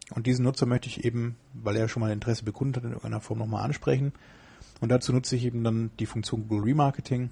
Und 0.10 0.26
diesen 0.26 0.44
Nutzer 0.44 0.66
möchte 0.66 0.88
ich 0.88 1.06
eben, 1.06 1.36
weil 1.54 1.76
er 1.76 1.88
schon 1.88 2.02
mal 2.02 2.12
Interesse 2.12 2.44
bekundet 2.44 2.78
hat, 2.78 2.84
in 2.84 2.92
irgendeiner 2.92 3.22
Form 3.22 3.40
nochmal 3.40 3.64
ansprechen. 3.64 4.12
Und 4.82 4.90
dazu 4.90 5.14
nutze 5.14 5.36
ich 5.36 5.46
eben 5.46 5.64
dann 5.64 5.92
die 6.00 6.06
Funktion 6.06 6.48
Google 6.48 6.66
Remarketing 6.66 7.30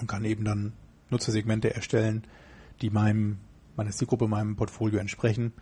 und 0.00 0.06
kann 0.06 0.24
eben 0.24 0.44
dann 0.44 0.74
Nutzersegmente 1.10 1.74
erstellen, 1.74 2.24
die 2.82 2.90
meiner 2.90 3.36
Zielgruppe, 3.90 4.28
meinem 4.28 4.56
Portfolio 4.56 4.98
entsprechen 4.98 5.52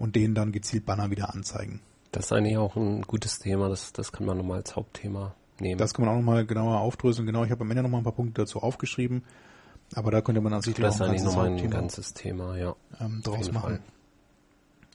und 0.00 0.16
denen 0.16 0.34
dann 0.34 0.50
gezielt 0.50 0.86
Banner 0.86 1.10
wieder 1.10 1.32
anzeigen. 1.32 1.80
Das 2.10 2.24
ist 2.24 2.32
eigentlich 2.32 2.56
auch 2.56 2.74
ein 2.74 3.02
gutes 3.02 3.38
Thema, 3.38 3.68
das, 3.68 3.92
das 3.92 4.10
kann 4.10 4.26
man 4.26 4.36
nochmal 4.36 4.58
als 4.58 4.74
Hauptthema 4.74 5.36
nehmen. 5.60 5.78
Das 5.78 5.94
kann 5.94 6.04
man 6.04 6.14
auch 6.14 6.18
nochmal 6.18 6.44
genauer 6.44 6.80
aufdröseln. 6.80 7.26
Genau, 7.26 7.44
ich 7.44 7.52
habe 7.52 7.60
am 7.60 7.70
Ende 7.70 7.84
nochmal 7.84 8.00
ein 8.00 8.04
paar 8.04 8.14
Punkte 8.14 8.42
dazu 8.42 8.60
aufgeschrieben. 8.60 9.22
Aber 9.94 10.10
da 10.10 10.20
könnte 10.20 10.40
man 10.40 10.52
an 10.52 10.62
sich 10.62 10.74
das 10.74 10.96
ist 10.96 11.00
auch 11.02 11.06
ein 11.06 11.12
ganzes 11.12 11.24
nochmal 11.24 11.46
ein 11.48 11.70
ganzes 11.70 12.14
Thema, 12.14 12.56
ja. 12.56 12.74
ähm, 13.00 13.20
draus 13.22 13.52
machen. 13.52 13.76
Fall. 13.76 13.80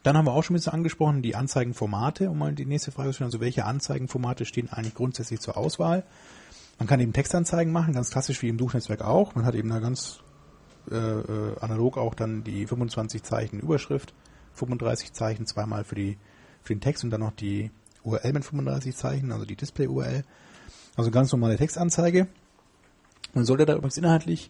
Dann 0.04 0.18
haben 0.18 0.26
wir 0.26 0.34
auch 0.34 0.44
schon 0.44 0.54
ein 0.54 0.58
bisschen 0.58 0.74
angesprochen, 0.74 1.22
die 1.22 1.36
Anzeigenformate, 1.36 2.30
um 2.30 2.38
mal 2.38 2.54
die 2.54 2.66
nächste 2.66 2.92
Frage 2.92 3.10
zu 3.10 3.16
stellen. 3.16 3.28
Also 3.28 3.40
welche 3.40 3.66
Anzeigenformate 3.66 4.46
stehen 4.46 4.70
eigentlich 4.70 4.96
grundsätzlich 4.96 5.40
zur 5.40 5.58
Auswahl? 5.58 6.04
Man 6.80 6.88
kann 6.88 7.00
eben 7.00 7.14
Textanzeigen 7.14 7.72
machen, 7.72 7.94
ganz 7.94 8.10
klassisch 8.10 8.42
wie 8.42 8.50
im 8.50 8.60
Suchnetzwerk 8.60 9.02
auch. 9.02 9.36
Man 9.36 9.46
hat 9.46 9.56
eben 9.56 9.70
da 9.70 9.80
ganz 9.80 10.20
äh, 10.92 10.96
äh, 10.96 11.60
analog 11.60 11.98
auch 11.98 12.14
dann 12.14 12.44
die 12.44 12.68
25 12.68 13.24
Zeichen 13.24 13.60
Überschrift, 13.60 14.14
35 14.56 15.14
Zeichen 15.14 15.46
zweimal 15.46 15.84
für 15.84 15.96
die 15.96 16.18
für 16.62 16.74
den 16.74 16.82
Text 16.82 17.04
und 17.04 17.12
dann 17.12 17.22
noch 17.22 17.32
die 17.32 17.72
URL 18.04 18.34
mit 18.34 18.44
35 18.44 18.96
Zeichen, 18.96 19.32
also 19.32 19.46
die 19.46 19.56
Display-URL. 19.56 20.24
Also 20.96 21.12
ganz 21.12 21.32
normale 21.32 21.58
Textanzeige. 21.58 22.28
Man 23.34 23.46
sollte 23.46 23.66
da 23.66 23.74
übrigens 23.74 23.98
inhaltlich 23.98 24.50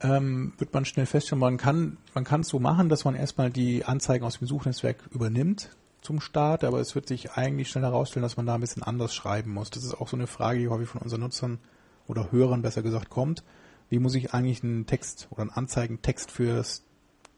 ähm, 0.00 0.52
wird 0.58 0.72
man 0.74 0.84
schnell 0.84 1.06
feststellen, 1.06 1.40
man 1.40 1.56
kann 1.56 1.96
man 2.14 2.24
kann 2.24 2.42
es 2.42 2.48
so 2.48 2.58
machen, 2.58 2.88
dass 2.88 3.04
man 3.04 3.14
erstmal 3.14 3.50
die 3.50 3.84
Anzeigen 3.84 4.24
aus 4.24 4.38
dem 4.38 4.46
Suchnetzwerk 4.46 4.98
übernimmt 5.10 5.70
zum 6.02 6.20
Start, 6.20 6.64
aber 6.64 6.80
es 6.80 6.94
wird 6.94 7.08
sich 7.08 7.32
eigentlich 7.32 7.70
schnell 7.70 7.84
herausstellen, 7.84 8.22
dass 8.22 8.36
man 8.36 8.46
da 8.46 8.54
ein 8.54 8.60
bisschen 8.60 8.82
anders 8.82 9.14
schreiben 9.14 9.52
muss. 9.52 9.70
Das 9.70 9.84
ist 9.84 9.94
auch 9.94 10.08
so 10.08 10.16
eine 10.16 10.26
Frage, 10.26 10.58
die 10.58 10.68
häufig 10.68 10.88
von 10.88 11.00
unseren 11.00 11.20
Nutzern 11.20 11.58
oder 12.06 12.30
Hörern 12.30 12.62
besser 12.62 12.82
gesagt 12.82 13.08
kommt. 13.08 13.42
Wie 13.88 13.98
muss 13.98 14.14
ich 14.14 14.34
eigentlich 14.34 14.62
einen 14.62 14.86
Text 14.86 15.28
oder 15.30 15.42
einen 15.42 15.50
Anzeigentext 15.50 16.30
fürs 16.30 16.84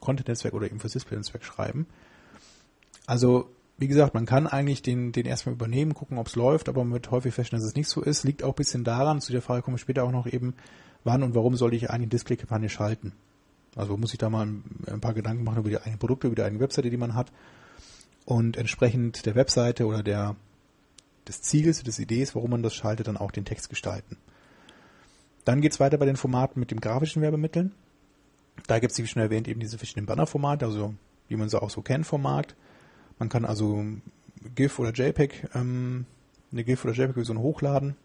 Content-Netzwerk 0.00 0.54
oder 0.54 0.66
eben 0.66 0.80
fürs 0.80 0.92
Display-Netzwerk 0.92 1.44
schreiben? 1.44 1.86
Also, 3.06 3.50
wie 3.78 3.88
gesagt, 3.88 4.14
man 4.14 4.26
kann 4.26 4.46
eigentlich 4.46 4.82
den, 4.82 5.12
den 5.12 5.26
erstmal 5.26 5.54
übernehmen, 5.54 5.94
gucken, 5.94 6.18
ob 6.18 6.28
es 6.28 6.36
läuft, 6.36 6.68
aber 6.68 6.82
man 6.84 6.94
wird 6.94 7.10
häufig 7.10 7.34
feststellen, 7.34 7.62
dass 7.62 7.70
es 7.70 7.76
nicht 7.76 7.88
so 7.88 8.02
ist. 8.02 8.24
Liegt 8.24 8.42
auch 8.42 8.52
ein 8.52 8.56
bisschen 8.56 8.84
daran, 8.84 9.20
zu 9.20 9.32
der 9.32 9.42
Frage 9.42 9.62
komme 9.62 9.76
ich 9.76 9.82
später 9.82 10.04
auch 10.04 10.12
noch 10.12 10.26
eben, 10.26 10.54
wann 11.04 11.22
und 11.22 11.34
warum 11.34 11.56
soll 11.56 11.74
ich 11.74 11.90
eigentlich 11.90 11.94
eine 11.94 12.06
Display-Kampagne 12.08 12.68
schalten? 12.68 13.12
Also 13.76 13.96
muss 13.98 14.12
ich 14.12 14.18
da 14.18 14.30
mal 14.30 14.46
ein, 14.46 15.00
paar 15.00 15.12
Gedanken 15.12 15.44
machen 15.44 15.58
über 15.58 15.68
die 15.68 15.78
eigenen 15.78 15.98
Produkte, 15.98 16.28
über 16.28 16.36
die 16.36 16.42
eigene 16.42 16.60
Webseite, 16.60 16.88
die 16.88 16.96
man 16.96 17.14
hat. 17.14 17.30
Und 18.24 18.56
entsprechend 18.56 19.26
der 19.26 19.34
Webseite 19.34 19.86
oder 19.86 20.02
der, 20.02 20.34
des 21.28 21.42
Ziels, 21.42 21.82
des 21.82 21.98
Idees, 21.98 22.34
warum 22.34 22.50
man 22.50 22.62
das 22.62 22.74
schaltet, 22.74 23.06
dann 23.06 23.18
auch 23.18 23.30
den 23.30 23.44
Text 23.44 23.68
gestalten. 23.68 24.16
Dann 25.44 25.60
geht's 25.60 25.78
weiter 25.78 25.98
bei 25.98 26.06
den 26.06 26.16
Formaten 26.16 26.58
mit 26.58 26.70
dem 26.70 26.80
grafischen 26.80 27.22
Werbemitteln. 27.22 27.72
Da 28.66 28.78
gibt's 28.78 28.98
wie 28.98 29.06
schon 29.06 29.22
erwähnt, 29.22 29.48
eben 29.48 29.60
diese 29.60 29.78
verschiedenen 29.78 30.06
Bannerformate, 30.06 30.64
also 30.64 30.94
wie 31.28 31.36
man 31.36 31.48
sie 31.48 31.60
auch 31.60 31.70
so 31.70 31.82
kennt 31.82 32.06
vom 32.06 32.22
Markt. 32.22 32.54
Man 33.18 33.28
kann 33.28 33.44
also 33.44 33.84
GIF 34.54 34.78
oder 34.78 34.92
JPEG, 34.92 35.48
ähm, 35.54 36.06
eine 36.52 36.64
GIF 36.64 36.84
oder 36.84 36.94
JPEG-Version 36.94 37.38
hochladen. 37.38 37.96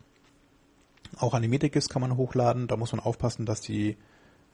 Auch 1.17 1.33
animierte 1.33 1.69
GIFs 1.69 1.89
kann 1.89 2.01
man 2.01 2.17
hochladen. 2.17 2.67
Da 2.67 2.77
muss 2.77 2.91
man 2.91 3.01
aufpassen, 3.01 3.45
dass 3.45 3.61
die 3.61 3.97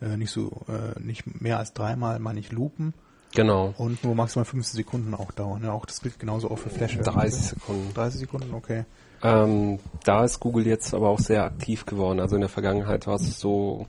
äh, 0.02 0.18
nicht 0.18 0.32
so 0.32 0.66
äh, 0.68 1.00
nicht 1.00 1.42
mehr 1.42 1.60
als 1.60 1.74
dreimal 1.74 2.20
mal 2.20 2.34
nicht 2.34 2.52
loopen 2.52 2.94
Genau. 3.36 3.74
und 3.78 4.04
nur 4.04 4.16
maximal 4.16 4.46
15 4.46 4.78
Sekunden 4.78 5.14
auch 5.14 5.32
dauern. 5.32 5.64
Ja, 5.64 5.74
auch 5.74 5.86
das 5.86 6.02
gilt 6.02 6.20
genauso 6.20 6.50
auch 6.50 6.58
für 6.58 6.70
Flash. 6.70 6.98
30 6.98 7.42
Sekunden. 7.42 7.94
30 7.94 8.22
Sekunden, 8.22 8.54
okay. 8.54 8.86
Ähm, 9.22 9.80
da 10.04 10.24
ist 10.24 10.40
Google 10.40 10.66
jetzt 10.66 10.94
aber 10.94 11.10
auch 11.10 11.20
sehr 11.20 11.44
aktiv 11.44 11.86
geworden. 11.86 12.20
Also 12.20 12.36
in 12.36 12.42
der 12.42 12.50
Vergangenheit 12.50 13.08
war 13.08 13.16
es 13.16 13.40
so, 13.40 13.88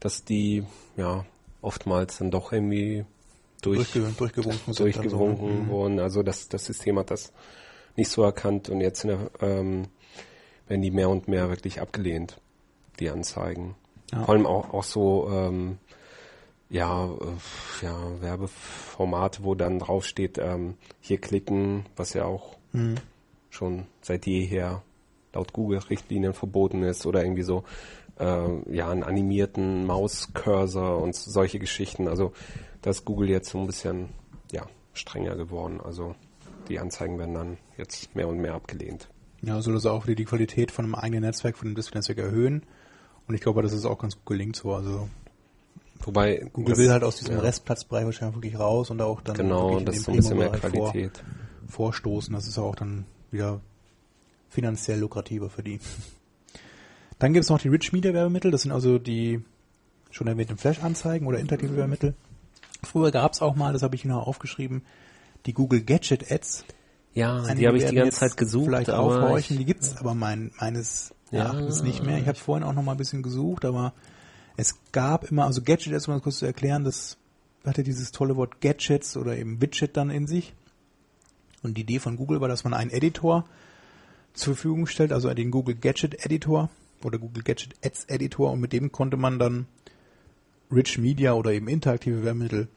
dass 0.00 0.24
die 0.24 0.64
ja 0.96 1.24
oftmals 1.62 2.18
dann 2.18 2.30
doch 2.30 2.52
irgendwie 2.52 3.04
durch, 3.62 3.92
Durchge 3.92 4.12
durchgewunken 4.16 4.74
sind. 4.74 4.78
durchgewunken 4.78 5.48
so. 5.48 5.54
Mhm. 5.64 5.68
wurden. 5.68 6.00
Also 6.00 6.22
das, 6.22 6.48
das 6.48 6.64
System 6.64 6.98
hat 6.98 7.10
das 7.10 7.32
nicht 7.96 8.10
so 8.10 8.22
erkannt 8.22 8.68
und 8.70 8.80
jetzt 8.80 9.04
der, 9.04 9.30
ähm, 9.40 9.88
werden 10.66 10.82
die 10.82 10.90
mehr 10.90 11.10
und 11.10 11.28
mehr 11.28 11.48
wirklich 11.50 11.80
abgelehnt, 11.80 12.40
die 12.98 13.10
Anzeigen. 13.10 13.74
Ja. 14.12 14.24
Vor 14.24 14.34
allem 14.34 14.46
auch, 14.46 14.72
auch 14.72 14.84
so 14.84 15.28
ähm, 15.30 15.78
ja, 16.70 17.04
äh, 17.06 17.84
ja, 17.84 18.20
Werbeformate, 18.22 19.42
wo 19.44 19.54
dann 19.54 19.80
draufsteht, 19.80 20.38
ähm, 20.38 20.74
hier 21.00 21.18
klicken, 21.18 21.84
was 21.96 22.14
ja 22.14 22.24
auch 22.24 22.56
Mhm. 22.72 22.98
schon 23.50 23.86
seit 24.00 24.26
jeher 24.26 24.82
laut 25.32 25.52
Google-Richtlinien 25.52 26.32
verboten 26.34 26.84
ist 26.84 27.04
oder 27.04 27.22
irgendwie 27.24 27.42
so 27.42 27.64
äh, 28.20 28.74
ja 28.76 28.88
einen 28.90 29.02
animierten 29.02 29.86
Mauscursor 29.86 31.02
und 31.02 31.14
solche 31.16 31.58
Geschichten. 31.58 32.06
Also 32.08 32.32
da 32.82 32.90
ist 32.90 33.04
Google 33.04 33.28
jetzt 33.30 33.50
so 33.50 33.58
ein 33.58 33.66
bisschen 33.66 34.10
ja 34.52 34.66
strenger 34.92 35.36
geworden. 35.36 35.80
Also 35.82 36.14
die 36.68 36.78
Anzeigen 36.78 37.18
werden 37.18 37.34
dann 37.34 37.56
jetzt 37.76 38.14
mehr 38.14 38.28
und 38.28 38.38
mehr 38.38 38.54
abgelehnt. 38.54 39.08
Ja, 39.42 39.62
soll 39.62 39.74
das 39.74 39.86
auch 39.86 40.06
wieder 40.06 40.16
die 40.16 40.24
Qualität 40.26 40.70
von 40.70 40.84
einem 40.84 40.94
eigenen 40.94 41.22
Netzwerk, 41.22 41.56
von 41.56 41.68
dem 41.68 41.74
Display-Netzwerk 41.74 42.18
erhöhen. 42.18 42.62
Und 43.26 43.34
ich 43.34 43.40
glaube, 43.40 43.62
das 43.62 43.72
ist 43.72 43.86
auch 43.86 43.98
ganz 43.98 44.14
gut 44.16 44.26
gelingt 44.26 44.56
so. 44.56 44.74
Also 44.74 45.08
Wobei 46.04 46.46
Google 46.52 46.70
das- 46.74 46.78
will 46.78 46.90
halt 46.90 47.04
aus 47.04 47.16
diesem 47.16 47.36
ja, 47.36 47.40
Restplatzbereich 47.40 48.04
wahrscheinlich 48.04 48.36
wirklich 48.36 48.58
raus 48.58 48.90
und 48.90 48.98
da 48.98 49.04
auch 49.04 49.20
dann 49.22 49.36
genau 49.36 49.70
wirklich 49.70 49.84
das 49.86 50.02
so 50.04 50.10
ein 50.12 50.16
bisschen 50.16 50.38
mehr 50.38 50.48
Premium-Bereich 50.50 50.80
vor- 50.82 50.92
Qualität. 50.92 51.24
vorstoßen. 51.68 52.34
Das 52.34 52.46
ist 52.46 52.58
auch 52.58 52.74
dann 52.74 53.04
wieder 53.30 53.60
finanziell 54.48 54.98
lukrativer 54.98 55.48
für 55.50 55.62
die. 55.62 55.78
Dann 57.20 57.34
gibt 57.34 57.44
es 57.44 57.50
noch 57.50 57.60
die 57.60 57.68
Rich 57.68 57.92
Media 57.92 58.12
Werbemittel. 58.12 58.50
Das 58.50 58.62
sind 58.62 58.72
also 58.72 58.98
die 58.98 59.44
schon 60.10 60.26
erwähnten 60.26 60.56
Flash-Anzeigen 60.56 61.26
oder 61.26 61.38
interaktive 61.38 61.76
Werbemittel. 61.76 62.14
Früher 62.82 63.10
gab 63.10 63.34
es 63.34 63.42
auch 63.42 63.54
mal, 63.54 63.72
das 63.72 63.82
habe 63.82 63.94
ich 63.94 64.02
hier 64.02 64.10
noch 64.10 64.26
aufgeschrieben, 64.26 64.82
die 65.46 65.52
Google 65.52 65.82
Gadget 65.82 66.32
Ads. 66.32 66.64
Ja, 67.12 67.36
Einige 67.36 67.54
die 67.56 67.66
habe 67.68 67.76
ich 67.76 67.84
die 67.84 67.94
ganze 67.94 68.18
Zeit 68.18 68.36
gesucht, 68.36 68.66
Vielleicht 68.66 68.88
aber 68.88 69.02
aufhorchen, 69.02 69.58
die 69.58 69.66
gibt's 69.66 69.96
aber 69.98 70.14
mein, 70.14 70.52
meines 70.58 71.14
Ja. 71.30 71.40
Erachtens 71.44 71.82
nicht 71.82 72.02
mehr. 72.02 72.18
Ich 72.18 72.26
habe 72.26 72.38
vorhin 72.38 72.64
auch 72.64 72.72
noch 72.72 72.82
mal 72.82 72.92
ein 72.92 72.98
bisschen 72.98 73.22
gesucht, 73.22 73.64
aber 73.64 73.92
es 74.56 74.76
gab 74.92 75.30
immer, 75.30 75.44
also 75.44 75.60
Gadget 75.62 75.92
Ads, 75.92 76.08
um 76.08 76.14
das 76.14 76.22
kurz 76.22 76.38
zu 76.38 76.46
erklären, 76.46 76.84
das 76.84 77.18
hatte 77.66 77.82
dieses 77.82 78.12
tolle 78.12 78.36
Wort 78.36 78.62
Gadgets 78.62 79.18
oder 79.18 79.36
eben 79.36 79.60
Widget 79.60 79.96
dann 79.96 80.08
in 80.08 80.26
sich. 80.26 80.54
Und 81.62 81.76
die 81.76 81.82
Idee 81.82 81.98
von 81.98 82.16
Google 82.16 82.40
war, 82.40 82.48
dass 82.48 82.64
man 82.64 82.72
einen 82.72 82.90
Editor 82.90 83.44
zur 84.32 84.54
Verfügung 84.54 84.86
stellt, 84.86 85.12
also 85.12 85.32
den 85.34 85.50
Google 85.50 85.74
Gadget 85.74 86.24
Editor 86.24 86.70
oder 87.04 87.18
Google 87.18 87.42
Gadget 87.42 87.74
Ads 87.84 88.04
Editor 88.06 88.50
und 88.50 88.60
mit 88.60 88.72
dem 88.72 88.92
konnte 88.92 89.16
man 89.16 89.38
dann 89.38 89.66
Rich 90.72 90.98
Media 90.98 91.32
oder 91.32 91.52
eben 91.52 91.68
interaktive 91.68 92.24
Werbemittel 92.24 92.68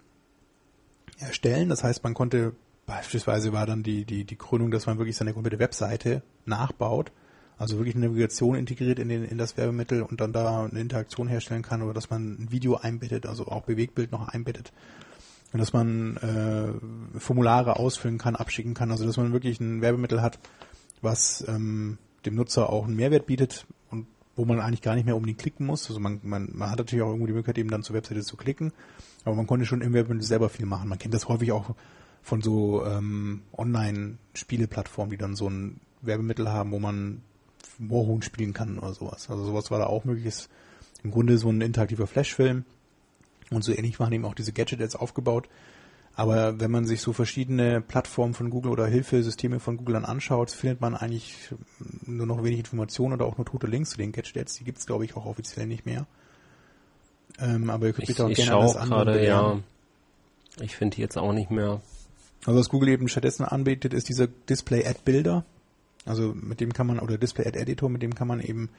erstellen. 1.20 1.70
Das 1.70 1.84
heißt, 1.84 2.04
man 2.04 2.14
konnte 2.14 2.54
beispielsweise 2.86 3.54
war 3.54 3.66
dann 3.66 3.84
die, 3.84 4.06
die, 4.06 4.26
die 4.26 4.36
Krönung, 4.36 4.72
dass 4.72 4.86
man 4.86 4.98
wirklich 4.98 5.16
seine 5.16 5.34
komplette 5.34 5.60
Webseite 5.60 6.24
nachbaut. 6.46 7.12
Also 7.58 7.78
wirklich 7.78 7.96
eine 7.96 8.08
Navigation 8.08 8.56
integriert 8.56 9.00
in, 9.00 9.10
den, 9.10 9.24
in 9.24 9.38
das 9.38 9.58
Werbemittel 9.58 10.02
und 10.02 10.20
dann 10.20 10.34
da 10.34 10.66
eine 10.66 10.80
Interaktion 10.80 11.28
herstellen 11.28 11.62
kann 11.62 11.82
oder 11.82 11.94
dass 11.94 12.10
man 12.10 12.34
ein 12.34 12.52
Video 12.52 12.76
einbettet, 12.76 13.26
also 13.26 13.48
auch 13.48 13.64
Bewegtbild 13.64 14.12
noch 14.12 14.28
einbettet. 14.28 14.74
Und 15.54 15.60
dass 15.60 15.72
man 15.72 16.18
äh, 16.18 17.20
Formulare 17.20 17.78
ausfüllen 17.78 18.18
kann, 18.18 18.36
abschicken 18.36 18.74
kann. 18.74 18.92
Also 18.92 19.06
dass 19.06 19.18
man 19.18 19.34
wirklich 19.34 19.60
ein 19.60 19.82
Werbemittel 19.82 20.22
hat, 20.22 20.40
was 21.02 21.46
ähm, 21.48 22.00
dem 22.26 22.36
Nutzer 22.36 22.70
auch 22.72 22.86
einen 22.86 22.96
Mehrwert 22.96 23.28
bietet 23.28 23.68
wo 24.36 24.46
man 24.46 24.60
eigentlich 24.60 24.82
gar 24.82 24.96
nicht 24.96 25.06
mehr 25.06 25.16
unbedingt 25.16 25.40
klicken 25.40 25.66
muss. 25.66 25.88
Also 25.88 26.00
man, 26.00 26.20
man, 26.24 26.50
man 26.54 26.70
hat 26.70 26.80
natürlich 26.80 27.04
auch 27.04 27.10
irgendwo 27.10 27.28
die 27.28 27.34
Möglichkeit, 27.34 27.58
eben 27.58 27.70
dann 27.70 27.84
zur 27.84 27.96
Webseite 27.96 28.24
zu 28.24 28.38
klicken, 28.38 28.72
aber 29.26 29.36
man 29.36 29.48
konnte 29.48 29.66
schon 29.66 29.82
im 29.82 29.94
Werbemittel 29.94 30.26
selber 30.26 30.50
viel 30.50 30.66
machen. 30.66 30.90
Man 30.90 31.00
kennt 31.00 31.14
das 31.14 31.28
häufig 31.28 31.52
auch 31.52 31.76
von 32.22 32.42
so 32.42 32.86
ähm, 32.86 33.42
Online-Spieleplattformen, 33.58 35.12
die 35.12 35.18
dann 35.18 35.36
so 35.36 35.50
ein 35.50 35.80
Werbemittel 36.02 36.50
haben, 36.50 36.72
wo 36.72 36.80
man 36.80 37.22
Moorhuhn 37.80 38.22
spielen 38.22 38.54
kann 38.54 38.80
oder 38.80 38.94
sowas. 38.94 39.30
Also 39.30 39.44
sowas 39.46 39.72
war 39.72 39.80
da 39.80 39.88
auch 39.88 40.06
möglich. 40.06 40.26
Ist 40.26 40.50
im 41.04 41.12
Grunde 41.12 41.38
so 41.38 41.50
ein 41.50 41.62
interaktiver 41.62 42.08
Flashfilm. 42.08 42.66
Und 43.50 43.64
so 43.64 43.74
ähnlich 43.74 44.00
waren 44.00 44.14
eben 44.14 44.26
auch 44.26 44.36
diese 44.36 44.54
Gadget-Ads 44.54 44.96
aufgebaut. 44.96 45.48
Aber 46.16 46.60
wenn 46.60 46.70
man 46.70 46.86
sich 46.86 47.02
so 47.02 47.12
verschiedene 47.12 47.82
Plattformen 47.82 48.36
von 48.36 48.52
Google 48.52 48.72
oder 48.72 48.86
Hilfesysteme 48.86 49.60
von 49.60 49.78
Google 49.78 49.94
dann 49.94 50.06
anschaut, 50.06 50.52
findet 50.52 50.80
man 50.80 50.96
eigentlich 50.96 51.36
nur 52.06 52.28
noch 52.28 52.44
wenig 52.44 52.60
Informationen 52.60 53.14
oder 53.14 53.26
auch 53.26 53.38
nur 53.38 53.46
tote 53.46 53.66
Links 53.66 53.92
zu 53.92 53.98
den 53.98 54.12
Gadgets. 54.12 54.56
Die 54.56 54.64
gibt's 54.64 54.86
glaube 54.86 55.06
ich, 55.06 55.16
auch 55.16 55.26
offiziell 55.26 55.66
nicht 55.66 55.86
mehr. 55.86 56.06
Ähm, 57.40 57.72
aber 57.72 57.88
ihr 57.88 57.94
könnt 57.94 58.04
Ich, 58.04 58.16
bitte 58.16 58.26
auch 58.26 58.30
ich 58.30 58.38
gerne 58.38 58.56
alles 58.56 58.76
andere 58.76 59.06
gerade, 59.06 59.26
ja. 59.26 59.60
Ich 60.62 60.76
finde 60.76 60.96
die 60.96 61.02
jetzt 61.02 61.18
auch 61.18 61.34
nicht 61.34 61.50
mehr. 61.50 61.82
Also 62.46 62.60
was 62.60 62.70
Google 62.70 62.90
eben 62.90 63.08
stattdessen 63.08 63.44
anbietet, 63.44 63.94
ist 63.94 64.08
dieser 64.08 64.28
Display 64.28 64.86
Ad 64.86 65.00
Builder. 65.06 65.46
Also 66.06 66.34
mit 66.36 66.60
dem 66.60 66.74
kann 66.74 66.86
man, 66.86 67.00
oder 67.00 67.18
Display 67.18 67.48
Ad 67.48 67.58
Editor, 67.58 67.90
mit 67.90 68.04
dem 68.04 68.14
kann 68.14 68.28
man 68.28 68.40
eben 68.40 68.70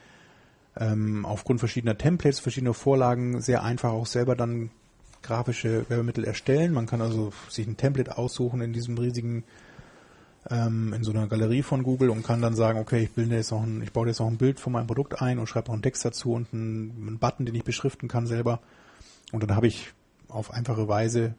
ähm, 0.76 1.26
aufgrund 1.26 1.59
verschiedener 1.59 1.99
Templates, 1.99 2.39
verschiedener 2.39 2.74
Vorlagen 2.74 3.41
sehr 3.41 3.64
einfach 3.64 3.91
auch 3.91 4.07
selber 4.07 4.37
dann 4.37 4.70
grafische 5.25 5.89
Werbemittel 5.89 6.25
erstellen. 6.25 6.72
Man 6.72 6.87
kann 6.87 7.01
also 7.01 7.33
sich 7.49 7.66
ein 7.66 7.77
Template 7.77 8.16
aussuchen 8.16 8.61
in 8.61 8.72
diesem 8.72 8.97
riesigen, 8.97 9.45
ähm, 10.51 10.93
in 10.93 11.03
so 11.03 11.11
einer 11.11 11.27
Galerie 11.27 11.62
von 11.62 11.83
Google 11.83 12.11
und 12.11 12.22
kann 12.22 12.41
dann 12.41 12.55
sagen, 12.55 12.79
okay, 12.79 13.05
ich 13.05 13.11
bilde 13.11 13.35
jetzt 13.35 13.51
noch 13.51 13.62
ein, 13.62 13.83
ich 13.83 13.93
baue 13.93 14.07
jetzt 14.07 14.20
noch 14.20 14.29
ein 14.29 14.37
Bild 14.37 14.61
von 14.61 14.72
meinem 14.72 14.87
Produkt 14.87 15.20
ein 15.20 15.39
und 15.39 15.49
schreibe 15.49 15.68
noch 15.68 15.75
einen 15.75 15.83
Text 15.83 16.05
dazu 16.05 16.33
und 16.33 16.53
einen, 16.53 17.09
einen 17.09 17.18
Button, 17.18 17.47
den 17.47 17.55
ich 17.55 17.64
beschriften 17.64 18.09
kann 18.09 18.27
selber. 18.27 18.61
Und 19.33 19.43
dann 19.43 19.57
habe 19.57 19.66
ich 19.66 19.93
auf 20.29 20.53
einfache 20.53 20.87
Weise 20.89 21.35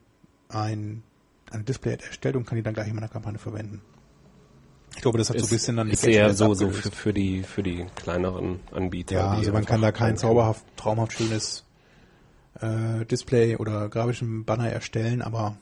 ein, 0.49 1.03
eine 1.51 1.63
Display-Ad 1.63 2.03
erstellt 2.03 2.36
und 2.36 2.45
kann 2.45 2.57
die 2.57 2.63
dann 2.63 2.73
gleich 2.73 2.88
in 2.88 2.95
meiner 2.95 3.07
Kampagne 3.07 3.39
verwenden. 3.39 3.81
Ich 4.95 5.01
glaube, 5.01 5.17
das 5.17 5.29
hat 5.29 5.39
so 5.39 5.45
ein 5.45 5.49
bisschen 5.49 5.75
dann 5.75 5.88
die 5.88 5.93
ist 5.93 6.05
eher 6.05 6.33
so, 6.33 6.53
so 6.53 6.69
für, 6.69 6.89
für 6.89 7.13
die 7.13 7.43
für 7.43 7.61
die 7.61 7.86
kleineren 7.95 8.61
Anbieter. 8.71 9.15
Ja, 9.15 9.29
also 9.31 9.51
man 9.51 9.65
kann 9.65 9.81
da 9.81 9.91
kein 9.91 10.15
zauberhaft, 10.15 10.63
traumhaft 10.77 11.11
schönes 11.11 11.64
äh, 12.61 13.05
Display 13.05 13.57
oder 13.57 13.89
grafischen 13.89 14.45
Banner 14.45 14.69
erstellen, 14.69 15.21
aber 15.21 15.57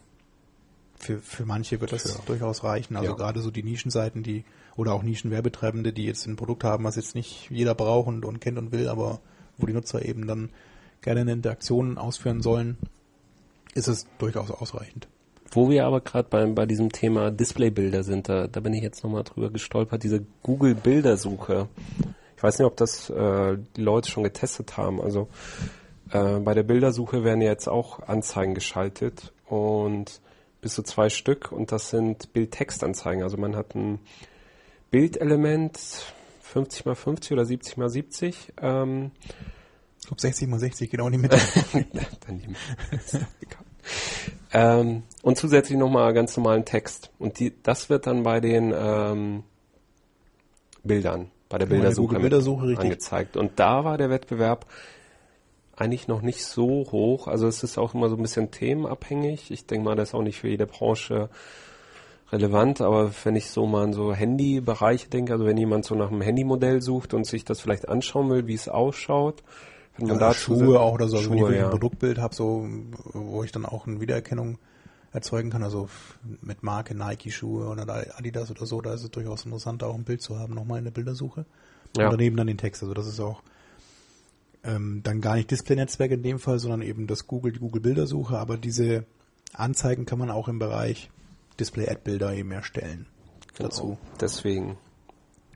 für, 1.00 1.20
für 1.20 1.46
manche 1.46 1.82
wird 1.82 1.92
das 1.92 2.12
Für- 2.14 2.26
durchaus 2.26 2.64
reichen. 2.64 2.96
Also 2.96 3.12
Ja. 3.12 3.16
gerade 3.16 3.42
so 3.42 3.52
die 3.52 3.64
Nischenseiten, 3.64 4.24
die 4.24 4.44
oder 4.76 4.94
auch 4.94 5.04
Nischenwerbetreibende, 5.04 5.94
die 5.94 6.06
jetzt 6.06 6.26
ein 6.26 6.36
Produkt 6.36 6.64
haben, 6.64 6.84
was 6.84 6.96
jetzt 6.96 7.14
nicht 7.16 7.50
jeder 7.52 7.76
braucht 7.76 8.08
und, 8.08 8.26
und 8.26 8.40
kennt 8.42 8.58
und 8.58 8.72
will, 8.72 8.88
aber 8.88 9.20
wo 9.58 9.66
die 9.68 9.74
Nutzer 9.74 10.04
eben 10.06 10.26
dann 10.28 10.50
gerne 11.02 11.22
eine 11.22 11.34
Interaktion 11.34 11.98
ausführen 11.98 12.42
sollen, 12.42 12.78
ist 13.76 13.88
es 13.88 14.08
durchaus 14.18 14.50
ausreichend. 14.50 15.08
Wo 15.52 15.70
wir 15.70 15.86
aber 15.86 16.02
gerade 16.02 16.28
bei, 16.30 16.46
bei 16.48 16.66
diesem 16.66 16.92
Thema 16.92 17.30
Displaybilder 17.30 18.04
sind, 18.04 18.28
da, 18.30 18.48
da 18.48 18.60
bin 18.62 18.74
ich 18.74 18.82
jetzt 18.82 19.04
nochmal 19.04 19.24
drüber 19.24 19.52
gestolpert, 19.52 20.02
diese 20.04 20.26
Google-Bildersuche. 20.42 21.68
Ich 22.38 22.42
weiß 22.42 22.58
nicht, 22.58 22.66
ob 22.66 22.76
das 22.78 23.10
äh, 23.12 23.58
die 23.78 23.82
Leute 23.82 24.10
schon 24.10 24.24
getestet 24.24 24.78
haben. 24.78 25.00
Also 25.02 25.28
äh, 26.14 26.40
bei 26.40 26.54
der 26.54 26.64
Bildersuche 26.64 27.24
werden 27.24 27.42
jetzt 27.42 27.68
auch 27.68 28.08
Anzeigen 28.08 28.54
geschaltet 28.54 29.34
und 29.48 30.22
bis 30.62 30.76
zu 30.76 30.84
zwei 30.84 31.10
Stück 31.10 31.52
und 31.52 31.72
das 31.72 31.90
sind 31.90 32.32
Bild-Text-Anzeigen. 32.34 33.24
Also 33.24 33.38
man 33.38 33.56
hat 33.56 33.76
ein 33.76 34.00
Bildelement 34.92 35.80
50 36.42 36.86
mal 36.86 36.96
50 36.96 37.32
oder 37.34 37.46
70 37.46 37.78
mal 37.78 37.90
70 37.90 38.54
ähm, 38.62 39.12
Ich 40.00 40.08
glaube 40.08 40.22
60 40.22 40.48
mal 40.48 40.60
60 40.60 40.90
genau 40.90 41.08
in 41.08 41.14
die 41.14 41.18
Mitte. 41.18 41.40
egal. 43.42 43.64
ähm, 44.54 45.04
und 45.24 45.38
zusätzlich 45.38 45.78
nochmal 45.78 46.14
ganz 46.14 46.38
normalen 46.38 46.64
Text. 46.64 47.12
Und 47.18 47.40
die, 47.40 47.54
das 47.64 47.90
wird 47.90 48.06
dann 48.06 48.22
bei 48.22 48.40
den 48.40 48.72
ähm, 48.76 49.44
Bildern, 50.84 51.32
bei 51.50 51.58
der 51.58 51.66
Bildersuche, 51.66 52.20
Bildersuche, 52.20 52.78
angezeigt. 52.78 53.36
Und 53.36 53.60
da 53.60 53.84
war 53.84 53.98
der 53.98 54.12
Wettbewerb 54.12 54.68
eigentlich 55.84 56.08
noch 56.08 56.22
nicht 56.22 56.46
so 56.46 56.86
hoch. 56.92 57.28
Also 57.28 57.48
es 57.48 57.64
ist 57.64 57.78
auch 57.78 57.94
immer 57.94 58.10
so 58.10 58.16
ein 58.16 58.22
bisschen 58.22 58.52
themenabhängig. 58.52 59.52
Ich 59.52 59.66
denke 59.66 59.86
mal, 59.86 59.96
das 59.96 60.10
ist 60.10 60.16
auch 60.16 60.24
nicht 60.24 60.40
für 60.40 60.48
jede 60.48 60.66
Branche 60.66 61.30
relevant, 62.32 62.82
aber 62.82 63.12
wenn 63.24 63.36
ich 63.36 63.50
so 63.50 63.68
mal 63.68 63.84
an 63.84 63.94
so 63.94 64.14
Handybereiche 64.14 65.08
denke, 65.08 65.34
also 65.34 65.46
wenn 65.46 65.58
jemand 65.58 65.86
so 65.86 65.94
nach 65.94 66.10
einem 66.10 66.22
Handymodell 66.22 66.82
sucht 66.82 67.14
und 67.14 67.28
sich 67.28 67.46
das 67.46 67.62
vielleicht 67.62 67.88
anschauen 67.88 68.30
will, 68.30 68.48
wie 68.48 68.56
es 68.56 68.68
ausschaut, 68.68 69.44
wenn 69.98 70.08
man 70.08 70.18
Oder 70.18 70.28
dazu 70.30 70.56
Schuhe 70.56 70.80
auch 70.80 70.94
oder 70.94 71.08
so, 71.08 71.18
also 71.18 71.30
wenn 71.30 71.38
ich 71.38 71.44
Schuhe, 71.44 71.56
ja. 71.56 71.66
ein 71.66 71.70
Produktbild 71.70 72.18
habe, 72.18 72.34
so, 72.34 72.68
wo 73.14 73.44
ich 73.44 73.52
dann 73.52 73.66
auch 73.66 73.86
eine 73.86 74.02
Wiedererkennung 74.02 74.58
erzeugen 75.12 75.52
kann, 75.52 75.62
also 75.62 75.90
mit 76.42 76.64
Marke 76.64 76.96
Nike-Schuhe 76.96 77.68
oder 77.68 77.88
Adidas 78.18 78.50
oder 78.50 78.66
so, 78.66 78.82
da 78.82 78.96
ist 78.96 79.04
es 79.04 79.12
durchaus 79.12 79.46
interessant, 79.46 79.84
auch 79.84 79.94
ein 79.94 80.04
Bild 80.04 80.24
zu 80.24 80.40
haben, 80.40 80.56
nochmal 80.56 80.80
in 80.80 80.86
der 80.86 80.92
Bildersuche. 80.92 81.46
Ja. 81.96 82.06
Und 82.06 82.14
daneben 82.14 82.36
dann 82.36 82.48
den 82.48 82.58
Text, 82.58 82.82
also 82.82 82.96
das 82.96 83.06
ist 83.06 83.20
auch 83.20 83.44
ähm, 84.64 85.02
dann 85.04 85.22
gar 85.22 85.36
nicht 85.36 85.52
Display-Netzwerk 85.52 86.12
in 86.12 86.24
dem 86.24 86.40
Fall, 86.40 86.60
sondern 86.60 86.82
eben 86.82 87.08
das 87.08 87.28
Google, 87.28 87.52
die 87.52 87.60
Google-Bildersuche, 87.60 88.38
aber 88.38 88.58
diese 88.58 89.06
Anzeigen 89.54 90.06
kann 90.06 90.20
man 90.20 90.32
auch 90.32 90.48
im 90.48 90.60
Bereich 90.60 91.12
Display-Ad-Bilder 91.60 92.34
eben 92.34 92.52
erstellen. 92.52 93.08
Genau. 93.56 93.70
Dazu. 93.70 93.98
Deswegen. 94.20 94.78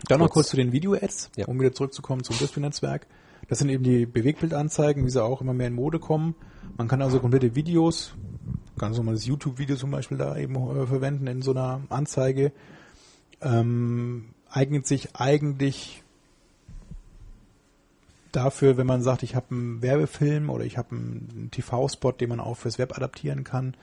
Dann 0.08 0.20
noch 0.20 0.30
Kurz. 0.30 0.50
zu 0.50 0.58
den 0.58 0.72
Video-Ads, 0.72 1.32
Ja. 1.38 1.48
um 1.48 1.60
wieder 1.60 1.74
zurückzukommen 1.74 2.24
zum 2.24 2.38
Display-Netzwerk. 2.38 3.08
Das 3.48 3.60
sind 3.60 3.70
eben 3.70 3.84
die 3.84 4.06
Bewegtbildanzeigen, 4.06 5.06
wie 5.06 5.10
sie 5.10 5.24
auch 5.24 5.42
immer 5.42 5.54
mehr 5.54 5.68
in 5.68 5.74
Mode 5.74 6.00
kommen. 6.00 6.36
Man 6.78 6.88
kann 6.88 7.02
also 7.02 7.20
komplette 7.20 7.56
Videos, 7.56 8.14
ganz 8.78 8.98
normales 8.98 9.26
YouTube-Video 9.26 9.76
zum 9.76 9.90
Beispiel 9.90 10.18
da 10.18 10.38
eben 10.38 10.56
äh, 10.56 10.86
verwenden 10.86 11.28
in 11.28 11.42
so 11.42 11.52
einer 11.52 11.82
Anzeige. 11.90 12.52
Ähm, 13.42 14.26
eignet 14.50 14.86
sich 14.86 15.16
eigentlich 15.16 16.04
dafür, 18.38 18.78
wenn 18.78 18.88
man 18.88 19.02
sagt, 19.02 19.24
ich 19.24 19.36
habe 19.36 19.48
einen 19.52 19.82
Werbefilm 19.82 20.50
oder 20.50 20.64
ich 20.64 20.78
habe 20.78 20.92
einen 20.92 21.50
TV-Spot, 21.52 22.12
den 22.12 22.30
man 22.30 22.40
auch 22.40 22.56
fürs 22.56 22.78
Web 22.78 22.96
adaptieren 22.96 23.44
kann, 23.44 23.76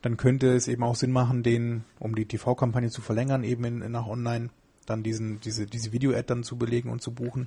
dann 0.00 0.16
könnte 0.16 0.52
es 0.54 0.68
eben 0.68 0.82
auch 0.82 0.96
Sinn 0.96 1.12
machen, 1.12 1.42
den, 1.42 1.84
um 1.98 2.14
die 2.14 2.26
TV-Kampagne 2.26 2.90
zu 2.90 3.02
verlängern, 3.02 3.44
eben 3.44 3.64
in, 3.64 3.92
nach 3.92 4.06
online, 4.06 4.48
dann 4.86 5.02
diesen, 5.02 5.40
diese, 5.40 5.66
diese 5.66 5.92
Video-Ad 5.92 6.24
dann 6.26 6.44
zu 6.44 6.56
belegen 6.56 6.90
und 6.90 7.02
zu 7.02 7.12
buchen 7.12 7.46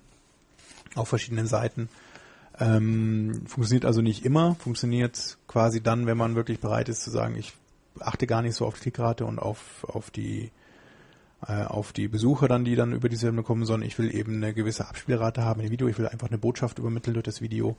auf 0.96 1.10
verschiedenen 1.10 1.48
Seiten. 1.48 1.90
Ähm, 2.60 3.44
funktioniert 3.48 3.86
also 3.86 4.02
nicht 4.02 4.24
immer, 4.24 4.56
funktioniert 4.56 5.38
quasi 5.48 5.82
dann, 5.82 6.06
wenn 6.06 6.18
man 6.18 6.36
wirklich 6.36 6.60
bereit 6.60 6.90
ist 6.90 7.04
zu 7.04 7.12
sagen, 7.12 7.36
ich 7.36 7.54
achte 8.00 8.28
gar 8.28 8.44
nicht 8.44 8.56
so 8.56 8.66
auf 8.66 8.76
die 8.76 8.82
Klickrate 8.82 9.26
und 9.26 9.40
auf, 9.40 9.84
auf 9.84 10.12
die 10.12 10.52
auf 11.40 11.94
die 11.94 12.08
Besucher 12.08 12.48
dann, 12.48 12.66
die 12.66 12.76
dann 12.76 12.94
über 12.94 13.10
die 13.10 13.16
Sendung 13.16 13.46
kommen, 13.46 13.66
sondern 13.66 13.88
ich 13.88 13.98
will 14.00 14.14
eben 14.14 14.38
eine 14.38 14.54
gewisse 14.54 14.88
Abspielrate 14.88 15.44
haben 15.44 15.62
im 15.62 15.70
Video, 15.70 15.88
ich 15.88 15.98
will 16.00 16.08
einfach 16.08 16.30
eine 16.30 16.40
Botschaft 16.40 16.80
übermitteln 16.80 17.14
durch 17.14 17.26
das 17.26 17.42
Video, 17.42 17.78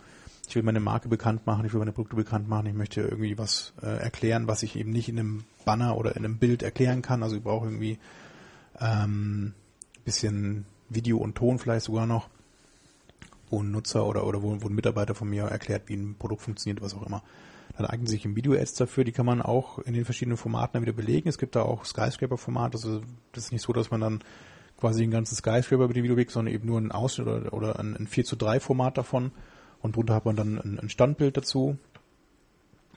ich 0.48 0.54
will 0.54 0.62
meine 0.62 0.78
Marke 0.78 1.08
bekannt 1.08 1.44
machen, 1.44 1.66
ich 1.66 1.72
will 1.72 1.80
meine 1.80 1.92
Produkte 1.92 2.14
bekannt 2.14 2.48
machen, 2.48 2.66
ich 2.66 2.74
möchte 2.74 3.00
irgendwie 3.00 3.36
was 3.36 3.72
äh, 3.82 3.86
erklären, 3.86 4.46
was 4.46 4.62
ich 4.62 4.76
eben 4.76 4.90
nicht 4.90 5.08
in 5.08 5.18
einem 5.18 5.44
Banner 5.64 5.96
oder 5.96 6.14
in 6.14 6.24
einem 6.24 6.38
Bild 6.38 6.62
erklären 6.62 7.02
kann, 7.02 7.24
also 7.24 7.34
ich 7.34 7.42
brauche 7.42 7.66
irgendwie 7.66 7.98
ähm, 8.80 9.54
bisschen 10.04 10.64
Video 10.88 11.18
und 11.18 11.34
Ton 11.34 11.58
vielleicht 11.58 11.86
sogar 11.86 12.06
noch, 12.06 12.28
wo 13.50 13.62
ein 13.62 13.70
Nutzer 13.70 14.06
oder, 14.06 14.26
oder 14.26 14.42
wo, 14.42 14.62
wo 14.62 14.68
ein 14.68 14.74
Mitarbeiter 14.74 15.14
von 15.14 15.28
mir 15.28 15.44
erklärt, 15.44 15.88
wie 15.88 15.96
ein 15.96 16.16
Produkt 16.18 16.42
funktioniert, 16.42 16.82
was 16.82 16.94
auch 16.94 17.06
immer. 17.06 17.22
Dann 17.78 17.86
eignen 17.86 18.08
sich 18.08 18.24
im 18.24 18.34
Video-Ads 18.34 18.74
dafür, 18.74 19.04
die 19.04 19.12
kann 19.12 19.24
man 19.24 19.40
auch 19.40 19.78
in 19.78 19.94
den 19.94 20.04
verschiedenen 20.04 20.36
Formaten 20.36 20.72
dann 20.74 20.82
wieder 20.82 20.92
belegen. 20.92 21.28
Es 21.28 21.38
gibt 21.38 21.54
da 21.54 21.62
auch 21.62 21.84
Skyscraper-Format, 21.84 22.74
also 22.74 23.02
das 23.32 23.44
ist 23.44 23.52
nicht 23.52 23.62
so, 23.62 23.72
dass 23.72 23.92
man 23.92 24.00
dann 24.00 24.24
quasi 24.78 25.00
den 25.00 25.12
ganzen 25.12 25.36
Skyscraper 25.36 25.84
über 25.84 25.94
die 25.94 26.02
Video 26.02 26.16
legt, 26.16 26.32
sondern 26.32 26.52
eben 26.52 26.66
nur 26.66 26.78
einen 26.78 26.90
Ausschnitt 26.90 27.28
oder, 27.28 27.52
oder 27.52 27.78
ein, 27.78 27.96
ein 27.96 28.08
4 28.08 28.24
zu 28.24 28.34
3 28.34 28.58
Format 28.58 28.98
davon 28.98 29.30
und 29.80 29.94
drunter 29.94 30.16
hat 30.16 30.24
man 30.24 30.34
dann 30.34 30.58
ein, 30.58 30.80
ein 30.80 30.88
Standbild 30.88 31.36
dazu. 31.36 31.78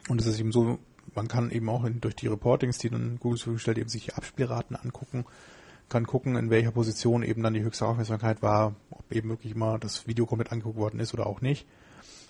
Und 0.09 0.19
es 0.19 0.25
ist 0.25 0.39
eben 0.39 0.51
so, 0.51 0.79
man 1.13 1.27
kann 1.27 1.51
eben 1.51 1.69
auch 1.69 1.83
in, 1.85 2.01
durch 2.01 2.15
die 2.15 2.27
Reportings, 2.27 2.79
die 2.79 2.89
dann 2.89 3.19
Google 3.19 3.37
zur 3.37 3.43
Verfügung 3.43 3.59
stellt, 3.59 3.77
eben 3.77 3.89
sich 3.89 4.15
Abspielraten 4.15 4.75
angucken, 4.75 5.25
kann 5.89 6.07
gucken, 6.07 6.35
in 6.37 6.49
welcher 6.49 6.71
Position 6.71 7.21
eben 7.21 7.43
dann 7.43 7.53
die 7.53 7.61
höchste 7.61 7.85
Aufmerksamkeit 7.85 8.41
war, 8.41 8.75
ob 8.89 9.11
eben 9.11 9.29
wirklich 9.29 9.55
mal 9.55 9.77
das 9.77 10.07
Video 10.07 10.25
komplett 10.25 10.51
angeguckt 10.51 10.77
worden 10.77 10.99
ist 10.99 11.13
oder 11.13 11.27
auch 11.27 11.41
nicht. 11.41 11.67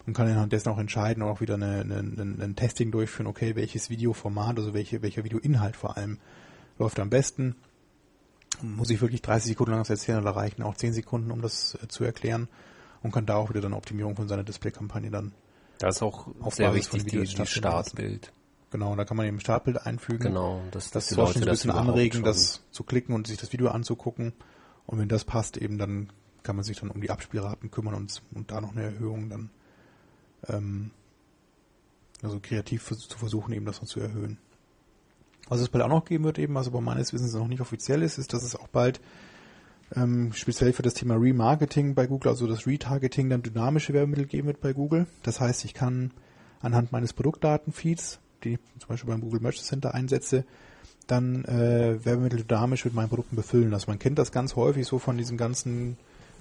Und 0.07 0.13
kann 0.13 0.27
anhand 0.27 0.51
dessen 0.51 0.69
auch 0.69 0.79
entscheiden 0.79 1.21
und 1.23 1.29
auch 1.29 1.41
wieder 1.41 1.53
eine, 1.55 1.81
eine, 1.81 1.97
eine, 1.99 2.43
ein 2.43 2.55
Testing 2.55 2.91
durchführen, 2.91 3.27
okay, 3.27 3.55
welches 3.55 3.89
Videoformat, 3.89 4.57
also 4.57 4.73
welche, 4.73 5.01
welcher 5.01 5.23
Videoinhalt 5.23 5.75
vor 5.75 5.95
allem 5.97 6.17
läuft 6.79 6.99
am 6.99 7.09
besten. 7.09 7.55
Muss 8.61 8.89
ich 8.89 8.99
wirklich 9.01 9.21
30 9.21 9.49
Sekunden 9.49 9.71
lang 9.71 9.81
das 9.81 9.89
erzählen 9.89 10.19
oder 10.21 10.31
reichen 10.35 10.63
auch 10.63 10.75
10 10.75 10.93
Sekunden, 10.93 11.31
um 11.31 11.41
das 11.41 11.77
äh, 11.83 11.87
zu 11.87 12.03
erklären 12.03 12.47
und 13.01 13.11
kann 13.11 13.25
da 13.25 13.35
auch 13.35 13.49
wieder 13.49 13.61
dann 13.61 13.73
Optimierung 13.73 14.15
von 14.15 14.27
seiner 14.27 14.43
Display-Kampagne 14.43 15.09
dann 15.09 15.31
Da 15.79 15.87
ist 15.89 16.01
auch 16.01 16.27
Auf 16.41 16.55
sehr 16.55 16.67
Basis 16.69 16.87
von 16.87 16.97
wichtig 16.99 17.11
die, 17.11 17.17
Videos 17.17 17.29
die 17.33 17.37
lassen. 17.39 17.51
Startbild. 17.51 18.33
Genau, 18.71 18.91
und 18.91 18.97
da 18.97 19.05
kann 19.05 19.17
man 19.17 19.25
eben 19.25 19.37
ein 19.37 19.41
Startbild 19.41 19.85
einfügen. 19.85 20.19
Genau, 20.19 20.61
Das 20.71 20.91
dass 20.91 21.07
die 21.07 21.15
Leute 21.15 21.39
ein 21.39 21.45
das 21.45 21.59
bisschen 21.59 21.71
überhaupt 21.71 21.89
anregen, 21.89 22.15
schon- 22.17 22.23
das 22.25 22.63
zu 22.71 22.83
klicken 22.83 23.13
und 23.15 23.27
sich 23.27 23.37
das 23.37 23.51
Video 23.53 23.69
anzugucken. 23.69 24.33
Und 24.85 24.97
wenn 24.99 25.09
das 25.09 25.25
passt, 25.25 25.57
eben 25.57 25.77
dann 25.77 26.09
kann 26.43 26.55
man 26.55 26.63
sich 26.65 26.79
dann 26.79 26.89
um 26.89 27.01
die 27.01 27.09
Abspielraten 27.11 27.69
kümmern 27.71 27.93
und, 27.93 28.21
und 28.33 28.49
da 28.51 28.61
noch 28.61 28.71
eine 28.71 28.83
Erhöhung 28.83 29.29
dann 29.29 29.49
ähm, 30.47 30.91
also 32.21 32.39
kreativ 32.39 32.85
zu 32.85 33.17
versuchen, 33.17 33.53
eben 33.53 33.65
das 33.65 33.81
noch 33.81 33.87
zu 33.87 33.99
erhöhen. 33.99 34.37
Was 35.47 35.59
es 35.59 35.69
bald 35.69 35.83
auch 35.83 35.89
noch 35.89 36.05
geben 36.05 36.23
wird, 36.23 36.39
eben, 36.39 36.53
was 36.53 36.67
aber 36.67 36.81
meines 36.81 37.13
Wissens 37.13 37.33
noch 37.33 37.47
nicht 37.47 37.61
offiziell 37.61 38.03
ist, 38.03 38.17
ist, 38.17 38.33
dass 38.33 38.43
es 38.43 38.55
auch 38.55 38.67
bald 38.67 39.01
ähm, 39.95 40.31
speziell 40.33 40.71
für 40.71 40.83
das 40.83 40.93
Thema 40.93 41.15
Remarketing 41.15 41.95
bei 41.95 42.07
Google, 42.07 42.29
also 42.29 42.47
das 42.47 42.67
Retargeting, 42.67 43.29
dann 43.29 43.43
dynamische 43.43 43.93
Werbemittel 43.93 44.27
geben 44.27 44.47
wird 44.47 44.61
bei 44.61 44.73
Google. 44.73 45.07
Das 45.23 45.41
heißt, 45.41 45.65
ich 45.65 45.73
kann 45.73 46.11
anhand 46.61 46.91
meines 46.91 47.11
Produktdatenfeeds 47.13 48.19
die 48.43 48.53
ich 48.53 48.59
zum 48.79 48.89
Beispiel 48.89 49.09
beim 49.09 49.21
Google 49.21 49.41
Merchant 49.41 49.65
Center 49.65 49.93
einsetze, 49.93 50.45
dann 51.07 51.45
äh, 51.45 52.03
Werbemittel 52.03 52.43
dynamisch 52.43 52.85
mit 52.85 52.93
meinen 52.93 53.09
Produkten 53.09 53.35
befüllen 53.35 53.71
lassen. 53.71 53.89
Man 53.89 53.99
kennt 53.99 54.19
das 54.19 54.31
ganz 54.31 54.55
häufig 54.55 54.87
so 54.87 54.99
von 54.99 55.17
diesen 55.17 55.37
ganzen 55.37 55.97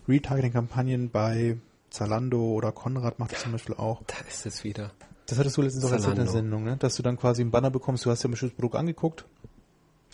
Retargeting-Kampagnen 0.08 1.10
bei 1.10 1.56
Zalando 1.90 2.40
oder 2.52 2.72
Konrad 2.72 3.18
macht 3.18 3.32
das 3.32 3.42
zum 3.42 3.52
Beispiel 3.52 3.74
auch. 3.74 4.02
Da 4.06 4.14
ist 4.28 4.46
es 4.46 4.64
wieder. 4.64 4.92
Das 5.26 5.38
hattest 5.38 5.56
du 5.56 5.62
letztens 5.62 5.84
auch 5.84 6.08
in 6.08 6.14
der. 6.16 6.26
Sendung, 6.26 6.64
ne? 6.64 6.76
dass 6.76 6.96
du 6.96 7.02
dann 7.02 7.16
quasi 7.16 7.42
einen 7.42 7.50
Banner 7.50 7.70
bekommst, 7.70 8.04
du 8.04 8.10
hast 8.10 8.22
ja 8.22 8.28
ein 8.28 8.32
bestimmtes 8.32 8.56
Produkt 8.56 8.76
angeguckt 8.76 9.24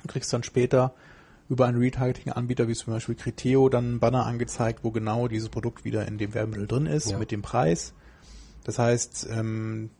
und 0.03 0.11
kriegst 0.11 0.33
dann 0.33 0.43
später 0.43 0.95
über 1.49 1.67
einen 1.67 1.79
Retargeting-Anbieter 1.79 2.67
wie 2.69 2.75
zum 2.75 2.93
Beispiel 2.93 3.15
Criteo 3.15 3.69
dann 3.69 3.85
einen 3.85 4.01
Banner 4.01 4.27
angezeigt, 4.27 4.81
wo 4.83 4.91
genau 4.91 5.29
dieses 5.29 5.49
Produkt 5.49 5.85
wieder 5.85 6.07
in 6.07 6.19
dem 6.19 6.35
Werbemittel 6.35 6.67
drin 6.67 6.87
ist, 6.87 7.11
Ja. 7.11 7.19
mit 7.19 7.31
dem 7.31 7.43
Preis. 7.43 7.95
Das 8.65 8.79
heißt, 8.79 9.29
ähm, 9.31 9.91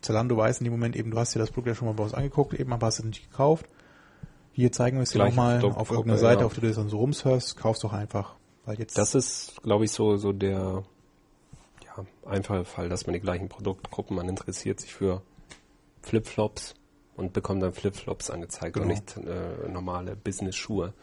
Zalando 0.00 0.36
weiß 0.36 0.60
in 0.60 0.64
dem 0.64 0.72
Moment 0.72 0.96
eben, 0.96 1.10
du 1.10 1.18
hast 1.18 1.34
dir 1.34 1.40
das 1.40 1.50
Produkt 1.50 1.68
ja 1.68 1.74
schon 1.74 1.88
mal 1.88 1.94
bei 1.94 2.04
uns 2.04 2.14
angeguckt, 2.14 2.54
eben 2.54 2.72
aber 2.72 2.86
hast 2.86 3.00
du 3.00 3.06
nicht 3.06 3.30
gekauft. 3.30 3.66
Hier 4.52 4.72
zeigen 4.72 4.96
wir 4.96 5.02
es 5.02 5.10
dir 5.10 5.18
nochmal 5.18 5.62
auf 5.62 5.90
irgendeiner 5.90 6.16
ja. 6.16 6.20
Seite, 6.20 6.46
auf 6.46 6.54
der 6.54 6.62
du 6.62 6.66
das 6.68 6.76
dann 6.76 6.88
so 6.88 6.98
rumsurfst, 6.98 7.56
kaufst 7.56 7.84
doch 7.84 7.92
einfach. 7.92 8.36
Weil 8.64 8.78
jetzt 8.78 8.96
Das 8.96 9.14
ist, 9.14 9.62
glaube 9.62 9.84
ich, 9.84 9.92
so, 9.92 10.16
so 10.16 10.32
der 10.32 10.82
ja, 11.98 12.30
einfache 12.30 12.64
Fall, 12.64 12.88
dass 12.88 13.06
man 13.06 13.14
die 13.14 13.20
gleichen 13.20 13.48
Produktgruppen, 13.48 14.16
man 14.16 14.28
interessiert 14.28 14.80
sich 14.80 14.92
für 14.94 15.22
Flipflops 16.02 16.74
und 17.16 17.32
bekommt 17.32 17.62
dann 17.62 17.72
Flipflops 17.72 18.30
angezeigt 18.30 18.76
und 18.76 18.82
Genau. 18.84 18.94
nicht 18.94 19.16
äh, 19.16 19.68
normale 19.68 20.16
Business-Schuhe. 20.16 20.94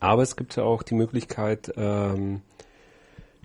Aber 0.00 0.22
es 0.22 0.36
gibt 0.36 0.56
ja 0.56 0.62
auch 0.64 0.82
die 0.82 0.94
Möglichkeit, 0.94 1.72
ähm, 1.76 2.42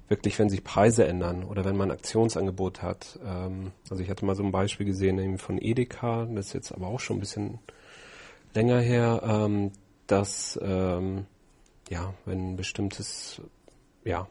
wirklich, 0.07 0.37
wenn 0.39 0.49
sich 0.49 0.63
Preise 0.63 1.05
ändern 1.07 1.43
oder 1.43 1.63
wenn 1.63 1.77
man 1.77 1.89
ein 1.89 1.97
Aktionsangebot 1.97 2.81
hat. 2.81 3.19
Ähm, 3.25 3.71
also 3.89 4.03
ich 4.03 4.09
hatte 4.09 4.25
mal 4.25 4.35
so 4.35 4.43
ein 4.43 4.51
Beispiel 4.51 4.85
gesehen 4.85 5.17
eben 5.19 5.37
von 5.37 5.57
Edeka, 5.57 6.25
das 6.25 6.47
ist 6.47 6.53
jetzt 6.53 6.71
aber 6.73 6.87
auch 6.87 6.99
schon 6.99 7.17
ein 7.17 7.21
bisschen 7.21 7.59
länger 8.53 8.79
her, 8.79 9.21
ähm, 9.23 9.71
dass 10.07 10.59
ähm, 10.61 11.25
ja, 11.89 12.13
wenn 12.25 12.51
ein 12.53 12.55
bestimmtes 12.57 13.41
ja, 14.03 14.27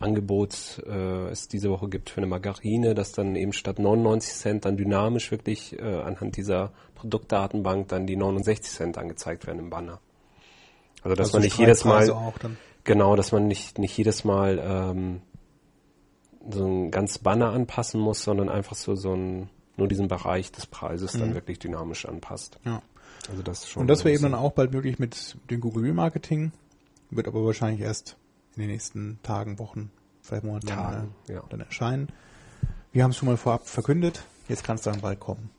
Angebot 0.00 0.82
äh, 0.86 1.28
es 1.28 1.48
diese 1.48 1.70
Woche 1.70 1.88
gibt 1.88 2.10
für 2.10 2.18
eine 2.18 2.26
Margarine, 2.26 2.94
dass 2.94 3.12
dann 3.12 3.36
eben 3.36 3.52
statt 3.52 3.78
99 3.78 4.32
Cent 4.32 4.64
dann 4.64 4.76
dynamisch 4.76 5.30
wirklich 5.30 5.78
äh, 5.78 5.82
anhand 5.82 6.36
dieser 6.36 6.72
Produktdatenbank 6.94 7.88
dann 7.88 8.06
die 8.06 8.16
69 8.16 8.72
Cent 8.72 8.98
angezeigt 8.98 9.46
werden 9.46 9.58
im 9.58 9.70
Banner. 9.70 10.00
Also 11.02 11.14
dass 11.14 11.28
also 11.28 11.38
man 11.38 11.44
nicht 11.44 11.58
jedes 11.58 11.84
Mal. 11.84 12.32
Genau, 12.84 13.14
dass 13.14 13.30
man 13.30 13.46
nicht, 13.46 13.78
nicht 13.78 13.96
jedes 13.96 14.24
Mal 14.24 14.58
ähm, 14.58 15.20
so 16.50 16.64
ein 16.64 16.90
ganz 16.90 17.18
Banner 17.18 17.52
anpassen 17.52 18.00
muss, 18.00 18.22
sondern 18.22 18.48
einfach 18.48 18.76
so, 18.76 18.96
so 18.96 19.14
ein, 19.14 19.50
nur 19.76 19.86
diesen 19.86 20.08
Bereich 20.08 20.50
des 20.50 20.64
Preises 20.66 21.12
dann 21.12 21.34
wirklich 21.34 21.58
dynamisch 21.58 22.06
anpasst. 22.06 22.58
Ja. 22.64 22.82
Also 23.28 23.42
das 23.42 23.60
ist 23.60 23.70
schon 23.70 23.82
Und 23.82 23.88
das 23.88 24.04
wäre 24.04 24.14
eben 24.14 24.22
dann 24.22 24.34
auch 24.34 24.52
bald 24.52 24.72
möglich 24.72 24.98
mit 24.98 25.36
dem 25.50 25.60
Google 25.60 25.84
Remarketing, 25.84 26.52
wird 27.10 27.28
aber 27.28 27.44
wahrscheinlich 27.44 27.82
erst 27.82 28.16
in 28.56 28.62
den 28.62 28.70
nächsten 28.70 29.18
Tagen, 29.22 29.58
Wochen, 29.58 29.90
vielleicht 30.22 30.44
Monaten 30.44 30.66
Tagen, 30.66 31.14
äh, 31.28 31.34
ja. 31.34 31.42
dann 31.48 31.60
erscheinen. 31.60 32.08
Wir 32.92 33.04
haben 33.04 33.10
es 33.10 33.16
schon 33.16 33.28
mal 33.28 33.36
vorab 33.36 33.68
verkündet, 33.68 34.24
jetzt 34.48 34.64
kann 34.64 34.76
es 34.76 34.82
dann 34.82 35.00
bald 35.00 35.20
kommen. 35.20 35.50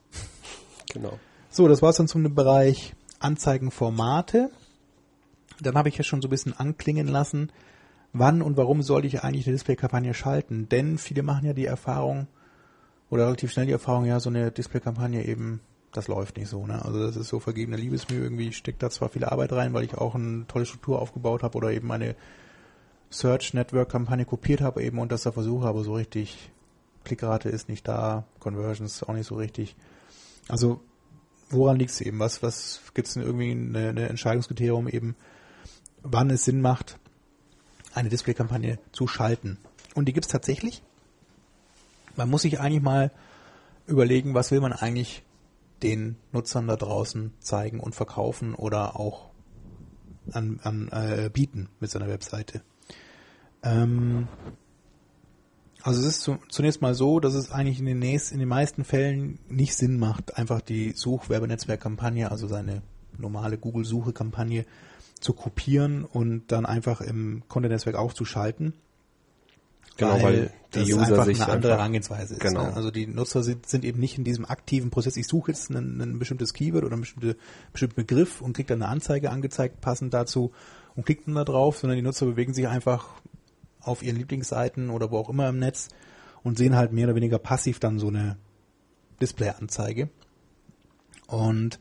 Genau. 0.93 1.17
So, 1.49 1.67
das 1.67 1.81
war's 1.81 1.97
dann 1.97 2.07
zum 2.07 2.35
Bereich 2.35 2.93
Anzeigenformate. 3.19 4.49
Dann 5.59 5.75
habe 5.75 5.89
ich 5.89 5.97
ja 5.97 6.03
schon 6.03 6.21
so 6.21 6.27
ein 6.27 6.31
bisschen 6.31 6.57
anklingen 6.57 7.07
lassen, 7.07 7.51
wann 8.13 8.41
und 8.41 8.57
warum 8.57 8.81
sollte 8.81 9.07
ich 9.07 9.23
eigentlich 9.23 9.47
eine 9.47 9.55
Displaykampagne 9.55 10.13
schalten? 10.13 10.67
Denn 10.69 10.97
viele 10.97 11.23
machen 11.23 11.45
ja 11.45 11.53
die 11.53 11.65
Erfahrung 11.65 12.27
oder 13.09 13.25
relativ 13.25 13.51
schnell 13.51 13.65
die 13.65 13.73
Erfahrung, 13.73 14.05
ja, 14.05 14.19
so 14.19 14.29
eine 14.29 14.51
Displaykampagne 14.51 15.25
eben, 15.25 15.59
das 15.91 16.07
läuft 16.07 16.37
nicht 16.37 16.49
so. 16.49 16.65
Ne? 16.65 16.83
Also 16.83 16.99
das 17.05 17.17
ist 17.17 17.27
so 17.27 17.39
vergebene 17.39 17.77
Liebesmühe. 17.77 18.23
Irgendwie 18.23 18.47
Ich 18.47 18.57
stecke 18.57 18.79
da 18.79 18.89
zwar 18.89 19.09
viel 19.09 19.25
Arbeit 19.25 19.51
rein, 19.51 19.73
weil 19.73 19.83
ich 19.83 19.95
auch 19.95 20.15
eine 20.15 20.47
tolle 20.47 20.65
Struktur 20.65 21.01
aufgebaut 21.01 21.43
habe 21.43 21.57
oder 21.57 21.71
eben 21.71 21.91
eine 21.91 22.15
Search 23.11 23.53
Network 23.53 23.89
Kampagne 23.89 24.25
kopiert 24.25 24.61
habe 24.61 24.81
eben 24.81 24.97
und 24.97 25.11
das 25.11 25.23
da 25.23 25.31
versuche, 25.31 25.67
aber 25.67 25.83
so 25.83 25.93
richtig 25.93 26.49
Klickrate 27.03 27.49
ist 27.49 27.67
nicht 27.67 27.87
da, 27.87 28.25
Conversions 28.39 29.03
auch 29.03 29.13
nicht 29.13 29.27
so 29.27 29.35
richtig. 29.35 29.75
Also 30.47 30.81
woran 31.49 31.77
liegt 31.77 31.91
es 31.91 32.01
eben? 32.01 32.19
Was, 32.19 32.41
was 32.41 32.81
gibt 32.93 33.07
es 33.07 33.13
denn 33.15 33.23
irgendwie 33.23 33.51
eine, 33.51 33.89
eine 33.89 34.09
Entscheidungskriterium 34.09 34.87
eben, 34.87 35.15
wann 36.03 36.29
es 36.29 36.45
Sinn 36.45 36.61
macht, 36.61 36.99
eine 37.93 38.09
Displaykampagne 38.09 38.79
zu 38.91 39.07
schalten? 39.07 39.57
Und 39.93 40.05
die 40.05 40.13
gibt 40.13 40.25
es 40.25 40.31
tatsächlich. 40.31 40.81
Man 42.15 42.29
muss 42.29 42.43
sich 42.43 42.59
eigentlich 42.59 42.81
mal 42.81 43.11
überlegen, 43.87 44.33
was 44.33 44.51
will 44.51 44.61
man 44.61 44.73
eigentlich 44.73 45.23
den 45.83 46.15
Nutzern 46.31 46.67
da 46.67 46.75
draußen 46.75 47.33
zeigen 47.39 47.79
und 47.79 47.95
verkaufen 47.95 48.53
oder 48.53 48.97
auch 48.97 49.31
an, 50.31 50.59
an 50.63 50.87
äh, 50.91 51.29
bieten 51.29 51.69
mit 51.79 51.89
seiner 51.89 52.07
Webseite. 52.07 52.61
Ähm, 53.63 54.27
also 55.83 55.99
es 55.99 56.07
ist 56.07 56.21
zu, 56.21 56.37
zunächst 56.49 56.81
mal 56.81 56.93
so, 56.93 57.19
dass 57.19 57.33
es 57.33 57.51
eigentlich 57.51 57.79
in 57.79 57.85
den, 57.85 57.99
nächsten, 57.99 58.35
in 58.35 58.39
den 58.39 58.49
meisten 58.49 58.83
Fällen 58.83 59.39
nicht 59.49 59.75
Sinn 59.75 59.97
macht, 59.97 60.37
einfach 60.37 60.61
die 60.61 60.93
Suchwerbenetzwerkkampagne, 60.95 62.29
also 62.29 62.47
seine 62.47 62.81
normale 63.17 63.57
Google-Suche-Kampagne 63.57 64.65
zu 65.19 65.33
kopieren 65.33 66.03
und 66.03 66.51
dann 66.51 66.65
einfach 66.65 67.01
im 67.01 67.43
Content-Netzwerk 67.47 67.95
aufzuschalten. 67.95 68.73
Genau, 69.97 70.21
weil 70.23 70.51
die 70.73 70.79
das 70.79 70.89
User 70.89 71.01
einfach 71.01 71.25
sich 71.25 71.41
eine 71.41 71.51
andere 71.51 71.71
einfach- 71.73 71.79
Herangehensweise 71.79 72.33
ist. 72.35 72.39
Genau. 72.39 72.63
Ne? 72.67 72.73
Also 72.73 72.91
die 72.91 73.07
Nutzer 73.07 73.43
sind, 73.43 73.67
sind 73.67 73.83
eben 73.85 73.99
nicht 73.99 74.17
in 74.17 74.23
diesem 74.23 74.45
aktiven 74.45 74.89
Prozess, 74.89 75.17
ich 75.17 75.27
suche 75.27 75.51
jetzt 75.51 75.69
ein, 75.69 75.99
ein 76.01 76.17
bestimmtes 76.17 76.53
Keyword 76.53 76.85
oder 76.85 76.93
einen 76.93 77.01
bestimmte, 77.01 77.35
bestimmten 77.71 77.95
Begriff 77.95 78.41
und 78.41 78.53
kriege 78.53 78.67
dann 78.67 78.81
eine 78.81 78.91
Anzeige 78.91 79.29
angezeigt, 79.29 79.81
passend 79.81 80.13
dazu 80.13 80.51
und 80.95 81.05
klickt 81.05 81.27
dann 81.27 81.35
da 81.35 81.43
drauf, 81.43 81.77
sondern 81.77 81.97
die 81.97 82.03
Nutzer 82.03 82.25
bewegen 82.25 82.53
sich 82.53 82.67
einfach 82.67 83.21
auf 83.81 84.03
ihren 84.03 84.17
Lieblingsseiten 84.17 84.89
oder 84.89 85.11
wo 85.11 85.17
auch 85.17 85.29
immer 85.29 85.49
im 85.49 85.59
Netz 85.59 85.89
und 86.43 86.57
sehen 86.57 86.75
halt 86.75 86.91
mehr 86.91 87.05
oder 87.05 87.15
weniger 87.15 87.39
passiv 87.39 87.79
dann 87.79 87.99
so 87.99 88.07
eine 88.07 88.37
Display-Anzeige. 89.21 90.09
Und 91.27 91.79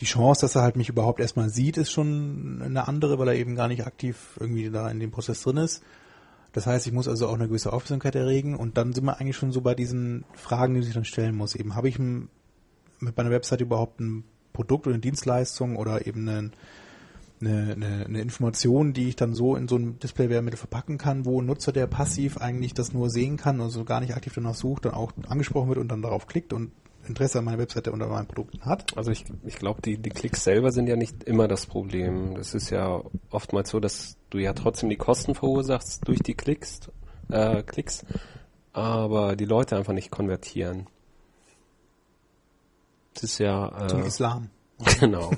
die 0.00 0.06
Chance, 0.06 0.42
dass 0.42 0.56
er 0.56 0.62
halt 0.62 0.76
mich 0.76 0.88
überhaupt 0.88 1.20
erstmal 1.20 1.48
sieht, 1.48 1.76
ist 1.76 1.92
schon 1.92 2.60
eine 2.62 2.88
andere, 2.88 3.18
weil 3.18 3.28
er 3.28 3.34
eben 3.34 3.54
gar 3.54 3.68
nicht 3.68 3.86
aktiv 3.86 4.36
irgendwie 4.40 4.70
da 4.70 4.90
in 4.90 5.00
dem 5.00 5.10
Prozess 5.10 5.42
drin 5.42 5.58
ist. 5.58 5.82
Das 6.52 6.66
heißt, 6.66 6.86
ich 6.86 6.92
muss 6.92 7.08
also 7.08 7.28
auch 7.28 7.34
eine 7.34 7.48
gewisse 7.48 7.72
Aufmerksamkeit 7.72 8.14
erregen 8.14 8.54
und 8.54 8.76
dann 8.76 8.92
sind 8.92 9.04
wir 9.04 9.18
eigentlich 9.20 9.36
schon 9.36 9.52
so 9.52 9.60
bei 9.60 9.74
diesen 9.74 10.24
Fragen, 10.34 10.74
die 10.74 10.82
sich 10.82 10.94
dann 10.94 11.04
stellen 11.04 11.34
muss. 11.34 11.54
Eben, 11.54 11.74
habe 11.74 11.88
ich 11.88 11.98
mit 11.98 13.16
meiner 13.16 13.30
Website 13.30 13.60
überhaupt 13.60 14.00
ein 14.00 14.24
Produkt 14.52 14.86
oder 14.86 14.94
eine 14.94 15.00
Dienstleistung 15.00 15.76
oder 15.76 16.06
eben 16.06 16.28
eine, 16.28 16.50
eine, 17.40 17.72
eine, 17.72 18.06
eine 18.06 18.20
Information, 18.20 18.92
die 18.92 19.08
ich 19.08 19.16
dann 19.16 19.34
so 19.34 19.56
in 19.56 19.68
so 19.68 19.76
ein 19.76 19.98
Display-Werbemittel 19.98 20.58
verpacken 20.58 20.98
kann, 20.98 21.24
wo 21.24 21.40
ein 21.40 21.46
Nutzer, 21.46 21.72
der 21.72 21.86
passiv 21.86 22.38
eigentlich 22.38 22.74
das 22.74 22.92
nur 22.92 23.10
sehen 23.10 23.36
kann, 23.36 23.60
also 23.60 23.84
gar 23.84 24.00
nicht 24.00 24.14
aktiv 24.14 24.32
danach 24.34 24.54
sucht, 24.54 24.86
dann 24.86 24.94
auch 24.94 25.12
angesprochen 25.28 25.68
wird 25.68 25.78
und 25.78 25.88
dann 25.88 26.02
darauf 26.02 26.26
klickt 26.26 26.52
und 26.52 26.72
Interesse 27.06 27.38
an 27.38 27.44
meiner 27.44 27.58
Webseite 27.58 27.92
und 27.92 28.02
an 28.02 28.08
meinen 28.08 28.26
Produkten 28.26 28.64
hat. 28.64 28.96
Also 28.96 29.10
ich, 29.10 29.24
ich 29.44 29.56
glaube, 29.56 29.82
die, 29.82 29.98
die 29.98 30.10
Klicks 30.10 30.44
selber 30.44 30.72
sind 30.72 30.86
ja 30.86 30.96
nicht 30.96 31.24
immer 31.24 31.48
das 31.48 31.66
Problem. 31.66 32.34
Das 32.34 32.54
ist 32.54 32.70
ja 32.70 33.02
oftmals 33.30 33.70
so, 33.70 33.80
dass 33.80 34.16
du 34.30 34.38
ja 34.38 34.52
trotzdem 34.54 34.88
die 34.88 34.96
Kosten 34.96 35.34
verursachst 35.34 36.06
durch 36.08 36.20
die 36.20 36.34
Klicks, 36.34 36.80
äh, 37.28 37.62
Klicks, 37.62 38.04
aber 38.72 39.36
die 39.36 39.44
Leute 39.44 39.76
einfach 39.76 39.92
nicht 39.92 40.10
konvertieren. 40.10 40.86
Das 43.14 43.24
ist 43.24 43.38
ja 43.38 43.86
Zum 43.88 44.02
äh, 44.02 44.06
Islam. 44.06 44.50
genau. 45.00 45.30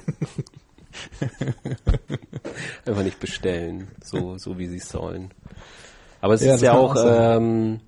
einfach 2.86 3.02
nicht 3.02 3.20
bestellen, 3.20 3.88
so 4.02 4.38
so 4.38 4.58
wie 4.58 4.66
sie 4.66 4.78
es 4.78 4.88
sollen. 4.88 5.30
Aber 6.20 6.34
es 6.34 6.42
Ja, 6.42 6.54
ist 6.54 6.62
ja 6.62 6.72
auch 6.72 6.96
ähm, 6.98 7.80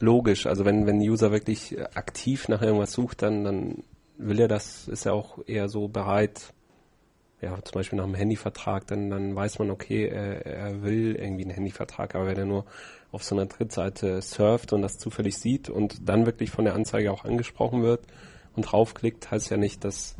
logisch. 0.00 0.46
Also 0.46 0.64
wenn 0.64 0.86
wenn 0.86 0.96
ein 0.96 1.08
User 1.08 1.32
wirklich 1.32 1.76
aktiv 1.94 2.48
nach 2.48 2.62
irgendwas 2.62 2.92
sucht, 2.92 3.22
dann 3.22 3.44
dann 3.44 3.84
will 4.16 4.40
er 4.40 4.48
das, 4.48 4.88
ist 4.88 5.06
er 5.06 5.14
auch 5.14 5.38
eher 5.46 5.68
so 5.68 5.88
bereit. 5.88 6.52
Ja, 7.40 7.56
zum 7.62 7.72
Beispiel 7.74 7.96
nach 7.98 8.04
einem 8.04 8.14
Handyvertrag, 8.16 8.86
dann 8.88 9.10
dann 9.10 9.34
weiß 9.34 9.60
man, 9.60 9.70
okay, 9.70 10.08
er, 10.08 10.44
er 10.44 10.82
will 10.82 11.14
irgendwie 11.14 11.44
einen 11.44 11.52
Handyvertrag, 11.52 12.14
aber 12.16 12.26
wenn 12.26 12.36
er 12.36 12.46
nur 12.46 12.64
auf 13.12 13.22
so 13.22 13.34
einer 13.36 13.46
Drittseite 13.46 14.20
surft 14.22 14.72
und 14.72 14.82
das 14.82 14.98
zufällig 14.98 15.38
sieht 15.38 15.70
und 15.70 16.08
dann 16.08 16.26
wirklich 16.26 16.50
von 16.50 16.64
der 16.64 16.74
Anzeige 16.74 17.10
auch 17.12 17.24
angesprochen 17.24 17.82
wird 17.82 18.00
und 18.56 18.62
draufklickt, 18.62 19.30
heißt 19.30 19.50
ja 19.50 19.56
nicht, 19.56 19.84
dass 19.84 20.16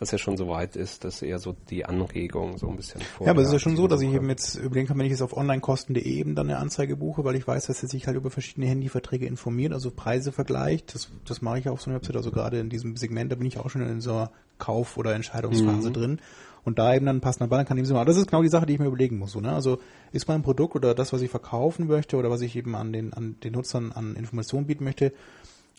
dass 0.00 0.12
er 0.12 0.18
schon 0.18 0.38
so 0.38 0.48
weit 0.48 0.76
ist, 0.76 1.04
dass 1.04 1.20
eher 1.20 1.38
so 1.38 1.54
die 1.68 1.84
Anregung 1.84 2.56
so 2.56 2.68
ein 2.68 2.76
bisschen 2.76 3.02
vor. 3.02 3.26
Ja, 3.26 3.32
aber 3.32 3.42
es 3.42 3.48
ist 3.48 3.52
ja 3.52 3.58
schon 3.58 3.76
so, 3.76 3.86
dass 3.86 4.00
ich 4.00 4.12
eben 4.12 4.30
jetzt 4.30 4.54
überlegen 4.54 4.88
kann, 4.88 4.98
wenn 4.98 5.04
ich 5.04 5.12
jetzt 5.12 5.20
auf 5.20 5.36
onlinekosten.de 5.36 6.02
eben 6.02 6.34
dann 6.34 6.48
eine 6.48 6.58
Anzeige 6.58 6.96
buche, 6.96 7.22
weil 7.22 7.36
ich 7.36 7.46
weiß, 7.46 7.66
dass 7.66 7.82
er 7.82 7.88
sich 7.88 8.06
halt 8.06 8.16
über 8.16 8.30
verschiedene 8.30 8.66
Handyverträge 8.66 9.26
informiert, 9.26 9.74
also 9.74 9.90
Preise 9.90 10.32
vergleicht. 10.32 10.94
Das, 10.94 11.10
das 11.26 11.42
mache 11.42 11.58
ich 11.58 11.68
auf 11.68 11.82
so 11.82 11.90
einer 11.90 11.98
Website. 11.98 12.16
Also 12.16 12.30
gerade 12.30 12.58
in 12.58 12.70
diesem 12.70 12.96
Segment, 12.96 13.30
da 13.30 13.36
bin 13.36 13.46
ich 13.46 13.58
auch 13.58 13.68
schon 13.68 13.82
in 13.82 14.00
so 14.00 14.12
einer 14.12 14.30
Kauf- 14.58 14.96
oder 14.96 15.14
Entscheidungsphase 15.14 15.90
drin. 15.92 16.20
Und 16.64 16.78
da 16.78 16.94
eben 16.94 17.04
dann 17.04 17.20
passender 17.20 17.48
Banner 17.48 17.66
kann 17.66 17.76
ich 17.76 17.88
machen. 17.90 18.06
Das 18.06 18.16
ist 18.16 18.26
genau 18.28 18.42
die 18.42 18.48
Sache, 18.48 18.64
die 18.64 18.72
ich 18.74 18.78
mir 18.78 18.86
überlegen 18.86 19.18
muss. 19.18 19.32
So, 19.32 19.40
ne? 19.40 19.52
Also 19.52 19.80
ist 20.12 20.28
mein 20.28 20.42
Produkt 20.42 20.76
oder 20.76 20.94
das, 20.94 21.12
was 21.12 21.20
ich 21.20 21.30
verkaufen 21.30 21.88
möchte 21.88 22.16
oder 22.16 22.30
was 22.30 22.40
ich 22.40 22.56
eben 22.56 22.74
an 22.74 22.92
den, 22.92 23.12
an 23.12 23.36
den 23.42 23.52
Nutzern 23.52 23.92
an 23.92 24.16
Informationen 24.16 24.66
bieten 24.66 24.84
möchte, 24.84 25.12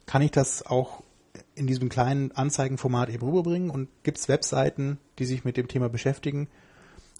kann 0.06 0.22
ich 0.22 0.31
das 0.31 0.65
auch 0.65 1.03
in 1.62 1.68
diesem 1.68 1.90
kleinen 1.90 2.32
Anzeigenformat 2.32 3.10
eben 3.10 3.24
rüberbringen 3.24 3.70
und 3.70 3.88
gibt 4.02 4.18
es 4.18 4.28
Webseiten, 4.28 4.98
die 5.20 5.26
sich 5.26 5.46
mit 5.46 5.58
dem 5.58 5.68
Thema 5.68 5.90
beschäftigen 5.90 6.48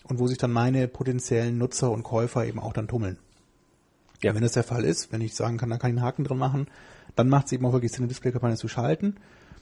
und 0.06 0.18
wo 0.18 0.26
sich 0.26 0.40
dann 0.40 0.52
meine 0.52 0.88
potenziellen 0.88 1.60
Nutzer 1.60 1.92
und 1.92 2.02
Käufer 2.02 2.44
eben 2.48 2.60
auch 2.60 2.74
dann 2.74 2.88
tummeln. 2.88 3.20
Ja. 4.24 4.34
Wenn 4.34 4.42
das 4.42 4.54
der 4.54 4.64
Fall 4.64 4.84
ist, 4.84 5.12
wenn 5.12 5.22
ich 5.22 5.36
sagen 5.36 5.58
kann, 5.58 5.70
da 5.70 5.78
kann 5.78 5.92
ich 5.92 5.98
einen 5.98 6.06
Haken 6.06 6.24
dran 6.24 6.40
machen, 6.40 6.66
dann 7.16 7.30
macht 7.30 7.46
es 7.46 7.52
eben 7.52 7.64
auch 7.68 7.74
wirklich 7.74 7.92
Sinn, 7.92 8.02
eine 8.02 8.08
Display-Kampagne 8.08 8.58
zu 8.58 8.68
schalten. 8.68 9.16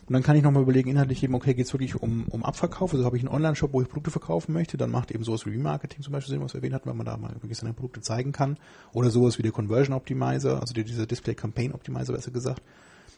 Und 0.07 0.13
dann 0.13 0.23
kann 0.23 0.37
ich 0.37 0.43
nochmal 0.43 0.63
überlegen, 0.63 0.89
inhaltlich 0.89 1.21
eben, 1.23 1.35
okay, 1.35 1.53
geht 1.53 1.65
es 1.65 1.73
wirklich 1.73 2.01
um, 2.01 2.25
um 2.29 2.45
Abverkauf? 2.45 2.93
Also 2.93 3.03
habe 3.03 3.17
ich 3.17 3.23
einen 3.23 3.33
Online-Shop, 3.33 3.73
wo 3.73 3.81
ich 3.81 3.89
Produkte 3.89 4.11
verkaufen 4.11 4.53
möchte, 4.53 4.77
dann 4.77 4.91
macht 4.91 5.11
eben 5.11 5.25
sowas 5.25 5.45
wie 5.45 5.51
Remarketing 5.51 6.03
zum 6.03 6.13
Beispiel 6.13 6.35
Sinn, 6.35 6.41
was 6.41 6.53
wir 6.53 6.59
erwähnt 6.59 6.73
hatten, 6.73 6.87
weil 6.87 6.95
man 6.95 7.05
da 7.05 7.17
mal 7.17 7.35
wirklich 7.41 7.57
seine 7.57 7.73
Produkte 7.73 7.99
zeigen 7.99 8.31
kann. 8.31 8.57
Oder 8.93 9.11
sowas 9.11 9.37
wie 9.37 9.43
der 9.43 9.51
Conversion 9.51 9.93
Optimizer, 9.93 10.61
also 10.61 10.73
dieser 10.73 11.05
Display 11.05 11.35
Campaign 11.35 11.73
Optimizer 11.73 12.13
besser 12.13 12.31
gesagt, 12.31 12.61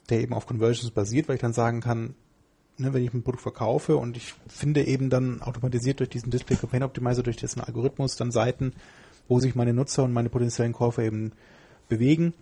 der 0.10 0.22
eben 0.22 0.34
auf 0.34 0.46
Conversions 0.46 0.92
basiert, 0.92 1.28
weil 1.28 1.36
ich 1.36 1.42
dann 1.42 1.54
sagen 1.54 1.82
kann, 1.82 2.16
ne, 2.78 2.94
wenn 2.94 3.04
ich 3.04 3.14
ein 3.14 3.24
Produkt 3.24 3.44
verkaufe 3.44 3.98
und 3.98 4.18
ich 4.18 4.34
finde 4.48 4.84
eben 4.84 5.10
dann 5.10 5.42
automatisiert 5.42 6.00
durch 6.00 6.10
diesen 6.10 6.32
Display 6.32 6.58
Campaign 6.58 6.84
Optimizer, 6.84 7.24
durch 7.24 7.38
dessen 7.38 7.62
Algorithmus 7.62 8.16
dann 8.16 8.32
Seiten, 8.32 8.74
wo 9.28 9.40
sich 9.40 9.56
meine 9.56 9.74
Nutzer 9.74 10.04
und 10.04 10.14
meine 10.14 10.30
potenziellen 10.30 10.74
Käufer 10.74 11.04
eben 11.04 11.32
bewegen, 11.88 12.34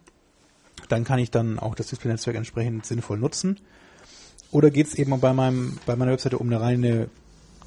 dann 0.88 1.04
kann 1.04 1.20
ich 1.20 1.32
dann 1.32 1.60
auch 1.60 1.76
das 1.76 1.88
Display-Netzwerk 1.88 2.38
entsprechend 2.38 2.86
sinnvoll 2.86 3.20
nutzen. 3.20 3.60
Oder 4.52 4.72
geht 4.72 4.88
es 4.88 4.96
eben 4.96 5.20
bei 5.20 5.34
meinem, 5.34 5.78
bei 5.86 5.96
meiner 5.96 6.12
Webseite 6.12 6.40
um 6.40 6.48
eine 6.48 6.60
reine 6.60 7.10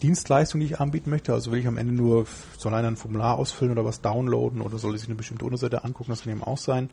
Dienstleistung, 0.03 0.61
die 0.61 0.67
ich 0.67 0.81
anbieten 0.81 1.11
möchte? 1.11 1.33
Also 1.33 1.53
will 1.53 1.61
ich 1.61 1.67
am 1.69 1.79
Ende 1.79 1.93
nur, 1.93 2.27
soll 2.59 2.75
einer 2.75 2.89
ein 2.89 2.97
Formular 2.97 3.39
ausfüllen 3.39 3.73
oder 3.73 3.85
was 3.85 4.01
downloaden 4.01 4.61
oder 4.61 4.79
soll 4.79 4.95
ich 4.95 5.03
sich 5.03 5.09
eine 5.09 5.17
bestimmte 5.17 5.45
Unterseite 5.45 5.85
angucken? 5.85 6.11
Das 6.11 6.23
kann 6.23 6.33
eben 6.33 6.43
auch 6.43 6.59
sein. 6.59 6.91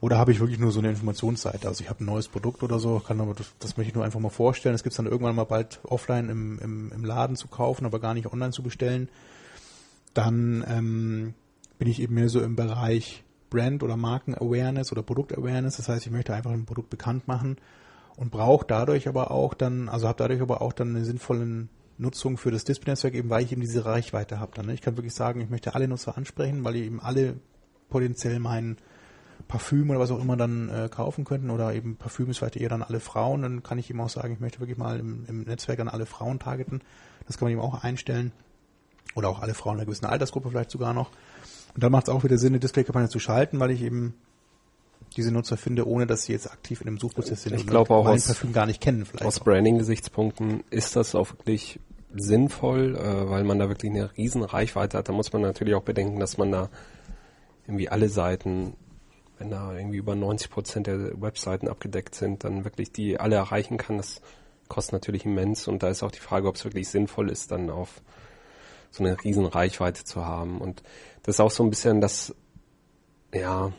Oder 0.00 0.16
habe 0.16 0.32
ich 0.32 0.40
wirklich 0.40 0.58
nur 0.58 0.72
so 0.72 0.78
eine 0.80 0.88
Informationsseite? 0.88 1.68
Also 1.68 1.84
ich 1.84 1.90
habe 1.90 2.02
ein 2.02 2.06
neues 2.06 2.28
Produkt 2.28 2.62
oder 2.62 2.78
so, 2.78 3.00
kann 3.00 3.20
aber 3.20 3.34
das, 3.34 3.52
das 3.58 3.76
möchte 3.76 3.90
ich 3.90 3.94
nur 3.94 4.04
einfach 4.04 4.20
mal 4.20 4.30
vorstellen. 4.30 4.72
Das 4.74 4.82
gibt 4.82 4.92
es 4.92 4.96
dann 4.96 5.06
irgendwann 5.06 5.36
mal 5.36 5.44
bald 5.44 5.80
offline 5.84 6.30
im, 6.30 6.58
im, 6.58 6.92
im 6.92 7.04
Laden 7.04 7.36
zu 7.36 7.48
kaufen, 7.48 7.84
aber 7.84 8.00
gar 8.00 8.14
nicht 8.14 8.32
online 8.32 8.52
zu 8.52 8.62
bestellen. 8.62 9.10
Dann 10.14 10.64
ähm, 10.66 11.34
bin 11.78 11.88
ich 11.88 12.00
eben 12.00 12.14
mehr 12.14 12.30
so 12.30 12.40
im 12.40 12.56
Bereich 12.56 13.24
Brand- 13.50 13.82
oder 13.82 13.96
Marken-Awareness 13.96 14.90
oder 14.90 15.02
Produkt-Awareness. 15.02 15.76
Das 15.76 15.88
heißt, 15.88 16.06
ich 16.06 16.12
möchte 16.12 16.34
einfach 16.34 16.52
ein 16.52 16.64
Produkt 16.64 16.88
bekannt 16.88 17.28
machen 17.28 17.56
und 18.16 18.30
brauche 18.30 18.64
dadurch 18.66 19.06
aber 19.06 19.30
auch 19.30 19.52
dann, 19.52 19.90
also 19.90 20.08
habe 20.08 20.18
dadurch 20.18 20.40
aber 20.40 20.62
auch 20.62 20.72
dann 20.72 20.96
eine 20.96 21.04
sinnvolle 21.04 21.68
Nutzung 21.98 22.38
für 22.38 22.50
das 22.50 22.64
Display-Netzwerk, 22.64 23.14
eben 23.14 23.28
weil 23.28 23.44
ich 23.44 23.52
eben 23.52 23.60
diese 23.60 23.84
Reichweite 23.84 24.40
habe. 24.40 24.52
Dann, 24.54 24.66
ne? 24.66 24.74
Ich 24.74 24.80
kann 24.80 24.96
wirklich 24.96 25.14
sagen, 25.14 25.42
ich 25.42 25.50
möchte 25.50 25.74
alle 25.74 25.88
Nutzer 25.88 26.16
ansprechen, 26.16 26.64
weil 26.64 26.72
die 26.72 26.84
eben 26.84 27.00
alle 27.00 27.34
potenziell 27.90 28.38
mein 28.38 28.78
Parfüm 29.48 29.90
oder 29.90 30.00
was 30.00 30.10
auch 30.10 30.20
immer 30.20 30.36
dann 30.36 30.68
äh, 30.68 30.88
kaufen 30.88 31.24
könnten 31.24 31.50
oder 31.50 31.74
eben 31.74 31.96
Parfüm 31.96 32.30
ist 32.30 32.38
vielleicht 32.38 32.56
eher 32.56 32.68
dann 32.68 32.82
alle 32.82 33.00
Frauen, 33.00 33.42
dann 33.42 33.62
kann 33.62 33.78
ich 33.78 33.90
eben 33.90 34.00
auch 34.00 34.08
sagen, 34.08 34.32
ich 34.32 34.40
möchte 34.40 34.60
wirklich 34.60 34.78
mal 34.78 34.98
im, 34.98 35.24
im 35.28 35.42
Netzwerk 35.42 35.80
an 35.80 35.88
alle 35.88 36.06
Frauen 36.06 36.38
targeten. 36.38 36.82
Das 37.26 37.38
kann 37.38 37.46
man 37.46 37.52
eben 37.52 37.60
auch 37.60 37.82
einstellen. 37.82 38.32
Oder 39.14 39.28
auch 39.28 39.40
alle 39.40 39.54
Frauen 39.54 39.76
einer 39.76 39.86
gewissen 39.86 40.06
Altersgruppe 40.06 40.50
vielleicht 40.50 40.70
sogar 40.70 40.94
noch. 40.94 41.10
Und 41.74 41.82
dann 41.82 41.92
macht 41.92 42.08
es 42.08 42.14
auch 42.14 42.24
wieder 42.24 42.38
Sinn, 42.38 42.52
eine 42.52 42.60
Display-Kampagne 42.60 43.08
zu 43.08 43.18
schalten, 43.18 43.60
weil 43.60 43.70
ich 43.70 43.82
eben 43.82 44.14
diese 45.16 45.32
Nutzer 45.32 45.56
finde, 45.56 45.86
ohne 45.88 46.06
dass 46.06 46.24
sie 46.24 46.32
jetzt 46.32 46.50
aktiv 46.50 46.80
in 46.80 46.88
einem 46.88 46.98
Suchprozess 46.98 47.42
sind 47.42 47.54
ich 47.54 47.66
glaube 47.66 47.94
auch 47.94 48.06
aus, 48.06 48.26
Parfüm 48.26 48.52
gar 48.52 48.66
nicht 48.66 48.80
kennen. 48.80 49.04
Vielleicht 49.04 49.24
aus 49.24 49.40
Branding-Gesichtspunkten 49.40 50.62
ist 50.70 50.94
das 50.96 51.14
auch 51.14 51.30
wirklich 51.30 51.80
sinnvoll, 52.14 52.96
äh, 52.96 53.30
weil 53.30 53.44
man 53.44 53.58
da 53.58 53.68
wirklich 53.68 53.90
eine 53.90 54.16
riesen 54.16 54.42
Reichweite 54.42 54.98
hat. 54.98 55.08
Da 55.08 55.12
muss 55.12 55.32
man 55.32 55.42
natürlich 55.42 55.74
auch 55.74 55.82
bedenken, 55.82 56.20
dass 56.20 56.38
man 56.38 56.50
da 56.50 56.68
irgendwie 57.66 57.88
alle 57.88 58.08
Seiten, 58.08 58.74
wenn 59.40 59.50
da 59.50 59.74
irgendwie 59.74 59.96
über 59.96 60.14
90 60.14 60.50
Prozent 60.50 60.86
der 60.86 61.20
Webseiten 61.20 61.66
abgedeckt 61.66 62.14
sind, 62.14 62.44
dann 62.44 62.64
wirklich 62.64 62.92
die 62.92 63.18
alle 63.18 63.36
erreichen 63.36 63.78
kann. 63.78 63.96
Das 63.96 64.20
kostet 64.68 64.92
natürlich 64.92 65.24
immens 65.24 65.66
und 65.66 65.82
da 65.82 65.88
ist 65.88 66.02
auch 66.02 66.10
die 66.10 66.20
Frage, 66.20 66.46
ob 66.46 66.56
es 66.56 66.64
wirklich 66.64 66.88
sinnvoll 66.88 67.30
ist, 67.30 67.50
dann 67.50 67.70
auf 67.70 68.02
so 68.90 69.02
eine 69.02 69.16
riesen 69.24 69.46
Reichweite 69.46 70.04
zu 70.04 70.26
haben. 70.26 70.60
Und 70.60 70.82
das 71.22 71.36
ist 71.36 71.40
auch 71.40 71.50
so 71.50 71.64
ein 71.64 71.70
bisschen 71.70 72.02
das, 72.02 72.34
ja, 73.32 73.72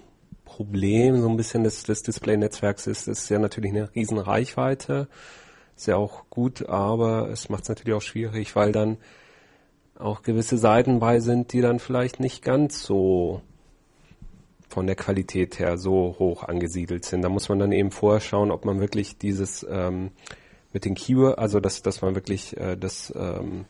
Problem 0.45 1.21
so 1.21 1.29
ein 1.29 1.37
bisschen 1.37 1.63
des, 1.63 1.83
des 1.83 2.01
Display-Netzwerks 2.01 2.87
ist, 2.87 3.07
ist 3.07 3.29
ja 3.29 3.37
natürlich 3.37 3.71
eine 3.71 3.93
riesen 3.93 4.17
Reichweite. 4.17 5.07
Ist 5.77 5.87
ja 5.87 5.95
auch 5.95 6.23
gut, 6.31 6.67
aber 6.67 7.29
es 7.29 7.49
macht 7.49 7.63
es 7.63 7.69
natürlich 7.69 7.93
auch 7.93 8.01
schwierig, 8.01 8.55
weil 8.55 8.71
dann 8.71 8.97
auch 9.97 10.23
gewisse 10.23 10.57
Seiten 10.57 10.99
bei 10.99 11.19
sind, 11.19 11.53
die 11.53 11.61
dann 11.61 11.77
vielleicht 11.77 12.19
nicht 12.19 12.43
ganz 12.43 12.81
so 12.81 13.41
von 14.71 14.87
der 14.87 14.95
Qualität 14.95 15.59
her 15.59 15.77
so 15.77 16.15
hoch 16.17 16.43
angesiedelt 16.43 17.03
sind. 17.03 17.21
Da 17.21 17.29
muss 17.29 17.49
man 17.49 17.59
dann 17.59 17.73
eben 17.73 17.91
vorher 17.91 18.21
schauen, 18.21 18.51
ob 18.51 18.63
man 18.63 18.79
wirklich 18.79 19.17
dieses 19.17 19.65
ähm, 19.69 20.11
mit 20.71 20.85
den 20.85 20.95
Keyword, 20.95 21.37
also 21.37 21.59
dass, 21.59 21.81
dass 21.81 22.01
man 22.01 22.15
wirklich 22.15 22.55
äh, 22.55 22.77
das 22.77 23.13
ähm, 23.15 23.65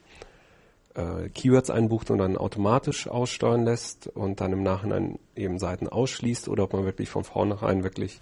äh, 0.93 1.29
Keywords 1.29 1.71
einbucht 1.71 2.11
und 2.11 2.19
dann 2.19 2.37
automatisch 2.37 3.07
aussteuern 3.07 3.65
lässt 3.65 4.07
und 4.07 4.41
dann 4.41 4.53
im 4.53 4.61
Nachhinein 4.61 5.17
eben 5.35 5.57
Seiten 5.57 5.87
ausschließt 5.87 6.47
oder 6.47 6.65
ob 6.65 6.73
man 6.73 6.85
wirklich 6.85 7.09
von 7.09 7.23
vornherein 7.23 7.83
wirklich 7.83 8.19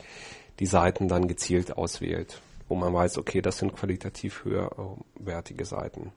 die 0.59 0.65
Seiten 0.65 1.09
dann 1.09 1.27
gezielt 1.27 1.77
auswählt, 1.77 2.41
wo 2.69 2.75
man 2.75 2.93
weiß, 2.93 3.17
okay, 3.17 3.41
das 3.41 3.57
sind 3.57 3.73
qualitativ 3.73 4.45
höherwertige 4.45 5.65
Seiten. 5.65 6.11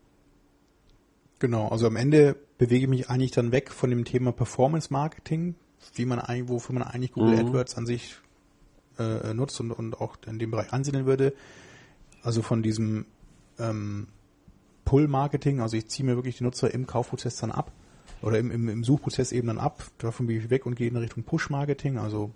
Genau, 1.40 1.66
also 1.66 1.88
am 1.88 1.96
Ende 1.96 2.36
bewege 2.56 2.84
ich 2.84 2.88
mich 2.88 3.10
eigentlich 3.10 3.32
dann 3.32 3.50
weg 3.50 3.72
von 3.72 3.90
dem 3.90 4.04
Thema 4.04 4.30
Performance 4.30 4.92
Marketing, 4.92 5.56
wie 5.94 6.04
man 6.04 6.18
eigentlich, 6.18 6.48
wofür 6.48 6.74
man 6.74 6.82
eigentlich 6.82 7.12
Google 7.12 7.36
mhm. 7.36 7.48
AdWords 7.48 7.76
an 7.76 7.86
sich 7.86 8.16
äh, 8.98 9.34
nutzt 9.34 9.60
und, 9.60 9.70
und 9.72 10.00
auch 10.00 10.16
in 10.26 10.38
dem 10.38 10.50
Bereich 10.50 10.72
ansiedeln 10.72 11.06
würde. 11.06 11.34
Also 12.22 12.42
von 12.42 12.62
diesem 12.62 13.06
ähm, 13.58 14.08
Pull-Marketing, 14.84 15.60
also 15.60 15.76
ich 15.76 15.88
ziehe 15.88 16.06
mir 16.06 16.16
wirklich 16.16 16.38
die 16.38 16.44
Nutzer 16.44 16.72
im 16.72 16.86
Kaufprozess 16.86 17.36
dann 17.36 17.50
ab 17.50 17.72
oder 18.20 18.38
im, 18.38 18.50
im, 18.50 18.68
im 18.68 18.84
Suchprozess 18.84 19.32
eben 19.32 19.48
dann 19.48 19.58
ab. 19.58 19.84
Davon 19.98 20.26
bin 20.26 20.38
ich 20.38 20.50
weg 20.50 20.66
und 20.66 20.76
gehe 20.76 20.88
in 20.88 20.96
Richtung 20.96 21.24
Push-Marketing, 21.24 21.98
also 21.98 22.32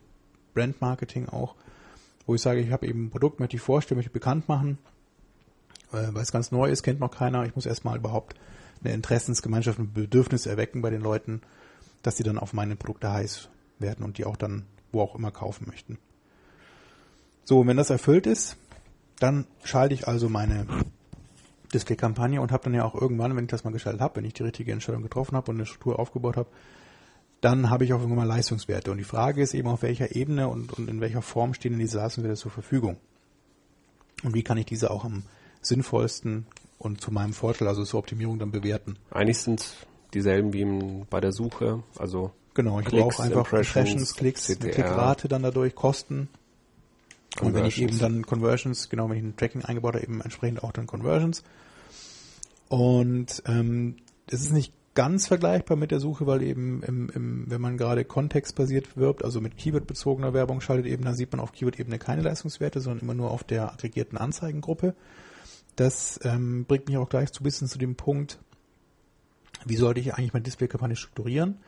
Brand-Marketing 0.55 1.29
auch, 1.29 1.55
wo 2.27 2.35
ich 2.35 2.43
sage, 2.43 2.61
ich 2.61 2.73
habe 2.73 2.87
eben 2.87 3.07
ein 3.07 3.11
Produkt, 3.11 3.41
möchte 3.41 3.57
ich 3.57 3.63
vorstellen, 3.63 3.99
möchte 3.99 4.09
ich 4.09 4.15
bekannt 4.15 4.49
machen, 4.49 4.79
äh, 5.93 6.09
weil 6.13 6.23
es 6.23 6.33
ganz 6.33 6.51
neu 6.51 6.69
ist, 6.71 6.83
kennt 6.83 7.01
noch 7.01 7.11
keiner. 7.11 7.45
Ich 7.45 7.55
muss 7.55 7.67
erstmal 7.67 7.97
überhaupt 7.97 8.35
eine 8.83 8.93
Interessensgemeinschaft, 8.93 9.79
ein 9.79 9.93
Bedürfnis 9.93 10.47
erwecken 10.47 10.83
bei 10.83 10.91
den 10.91 11.03
Leuten, 11.03 11.43
dass 12.03 12.17
sie 12.17 12.23
dann 12.23 12.39
auf 12.39 12.53
meine 12.53 12.77
Produkte 12.77 13.13
heiß 13.13 13.49
werden 13.79 14.05
und 14.05 14.19
die 14.19 14.25
auch 14.25 14.37
dann 14.37 14.65
wo 14.93 15.03
auch 15.03 15.15
immer 15.15 15.31
kaufen 15.31 15.67
möchten. 15.69 15.99
So, 17.45 17.67
wenn 17.67 17.77
das 17.77 17.91
erfüllt 17.91 18.27
ist, 18.27 18.57
dann 19.19 19.47
schalte 19.63 19.95
ich 19.95 20.09
also 20.09 20.29
meine 20.29 20.67
Display-Kampagne 21.73 22.41
und 22.41 22.53
habe 22.53 22.65
dann 22.65 22.75
ja 22.75 22.85
auch 22.85 22.95
irgendwann, 22.95 23.37
wenn 23.37 23.45
ich 23.45 23.51
das 23.51 23.65
mal 23.65 23.73
geschaltet 23.73 24.01
habe, 24.01 24.17
wenn 24.17 24.25
ich 24.25 24.35
die 24.35 24.43
richtige 24.43 24.73
Entscheidung 24.73 25.03
getroffen 25.03 25.37
habe 25.37 25.51
und 25.51 25.59
eine 25.59 25.67
Struktur 25.67 25.99
aufgebaut 25.99 26.37
habe, 26.37 26.49
dann 27.41 27.71
habe 27.71 27.85
ich 27.85 27.93
auch 27.93 28.01
irgendwann 28.01 28.27
mal 28.27 28.35
Leistungswerte. 28.35 28.91
Und 28.91 28.99
die 28.99 29.05
Frage 29.05 29.43
ist 29.43 29.55
eben, 29.55 29.69
auf 29.69 29.83
welcher 29.83 30.17
Ebene 30.17 30.49
und, 30.49 30.73
und 30.73 30.89
in 30.89 31.01
welcher 31.01 31.23
Form 31.23 31.55
stehen 31.55 31.73
denn 31.73 31.81
diese 31.81 31.99
Leistungswerte 31.99 32.37
zur 32.39 32.51
Verfügung? 32.51 32.97
Und 34.23 34.35
wie 34.35 34.43
kann 34.43 34.59
ich 34.59 34.67
diese 34.67 34.91
auch 34.91 35.05
am 35.05 35.23
sinnvollsten 35.61 36.47
und 36.79 37.01
zu 37.01 37.13
meinem 37.13 37.33
Vorteil, 37.33 37.69
also 37.69 37.85
zur 37.85 38.01
Optimierung 38.01 38.39
dann 38.39 38.51
bewerten? 38.51 38.97
Eigentlich 39.11 39.39
sind 39.39 39.87
dieselben 40.15 40.53
wie 40.53 41.05
bei 41.11 41.21
der 41.21 41.33
Suche, 41.33 41.83
also 41.99 42.33
Genau, 42.57 42.81
ich 42.81 42.87
brauche 42.87 43.23
einfach 43.23 43.53
Impressions, 43.53 44.15
Klicks, 44.15 44.47
CTR. 44.47 44.71
Klickrate 44.71 45.29
dann 45.29 45.43
dadurch, 45.43 45.75
Kosten. 45.75 46.31
Und 47.43 47.53
wenn 47.53 47.67
ich 47.67 47.81
eben 47.83 47.99
dann 47.99 48.25
Conversions, 48.25 48.89
genau, 48.89 49.11
wenn 49.11 49.19
ich 49.19 49.25
ein 49.25 49.37
Tracking 49.37 49.63
eingebaut 49.63 49.95
habe, 49.95 50.05
eben 50.05 50.23
entsprechend 50.23 50.65
auch 50.65 50.73
dann 50.73 50.87
Conversions. 50.87 51.43
Und 52.69 53.43
ähm, 53.47 53.97
das 54.29 54.41
ist 54.41 54.53
nicht 54.53 54.73
ganz 54.95 55.27
vergleichbar 55.27 55.77
mit 55.77 55.91
der 55.91 56.01
Suche, 56.01 56.27
weil 56.27 56.43
eben 56.43 56.83
im, 56.83 57.11
im, 57.11 57.45
wenn 57.51 57.61
man 57.61 57.77
gerade 57.77 58.07
kontextbasiert 58.07 58.97
wirbt, 58.97 59.23
also 59.23 59.43
mit 59.43 59.59
Keyword-bezogener 59.59 60.33
Werbung 60.33 60.63
schaltet 60.63 60.87
eben, 60.87 61.05
dann 61.05 61.15
sieht 61.15 61.33
man 61.33 61.41
auf 61.41 61.53
Keyword-Ebene 61.53 61.99
keine 61.99 62.23
Leistungswerte, 62.23 62.81
sondern 62.81 63.03
immer 63.03 63.15
nur 63.15 63.31
auf 63.31 63.45
der 63.45 63.71
aggregierten 63.71 64.17
Anzeigengruppe. 64.17 64.95
Das 65.77 66.19
ähm, 66.25 66.65
bringt 66.65 66.89
mich 66.89 66.97
auch 66.97 67.11
gleich 67.11 67.31
zu 67.33 67.43
bisschen 67.43 67.69
zu 67.69 67.77
dem 67.77 67.97
Punkt, 67.97 68.39
wie 69.65 69.77
sollte 69.77 70.01
ich 70.01 70.15
eigentlich 70.15 70.33
meine 70.33 70.45
Display-Kampagne 70.45 70.97
strukturieren? 70.97 71.59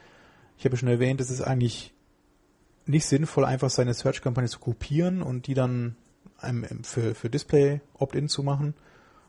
Ich 0.58 0.64
habe 0.64 0.76
schon 0.76 0.88
erwähnt, 0.88 1.20
es 1.20 1.30
ist 1.30 1.40
eigentlich 1.40 1.94
nicht 2.86 3.06
sinnvoll, 3.06 3.44
einfach 3.44 3.70
seine 3.70 3.94
Search-Kampagne 3.94 4.48
zu 4.48 4.58
kopieren 4.58 5.22
und 5.22 5.46
die 5.46 5.54
dann 5.54 5.96
für, 6.82 7.14
für 7.14 7.30
Display 7.30 7.80
Opt-in 7.94 8.28
zu 8.28 8.42
machen 8.42 8.74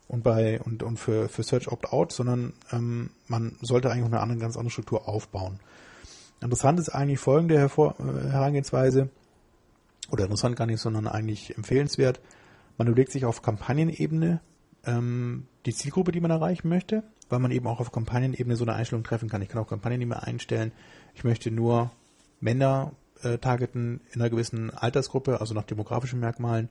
und 0.07 0.23
bei 0.23 0.61
und, 0.61 0.83
und 0.83 0.97
für, 0.97 1.27
für 1.27 1.43
Search 1.43 1.67
Opt-out, 1.67 2.11
sondern 2.11 2.53
ähm, 2.71 3.11
man 3.27 3.57
sollte 3.61 3.91
eigentlich 3.91 4.05
eine 4.05 4.19
andere, 4.19 4.39
ganz 4.39 4.57
andere 4.57 4.71
Struktur 4.71 5.07
aufbauen. 5.07 5.59
Interessant 6.41 6.79
ist 6.79 6.89
eigentlich 6.89 7.19
folgende 7.19 7.57
Hervor 7.57 7.95
äh, 7.99 8.29
Herangehensweise, 8.29 9.09
oder 10.11 10.23
interessant 10.23 10.55
gar 10.55 10.65
nicht, 10.65 10.81
sondern 10.81 11.07
eigentlich 11.07 11.55
empfehlenswert. 11.57 12.19
Man 12.77 12.87
überlegt 12.87 13.11
sich 13.11 13.25
auf 13.25 13.41
Kampagnenebene 13.41 14.41
ähm, 14.85 15.47
die 15.65 15.73
Zielgruppe, 15.73 16.11
die 16.11 16.21
man 16.21 16.31
erreichen 16.31 16.69
möchte, 16.69 17.03
weil 17.29 17.39
man 17.39 17.51
eben 17.51 17.67
auch 17.67 17.79
auf 17.79 17.91
Kampagnenebene 17.91 18.55
so 18.55 18.65
eine 18.65 18.73
Einstellung 18.73 19.03
treffen 19.03 19.29
kann. 19.29 19.41
Ich 19.41 19.49
kann 19.49 19.61
auch 19.61 19.67
Kampagnenebene 19.67 20.21
einstellen. 20.21 20.71
Ich 21.13 21.23
möchte 21.23 21.51
nur 21.51 21.91
Männer 22.39 22.91
äh, 23.23 23.37
targeten 23.37 24.01
in 24.11 24.21
einer 24.21 24.29
gewissen 24.29 24.71
Altersgruppe, 24.71 25.39
also 25.39 25.53
nach 25.53 25.63
demografischen 25.63 26.19
Merkmalen. 26.19 26.69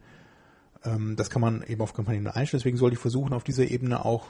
Ähm, 0.85 1.17
das 1.17 1.31
kann 1.31 1.43
man 1.43 1.63
eben 1.63 1.81
auf 1.81 1.95
Kampagnen 1.95 2.27
einstellen. 2.27 2.61
Deswegen 2.61 2.77
sollte 2.77 2.95
ich 2.95 3.01
versuchen, 3.01 3.33
auf 3.33 3.45
dieser 3.45 3.65
Ebene 3.65 4.05
auch 4.05 4.27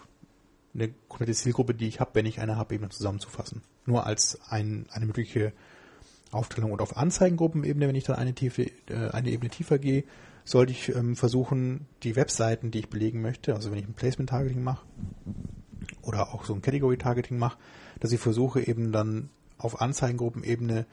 eine 0.74 0.88
komplette 1.08 1.32
Zielgruppe, 1.32 1.74
die 1.74 1.88
ich 1.88 2.00
habe, 2.00 2.10
wenn 2.14 2.26
ich 2.26 2.40
eine 2.40 2.56
habe, 2.56 2.74
eben 2.74 2.90
zusammenzufassen. 2.90 3.62
Nur 3.86 4.06
als 4.06 4.38
ein, 4.48 4.86
eine 4.90 5.06
mögliche 5.06 5.52
Aufteilung. 6.30 6.72
Und 6.72 6.82
auf 6.82 6.96
Anzeigengruppenebene, 6.96 7.88
wenn 7.88 7.94
ich 7.94 8.04
dann 8.04 8.16
eine, 8.16 8.34
tiefe, 8.34 8.70
äh, 8.88 9.10
eine 9.12 9.30
Ebene 9.30 9.50
tiefer 9.50 9.78
gehe, 9.78 10.04
sollte 10.44 10.72
ich 10.72 10.94
ähm, 10.94 11.16
versuchen, 11.16 11.86
die 12.02 12.16
Webseiten, 12.16 12.70
die 12.70 12.80
ich 12.80 12.88
belegen 12.88 13.20
möchte, 13.20 13.54
also 13.54 13.70
wenn 13.70 13.78
ich 13.78 13.86
ein 13.86 13.94
Placement-Targeting 13.94 14.62
mache 14.62 14.84
oder 16.02 16.34
auch 16.34 16.44
so 16.44 16.54
ein 16.54 16.62
Category-Targeting 16.62 17.38
mache, 17.38 17.58
dass 18.00 18.12
ich 18.12 18.20
versuche 18.20 18.60
eben 18.60 18.92
dann 18.92 19.30
auf 19.58 19.80
Anzeigengruppenebene 19.80 20.86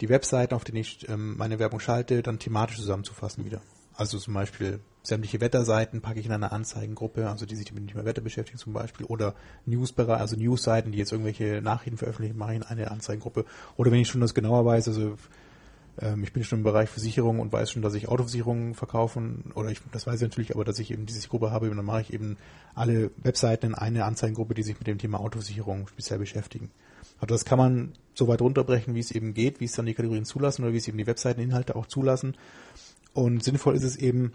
die 0.00 0.08
Webseiten, 0.08 0.54
auf 0.54 0.64
denen 0.64 0.78
ich 0.78 1.08
ähm, 1.08 1.36
meine 1.36 1.58
Werbung 1.58 1.80
schalte, 1.80 2.22
dann 2.22 2.38
thematisch 2.38 2.76
zusammenzufassen 2.76 3.44
wieder. 3.44 3.60
Also 3.94 4.18
zum 4.18 4.34
Beispiel 4.34 4.80
sämtliche 5.02 5.40
Wetterseiten 5.40 6.00
packe 6.00 6.20
ich 6.20 6.26
in 6.26 6.32
eine 6.32 6.52
Anzeigengruppe, 6.52 7.28
also 7.28 7.46
die 7.46 7.56
sich 7.56 7.72
mit 7.72 7.82
nicht 7.82 7.94
mehr 7.94 8.04
Wetter 8.04 8.20
beschäftigen 8.20 8.58
zum 8.58 8.72
Beispiel, 8.72 9.06
oder 9.06 9.34
Newsbereich, 9.66 10.20
also 10.20 10.36
Newsseiten, 10.36 10.92
die 10.92 10.98
jetzt 10.98 11.10
irgendwelche 11.10 11.60
Nachrichten 11.62 11.96
veröffentlichen, 11.96 12.38
mache 12.38 12.52
ich 12.52 12.58
in 12.58 12.62
eine 12.62 12.90
Anzeigengruppe. 12.90 13.44
Oder 13.76 13.90
wenn 13.90 14.00
ich 14.00 14.08
schon 14.08 14.20
das 14.20 14.34
genauer 14.34 14.64
weiß, 14.64 14.88
also 14.88 15.16
ähm, 16.00 16.22
ich 16.22 16.32
bin 16.32 16.44
schon 16.44 16.60
im 16.60 16.62
Bereich 16.64 16.88
Versicherung 16.88 17.40
und 17.40 17.52
weiß 17.52 17.70
schon, 17.70 17.82
dass 17.82 17.94
ich 17.94 18.08
Autoversicherungen 18.08 18.74
verkaufen, 18.74 19.52
oder 19.54 19.70
ich, 19.70 19.80
das 19.92 20.06
weiß 20.06 20.16
ich 20.16 20.28
natürlich, 20.28 20.54
aber 20.54 20.64
dass 20.64 20.78
ich 20.78 20.90
eben 20.90 21.06
diese 21.06 21.28
Gruppe 21.28 21.50
habe, 21.50 21.68
dann 21.68 21.84
mache 21.84 22.02
ich 22.02 22.12
eben 22.12 22.36
alle 22.74 23.10
Webseiten 23.18 23.66
in 23.66 23.74
eine 23.74 24.04
Anzeigengruppe, 24.04 24.54
die 24.54 24.62
sich 24.62 24.78
mit 24.78 24.86
dem 24.86 24.98
Thema 24.98 25.20
Autoversicherung 25.20 25.88
speziell 25.88 26.18
beschäftigen. 26.18 26.70
Also 27.20 27.34
das 27.34 27.44
kann 27.44 27.58
man 27.58 27.92
so 28.14 28.28
weit 28.28 28.40
runterbrechen, 28.40 28.94
wie 28.94 29.00
es 29.00 29.10
eben 29.10 29.34
geht, 29.34 29.60
wie 29.60 29.64
es 29.64 29.72
dann 29.72 29.86
die 29.86 29.94
Kategorien 29.94 30.24
zulassen 30.24 30.62
oder 30.62 30.72
wie 30.72 30.78
es 30.78 30.88
eben 30.88 30.98
die 30.98 31.06
Webseiteninhalte 31.06 31.76
auch 31.76 31.86
zulassen. 31.86 32.36
Und 33.14 33.42
sinnvoll 33.42 33.74
ist 33.74 33.84
es 33.84 33.96
eben, 33.96 34.32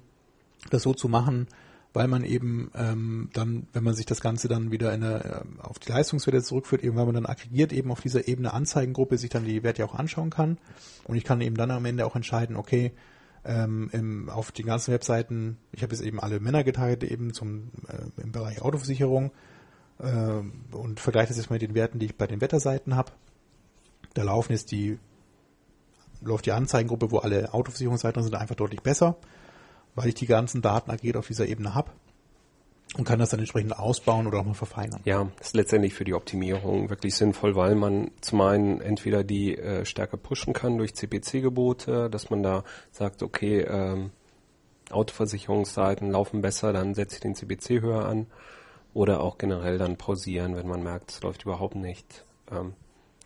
das 0.70 0.84
so 0.84 0.94
zu 0.94 1.08
machen, 1.08 1.48
weil 1.94 2.08
man 2.08 2.24
eben 2.24 2.72
ähm, 2.76 3.30
dann, 3.34 3.68
wenn 3.72 3.84
man 3.84 3.94
sich 3.94 4.08
das 4.08 4.20
Ganze 4.20 4.48
dann 4.48 4.72
wieder 4.72 4.94
in 4.94 5.04
eine, 5.04 5.24
äh, 5.24 5.62
auf 5.62 5.78
die 5.78 5.92
Leistungswerte 5.92 6.42
zurückführt, 6.42 6.84
eben 6.84 6.98
weil 6.98 7.06
man 7.06 7.14
dann 7.14 7.26
aggregiert 7.28 7.72
eben 7.72 7.92
auf 7.92 8.02
dieser 8.02 8.28
Ebene 8.28 8.52
Anzeigengruppe 8.52 9.18
sich 9.18 9.30
dann 9.30 9.46
die 9.46 9.64
Werte 9.64 9.86
auch 9.86 9.94
anschauen 9.94 10.32
kann. 10.32 10.58
Und 11.06 11.16
ich 11.16 11.24
kann 11.24 11.40
eben 11.42 11.56
dann 11.56 11.70
am 11.70 11.86
Ende 11.86 12.06
auch 12.06 12.16
entscheiden, 12.16 12.56
okay, 12.56 12.94
ähm, 13.46 13.90
im, 13.94 14.30
auf 14.30 14.52
den 14.52 14.66
ganzen 14.66 14.94
Webseiten, 14.94 15.58
ich 15.72 15.84
habe 15.84 15.94
jetzt 15.94 16.04
eben 16.04 16.20
alle 16.20 16.40
Männer 16.40 16.64
getargetet 16.64 17.12
eben 17.12 17.34
zum 17.34 17.72
äh, 17.88 18.22
im 18.22 18.32
Bereich 18.32 18.62
Autoversicherung 18.62 19.32
äh, 20.00 20.76
und 20.76 21.00
vergleiche 21.00 21.28
das 21.28 21.38
jetzt 21.38 21.50
mal 21.50 21.56
mit 21.56 21.62
den 21.62 21.76
Werten, 21.76 22.00
die 22.00 22.08
ich 22.08 22.18
bei 22.18 22.26
den 22.26 22.42
Wetterseiten 22.42 22.96
habe. 22.96 23.12
Da 24.16 24.24
laufen 24.24 24.54
jetzt 24.54 24.72
die 24.72 24.98
läuft 26.22 26.46
die 26.46 26.54
Anzeigengruppe, 26.54 27.12
wo 27.12 27.18
alle 27.18 27.54
Autoversicherungsseiten 27.54 28.24
sind, 28.24 28.36
einfach 28.36 28.56
deutlich 28.56 28.82
besser 28.82 29.18
weil 29.96 30.08
ich 30.08 30.16
die 30.16 30.26
ganzen 30.26 30.62
Daten 30.62 30.92
aggregiert 30.92 31.18
auf 31.18 31.28
dieser 31.28 31.48
Ebene 31.48 31.76
habe 31.76 31.92
und 32.98 33.06
kann 33.06 33.20
das 33.20 33.30
dann 33.30 33.40
entsprechend 33.40 33.78
ausbauen 33.78 34.28
oder 34.28 34.40
auch 34.40 34.46
mal 34.46 34.54
verfeinern. 34.54 35.02
Ja, 35.06 35.30
ist 35.40 35.56
letztendlich 35.56 35.94
für 35.94 36.04
die 36.04 36.14
Optimierung 36.14 36.90
wirklich 36.90 37.16
sinnvoll, 37.16 37.56
weil 37.56 37.76
man 37.76 38.12
zum 38.22 38.42
einen 38.42 38.82
entweder 38.82 39.24
die 39.24 39.58
äh, 39.58 39.86
stärker 39.86 40.18
pushen 40.18 40.54
kann 40.54 40.78
durch 40.78 40.94
CPC-Gebote, 40.94 42.10
dass 42.10 42.30
man 42.30 42.44
da 42.44 42.64
sagt, 42.92 43.24
okay, 43.24 43.62
ähm, 43.62 44.12
Autoversicherungsseiten 44.92 46.12
laufen 46.12 46.42
besser, 46.42 46.72
dann 46.74 46.94
setze 46.94 47.16
ich 47.16 47.22
den 47.22 47.36
CPC 47.36 47.82
höher 47.82 48.06
an 48.06 48.28
oder 48.94 49.22
auch 49.22 49.40
generell 49.40 49.80
dann 49.80 49.98
pausieren, 49.98 50.56
wenn 50.56 50.68
man 50.68 50.84
merkt, 50.84 51.12
es 51.12 51.22
läuft 51.22 51.44
überhaupt 51.44 51.76
nicht. 51.76 52.26
Ähm, 52.52 52.74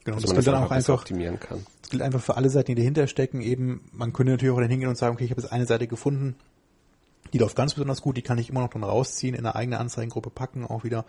Genau, 0.08 0.22
das 0.22 0.34
gilt 0.34 0.48
dann 0.48 0.64
auch 0.64 0.72
einfach 0.72 0.94
optimieren 0.94 1.38
kann. 1.38 1.66
Das 1.82 1.90
gilt 1.90 2.02
einfach 2.02 2.22
für 2.22 2.38
alle 2.38 2.50
Seiten, 2.50 2.68
die 2.68 2.76
dahinter 2.76 3.08
stecken. 3.08 3.42
Eben, 3.42 3.90
man 3.92 4.14
könnte 4.14 4.32
natürlich 4.32 4.56
auch 4.56 4.60
dann 4.62 4.70
hingehen 4.70 4.88
und 4.88 4.98
sagen, 4.98 5.16
okay, 5.16 5.26
ich 5.26 5.32
habe 5.32 5.42
jetzt 5.42 5.52
eine 5.52 5.66
Seite 5.66 5.86
gefunden, 5.86 6.38
die 7.34 7.38
läuft 7.38 7.56
ganz 7.56 7.74
besonders 7.74 8.02
gut, 8.02 8.18
die 8.18 8.22
kann 8.22 8.38
ich 8.38 8.50
immer 8.50 8.62
noch 8.62 8.70
dann 8.70 8.84
rausziehen, 8.84 9.36
in 9.36 9.46
eine 9.46 9.56
eigene 9.56 9.80
Anzeigengruppe 9.80 10.30
packen 10.30 10.66
auch 10.66 10.84
wieder 10.84 11.06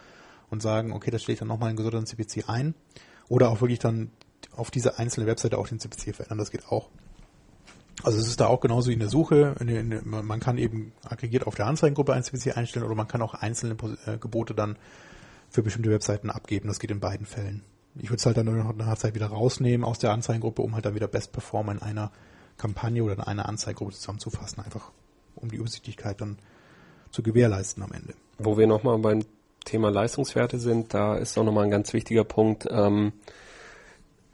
und 0.50 0.62
sagen, 0.62 0.92
okay, 0.92 1.10
das 1.10 1.22
stelle 1.22 1.34
ich 1.34 1.38
dann 1.38 1.48
nochmal 1.48 1.70
in 1.70 1.76
gesonderten 1.76 2.06
CPC 2.06 2.48
ein. 2.48 2.74
Oder 3.28 3.50
auch 3.50 3.60
wirklich 3.60 3.78
dann 3.78 4.10
auf 4.56 4.70
diese 4.70 4.98
einzelne 4.98 5.26
Webseite 5.26 5.58
auch 5.58 5.68
den 5.68 5.78
CPC 5.78 6.14
verändern, 6.14 6.38
das 6.38 6.50
geht 6.50 6.66
auch. 6.68 6.88
Also 8.02 8.18
es 8.18 8.28
ist 8.28 8.40
da 8.40 8.46
auch 8.46 8.60
genauso 8.60 8.90
wie 8.90 8.94
in 8.94 9.00
der 9.00 9.08
Suche. 9.08 9.56
In 9.60 9.68
in 9.68 10.00
man 10.04 10.40
kann 10.40 10.56
eben 10.56 10.92
aggregiert 11.04 11.46
auf 11.46 11.56
der 11.56 11.66
Anzeigengruppe 11.66 12.12
ein 12.12 12.22
CPC 12.22 12.56
einstellen 12.56 12.86
oder 12.86 12.94
man 12.94 13.08
kann 13.08 13.22
auch 13.22 13.34
einzelne 13.34 13.76
äh, 14.06 14.18
Gebote 14.18 14.54
dann 14.54 14.76
für 15.50 15.62
bestimmte 15.62 15.90
Webseiten 15.90 16.30
abgeben. 16.30 16.68
Das 16.68 16.78
geht 16.78 16.90
in 16.90 17.00
beiden 17.00 17.26
Fällen. 17.26 17.64
Ich 17.96 18.10
würde 18.10 18.16
es 18.16 18.26
halt 18.26 18.36
dann 18.36 18.46
nur 18.46 18.54
noch 18.54 18.74
nach 18.74 18.96
Zeit 18.98 19.14
wieder 19.14 19.26
rausnehmen 19.26 19.84
aus 19.84 19.98
der 19.98 20.12
Anzeigengruppe, 20.12 20.62
um 20.62 20.74
halt 20.74 20.84
dann 20.84 20.94
wieder 20.94 21.08
Best 21.08 21.32
Performer 21.32 21.72
in 21.72 21.82
einer 21.82 22.12
Kampagne 22.56 23.02
oder 23.02 23.14
in 23.14 23.20
einer 23.20 23.48
Anzeigengruppe 23.48 23.94
zusammenzufassen. 23.94 24.62
Einfach 24.62 24.92
um 25.40 25.50
die 25.50 25.56
Übersichtlichkeit 25.56 26.20
dann 26.20 26.36
zu 27.10 27.22
gewährleisten 27.22 27.82
am 27.82 27.92
Ende. 27.92 28.12
Wo 28.38 28.58
wir 28.58 28.66
nochmal 28.66 28.98
beim 28.98 29.24
Thema 29.64 29.90
Leistungswerte 29.90 30.58
sind, 30.58 30.92
da 30.94 31.16
ist 31.16 31.38
auch 31.38 31.44
nochmal 31.44 31.64
ein 31.64 31.70
ganz 31.70 31.92
wichtiger 31.92 32.24
Punkt, 32.24 32.66
ähm, 32.70 33.12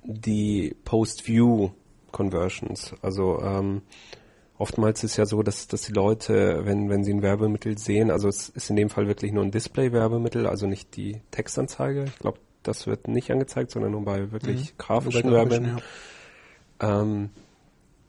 die 0.04 0.76
Post-View-Conversions. 0.84 2.94
Also 3.02 3.40
ähm, 3.40 3.82
oftmals 4.58 5.02
ist 5.02 5.16
ja 5.16 5.24
so, 5.26 5.42
dass, 5.42 5.66
dass 5.66 5.82
die 5.82 5.92
Leute, 5.92 6.64
wenn, 6.64 6.88
wenn 6.90 7.02
sie 7.04 7.12
ein 7.12 7.22
Werbemittel 7.22 7.78
sehen, 7.78 8.10
also 8.10 8.28
es 8.28 8.50
ist 8.50 8.70
in 8.70 8.76
dem 8.76 8.90
Fall 8.90 9.08
wirklich 9.08 9.32
nur 9.32 9.44
ein 9.44 9.50
Display-Werbemittel, 9.50 10.46
also 10.46 10.66
nicht 10.66 10.96
die 10.96 11.20
Textanzeige. 11.30 12.04
Ich 12.04 12.18
glaube, 12.18 12.38
das 12.62 12.86
wird 12.86 13.08
nicht 13.08 13.30
angezeigt, 13.30 13.70
sondern 13.70 13.92
nur 13.92 14.04
bei 14.04 14.32
wirklich 14.32 14.72
mhm. 14.72 14.78
grafischen 14.78 15.30
Werbemitteln. 15.30 15.80
Ja. 16.80 17.02
Ähm, 17.02 17.30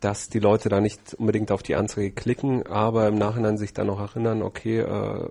dass 0.06 0.30
die 0.30 0.38
Leute 0.38 0.70
da 0.70 0.82
nicht 0.82 1.16
unbedingt 1.16 1.52
auf 1.52 1.64
die 1.64 1.74
Anzeige 1.74 2.12
klicken, 2.12 2.68
aber 2.68 3.08
im 3.08 3.18
Nachhinein 3.18 3.58
sich 3.58 3.74
dann 3.74 3.88
noch 3.88 4.00
erinnern, 4.00 4.44
okay, 4.44 4.82
äh, 4.82 5.30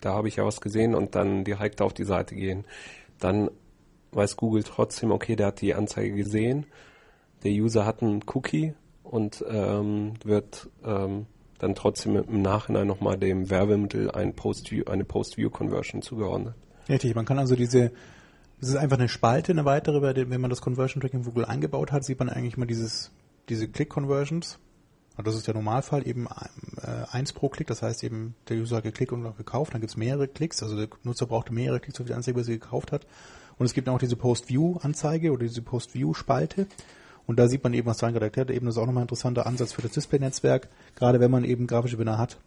da 0.00 0.12
habe 0.12 0.26
ich 0.26 0.34
ja 0.34 0.44
was 0.44 0.60
gesehen 0.60 0.96
und 0.96 1.14
dann 1.14 1.44
direkt 1.44 1.80
auf 1.80 1.94
die 1.94 2.02
Seite 2.02 2.34
gehen. 2.34 2.64
Dann 3.20 3.48
weiß 4.10 4.36
Google 4.36 4.64
trotzdem, 4.64 5.12
okay, 5.12 5.36
der 5.36 5.46
hat 5.46 5.60
die 5.60 5.74
Anzeige 5.74 6.16
gesehen, 6.16 6.66
der 7.44 7.52
User 7.52 7.86
hat 7.86 8.02
einen 8.02 8.24
Cookie 8.26 8.74
und 9.04 9.44
ähm, 9.48 10.14
wird 10.24 10.68
ähm, 10.84 11.26
dann 11.60 11.76
trotzdem 11.76 12.16
im 12.16 12.42
Nachhinein 12.42 12.88
nochmal 12.88 13.16
dem 13.16 13.50
Werbemittel 13.50 14.10
ein 14.10 14.34
Post 14.34 14.72
eine 14.86 15.04
Post-View-Conversion 15.04 16.02
zugeordnet. 16.02 16.54
Richtig, 16.88 17.14
man 17.14 17.24
kann 17.24 17.38
also 17.38 17.54
diese, 17.54 17.92
das 18.58 18.70
ist 18.70 18.76
einfach 18.76 18.98
eine 18.98 19.08
Spalte, 19.08 19.52
eine 19.52 19.64
weitere, 19.64 20.28
wenn 20.28 20.40
man 20.40 20.50
das 20.50 20.60
Conversion 20.60 21.00
Tracking 21.00 21.22
Google 21.22 21.44
eingebaut 21.44 21.92
hat, 21.92 22.02
sieht 22.02 22.18
man 22.18 22.28
eigentlich 22.28 22.56
mal 22.56 22.66
dieses 22.66 23.12
diese 23.48 23.68
Click-Conversions, 23.68 24.58
das 25.22 25.34
ist 25.34 25.46
der 25.46 25.54
Normalfall, 25.54 26.06
eben 26.06 26.26
äh, 26.26 27.04
eins 27.10 27.32
pro 27.32 27.48
Klick, 27.48 27.66
das 27.66 27.82
heißt 27.82 28.02
eben, 28.02 28.34
der 28.48 28.56
User 28.56 28.76
hat 28.76 28.84
geklickt 28.84 29.12
und 29.12 29.36
gekauft, 29.36 29.74
dann 29.74 29.80
gibt 29.80 29.90
es 29.90 29.96
mehrere 29.96 30.26
Klicks, 30.26 30.62
also 30.62 30.76
der 30.76 30.88
Nutzer 31.02 31.26
brauchte 31.26 31.52
mehrere 31.52 31.80
Klicks 31.80 32.00
auf 32.00 32.06
die 32.06 32.14
Anzeige, 32.14 32.42
die 32.42 32.52
er 32.52 32.58
gekauft 32.58 32.92
hat. 32.92 33.06
Und 33.58 33.66
es 33.66 33.74
gibt 33.74 33.88
auch 33.88 33.98
diese 33.98 34.16
Post-View-Anzeige 34.16 35.30
oder 35.30 35.42
diese 35.42 35.62
Post-View-Spalte. 35.62 36.66
Und 37.26 37.38
da 37.38 37.46
sieht 37.46 37.62
man 37.62 37.74
eben, 37.74 37.86
was 37.86 37.98
Dran 37.98 38.12
gerade 38.12 38.26
erklärt 38.26 38.48
hat, 38.48 38.56
eben 38.56 38.66
das 38.66 38.76
ist 38.76 38.82
auch 38.82 38.86
nochmal 38.86 39.02
ein 39.02 39.04
interessanter 39.04 39.46
Ansatz 39.46 39.72
für 39.72 39.82
das 39.82 39.92
Display-Netzwerk, 39.92 40.68
gerade 40.96 41.20
wenn 41.20 41.30
man 41.30 41.44
eben 41.44 41.66
grafische 41.66 41.96
Bilder 41.96 42.18
hat, 42.18 42.38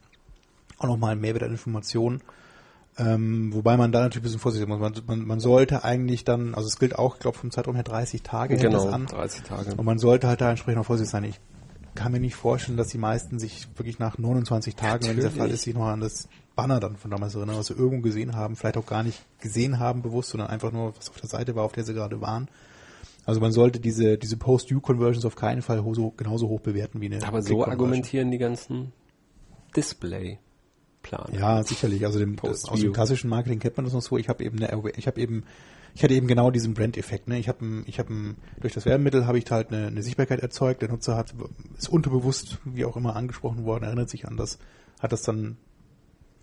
auch 0.80 0.88
nochmal 0.88 1.16
Mehrwert 1.16 1.44
an 1.44 1.52
Informationen. 1.52 2.22
Ähm, 2.98 3.54
wobei 3.54 3.76
man 3.76 3.92
da 3.92 4.02
natürlich 4.02 4.22
ein 4.22 4.24
bisschen 4.24 4.40
vorsichtig 4.40 4.70
muss. 4.70 4.80
Man, 4.80 4.94
man, 5.06 5.28
man 5.28 5.40
sollte 5.40 5.84
eigentlich 5.84 6.24
dann, 6.24 6.56
also 6.56 6.68
es 6.68 6.80
gilt 6.80 6.98
auch, 6.98 7.16
ich 7.16 7.20
glaube 7.20 7.38
vom 7.38 7.52
Zeitraum 7.52 7.76
her 7.76 7.84
30 7.84 8.22
Tage 8.22 8.56
genau, 8.56 8.88
an. 8.88 9.06
30 9.08 9.44
Tage. 9.44 9.76
Und 9.76 9.86
man 9.86 10.00
sollte 10.00 10.28
halt 10.28 10.40
da 10.40 10.50
entsprechend 10.50 10.80
auch 10.80 10.86
vorsichtig 10.86 11.12
sein. 11.12 11.24
Ich 11.26 11.40
kann 11.94 12.14
mir 12.14 12.20
nicht 12.20 12.36
vorstellen, 12.36 12.78
dass 12.78 12.88
die 12.88 12.98
meisten 12.98 13.38
sich 13.38 13.68
wirklich 13.76 14.00
nach 14.00 14.18
29 14.18 14.76
Tagen, 14.76 14.92
Natürlich. 14.92 15.10
wenn 15.10 15.16
dieser 15.16 15.32
Fall 15.32 15.50
ist, 15.50 15.64
sich 15.64 15.74
noch 15.74 15.88
an 15.88 16.00
das 16.00 16.30
Banner 16.56 16.80
dann 16.80 16.96
von 16.96 17.12
damals 17.12 17.36
erinnern, 17.36 17.58
was 17.58 17.68
sie 17.68 17.74
irgendwo 17.74 18.04
gesehen 18.04 18.36
haben, 18.36 18.56
vielleicht 18.56 18.78
auch 18.78 18.86
gar 18.86 19.04
nicht 19.04 19.26
gesehen 19.40 19.80
haben 19.80 20.02
bewusst, 20.02 20.30
sondern 20.30 20.50
einfach 20.50 20.72
nur, 20.72 20.96
was 20.96 21.10
auf 21.10 21.20
der 21.20 21.30
Seite 21.30 21.56
war, 21.56 21.64
auf 21.64 21.74
der 21.74 21.84
sie 21.84 21.94
gerade 21.94 22.22
waren. 22.22 22.48
Also 23.26 23.42
man 23.42 23.52
sollte 23.52 23.80
diese, 23.80 24.18
diese 24.18 24.38
Post-View-Conversions 24.38 25.26
auf 25.26 25.36
keinen 25.36 25.62
Fall 25.62 25.84
so, 25.94 26.12
genauso 26.12 26.48
hoch 26.48 26.62
bewerten 26.62 27.02
wie 27.02 27.08
eine 27.08 27.26
Aber 27.26 27.42
so 27.42 27.66
argumentieren 27.66 28.32
die 28.32 28.38
ganzen 28.38 28.94
Display 29.76 30.40
Plan. 31.06 31.32
Ja, 31.38 31.64
sicherlich. 31.64 32.04
Also 32.06 32.18
dem, 32.18 32.36
aus 32.40 32.64
dem 32.64 32.92
klassischen 32.92 33.30
Marketing 33.30 33.60
kennt 33.60 33.78
man 33.78 33.86
das 33.86 33.94
noch 33.94 34.02
so. 34.02 34.18
Ich 34.18 34.28
habe 34.28 34.44
eben 34.44 34.58
eine, 34.62 34.90
ich 34.98 35.06
habe 35.06 35.22
eben, 35.22 35.44
ich 35.94 36.04
hatte 36.04 36.16
eben 36.16 36.28
genau 36.28 36.50
diesen 36.50 36.74
Brand-Effekt. 36.74 37.28
Ne? 37.28 37.38
Ich 37.38 37.48
habe, 37.48 37.84
ich 37.86 38.00
habe 38.00 38.36
durch 38.60 38.74
das 38.74 38.86
Werbemittel 38.86 39.28
habe 39.28 39.38
ich 39.38 39.50
halt 39.52 39.72
eine, 39.72 39.88
eine 39.88 40.02
Sichtbarkeit 40.02 40.40
erzeugt. 40.40 40.82
Der 40.82 40.90
Nutzer 40.90 41.16
hat 41.16 41.36
ist 41.78 41.90
unterbewusst, 41.90 42.58
wie 42.66 42.86
auch 42.86 42.98
immer, 42.98 43.16
angesprochen 43.16 43.66
worden, 43.66 43.84
erinnert 43.84 44.10
sich 44.10 44.28
an 44.28 44.36
das, 44.36 44.58
hat 45.00 45.12
das 45.12 45.22
dann 45.22 45.58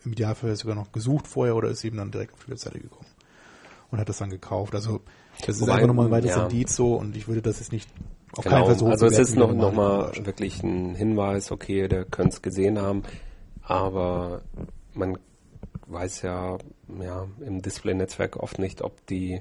im 0.05 0.13
Idealfall 0.13 0.55
sogar 0.55 0.77
noch 0.77 0.93
gesucht 0.93 1.27
vorher 1.27 1.57
oder 1.57 1.69
ist 1.69 1.85
eben 1.85 1.97
dann 1.97 2.13
direkt 2.13 2.35
auf 2.35 2.45
die 2.45 2.53
Webseite 2.53 2.79
gekommen 2.79 3.07
und 3.91 3.99
hat 3.99 4.09
das 4.09 4.19
dann 4.19 4.31
gekauft. 4.31 4.75
Also 4.75 5.01
das 5.45 5.61
Wobei, 5.61 5.73
ist 5.73 5.75
einfach 5.75 5.87
nochmal 5.89 6.07
ein 6.07 6.13
weiteres 6.13 6.37
ja. 6.37 6.45
Indiz 6.45 6.77
so 6.77 6.95
und 6.95 7.17
ich 7.17 7.27
würde 7.27 7.43
das 7.43 7.59
jetzt 7.59 7.73
nicht 7.73 7.89
auf 8.37 8.45
genau. 8.45 8.57
keinen 8.57 8.67
Fall 8.67 8.79
so 8.79 8.87
Also 8.87 9.07
es 9.07 9.19
ist 9.19 9.37
noch, 9.37 9.53
noch 9.53 9.73
mal 9.73 10.13
wirklich 10.25 10.63
ein 10.63 10.95
Hinweis, 10.95 11.51
okay, 11.51 11.89
der 11.89 12.05
könnte 12.05 12.35
es 12.35 12.43
gesehen 12.43 12.81
haben. 12.81 13.03
Aber 13.63 14.43
man 14.95 15.19
weiß 15.87 16.23
ja, 16.23 16.59
ja 17.01 17.27
im 17.41 17.63
Display-Netzwerk 17.63 18.37
oft 18.37 18.59
nicht, 18.59 18.83
ob 18.83 19.07
die 19.07 19.41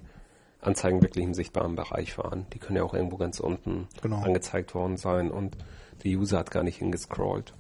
Anzeigen 0.59 1.01
wirklich 1.01 1.25
im 1.25 1.33
sichtbaren 1.33 1.75
Bereich 1.75 2.17
waren. 2.17 2.45
Die 2.53 2.59
können 2.59 2.77
ja 2.77 2.83
auch 2.83 2.93
irgendwo 2.93 3.17
ganz 3.17 3.39
unten 3.39 3.87
genau. 4.01 4.21
angezeigt 4.21 4.75
worden 4.75 4.97
sein 4.97 5.31
und 5.31 5.57
der 6.03 6.11
User 6.11 6.39
hat 6.39 6.51
gar 6.51 6.63
nicht 6.63 6.77
hingescrollt. 6.77 7.53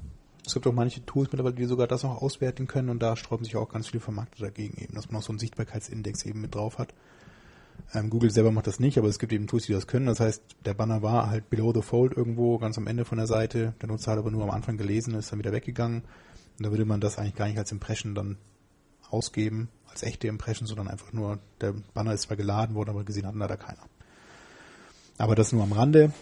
Es 0.45 0.53
gibt 0.53 0.65
auch 0.65 0.73
manche 0.73 1.05
Tools 1.05 1.31
mittlerweile, 1.31 1.55
die 1.55 1.65
sogar 1.65 1.87
das 1.87 2.03
noch 2.03 2.21
auswerten 2.21 2.67
können 2.67 2.89
und 2.89 3.01
da 3.01 3.15
sträuben 3.15 3.45
sich 3.45 3.55
auch 3.55 3.69
ganz 3.69 3.87
viele 3.87 4.01
Vermarkter 4.01 4.43
dagegen 4.45 4.81
eben, 4.81 4.95
dass 4.95 5.09
man 5.09 5.19
auch 5.19 5.25
so 5.25 5.31
einen 5.31 5.39
Sichtbarkeitsindex 5.39 6.25
eben 6.25 6.41
mit 6.41 6.55
drauf 6.55 6.77
hat. 6.77 6.93
Ähm, 7.93 8.09
Google 8.09 8.31
selber 8.31 8.51
macht 8.51 8.67
das 8.67 8.79
nicht, 8.79 8.97
aber 8.97 9.07
es 9.07 9.19
gibt 9.19 9.33
eben 9.33 9.47
Tools, 9.47 9.65
die 9.65 9.73
das 9.73 9.87
können. 9.87 10.05
Das 10.05 10.19
heißt, 10.19 10.43
der 10.65 10.73
Banner 10.73 11.01
war 11.01 11.29
halt 11.29 11.49
below 11.49 11.73
the 11.73 11.81
fold 11.81 12.15
irgendwo, 12.15 12.57
ganz 12.57 12.77
am 12.77 12.87
Ende 12.87 13.05
von 13.05 13.17
der 13.17 13.27
Seite. 13.27 13.73
Der 13.81 13.89
Nutzer 13.89 14.11
hat 14.11 14.19
aber 14.19 14.31
nur 14.31 14.43
am 14.43 14.51
Anfang 14.51 14.77
gelesen, 14.77 15.13
ist 15.15 15.31
dann 15.31 15.39
wieder 15.39 15.51
weggegangen. 15.51 16.03
Und 16.61 16.65
da 16.65 16.69
würde 16.69 16.85
man 16.85 17.01
das 17.01 17.17
eigentlich 17.17 17.33
gar 17.33 17.47
nicht 17.47 17.57
als 17.57 17.71
Impression 17.71 18.13
dann 18.13 18.37
ausgeben, 19.09 19.69
als 19.89 20.03
echte 20.03 20.27
Impression, 20.27 20.67
sondern 20.67 20.89
einfach 20.89 21.11
nur, 21.11 21.39
der 21.59 21.73
Banner 21.95 22.13
ist 22.13 22.21
zwar 22.21 22.37
geladen 22.37 22.75
worden, 22.75 22.91
aber 22.91 23.03
gesehen 23.03 23.25
hat 23.25 23.33
leider 23.33 23.57
keiner. 23.57 23.81
Aber 25.17 25.33
das 25.33 25.51
nur 25.53 25.63
am 25.63 25.71
Rande. 25.71 26.13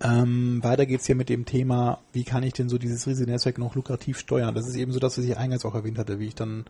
Ähm, 0.00 0.64
weiter 0.64 0.86
geht's 0.86 1.04
hier 1.04 1.14
mit 1.14 1.28
dem 1.28 1.44
Thema, 1.44 1.98
wie 2.14 2.24
kann 2.24 2.42
ich 2.42 2.54
denn 2.54 2.70
so 2.70 2.78
dieses 2.78 3.06
riesige 3.06 3.30
Netzwerk 3.30 3.58
noch 3.58 3.74
lukrativ 3.74 4.18
steuern? 4.18 4.54
Das 4.54 4.66
ist 4.66 4.76
eben 4.76 4.92
so 4.92 4.98
das, 4.98 5.18
was 5.18 5.26
ich 5.26 5.36
eingangs 5.36 5.66
auch 5.66 5.74
erwähnt 5.74 5.98
hatte, 5.98 6.18
wie 6.18 6.28
ich 6.28 6.34
dann, 6.34 6.64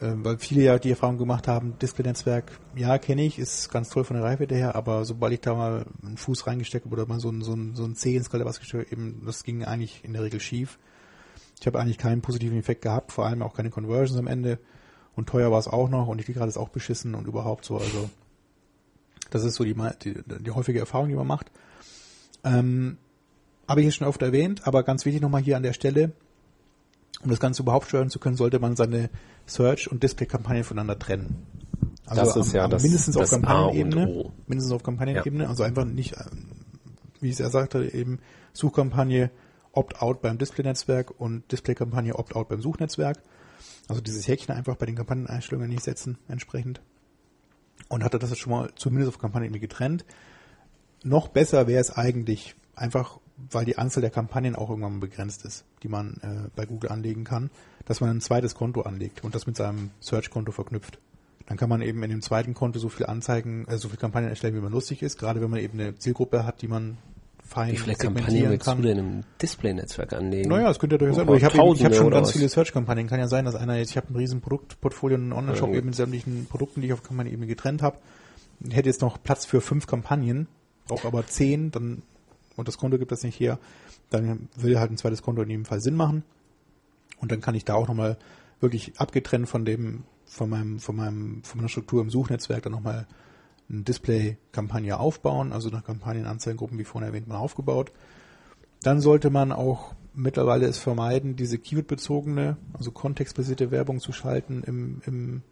äh, 0.00 0.10
weil 0.16 0.38
viele 0.38 0.62
ja 0.62 0.80
die 0.80 0.90
Erfahrung 0.90 1.18
gemacht 1.18 1.46
haben, 1.46 1.78
Display-Netzwerk, 1.78 2.50
ja, 2.74 2.98
kenne 2.98 3.24
ich, 3.24 3.38
ist 3.38 3.70
ganz 3.70 3.90
toll 3.90 4.02
von 4.02 4.16
der 4.16 4.26
Reichweite 4.26 4.56
her, 4.56 4.74
aber 4.74 5.04
sobald 5.04 5.34
ich 5.34 5.40
da 5.40 5.54
mal 5.54 5.86
einen 6.04 6.16
Fuß 6.16 6.48
reingesteckt 6.48 6.84
habe 6.84 6.96
oder 6.96 7.06
mal 7.06 7.20
so 7.20 7.30
ein, 7.30 7.42
so 7.42 7.52
ein, 7.52 7.76
so 7.76 7.84
ein 7.84 7.94
C 7.94 8.16
ins 8.16 8.28
kalte 8.28 8.44
gesteckt 8.44 8.90
eben, 8.90 9.22
das 9.24 9.44
ging 9.44 9.62
eigentlich 9.62 10.04
in 10.04 10.14
der 10.14 10.24
Regel 10.24 10.40
schief. 10.40 10.80
Ich 11.60 11.66
habe 11.66 11.80
eigentlich 11.80 11.98
keinen 11.98 12.20
positiven 12.22 12.58
Effekt 12.58 12.82
gehabt, 12.82 13.12
vor 13.12 13.26
allem 13.26 13.42
auch 13.42 13.54
keine 13.54 13.70
Conversions 13.70 14.18
am 14.18 14.26
Ende. 14.26 14.58
Und 15.14 15.28
teuer 15.28 15.50
war 15.50 15.58
es 15.58 15.68
auch 15.68 15.88
noch 15.88 16.08
und 16.08 16.26
die 16.26 16.32
gerade 16.32 16.48
ist 16.48 16.58
auch 16.58 16.68
beschissen 16.68 17.14
und 17.14 17.26
überhaupt 17.26 17.64
so. 17.64 17.78
Also 17.78 18.10
das 19.30 19.44
ist 19.44 19.54
so 19.54 19.64
die, 19.64 19.74
die, 20.04 20.14
die 20.40 20.50
häufige 20.50 20.78
Erfahrung, 20.78 21.08
die 21.08 21.14
man 21.14 21.26
macht. 21.26 21.50
Ähm, 22.44 22.98
habe 23.66 23.80
ich 23.80 23.86
jetzt 23.86 23.96
schon 23.96 24.06
oft 24.06 24.20
erwähnt, 24.22 24.66
aber 24.66 24.82
ganz 24.82 25.04
wichtig 25.06 25.22
nochmal 25.22 25.42
hier 25.42 25.56
an 25.56 25.62
der 25.62 25.72
Stelle, 25.72 26.12
um 27.22 27.30
das 27.30 27.40
Ganze 27.40 27.62
überhaupt 27.62 27.88
steuern 27.88 28.10
zu 28.10 28.18
können, 28.18 28.36
sollte 28.36 28.58
man 28.60 28.76
seine 28.76 29.08
Search- 29.46 29.90
und 29.90 30.02
Display-Kampagnen 30.02 30.64
voneinander 30.64 30.98
trennen. 30.98 31.46
Also 32.04 32.20
Das 32.22 32.36
ist 32.36 32.50
am, 32.50 32.56
ja 32.56 32.64
am 32.66 32.70
das- 32.70 32.82
mindestens 32.82 33.14
das 33.16 33.24
auf 33.32 33.40
Kampagnenebene. 33.40 34.30
Mindestens 34.46 34.72
auf 34.72 34.82
Kampagnenebene, 34.82 35.48
also 35.48 35.62
einfach 35.64 35.84
nicht, 35.86 36.14
ähm, 36.18 36.46
wie 37.20 37.30
es 37.30 37.40
er 37.40 37.50
sagte, 37.50 37.92
eben 37.92 38.20
Suchkampagne 38.52 39.30
Opt-out 39.76 40.22
beim 40.22 40.38
Display-Netzwerk 40.38 41.12
und 41.18 41.50
Display-Kampagne 41.52 42.14
Opt-out 42.16 42.48
beim 42.48 42.60
Suchnetzwerk. 42.60 43.18
Also 43.88 44.00
dieses 44.00 44.26
Häkchen 44.26 44.54
einfach 44.54 44.76
bei 44.76 44.86
den 44.86 44.96
Kampagneneinstellungen 44.96 45.68
nicht 45.68 45.84
setzen, 45.84 46.18
entsprechend. 46.28 46.80
Und 47.88 48.02
hatte 48.02 48.18
das 48.18 48.30
jetzt 48.30 48.40
schon 48.40 48.52
mal 48.52 48.70
zumindest 48.74 49.08
auf 49.08 49.18
Kampagnen 49.18 49.46
irgendwie 49.46 49.60
getrennt. 49.60 50.04
Noch 51.04 51.28
besser 51.28 51.66
wäre 51.66 51.80
es 51.80 51.90
eigentlich 51.90 52.56
einfach, 52.74 53.20
weil 53.36 53.64
die 53.64 53.78
Anzahl 53.78 54.00
der 54.00 54.10
Kampagnen 54.10 54.56
auch 54.56 54.70
irgendwann 54.70 54.98
begrenzt 54.98 55.44
ist, 55.44 55.64
die 55.82 55.88
man 55.88 56.16
äh, 56.22 56.48
bei 56.56 56.66
Google 56.66 56.90
anlegen 56.90 57.24
kann, 57.24 57.50
dass 57.84 58.00
man 58.00 58.10
ein 58.10 58.20
zweites 58.20 58.54
Konto 58.54 58.82
anlegt 58.82 59.22
und 59.24 59.34
das 59.34 59.46
mit 59.46 59.56
seinem 59.56 59.90
Search-Konto 60.00 60.52
verknüpft. 60.52 60.98
Dann 61.46 61.56
kann 61.56 61.68
man 61.68 61.80
eben 61.80 62.02
in 62.02 62.10
dem 62.10 62.22
zweiten 62.22 62.54
Konto 62.54 62.78
so 62.78 62.88
viel 62.88 63.06
Anzeigen, 63.06 63.66
äh, 63.68 63.78
so 63.78 63.88
viel 63.88 63.98
Kampagnen 63.98 64.30
erstellen, 64.30 64.56
wie 64.56 64.60
man 64.60 64.72
lustig 64.72 65.02
ist, 65.02 65.18
gerade 65.18 65.40
wenn 65.40 65.50
man 65.50 65.60
eben 65.60 65.78
eine 65.78 65.96
Zielgruppe 65.96 66.44
hat, 66.44 66.62
die 66.62 66.68
man 66.68 66.98
fein 67.46 67.72
Wie 67.72 67.76
viele 67.76 67.94
Kampagnen 67.96 68.50
willst 68.50 68.64
kann. 68.64 68.82
du 68.82 68.88
denn 68.88 68.98
im 68.98 69.24
Display-Netzwerk 69.40 70.12
anlegen? 70.12 70.48
Naja, 70.48 70.70
es 70.70 70.78
könnte 70.78 70.94
ja 70.94 70.98
durchaus 70.98 71.16
sein. 71.16 71.26
Oh, 71.26 71.30
Aber 71.30 71.36
ich 71.36 71.44
habe 71.44 71.56
hab 71.58 71.94
schon 71.94 72.10
ganz 72.10 72.28
was? 72.28 72.32
viele 72.32 72.48
Search-Kampagnen. 72.48 73.06
Kann 73.08 73.18
ja 73.20 73.28
sein, 73.28 73.44
dass 73.44 73.54
einer 73.54 73.76
jetzt, 73.76 73.90
ich 73.90 73.96
habe 73.96 74.12
ein 74.12 74.16
riesen 74.16 74.40
Produktportfolio, 74.40 75.16
einen 75.16 75.32
Online-Shop 75.32 75.70
Ja. 75.70 75.76
eben 75.76 75.86
mit 75.86 75.94
sämtlichen 75.94 76.46
Produkten, 76.46 76.80
die 76.80 76.88
ich 76.88 76.92
auf 76.92 77.02
Kampagnenebene 77.02 77.46
getrennt 77.46 77.82
habe. 77.82 77.98
Ich 78.60 78.74
hätte 78.74 78.88
jetzt 78.88 79.02
noch 79.02 79.22
Platz 79.22 79.44
für 79.46 79.60
fünf 79.60 79.86
Kampagnen, 79.86 80.48
brauche 80.88 81.06
aber 81.06 81.26
zehn, 81.26 81.70
dann, 81.70 82.02
und 82.56 82.68
das 82.68 82.78
Konto 82.78 82.98
gibt 82.98 83.12
das 83.12 83.22
nicht 83.22 83.38
her, 83.38 83.58
dann 84.10 84.48
würde 84.56 84.80
halt 84.80 84.90
ein 84.90 84.96
zweites 84.96 85.22
Konto 85.22 85.42
in 85.42 85.50
jedem 85.50 85.64
Fall 85.64 85.80
Sinn 85.80 85.94
machen. 85.94 86.22
Und 87.20 87.32
dann 87.32 87.40
kann 87.40 87.54
ich 87.54 87.64
da 87.64 87.74
auch 87.74 87.88
nochmal 87.88 88.16
wirklich 88.60 88.92
abgetrennt 88.98 89.48
von 89.48 89.64
dem, 89.64 90.04
von 90.24 90.48
meinem, 90.50 90.78
von 90.80 90.96
meinem, 90.96 91.42
von 91.44 91.58
meiner 91.58 91.68
Struktur 91.68 92.00
im 92.02 92.10
Suchnetzwerk 92.10 92.62
dann 92.62 92.72
nochmal 92.72 93.06
eine 93.70 93.82
Display-Kampagne 93.82 94.98
aufbauen, 94.98 95.52
also 95.52 95.70
nach 95.70 95.84
Kampagnenanzeigengruppen, 95.84 96.78
wie 96.78 96.84
vorhin 96.84 97.08
erwähnt, 97.08 97.28
mal 97.28 97.38
aufgebaut. 97.38 97.92
Dann 98.82 99.00
sollte 99.00 99.30
man 99.30 99.52
auch 99.52 99.94
mittlerweile 100.14 100.66
es 100.66 100.78
vermeiden, 100.78 101.36
diese 101.36 101.58
Keyword-bezogene, 101.58 102.56
also 102.72 102.90
kontextbasierte 102.90 103.70
Werbung 103.70 104.00
zu 104.00 104.12
schalten 104.12 104.62
im, 104.64 105.02
im 105.06 105.42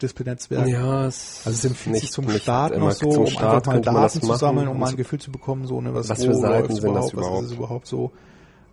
Display-Netzwerk. 0.00 0.68
Ja, 0.68 1.06
es 1.06 1.42
Also 1.44 1.56
es 1.56 1.64
empfiehlt 1.64 1.96
sich 1.96 2.10
zum 2.10 2.28
Start 2.30 2.76
noch 2.76 2.90
so, 2.90 3.08
um 3.08 3.26
Start 3.26 3.68
einfach 3.68 3.92
mal 3.92 4.02
Daten 4.02 4.20
zu 4.20 4.34
sammeln, 4.34 4.68
um 4.68 4.78
mal 4.78 4.90
ein 4.90 4.96
Gefühl 4.96 5.20
zu 5.20 5.30
bekommen, 5.30 5.66
so 5.66 5.80
ne, 5.80 5.94
was, 5.94 6.08
Was 6.08 6.24
für 6.24 6.34
Seiten 6.34 6.74
sind 6.74 6.84
das 6.84 6.84
überhaupt, 6.84 7.04
was 7.04 7.12
überhaupt? 7.12 7.44
ist 7.44 7.50
es 7.50 7.56
überhaupt 7.56 7.86
so. 7.86 8.12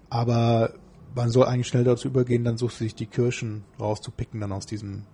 Aber 0.09 0.73
man 1.15 1.29
soll 1.29 1.45
eigentlich 1.45 1.67
schnell 1.67 1.83
dazu 1.83 2.07
übergehen, 2.07 2.43
dann 2.43 2.57
sucht 2.57 2.77
sich 2.77 2.95
die 2.95 3.05
Kirschen 3.05 3.63
rauszupicken 3.79 4.39
dann 4.39 4.51
aus 4.51 4.65
diesen 4.65 5.05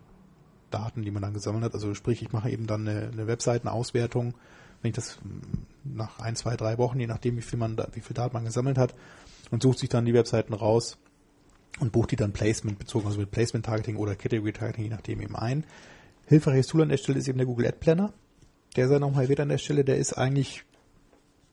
Daten, 0.72 1.04
die 1.04 1.12
man 1.12 1.22
dann 1.22 1.34
gesammelt 1.34 1.64
hat. 1.64 1.74
Also 1.74 1.94
sprich, 1.94 2.22
ich 2.22 2.32
mache 2.32 2.50
eben 2.50 2.68
dann 2.68 2.88
eine, 2.88 3.10
eine 3.12 3.28
Webseitenauswertung, 3.28 4.34
wenn 4.82 4.90
ich 4.90 4.96
das 4.96 5.20
mm, 5.24 5.96
nach 5.96 6.20
ein, 6.20 6.36
zwei, 6.36 6.56
drei 6.56 6.78
Wochen, 6.78 7.00
je 7.00 7.08
nachdem, 7.08 7.38
wie 7.38 7.42
viel 7.42 7.60
man, 7.60 7.78
wie 7.94 8.02
viel 8.02 8.14
Daten 8.14 8.34
man 8.34 8.46
gesammelt 8.46 8.78
hat, 8.78 8.96
und 9.52 9.62
sucht 9.62 9.80
sich 9.80 9.90
dann 9.90 10.06
die 10.06 10.14
Webseiten 10.14 10.54
raus 10.54 10.98
und 11.80 11.92
bucht 11.92 12.12
die 12.12 12.16
dann 12.16 12.34
Placement 12.34 12.80
bezogen, 12.80 13.06
also 13.06 13.20
mit 13.20 13.32
Placement 13.32 13.66
Targeting 13.66 13.98
oder 13.98 14.16
Category 14.16 14.54
Targeting, 14.54 14.86
je 14.86 14.90
nachdem 14.90 15.22
eben 15.22 15.36
ein. 15.36 15.66
Hilfreiches 16.28 16.68
Tool 16.68 16.82
an 16.82 16.90
der 16.90 16.98
Stelle 16.98 17.20
ist 17.20 17.28
eben 17.28 17.38
der 17.38 17.46
Google 17.46 17.68
Ad 17.68 17.78
Planner. 17.80 18.14
Der 18.76 18.88
sei 18.88 18.98
nochmal 18.98 19.24
erwähnt 19.24 19.40
an 19.42 19.50
der 19.50 19.58
Stelle, 19.58 19.84
der 19.84 19.98
ist 19.98 20.14
eigentlich 20.14 20.66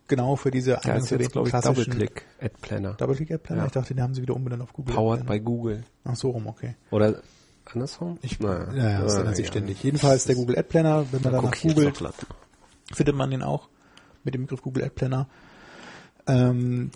genau 0.08 0.36
für 0.36 0.50
diese 0.50 0.76
eingangs 0.78 1.04
jetzt, 1.04 1.12
erwähnten 1.12 1.32
glaube 1.32 1.48
ich, 1.48 1.54
Double-Click 1.54 2.26
Ad 2.40 2.54
Planner. 2.60 2.94
Double-Click 2.94 3.30
Ad 3.30 3.42
Planner. 3.42 3.62
Ja. 3.62 3.66
Ich 3.66 3.72
dachte, 3.72 3.94
den 3.94 4.02
haben 4.02 4.14
sie 4.14 4.22
wieder 4.22 4.34
umbenannt 4.34 4.62
auf 4.62 4.72
Google 4.72 4.94
Powered 4.94 5.26
by. 5.26 5.40
Google. 5.40 5.84
Ach 6.04 6.16
so 6.16 6.30
rum, 6.30 6.46
okay. 6.46 6.76
Oder 6.90 7.22
andersrum? 7.74 8.18
Ich, 8.22 8.38
Naja. 8.40 8.72
ja, 8.74 8.90
ja, 8.90 9.00
das 9.02 9.14
Ah, 9.16 9.20
ändert 9.20 9.36
sich 9.36 9.46
ja. 9.46 9.52
ständig. 9.52 9.82
Jedenfalls 9.82 10.24
der 10.24 10.34
Google 10.36 10.58
Ad 10.58 10.68
Planner, 10.68 11.06
wenn 11.12 11.22
man 11.22 11.32
Da 11.32 11.40
danach 11.40 11.60
googelt, 11.60 12.02
findet 12.92 13.14
man 13.16 13.30
den 13.30 13.42
auch 13.42 13.68
mit 14.24 14.34
dem 14.34 14.42
Begriff 14.42 14.62
Google 14.62 14.84
Ad 14.84 14.92
Planner. 14.94 15.28
Ähm, 16.26 16.90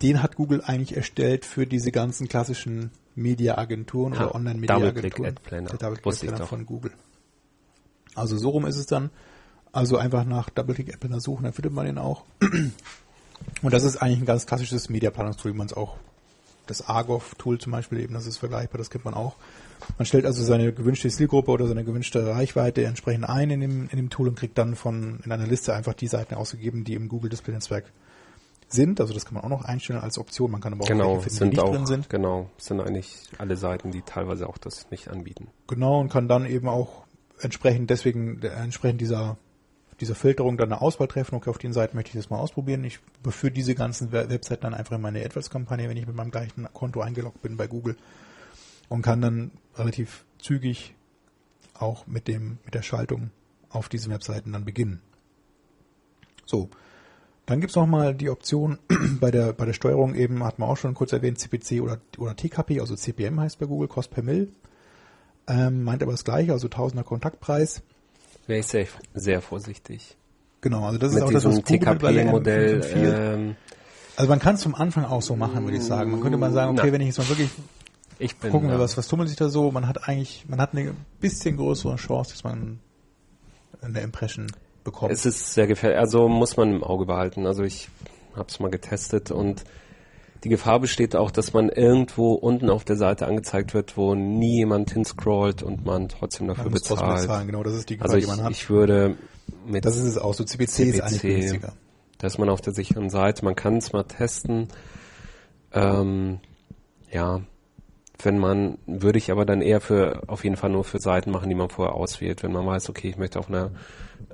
den 0.00 0.22
hat 0.22 0.36
Google 0.36 0.62
eigentlich 0.64 0.96
erstellt 0.96 1.44
für 1.44 1.66
diese 1.66 1.92
ganzen 1.92 2.28
klassischen 2.28 2.90
Media-Agenturen 3.14 4.14
Ja, 4.14 4.22
oder 4.26 4.34
Online-Media-Agenturen. 4.34 5.34
Der 5.50 5.62
Double-Click 5.62 5.82
Ad 5.82 6.04
Wusste 6.04 6.26
ich 6.26 6.30
Planner 6.30 6.44
doch. 6.44 6.48
von 6.48 6.66
Google. 6.66 6.92
Also 8.14 8.36
so 8.36 8.50
rum 8.50 8.66
ist 8.66 8.76
es 8.76 8.86
dann. 8.86 9.10
Also 9.72 9.96
einfach 9.96 10.24
nach 10.24 10.50
Double-Click 10.50 10.88
Ad 10.88 10.98
Planner 10.98 11.20
suchen, 11.20 11.44
dann 11.44 11.52
findet 11.52 11.72
man 11.72 11.86
den 11.86 11.98
auch. 11.98 12.24
Und 13.62 13.72
das 13.72 13.84
ist 13.84 13.96
eigentlich 13.98 14.18
ein 14.20 14.26
ganz 14.26 14.46
klassisches 14.46 14.88
Media-Planungstool, 14.88 15.52
wie 15.52 15.56
man 15.56 15.66
es 15.66 15.72
auch, 15.72 15.96
das 16.66 16.86
Argov-Tool 16.88 17.58
zum 17.58 17.72
Beispiel 17.72 18.00
eben, 18.00 18.14
das 18.14 18.26
ist 18.26 18.38
vergleichbar, 18.38 18.78
das 18.78 18.88
kennt 18.90 19.04
man 19.04 19.14
auch. 19.14 19.34
Man 19.98 20.06
stellt 20.06 20.26
also 20.26 20.42
seine 20.44 20.72
gewünschte 20.72 21.08
Zielgruppe 21.08 21.50
oder 21.50 21.66
seine 21.66 21.84
gewünschte 21.84 22.26
Reichweite 22.26 22.84
entsprechend 22.84 23.28
ein 23.28 23.50
in 23.50 23.60
dem, 23.60 23.88
in 23.90 23.96
dem 23.96 24.10
Tool 24.10 24.28
und 24.28 24.36
kriegt 24.38 24.58
dann 24.58 24.74
von, 24.74 25.20
in 25.24 25.32
einer 25.32 25.46
Liste 25.46 25.74
einfach 25.74 25.94
die 25.94 26.06
Seiten 26.08 26.34
ausgegeben, 26.34 26.84
die 26.84 26.94
im 26.94 27.08
Google 27.08 27.30
Display 27.30 27.54
Netzwerk 27.54 27.84
sind. 28.68 29.00
Also 29.00 29.12
das 29.12 29.24
kann 29.24 29.34
man 29.34 29.44
auch 29.44 29.48
noch 29.48 29.64
einstellen 29.64 30.00
als 30.00 30.18
Option. 30.18 30.50
Man 30.50 30.60
kann 30.60 30.72
aber 30.72 30.84
auch 30.84 30.88
Genau, 30.88 31.20
finden, 31.20 31.28
die 31.28 31.34
sind 31.36 31.48
nicht 31.50 31.60
auch, 31.62 31.72
drin 31.72 31.86
sind. 31.86 32.08
genau, 32.08 32.50
sind 32.58 32.80
eigentlich 32.80 33.28
alle 33.38 33.56
Seiten, 33.56 33.90
die 33.90 34.02
teilweise 34.02 34.48
auch 34.48 34.58
das 34.58 34.90
nicht 34.90 35.08
anbieten. 35.08 35.48
Genau, 35.66 36.00
und 36.00 36.10
kann 36.10 36.28
dann 36.28 36.46
eben 36.46 36.68
auch 36.68 37.02
entsprechend 37.40 37.90
deswegen, 37.90 38.40
entsprechend 38.42 39.00
dieser, 39.00 39.36
dieser 40.00 40.14
Filterung 40.14 40.56
dann 40.56 40.72
eine 40.72 40.80
Auswahl 40.80 41.08
treffen. 41.08 41.34
Okay, 41.34 41.50
auf 41.50 41.58
den 41.58 41.72
Seiten 41.72 41.96
möchte 41.96 42.10
ich 42.10 42.22
das 42.22 42.30
mal 42.30 42.38
ausprobieren. 42.38 42.82
Ich 42.84 43.00
beführe 43.22 43.52
diese 43.52 43.74
ganzen 43.74 44.10
We- 44.12 44.30
Webseiten 44.30 44.62
dann 44.62 44.74
einfach 44.74 44.96
in 44.96 45.02
meine 45.02 45.22
AdWords-Kampagne, 45.24 45.88
wenn 45.88 45.96
ich 45.96 46.06
mit 46.06 46.16
meinem 46.16 46.30
gleichen 46.30 46.66
Konto 46.72 47.00
eingeloggt 47.00 47.42
bin 47.42 47.56
bei 47.56 47.66
Google 47.66 47.96
und 48.88 49.02
kann 49.02 49.20
dann 49.20 49.50
relativ 49.76 50.24
zügig 50.38 50.94
auch 51.74 52.06
mit 52.06 52.28
dem, 52.28 52.58
mit 52.64 52.74
der 52.74 52.82
Schaltung 52.82 53.30
auf 53.70 53.88
diesen 53.88 54.12
Webseiten 54.12 54.52
dann 54.52 54.64
beginnen. 54.64 55.00
So. 56.46 56.68
Dann 57.46 57.60
gibt's 57.60 57.74
noch 57.74 57.86
mal 57.86 58.14
die 58.14 58.30
Option 58.30 58.78
bei 59.20 59.30
der, 59.30 59.52
bei 59.52 59.64
der 59.64 59.72
Steuerung 59.72 60.14
eben, 60.14 60.44
hat 60.44 60.58
man 60.58 60.68
auch 60.68 60.76
schon 60.76 60.94
kurz 60.94 61.12
erwähnt, 61.12 61.38
CPC 61.38 61.82
oder, 61.82 61.98
oder 62.18 62.36
TKP, 62.36 62.80
also 62.80 62.94
CPM 62.94 63.40
heißt 63.40 63.58
bei 63.58 63.66
Google, 63.66 63.88
Cost 63.88 64.10
per 64.10 64.22
Mill. 64.22 64.52
Ähm, 65.48 65.82
meint 65.82 66.02
aber 66.02 66.12
das 66.12 66.24
gleiche, 66.24 66.52
also 66.52 66.68
Tausender 66.68 67.02
Kontaktpreis. 67.02 67.82
Wäre 68.46 68.60
ich 68.60 68.66
sehr, 68.66 68.86
sehr 69.14 69.40
vorsichtig. 69.40 70.16
Genau, 70.60 70.84
also 70.84 70.98
das 70.98 71.10
ist 71.10 71.14
Mit 71.16 71.24
auch 71.24 71.32
das, 71.32 71.44
was 71.44 71.62
TKP-Modell. 71.62 72.80
Ähm, 72.94 73.56
Also 74.16 74.28
man 74.30 74.38
kann 74.38 74.54
es 74.54 74.60
zum 74.60 74.76
Anfang 74.76 75.04
auch 75.04 75.22
so 75.22 75.34
machen, 75.34 75.64
würde 75.64 75.78
ich 75.78 75.82
sagen. 75.82 76.12
Man 76.12 76.20
könnte 76.20 76.38
mal 76.38 76.52
sagen, 76.52 76.78
okay, 76.78 76.86
Na. 76.86 76.92
wenn 76.92 77.00
ich 77.00 77.08
jetzt 77.08 77.18
mal 77.18 77.28
wirklich 77.28 77.50
ich 78.22 78.36
bin 78.36 78.50
gucken 78.50 78.68
da- 78.68 78.78
was, 78.78 78.96
was 78.96 79.08
tummelt 79.08 79.28
sich 79.28 79.36
da 79.38 79.48
so, 79.48 79.70
man 79.70 79.86
hat 79.88 80.08
eigentlich, 80.08 80.44
man 80.48 80.60
hat 80.60 80.74
eine 80.74 80.94
bisschen 81.20 81.56
größere 81.56 81.96
Chance, 81.96 82.32
dass 82.32 82.44
man 82.44 82.80
eine 83.80 84.00
Impression 84.00 84.46
bekommt. 84.84 85.12
Es 85.12 85.26
ist 85.26 85.54
sehr 85.54 85.66
gefährlich. 85.66 85.98
Also 85.98 86.28
muss 86.28 86.56
man 86.56 86.70
im 86.70 86.84
Auge 86.84 87.04
behalten. 87.06 87.46
Also 87.46 87.62
ich 87.64 87.88
habe 88.36 88.48
es 88.48 88.60
mal 88.60 88.70
getestet 88.70 89.30
und 89.30 89.64
die 90.44 90.48
Gefahr 90.48 90.80
besteht 90.80 91.14
auch, 91.14 91.30
dass 91.30 91.52
man 91.52 91.68
irgendwo 91.68 92.32
unten 92.32 92.68
auf 92.70 92.84
der 92.84 92.96
Seite 92.96 93.26
angezeigt 93.26 93.74
wird, 93.74 93.96
wo 93.96 94.14
nie 94.16 94.56
jemand 94.58 94.90
hinscrollt 94.92 95.62
und 95.62 95.84
man 95.84 96.08
trotzdem 96.08 96.48
dafür 96.48 96.64
man 96.64 96.72
muss 96.72 96.82
trotzdem 96.82 97.06
bezahlt. 97.06 97.22
bezahlen, 97.28 97.46
genau, 97.46 97.62
das 97.62 97.74
ist 97.74 97.88
die 97.90 97.96
Gefahr, 97.96 98.10
Also 98.12 98.16
die 98.18 98.22
ich, 98.32 98.36
man 98.36 98.44
hat. 98.46 98.50
ich 98.52 98.68
würde 98.70 99.16
mit 99.66 99.84
das 99.84 99.96
ist 99.96 100.04
es 100.04 100.18
auch, 100.18 100.34
so 100.34 100.42
CPC, 100.44 100.62
ist 100.80 101.00
eigentlich 101.00 101.20
CPC. 101.20 101.34
günstiger. 101.40 101.72
da 102.18 102.26
ist 102.26 102.38
man 102.38 102.48
auf 102.48 102.60
der 102.60 102.72
sicheren 102.72 103.08
Seite. 103.10 103.44
Man 103.44 103.54
kann 103.54 103.76
es 103.76 103.92
mal 103.92 104.02
testen. 104.04 104.68
Ähm, 105.72 106.40
Ja, 107.12 107.42
wenn 108.24 108.38
man, 108.38 108.78
würde 108.86 109.18
ich 109.18 109.30
aber 109.30 109.44
dann 109.44 109.62
eher 109.62 109.80
für, 109.80 110.22
auf 110.26 110.44
jeden 110.44 110.56
Fall 110.56 110.70
nur 110.70 110.84
für 110.84 110.98
Seiten 110.98 111.30
machen, 111.30 111.48
die 111.48 111.54
man 111.54 111.68
vorher 111.68 111.94
auswählt. 111.94 112.42
Wenn 112.42 112.52
man 112.52 112.66
weiß, 112.66 112.88
okay, 112.88 113.08
ich 113.08 113.18
möchte 113.18 113.38
auf 113.38 113.48
einer 113.48 113.70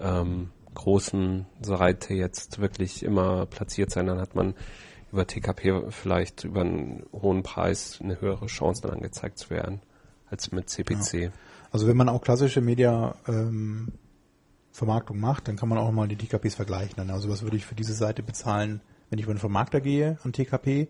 ähm, 0.00 0.50
großen 0.74 1.46
Seite 1.60 2.14
jetzt 2.14 2.60
wirklich 2.60 3.02
immer 3.02 3.46
platziert 3.46 3.90
sein, 3.90 4.06
dann 4.06 4.20
hat 4.20 4.34
man 4.34 4.54
über 5.12 5.26
TKP 5.26 5.90
vielleicht 5.90 6.44
über 6.44 6.60
einen 6.60 7.06
hohen 7.12 7.42
Preis 7.42 7.98
eine 8.02 8.20
höhere 8.20 8.46
Chance 8.46 8.82
dann 8.82 8.92
angezeigt 8.92 9.38
zu 9.38 9.50
werden 9.50 9.80
als 10.30 10.52
mit 10.52 10.68
CPC. 10.68 11.14
Ja. 11.14 11.30
Also 11.70 11.86
wenn 11.86 11.96
man 11.96 12.08
auch 12.08 12.22
klassische 12.22 12.60
Media 12.60 13.14
ähm, 13.26 13.92
Vermarktung 14.72 15.18
macht, 15.18 15.48
dann 15.48 15.56
kann 15.56 15.68
man 15.68 15.78
auch 15.78 15.90
mal 15.90 16.08
die 16.08 16.16
TKPs 16.16 16.54
vergleichen. 16.54 17.10
Also 17.10 17.28
was 17.28 17.42
würde 17.42 17.56
ich 17.56 17.66
für 17.66 17.74
diese 17.74 17.94
Seite 17.94 18.22
bezahlen, 18.22 18.80
wenn 19.10 19.18
ich 19.18 19.24
über 19.24 19.32
einen 19.32 19.40
Vermarkter 19.40 19.80
gehe 19.80 20.18
an 20.22 20.32
TKP 20.32 20.88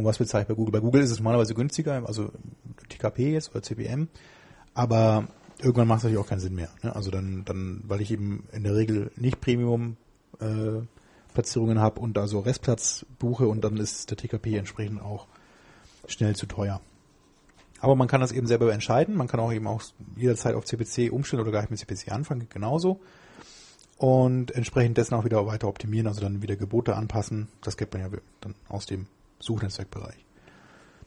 und 0.00 0.06
was 0.06 0.16
bezahle 0.16 0.42
ich 0.42 0.48
bei 0.48 0.54
Google? 0.54 0.72
Bei 0.72 0.80
Google 0.80 1.02
ist 1.02 1.10
es 1.10 1.18
normalerweise 1.18 1.54
günstiger, 1.54 2.02
also 2.06 2.30
TKP 2.88 3.32
jetzt 3.32 3.50
oder 3.50 3.62
CPM, 3.62 4.08
aber 4.72 5.28
irgendwann 5.58 5.86
macht 5.86 5.98
es 5.98 6.04
natürlich 6.04 6.24
auch 6.24 6.28
keinen 6.28 6.40
Sinn 6.40 6.54
mehr. 6.54 6.70
Ne? 6.82 6.96
Also 6.96 7.10
dann, 7.10 7.44
dann, 7.44 7.82
weil 7.86 8.00
ich 8.00 8.10
eben 8.10 8.48
in 8.52 8.64
der 8.64 8.74
Regel 8.74 9.12
nicht 9.16 9.42
Premium 9.42 9.98
äh, 10.40 10.80
Platzierungen 11.34 11.78
habe 11.78 12.00
und 12.00 12.16
also 12.16 12.40
Restplatz 12.40 13.04
buche 13.18 13.46
und 13.46 13.62
dann 13.62 13.76
ist 13.76 14.10
der 14.10 14.16
TKP 14.16 14.56
entsprechend 14.56 15.02
auch 15.02 15.26
schnell 16.06 16.34
zu 16.34 16.46
teuer. 16.46 16.80
Aber 17.80 17.94
man 17.94 18.08
kann 18.08 18.22
das 18.22 18.32
eben 18.32 18.46
selber 18.46 18.72
entscheiden. 18.72 19.16
Man 19.16 19.28
kann 19.28 19.40
auch 19.40 19.52
eben 19.52 19.66
auch 19.66 19.82
jederzeit 20.16 20.54
auf 20.54 20.64
CPC 20.64 21.12
umstellen 21.12 21.42
oder 21.42 21.50
gleich 21.50 21.68
mit 21.68 21.78
CPC 21.78 22.10
anfangen, 22.10 22.46
genauso. 22.48 23.00
Und 23.98 24.50
entsprechend 24.54 24.96
dessen 24.96 25.14
auch 25.14 25.26
wieder 25.26 25.46
weiter 25.46 25.68
optimieren, 25.68 26.06
also 26.06 26.22
dann 26.22 26.40
wieder 26.40 26.56
Gebote 26.56 26.96
anpassen. 26.96 27.48
Das 27.60 27.76
kennt 27.76 27.92
man 27.92 28.00
ja 28.00 28.08
dann 28.40 28.54
aus 28.68 28.86
dem 28.86 29.06
Suchnetzwerkbereich. 29.40 30.24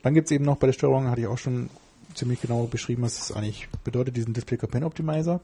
Dann 0.02 0.14
gibt's 0.14 0.32
eben 0.32 0.44
noch 0.44 0.58
bei 0.58 0.68
der 0.68 0.74
Steuerung, 0.74 1.10
hatte 1.10 1.22
ich 1.22 1.28
auch 1.28 1.38
schon 1.38 1.70
ziemlich 2.14 2.42
genau 2.42 2.66
beschrieben, 2.66 3.04
was 3.04 3.16
das 3.16 3.32
eigentlich 3.32 3.70
bedeutet, 3.84 4.18
diesen 4.18 4.34
Display 4.34 4.58
Campaign 4.58 4.84
Optimizer. 4.84 5.40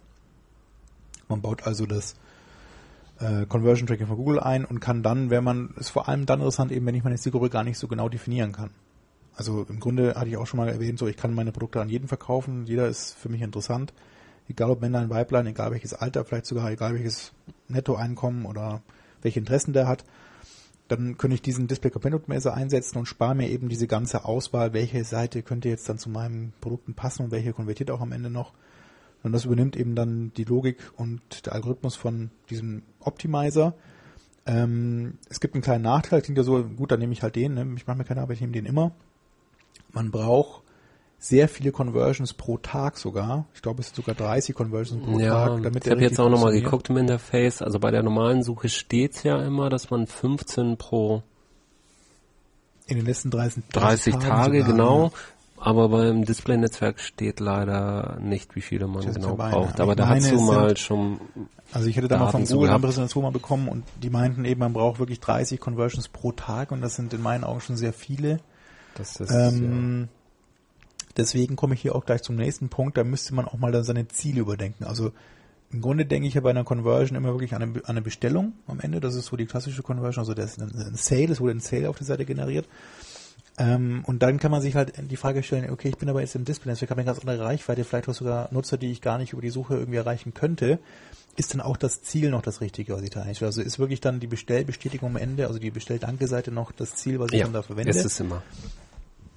Man 1.27 1.41
baut 1.41 1.65
also 1.65 1.85
das 1.85 2.15
äh, 3.19 3.45
Conversion 3.45 3.87
Tracking 3.87 4.07
von 4.07 4.17
Google 4.17 4.39
ein 4.39 4.65
und 4.65 4.79
kann 4.79 5.03
dann, 5.03 5.29
wenn 5.29 5.43
man, 5.43 5.73
ist 5.77 5.89
vor 5.89 6.07
allem 6.07 6.25
dann 6.25 6.39
interessant, 6.39 6.71
eben 6.71 6.85
wenn 6.85 6.95
ich 6.95 7.03
meine 7.03 7.17
Zielgruppe 7.17 7.49
gar 7.49 7.63
nicht 7.63 7.77
so 7.77 7.87
genau 7.87 8.09
definieren 8.09 8.51
kann. 8.51 8.71
Also 9.35 9.65
im 9.69 9.79
Grunde 9.79 10.15
hatte 10.15 10.29
ich 10.29 10.37
auch 10.37 10.47
schon 10.47 10.57
mal 10.57 10.67
erwähnt, 10.67 10.99
so 10.99 11.07
ich 11.07 11.15
kann 11.15 11.33
meine 11.33 11.51
Produkte 11.51 11.79
an 11.79 11.89
jeden 11.89 12.07
verkaufen, 12.07 12.65
jeder 12.65 12.87
ist 12.87 13.13
für 13.13 13.29
mich 13.29 13.41
interessant. 13.41 13.93
Egal 14.49 14.71
ob 14.71 14.81
Männlein, 14.81 15.09
Weiblein, 15.09 15.47
egal 15.47 15.71
welches 15.71 15.93
Alter, 15.93 16.25
vielleicht 16.25 16.47
sogar 16.47 16.69
egal 16.71 16.93
welches 16.95 17.31
Nettoeinkommen 17.67 18.45
oder 18.45 18.81
welche 19.21 19.39
Interessen 19.39 19.73
der 19.73 19.87
hat. 19.87 20.03
Dann 20.89 21.17
könnte 21.17 21.35
ich 21.35 21.41
diesen 21.41 21.67
Display 21.67 21.91
Campaign 21.91 22.19
Messer 22.27 22.53
einsetzen 22.53 22.97
und 22.97 23.05
spare 23.05 23.35
mir 23.35 23.49
eben 23.49 23.69
diese 23.69 23.87
ganze 23.87 24.25
Auswahl, 24.25 24.73
welche 24.73 25.03
Seite 25.05 25.41
könnte 25.41 25.69
jetzt 25.69 25.87
dann 25.87 25.97
zu 25.97 26.09
meinen 26.09 26.51
Produkten 26.59 26.93
passen 26.93 27.23
und 27.23 27.31
welche 27.31 27.53
konvertiert 27.53 27.91
auch 27.91 28.01
am 28.01 28.11
Ende 28.11 28.29
noch. 28.29 28.51
Und 29.23 29.31
das 29.31 29.45
übernimmt 29.45 29.77
eben 29.77 29.95
dann 29.95 30.33
die 30.35 30.43
Logik 30.43 30.77
und 30.97 31.45
der 31.45 31.53
Algorithmus 31.53 31.95
von 31.95 32.31
diesem 32.49 32.81
Optimizer. 32.99 33.73
Ähm, 34.45 35.17
es 35.29 35.39
gibt 35.39 35.53
einen 35.53 35.63
kleinen 35.63 35.83
Nachteil, 35.83 36.21
klingt 36.21 36.37
ja 36.37 36.43
so, 36.43 36.63
gut, 36.63 36.91
dann 36.91 36.99
nehme 36.99 37.13
ich 37.13 37.23
halt 37.23 37.35
den, 37.35 37.53
ne? 37.53 37.67
ich 37.75 37.87
mache 37.87 37.97
mir 37.97 38.05
keine 38.05 38.21
Arbeit, 38.21 38.35
ich 38.35 38.41
nehme 38.41 38.53
den 38.53 38.65
immer 38.65 38.91
man 39.91 40.11
braucht 40.11 40.63
sehr 41.19 41.49
viele 41.49 41.71
Conversions 41.71 42.33
pro 42.33 42.57
Tag 42.57 42.97
sogar. 42.97 43.45
Ich 43.53 43.61
glaube, 43.61 43.81
es 43.81 43.87
sind 43.87 43.97
sogar 43.97 44.15
30 44.15 44.55
Conversions 44.55 45.05
pro 45.05 45.19
ja, 45.19 45.47
Tag. 45.47 45.63
Damit 45.63 45.85
ich 45.85 45.91
habe 45.91 46.01
jetzt 46.01 46.19
auch 46.19 46.29
nochmal 46.29 46.53
geguckt 46.53 46.89
im 46.89 46.97
Interface. 46.97 47.61
Also 47.61 47.77
bei 47.79 47.91
der 47.91 48.03
normalen 48.03 48.41
Suche 48.41 48.69
steht 48.69 49.23
ja 49.25 49.41
immer, 49.41 49.69
dass 49.69 49.89
man 49.89 50.07
15 50.07 50.77
pro 50.77 51.23
in 52.87 52.97
den 52.97 53.05
letzten 53.05 53.29
30, 53.29 53.63
30, 53.71 54.13
30 54.13 54.29
Tage, 54.29 54.59
sogar, 54.59 54.71
genau. 54.71 55.03
Ja. 55.03 55.11
Aber 55.61 55.89
beim 55.89 56.23
Display-Netzwerk 56.23 57.01
steht 57.01 57.41
leider 57.41 58.17
nicht, 58.21 58.55
wie 58.55 58.61
viele 58.61 58.87
man 58.87 59.13
genau 59.13 59.35
braucht. 59.35 59.81
Aber 59.81 59.95
da 59.95 60.07
hast 60.07 60.31
du 60.31 60.39
mal 60.39 60.77
schon. 60.77 61.19
Also 61.73 61.87
ich 61.87 61.97
hätte 61.97 62.07
da 62.07 62.17
mal 62.17 62.31
von 62.31 62.45
Google 62.45 62.69
eine 62.69 62.79
Präsentation 62.79 63.23
mal 63.23 63.31
bekommen 63.31 63.67
und 63.67 63.83
die 64.01 64.09
meinten 64.09 64.45
eben, 64.45 64.59
man 64.61 64.71
braucht 64.73 64.99
wirklich 64.99 65.19
30 65.19 65.59
Conversions 65.59 66.07
pro 66.07 66.31
Tag 66.31 66.71
und 66.71 66.81
das 66.81 66.95
sind 66.95 67.13
in 67.13 67.21
meinen 67.21 67.43
Augen 67.43 67.59
schon 67.59 67.75
sehr 67.75 67.91
viele. 67.93 68.39
Das 68.95 69.17
ist, 69.17 69.31
ähm, 69.31 70.07
ja. 70.07 70.18
Deswegen 71.17 71.55
komme 71.55 71.73
ich 71.73 71.81
hier 71.81 71.95
auch 71.95 72.05
gleich 72.05 72.21
zum 72.21 72.35
nächsten 72.35 72.69
Punkt. 72.69 72.97
Da 72.97 73.03
müsste 73.03 73.33
man 73.33 73.45
auch 73.45 73.57
mal 73.57 73.71
dann 73.71 73.83
seine 73.83 74.07
Ziele 74.07 74.41
überdenken. 74.41 74.83
Also 74.83 75.11
im 75.71 75.81
Grunde 75.81 76.05
denke 76.05 76.27
ich 76.27 76.33
ja 76.33 76.41
bei 76.41 76.49
einer 76.49 76.63
Conversion 76.63 77.15
immer 77.15 77.29
wirklich 77.29 77.53
an 77.53 77.61
eine, 77.61 77.75
an 77.77 77.83
eine 77.85 78.01
Bestellung 78.01 78.53
am 78.67 78.79
Ende. 78.79 78.99
Das 78.99 79.15
ist 79.15 79.27
so 79.27 79.37
die 79.37 79.45
klassische 79.45 79.83
Conversion. 79.83 80.21
Also 80.21 80.33
das 80.33 80.57
ist 80.57 80.61
ein, 80.61 80.95
Sale, 80.95 81.31
es 81.31 81.39
wurde 81.39 81.53
ein 81.53 81.59
Sale 81.59 81.89
auf 81.89 81.97
der 81.97 82.07
Seite 82.07 82.25
generiert. 82.25 82.67
Ähm, 83.57 84.03
und 84.05 84.23
dann 84.23 84.39
kann 84.39 84.51
man 84.51 84.61
sich 84.61 84.75
halt 84.75 84.93
die 84.97 85.17
Frage 85.17 85.43
stellen, 85.43 85.69
okay, 85.69 85.89
ich 85.89 85.97
bin 85.97 86.09
aber 86.09 86.21
jetzt 86.21 86.35
im 86.35 86.45
Display, 86.45 86.73
ich 86.73 86.81
habe 86.81 86.93
eine 86.95 87.05
ganz 87.05 87.19
andere 87.19 87.41
Reichweite, 87.41 87.83
vielleicht 87.83 88.07
auch 88.07 88.13
sogar 88.13 88.47
Nutzer, 88.51 88.77
die 88.77 88.89
ich 88.89 89.01
gar 89.01 89.17
nicht 89.17 89.33
über 89.33 89.41
die 89.41 89.49
Suche 89.49 89.75
irgendwie 89.75 89.97
erreichen 89.97 90.33
könnte. 90.33 90.79
Ist 91.35 91.53
dann 91.53 91.61
auch 91.61 91.77
das 91.77 92.01
Ziel 92.01 92.31
noch 92.31 92.41
das 92.41 92.61
Richtige, 92.61 92.93
was 92.93 93.01
ich 93.01 93.09
da 93.09 93.21
eigentlich 93.21 93.41
will? 93.41 93.47
Also 93.47 93.61
ist 93.61 93.77
wirklich 93.77 94.01
dann 94.01 94.19
die 94.19 94.27
Bestellbestätigung 94.27 95.09
am 95.09 95.17
Ende, 95.17 95.47
also 95.47 95.59
die 95.59 95.71
Bestelldanke-Seite 95.71 96.51
noch 96.51 96.71
das 96.71 96.95
Ziel, 96.95 97.19
was 97.19 97.31
ich 97.31 97.39
ja, 97.39 97.45
dann 97.45 97.53
da 97.53 97.61
verwende? 97.61 97.91
ist 97.91 98.05
es 98.05 98.19
immer 98.19 98.41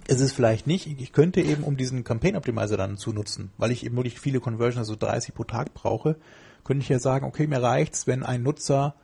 ist 0.09 0.21
es 0.21 0.33
vielleicht 0.33 0.67
nicht. 0.67 0.87
Ich 1.01 1.13
könnte 1.13 1.41
eben, 1.41 1.63
um 1.63 1.77
diesen 1.77 2.05
Campaign 2.05 2.37
Optimizer 2.37 2.77
dann 2.77 2.97
zu 2.97 3.13
nutzen, 3.13 3.51
weil 3.57 3.71
ich 3.71 3.85
eben 3.85 3.97
wirklich 3.97 4.19
viele 4.19 4.41
Conversions, 4.41 4.89
also 4.89 4.97
30 4.97 5.35
pro 5.35 5.45
Tag 5.45 5.75
brauche, 5.75 6.17
könnte 6.65 6.83
ich 6.83 6.89
ja 6.89 6.99
sagen, 6.99 7.27
okay, 7.27 7.47
mir 7.47 7.63
reicht's, 7.63 8.07
wenn 8.07 8.23
ein 8.23 8.43
Nutzer 8.43 8.95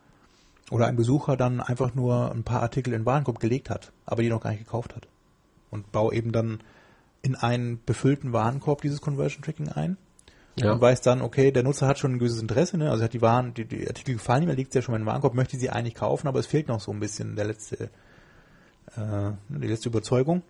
oder 0.71 0.87
ein 0.87 0.95
Besucher 0.95 1.37
dann 1.37 1.61
einfach 1.61 1.95
nur 1.95 2.31
ein 2.31 2.43
paar 2.43 2.61
Artikel 2.61 2.93
in 2.93 3.05
Warenkorb 3.05 3.39
gelegt 3.39 3.69
hat, 3.69 3.91
aber 4.05 4.21
die 4.21 4.29
noch 4.29 4.41
gar 4.41 4.51
nicht 4.51 4.65
gekauft 4.65 4.95
hat. 4.95 5.07
Und 5.71 5.91
baue 5.91 6.13
eben 6.13 6.31
dann 6.31 6.59
in 7.21 7.35
einen 7.35 7.83
befüllten 7.85 8.33
Warenkorb 8.33 8.81
dieses 8.81 9.01
Conversion 9.01 9.43
Tracking 9.43 9.69
ein. 9.69 9.97
Ja. 10.55 10.73
Und 10.73 10.81
weiß 10.81 11.01
dann, 11.01 11.21
okay, 11.21 11.51
der 11.51 11.63
Nutzer 11.63 11.87
hat 11.87 11.99
schon 11.99 12.13
ein 12.13 12.19
gewisses 12.19 12.41
Interesse, 12.41 12.77
ne? 12.77 12.91
also 12.91 13.03
hat 13.03 13.13
die 13.13 13.21
Waren, 13.21 13.53
die, 13.53 13.65
die 13.65 13.87
Artikel 13.87 14.15
gefallen 14.15 14.43
ihm, 14.43 14.49
er 14.49 14.55
legt 14.55 14.73
sie 14.73 14.79
ja 14.79 14.83
schon 14.83 14.91
mal 14.91 14.97
in 14.97 15.03
den 15.03 15.07
Warenkorb, 15.07 15.33
möchte 15.33 15.57
sie 15.57 15.69
eigentlich 15.69 15.95
kaufen, 15.95 16.27
aber 16.27 16.39
es 16.39 16.47
fehlt 16.47 16.67
noch 16.67 16.81
so 16.81 16.91
ein 16.91 16.99
bisschen 16.99 17.35
der 17.37 17.45
letzte, 17.45 17.89
äh, 18.95 19.31
die 19.47 19.67
letzte 19.67 19.87
Überzeugung. 19.87 20.41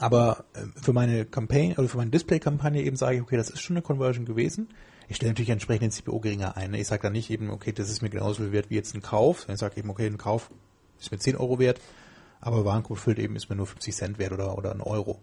Aber 0.00 0.44
äh, 0.54 0.60
für 0.80 0.94
meine 0.94 1.26
Campaign 1.26 1.72
oder 1.76 1.86
für 1.86 1.98
meine 1.98 2.10
Display-Kampagne 2.10 2.82
eben 2.82 2.96
sage 2.96 3.16
ich, 3.16 3.22
okay, 3.22 3.36
das 3.36 3.50
ist 3.50 3.60
schon 3.60 3.76
eine 3.76 3.82
Conversion 3.82 4.24
gewesen. 4.24 4.68
Ich 5.08 5.16
stelle 5.16 5.32
natürlich 5.32 5.50
entsprechend 5.50 5.82
den 5.82 5.90
CPO 5.90 6.20
geringer 6.20 6.56
ein. 6.56 6.72
Ich 6.72 6.86
sage 6.86 7.02
dann 7.02 7.12
nicht 7.12 7.30
eben, 7.30 7.50
okay, 7.50 7.72
das 7.72 7.90
ist 7.90 8.00
mir 8.00 8.08
genauso 8.08 8.42
viel 8.42 8.52
wert 8.52 8.70
wie 8.70 8.76
jetzt 8.76 8.94
ein 8.94 9.02
Kauf. 9.02 9.46
Ich 9.48 9.58
sage 9.58 9.76
eben, 9.76 9.90
okay, 9.90 10.06
ein 10.06 10.16
Kauf 10.16 10.50
ist 10.98 11.12
mir 11.12 11.18
10 11.18 11.36
Euro 11.36 11.58
wert, 11.58 11.80
aber 12.40 12.64
Warenkorb 12.64 12.98
füllt 12.98 13.18
eben 13.18 13.36
ist 13.36 13.50
mir 13.50 13.56
nur 13.56 13.66
50 13.66 13.94
Cent 13.94 14.18
wert 14.18 14.32
oder, 14.32 14.56
oder 14.56 14.72
ein 14.72 14.80
Euro. 14.80 15.20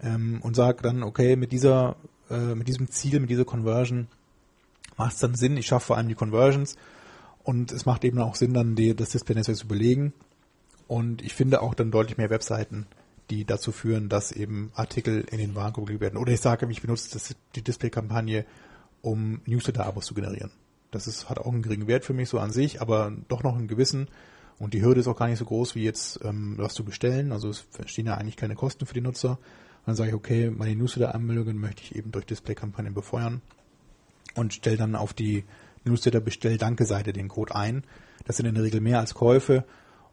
Ähm, 0.00 0.38
und 0.42 0.54
sage 0.54 0.82
dann, 0.82 1.02
okay, 1.02 1.34
mit 1.34 1.50
dieser, 1.50 1.96
äh, 2.30 2.54
mit 2.54 2.68
diesem 2.68 2.88
Ziel, 2.88 3.18
mit 3.18 3.30
dieser 3.30 3.44
Conversion 3.44 4.06
macht 4.96 5.14
es 5.14 5.18
dann 5.18 5.34
Sinn. 5.34 5.56
Ich 5.56 5.66
schaffe 5.66 5.86
vor 5.86 5.96
allem 5.96 6.08
die 6.08 6.14
Conversions 6.14 6.76
und 7.42 7.72
es 7.72 7.84
macht 7.84 8.04
eben 8.04 8.20
auch 8.20 8.36
Sinn, 8.36 8.54
dann 8.54 8.76
die, 8.76 8.94
das 8.94 9.10
Display-Netzwerk 9.10 9.58
zu 9.58 9.66
belegen. 9.66 10.12
Und 10.86 11.22
ich 11.22 11.34
finde 11.34 11.62
auch 11.62 11.74
dann 11.74 11.90
deutlich 11.90 12.18
mehr 12.18 12.30
Webseiten, 12.30 12.86
die 13.32 13.46
dazu 13.46 13.72
führen, 13.72 14.10
dass 14.10 14.30
eben 14.30 14.70
Artikel 14.74 15.24
in 15.30 15.38
den 15.38 15.54
Warenkorb 15.54 15.86
gelegt 15.86 16.02
werden. 16.02 16.18
Oder 16.18 16.32
ich 16.32 16.40
sage, 16.40 16.68
ich 16.70 16.82
benutze 16.82 17.10
das, 17.12 17.34
die 17.54 17.62
Display-Kampagne, 17.62 18.44
um 19.00 19.40
Newsletter-Abos 19.46 20.04
zu 20.04 20.14
generieren. 20.14 20.50
Das 20.90 21.06
ist, 21.06 21.30
hat 21.30 21.38
auch 21.38 21.50
einen 21.50 21.62
geringen 21.62 21.86
Wert 21.86 22.04
für 22.04 22.12
mich 22.12 22.28
so 22.28 22.38
an 22.38 22.50
sich, 22.50 22.82
aber 22.82 23.10
doch 23.28 23.42
noch 23.42 23.56
einen 23.56 23.68
gewissen. 23.68 24.08
Und 24.58 24.74
die 24.74 24.82
Hürde 24.82 25.00
ist 25.00 25.08
auch 25.08 25.16
gar 25.16 25.28
nicht 25.28 25.38
so 25.38 25.46
groß 25.46 25.74
wie 25.74 25.82
jetzt 25.82 26.20
ähm, 26.22 26.56
was 26.58 26.74
zu 26.74 26.84
bestellen. 26.84 27.32
Also 27.32 27.48
es 27.48 27.64
stehen 27.86 28.06
ja 28.06 28.16
eigentlich 28.16 28.36
keine 28.36 28.54
Kosten 28.54 28.84
für 28.84 28.94
die 28.94 29.00
Nutzer. 29.00 29.30
Und 29.30 29.86
dann 29.86 29.96
sage 29.96 30.10
ich, 30.10 30.14
okay, 30.14 30.50
meine 30.50 30.76
Newsletter-Anmeldungen 30.76 31.58
möchte 31.58 31.82
ich 31.82 31.96
eben 31.96 32.12
durch 32.12 32.26
Display-Kampagnen 32.26 32.92
befeuern 32.92 33.40
und 34.34 34.52
stelle 34.52 34.76
dann 34.76 34.94
auf 34.94 35.14
die 35.14 35.44
Newsletter-Bestell-Danke-Seite 35.84 37.14
den 37.14 37.28
Code 37.28 37.54
ein. 37.54 37.84
Das 38.26 38.36
sind 38.36 38.44
in 38.44 38.54
der 38.54 38.62
Regel 38.62 38.82
mehr 38.82 39.00
als 39.00 39.14
Käufe 39.14 39.64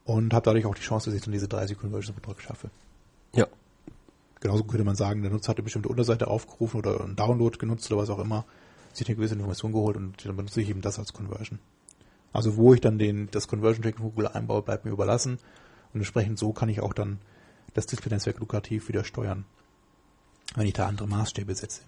und 0.05 0.33
habe 0.33 0.45
dadurch 0.45 0.65
auch 0.65 0.75
die 0.75 0.81
Chance, 0.81 1.09
dass 1.09 1.17
ich 1.17 1.23
dann 1.23 1.33
diese 1.33 1.49
30 1.49 1.77
Conversions 1.77 2.19
pro 2.19 2.31
Tag 2.31 2.41
schaffe. 2.41 2.71
Ja. 3.33 3.47
Genauso 4.39 4.63
könnte 4.63 4.85
man 4.85 4.95
sagen, 4.95 5.21
der 5.21 5.31
Nutzer 5.31 5.49
hat 5.49 5.57
eine 5.57 5.63
bestimmte 5.63 5.89
Unterseite 5.89 6.27
aufgerufen 6.27 6.77
oder 6.77 7.01
einen 7.01 7.15
Download 7.15 7.57
genutzt 7.57 7.91
oder 7.91 8.01
was 8.01 8.09
auch 8.09 8.19
immer, 8.19 8.45
sich 8.93 9.07
eine 9.07 9.15
gewisse 9.15 9.35
Information 9.35 9.71
geholt 9.71 9.97
und 9.97 10.25
dann 10.25 10.35
benutze 10.35 10.61
ich 10.61 10.69
eben 10.69 10.81
das 10.81 10.99
als 10.99 11.13
Conversion. 11.13 11.59
Also 12.31 12.55
wo 12.57 12.73
ich 12.73 12.81
dann 12.81 12.97
den, 12.97 13.29
das 13.31 13.47
Conversion 13.47 13.83
Tracking 13.83 14.01
von 14.01 14.11
Google 14.11 14.27
einbaue, 14.27 14.61
bleibt 14.61 14.85
mir 14.85 14.91
überlassen 14.91 15.39
und 15.93 15.99
entsprechend 15.99 16.39
so 16.39 16.53
kann 16.53 16.69
ich 16.69 16.81
auch 16.81 16.93
dann 16.93 17.19
das 17.73 17.85
Display-Netzwerk 17.85 18.39
lukrativ 18.39 18.87
wieder 18.87 19.03
steuern, 19.03 19.45
wenn 20.55 20.67
ich 20.67 20.73
da 20.73 20.87
andere 20.87 21.07
Maßstäbe 21.07 21.53
setze. 21.55 21.81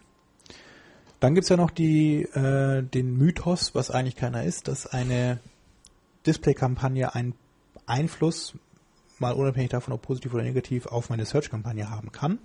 Dann 1.20 1.36
gibt's 1.36 1.50
ja 1.50 1.58
noch 1.58 1.70
die, 1.70 2.24
äh, 2.24 2.82
den 2.82 3.16
Mythos, 3.18 3.76
was 3.76 3.92
eigentlich 3.92 4.16
keiner 4.16 4.44
ist, 4.44 4.68
dass 4.68 4.88
eine 4.88 5.40
Display-Kampagne 6.26 7.14
einen 7.14 7.36
Einfluss 7.86 8.56
mal 9.22 9.34
unabhängig 9.34 9.70
davon, 9.70 9.94
ob 9.94 10.02
positiv 10.02 10.34
oder 10.34 10.44
negativ, 10.44 10.88
auf 10.88 11.10
meine 11.10 11.26
Search-Kampagne 11.26 11.90
haben 11.90 12.12
kann. 12.12 12.40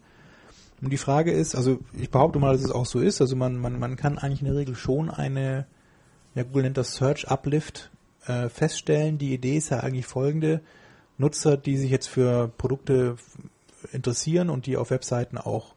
Und 0.81 0.93
die 0.93 0.99
Frage 0.99 1.33
ist, 1.33 1.55
also 1.55 1.79
ich 1.95 2.11
behaupte 2.11 2.39
mal, 2.39 2.53
dass 2.53 2.65
es 2.65 2.71
auch 2.71 2.87
so 2.87 3.01
ist, 3.01 3.21
also 3.21 3.35
man, 3.35 3.57
man, 3.57 3.79
man 3.79 3.97
kann 3.97 4.19
eigentlich 4.19 4.43
in 4.43 4.47
der 4.47 4.57
Regel 4.57 4.77
schon 4.77 5.11
eine, 5.11 5.67
ja 6.35 6.43
Google 6.43 6.65
nennt 6.65 6.77
das 6.77 6.95
Search 6.95 7.29
Uplift, 7.29 7.91
äh, 8.27 8.49
feststellen. 8.49 9.19
Die 9.19 9.33
Idee 9.33 9.57
ist 9.57 9.71
ja 9.71 9.81
eigentlich 9.81 10.07
folgende, 10.07 10.61
Nutzer, 11.19 11.57
die 11.57 11.79
sich 11.79 11.91
jetzt 11.91 12.09
für 12.09 12.49
Produkte 12.59 13.17
interessieren 13.93 14.51
und 14.51 14.67
die 14.67 14.77
auf 14.77 14.91
Webseiten 14.91 15.39
auch 15.39 15.75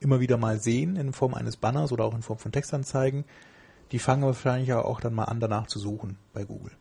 immer 0.00 0.20
wieder 0.20 0.36
mal 0.36 0.60
sehen 0.60 0.96
in 0.96 1.12
Form 1.12 1.34
eines 1.34 1.56
Banners 1.56 1.90
oder 1.90 2.04
auch 2.04 2.14
in 2.14 2.22
Form 2.22 2.38
von 2.38 2.52
Textanzeigen, 2.52 3.24
die 3.90 3.98
fangen 3.98 4.22
wahrscheinlich 4.22 4.72
auch 4.72 5.00
dann 5.00 5.14
mal 5.14 5.24
an, 5.24 5.40
danach 5.40 5.66
zu 5.66 5.78
suchen 5.78 6.18
bei 6.32 6.44
Google. 6.44 6.72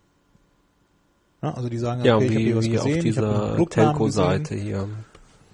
Ja, 1.42 1.54
also 1.54 1.70
die 1.70 1.78
sagen, 1.78 2.04
Ja, 2.04 2.16
okay, 2.16 2.26
ich 2.26 2.32
habe 2.32 2.40
wie, 2.40 2.46
hier 2.46 2.56
was 2.56 2.66
wie 2.66 2.70
gesehen, 2.70 2.98
auf 2.98 3.04
dieser 3.04 3.66
Telco-Seite 3.70 4.56
hier. 4.56 4.88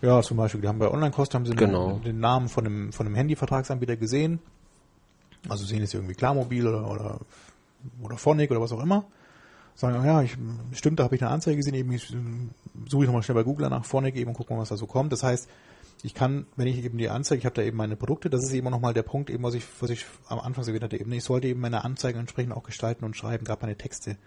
Ja, 0.01 0.22
zum 0.22 0.38
Beispiel, 0.38 0.61
die 0.61 0.68
haben 0.68 0.80
bei 0.80 0.89
Online-Kost 0.89 1.34
haben 1.34 1.45
sie 1.45 1.55
Genau. 1.55 1.99
den, 2.03 2.19
Namen 2.19 2.49
von 2.49 2.65
einem, 2.65 2.93
von 2.93 3.05
einem 3.05 3.15
Handyvertragsanbieter 3.15 3.95
gesehen. 3.95 4.39
Also 5.47 5.65
sehen 5.65 5.80
jetzt 5.80 5.93
irgendwie 5.93 6.14
Klarmobil 6.14 6.68
oder, 6.68 6.89
oder, 6.89 7.19
oder 8.01 8.18
Phonic 8.18 8.51
oder 8.51 8.61
was 8.61 8.72
auch 8.72 8.81
immer. 8.81 9.05
Sagen, 9.76 10.05
ja, 10.05 10.22
ich, 10.22 10.38
stimmt, 10.73 10.99
da 10.99 11.05
habe 11.05 11.15
ich 11.15 11.22
eine 11.22 11.31
Anzeige 11.31 11.57
gesehen, 11.57 11.73
eben 11.73 11.91
ich, 11.91 12.14
ähm, 12.14 12.51
suche 12.88 13.03
ich 13.03 13.07
nochmal 13.07 13.23
schnell 13.23 13.35
bei 13.35 13.43
Google 13.43 13.69
nach 13.69 13.85
Phonic 13.85 14.15
eben 14.15 14.30
und 14.30 14.35
gucke 14.35 14.53
mal, 14.53 14.60
was 14.60 14.69
da 14.69 14.77
so 14.77 14.85
kommt. 14.85 15.11
Das 15.11 15.23
heißt, 15.23 15.49
ich 16.03 16.14
kann, 16.14 16.45
wenn 16.57 16.68
ich 16.68 16.84
eben 16.84 16.97
die 16.97 17.10
Anzeige, 17.10 17.39
ich 17.39 17.45
habe 17.45 17.55
da 17.55 17.61
eben 17.61 17.77
meine 17.77 17.95
Produkte, 17.95 18.30
das 18.30 18.43
ist 18.43 18.53
eben 18.53 18.69
nochmal 18.69 18.93
der 18.93 19.03
Punkt, 19.03 19.30
eben 19.30 19.41
was 19.43 19.53
ich, 19.53 19.64
was 19.80 19.89
ich 19.89 20.05
am 20.27 20.39
Anfang 20.39 20.65
erwähnt 20.68 20.84
hatte, 20.84 20.99
eben, 20.99 21.11
ich 21.14 21.23
sollte 21.23 21.47
eben 21.47 21.61
meine 21.61 21.84
Anzeigen 21.85 22.19
entsprechend 22.19 22.53
auch 22.53 22.64
gestalten 22.64 23.05
und 23.05 23.15
schreiben, 23.15 23.45
gerade 23.45 23.61
meine 23.61 23.77
Texte. 23.77 24.18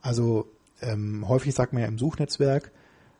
Also 0.00 0.46
ähm, 0.82 1.28
häufig 1.28 1.54
sagt 1.54 1.72
man 1.72 1.82
ja 1.82 1.88
im 1.88 1.98
Suchnetzwerk, 1.98 2.72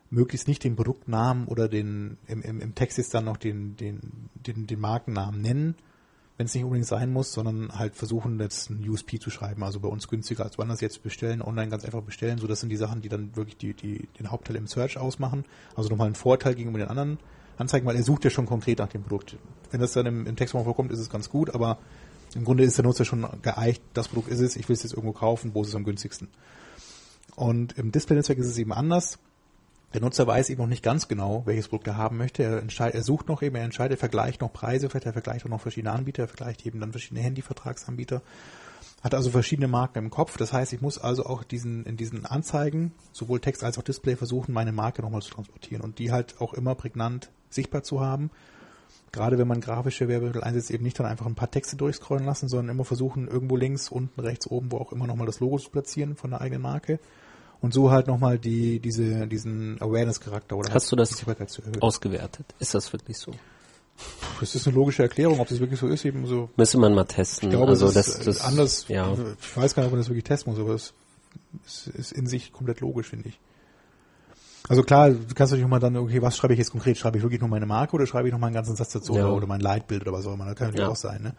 möglichst 0.09 0.47
nicht 0.47 0.63
den 0.63 0.75
Produktnamen 0.75 1.47
oder 1.47 1.67
den 1.67 2.17
im, 2.27 2.41
im, 2.41 2.61
im 2.61 2.75
Text 2.75 2.97
jetzt 2.97 3.13
dann 3.13 3.25
noch 3.25 3.37
den, 3.37 3.77
den, 3.77 4.29
den, 4.35 4.67
den 4.67 4.79
Markennamen 4.79 5.41
nennen, 5.41 5.75
wenn 6.37 6.47
es 6.47 6.53
nicht 6.53 6.63
unbedingt 6.63 6.87
sein 6.87 7.13
muss, 7.13 7.31
sondern 7.31 7.71
halt 7.77 7.95
versuchen, 7.95 8.39
jetzt 8.39 8.69
ein 8.69 8.87
USP 8.87 9.19
zu 9.19 9.29
schreiben. 9.29 9.63
Also 9.63 9.79
bei 9.79 9.87
uns 9.87 10.07
günstiger 10.07 10.43
als 10.43 10.57
woanders 10.57 10.81
jetzt 10.81 11.01
bestellen, 11.01 11.41
online 11.41 11.69
ganz 11.69 11.85
einfach 11.85 12.01
bestellen. 12.01 12.39
So, 12.39 12.47
das 12.47 12.59
sind 12.59 12.69
die 12.69 12.77
Sachen, 12.77 13.01
die 13.01 13.09
dann 13.09 13.35
wirklich 13.35 13.57
die, 13.57 13.73
die, 13.73 14.07
den 14.19 14.31
Hauptteil 14.31 14.57
im 14.57 14.67
Search 14.67 14.97
ausmachen. 14.97 15.45
Also 15.75 15.89
nochmal 15.89 16.07
ein 16.07 16.15
Vorteil 16.15 16.55
gegenüber 16.55 16.79
den 16.79 16.89
anderen 16.89 17.19
Anzeigen, 17.57 17.85
weil 17.85 17.95
er 17.95 18.03
sucht 18.03 18.25
ja 18.25 18.29
schon 18.29 18.47
konkret 18.47 18.79
nach 18.79 18.89
dem 18.89 19.03
Produkt. 19.03 19.37
Wenn 19.69 19.79
das 19.79 19.93
dann 19.93 20.05
im, 20.07 20.25
im 20.25 20.35
Text 20.35 20.51
vorkommt, 20.51 20.91
ist 20.91 20.99
es 20.99 21.09
ganz 21.09 21.29
gut, 21.29 21.53
aber 21.53 21.77
im 22.35 22.43
Grunde 22.43 22.63
ist 22.63 22.77
der 22.77 22.85
Nutzer 22.85 23.05
schon 23.05 23.27
geeicht, 23.41 23.83
das 23.93 24.07
Produkt 24.07 24.29
ist 24.29 24.39
es, 24.39 24.55
ich 24.55 24.67
will 24.67 24.73
es 24.73 24.83
jetzt 24.83 24.93
irgendwo 24.93 25.13
kaufen, 25.13 25.51
wo 25.53 25.61
ist 25.61 25.69
es 25.69 25.75
am 25.75 25.83
günstigsten. 25.83 26.27
Und 27.35 27.77
im 27.77 27.91
Display-Netzwerk 27.91 28.39
ist 28.39 28.47
es 28.47 28.57
eben 28.57 28.73
anders. 28.73 29.19
Der 29.93 30.01
Nutzer 30.01 30.25
weiß 30.25 30.49
eben 30.49 30.61
noch 30.61 30.69
nicht 30.69 30.83
ganz 30.83 31.07
genau, 31.07 31.43
welches 31.45 31.67
Produkt 31.67 31.87
er 31.87 31.97
haben 31.97 32.17
möchte. 32.17 32.43
Er, 32.43 32.61
entscheidet, 32.61 32.95
er 32.95 33.03
sucht 33.03 33.27
noch 33.27 33.41
eben, 33.41 33.55
er 33.55 33.65
entscheidet, 33.65 33.97
er 33.97 33.99
vergleicht 33.99 34.39
noch 34.39 34.53
Preise, 34.53 34.89
vielleicht 34.89 35.05
er 35.05 35.13
vergleicht 35.13 35.45
auch 35.45 35.49
noch 35.49 35.59
verschiedene 35.59 35.91
Anbieter, 35.93 36.23
er 36.23 36.27
vergleicht 36.29 36.65
eben 36.65 36.79
dann 36.79 36.91
verschiedene 36.91 37.21
Handyvertragsanbieter. 37.21 38.21
Hat 39.03 39.13
also 39.13 39.31
verschiedene 39.31 39.67
Marken 39.67 39.97
im 39.97 40.09
Kopf. 40.09 40.37
Das 40.37 40.53
heißt, 40.53 40.71
ich 40.73 40.81
muss 40.81 40.97
also 40.97 41.25
auch 41.25 41.43
diesen, 41.43 41.85
in 41.85 41.97
diesen 41.97 42.25
Anzeigen, 42.25 42.93
sowohl 43.11 43.41
Text 43.41 43.63
als 43.63 43.77
auch 43.77 43.83
Display, 43.83 44.15
versuchen, 44.15 44.53
meine 44.53 44.71
Marke 44.71 45.01
nochmal 45.01 45.21
zu 45.21 45.31
transportieren 45.31 45.81
und 45.81 45.99
die 45.99 46.11
halt 46.11 46.39
auch 46.39 46.53
immer 46.53 46.75
prägnant 46.75 47.29
sichtbar 47.49 47.83
zu 47.83 47.99
haben. 47.99 48.29
Gerade 49.11 49.37
wenn 49.37 49.47
man 49.47 49.59
grafische 49.59 50.07
Werbemittel 50.07 50.43
einsetzt, 50.43 50.71
eben 50.71 50.83
nicht 50.83 50.97
dann 50.97 51.05
einfach 51.05 51.25
ein 51.25 51.35
paar 51.35 51.51
Texte 51.51 51.75
durchscrollen 51.75 52.25
lassen, 52.25 52.47
sondern 52.47 52.69
immer 52.75 52.85
versuchen, 52.85 53.27
irgendwo 53.27 53.57
links, 53.57 53.89
unten, 53.89 54.21
rechts, 54.21 54.47
oben, 54.47 54.71
wo 54.71 54.77
auch 54.77 54.93
immer 54.93 55.05
nochmal 55.05 55.25
das 55.27 55.41
Logo 55.41 55.59
zu 55.59 55.69
platzieren 55.69 56.15
von 56.15 56.29
der 56.29 56.41
eigenen 56.41 56.61
Marke. 56.61 56.99
Und 57.59 57.73
so 57.73 57.91
halt 57.91 58.07
nochmal 58.07 58.39
die, 58.39 58.79
diese, 58.79 59.27
diesen 59.27 59.79
Awareness-Charakter 59.81 60.57
oder 60.57 60.73
Hast 60.73 60.91
du 60.91 60.95
das 60.95 61.23
ausgewertet? 61.81 62.45
Ist 62.59 62.73
das 62.73 62.91
wirklich 62.91 63.17
so? 63.17 63.33
Das 64.39 64.55
ist 64.55 64.65
eine 64.65 64.75
logische 64.75 65.03
Erklärung, 65.03 65.39
ob 65.39 65.47
das 65.47 65.59
wirklich 65.59 65.79
so 65.79 65.87
ist, 65.87 66.05
eben 66.05 66.25
so. 66.25 66.49
Müsste 66.55 66.79
man 66.79 66.95
mal 66.95 67.03
testen. 67.03 67.49
Ich 67.49 67.55
glaube, 67.55 67.71
also 67.71 67.87
es 67.87 67.93
das, 67.93 68.07
ist 68.07 68.27
das 68.27 68.41
anders. 68.41 68.87
Ja, 68.87 69.13
Ich 69.13 69.57
weiß 69.57 69.75
gar 69.75 69.83
nicht, 69.83 69.87
ob 69.87 69.91
man 69.91 69.99
das 69.99 70.09
wirklich 70.09 70.23
testen 70.23 70.51
muss, 70.51 70.59
aber 70.59 70.73
es 70.73 70.93
ist 71.87 72.11
in 72.11 72.25
sich 72.25 72.51
komplett 72.51 72.79
logisch, 72.79 73.09
finde 73.09 73.29
ich. 73.29 73.39
Also 74.69 74.83
klar, 74.83 75.09
du 75.09 75.17
kannst 75.33 75.51
natürlich 75.51 75.67
mal 75.67 75.79
dann, 75.79 75.97
okay, 75.97 76.21
was 76.21 76.37
schreibe 76.37 76.53
ich 76.53 76.59
jetzt 76.59 76.71
konkret? 76.71 76.97
Schreibe 76.97 77.17
ich 77.17 77.23
wirklich 77.23 77.41
nur 77.41 77.49
meine 77.49 77.65
Marke 77.65 77.95
oder 77.95 78.05
schreibe 78.05 78.27
ich 78.27 78.31
noch 78.31 78.39
meinen 78.39 78.53
ganzen 78.53 78.75
Satz 78.75 78.93
dazu 78.93 79.15
Ja. 79.15 79.25
oder, 79.25 79.35
oder 79.35 79.47
mein 79.47 79.59
Leitbild 79.61 80.03
oder 80.03 80.13
was 80.13 80.25
auch 80.27 80.33
immer? 80.33 80.45
Das 80.45 80.55
kann 80.55 80.67
natürlich 80.67 80.85
Ja. 80.85 80.91
auch 80.91 80.95
sein, 80.95 81.21
ne? 81.23 81.33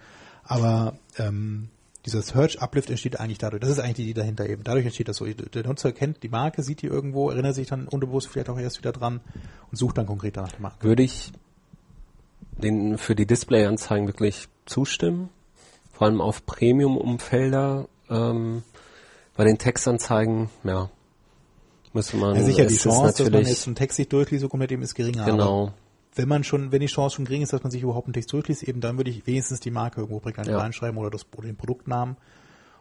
Aber 0.45 0.95
ähm, 1.19 1.69
dieser 2.05 2.21
Search 2.21 2.61
Uplift 2.61 2.91
entsteht 2.91 3.21
eigentlich 3.21 3.39
dadurch. 3.39 3.61
Das 3.61 3.71
ist 3.71 3.79
eigentlich 3.79 3.95
die 3.97 4.03
Idee 4.11 4.21
dahinter 4.21 4.49
eben. 4.49 4.65
Dadurch 4.65 4.85
entsteht 4.85 5.07
das 5.09 5.19
so. 5.19 5.25
Der 5.27 5.65
Nutzer 5.65 5.93
kennt 5.93 6.23
die 6.25 6.29
Marke, 6.29 6.63
sieht 6.65 6.83
die 6.83 6.89
irgendwo, 6.89 7.31
erinnert 7.31 7.55
sich 7.55 7.69
dann 7.69 7.87
unterbewusst 7.87 8.27
vielleicht 8.29 8.51
auch 8.51 8.59
erst 8.59 8.79
wieder 8.79 8.91
dran 8.93 9.21
und 9.71 9.77
sucht 9.77 9.99
dann 9.99 10.07
konkret 10.07 10.35
nach 10.37 10.51
der 10.51 10.61
Marke. 10.61 10.83
würde 10.85 11.05
ich 11.05 11.33
den 12.59 12.99
für 12.99 13.15
die 13.15 13.27
Displayanzeigen 13.27 14.07
wirklich 14.09 14.49
zustimmen. 14.67 15.29
Vor 15.93 16.07
allem 16.09 16.21
auf 16.21 16.45
Premium-Umfelder. 16.45 17.87
Ähm, 18.11 18.63
bei 19.37 19.45
den 19.45 19.59
Textanzeigen, 19.59 20.51
ja, 20.65 20.91
müsste 21.95 22.17
man. 22.17 22.35
Ja, 22.37 22.43
sicher, 22.43 22.65
es 22.65 22.73
die 22.73 22.79
Chance, 22.79 23.23
dass 23.25 23.31
man 23.31 23.45
jetzt 23.45 23.67
einen 23.67 23.77
Text 23.77 23.97
sich 23.97 24.09
durchliest, 24.09 24.43
so 24.43 24.49
komplett 24.49 24.73
eben 24.73 24.83
ist 24.83 24.95
geringer. 24.95 25.23
Aber 25.23 25.33
Genau. 25.33 25.73
wenn 26.15 26.29
man 26.29 26.45
schon, 26.45 26.73
wenn 26.73 26.81
die 26.81 26.87
Chance 26.87 27.17
schon 27.17 27.25
gering 27.25 27.43
ist, 27.43 27.53
dass 27.53 27.63
man 27.63 27.71
sich 27.71 27.83
überhaupt 27.83 28.07
einen 28.07 28.15
Text 28.15 28.33
durchliest, 28.33 28.63
eben 28.65 28.81
dann 28.81 28.97
würde 28.97 29.11
ich 29.11 29.27
wenigstens 29.27 29.61
die 29.61 29.71
Marke 29.71 30.01
irgendwo 30.01 30.21
prägnant 30.21 30.49
Ja. 30.49 30.59
reinschreiben 30.59 30.99
oder, 30.99 31.11
das, 31.11 31.27
oder 31.37 31.47
den 31.47 31.57
Produktnamen, 31.57 32.17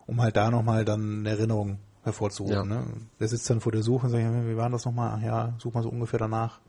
um 0.08 0.22
halt 0.22 0.36
da 0.36 0.52
nochmal 0.52 0.86
dann 0.86 1.20
eine 1.20 1.30
Erinnerung 1.30 1.80
hervorzuholen. 2.04 2.56
Ja. 2.56 2.64
Ne? 2.66 2.84
Der 3.20 3.28
sitzt 3.28 3.50
dann 3.50 3.62
vor 3.62 3.72
der 3.72 3.84
Suche 3.84 4.08
und 4.08 4.12
sagt, 4.12 4.24
wie 4.24 4.58
war 4.58 4.70
das 4.70 4.86
nochmal? 4.86 5.18
Ach 5.18 5.24
ja, 5.24 5.54
such 5.60 5.74
mal 5.74 5.84
so 5.84 5.90
ungefähr 5.90 6.20
danach. 6.20 6.60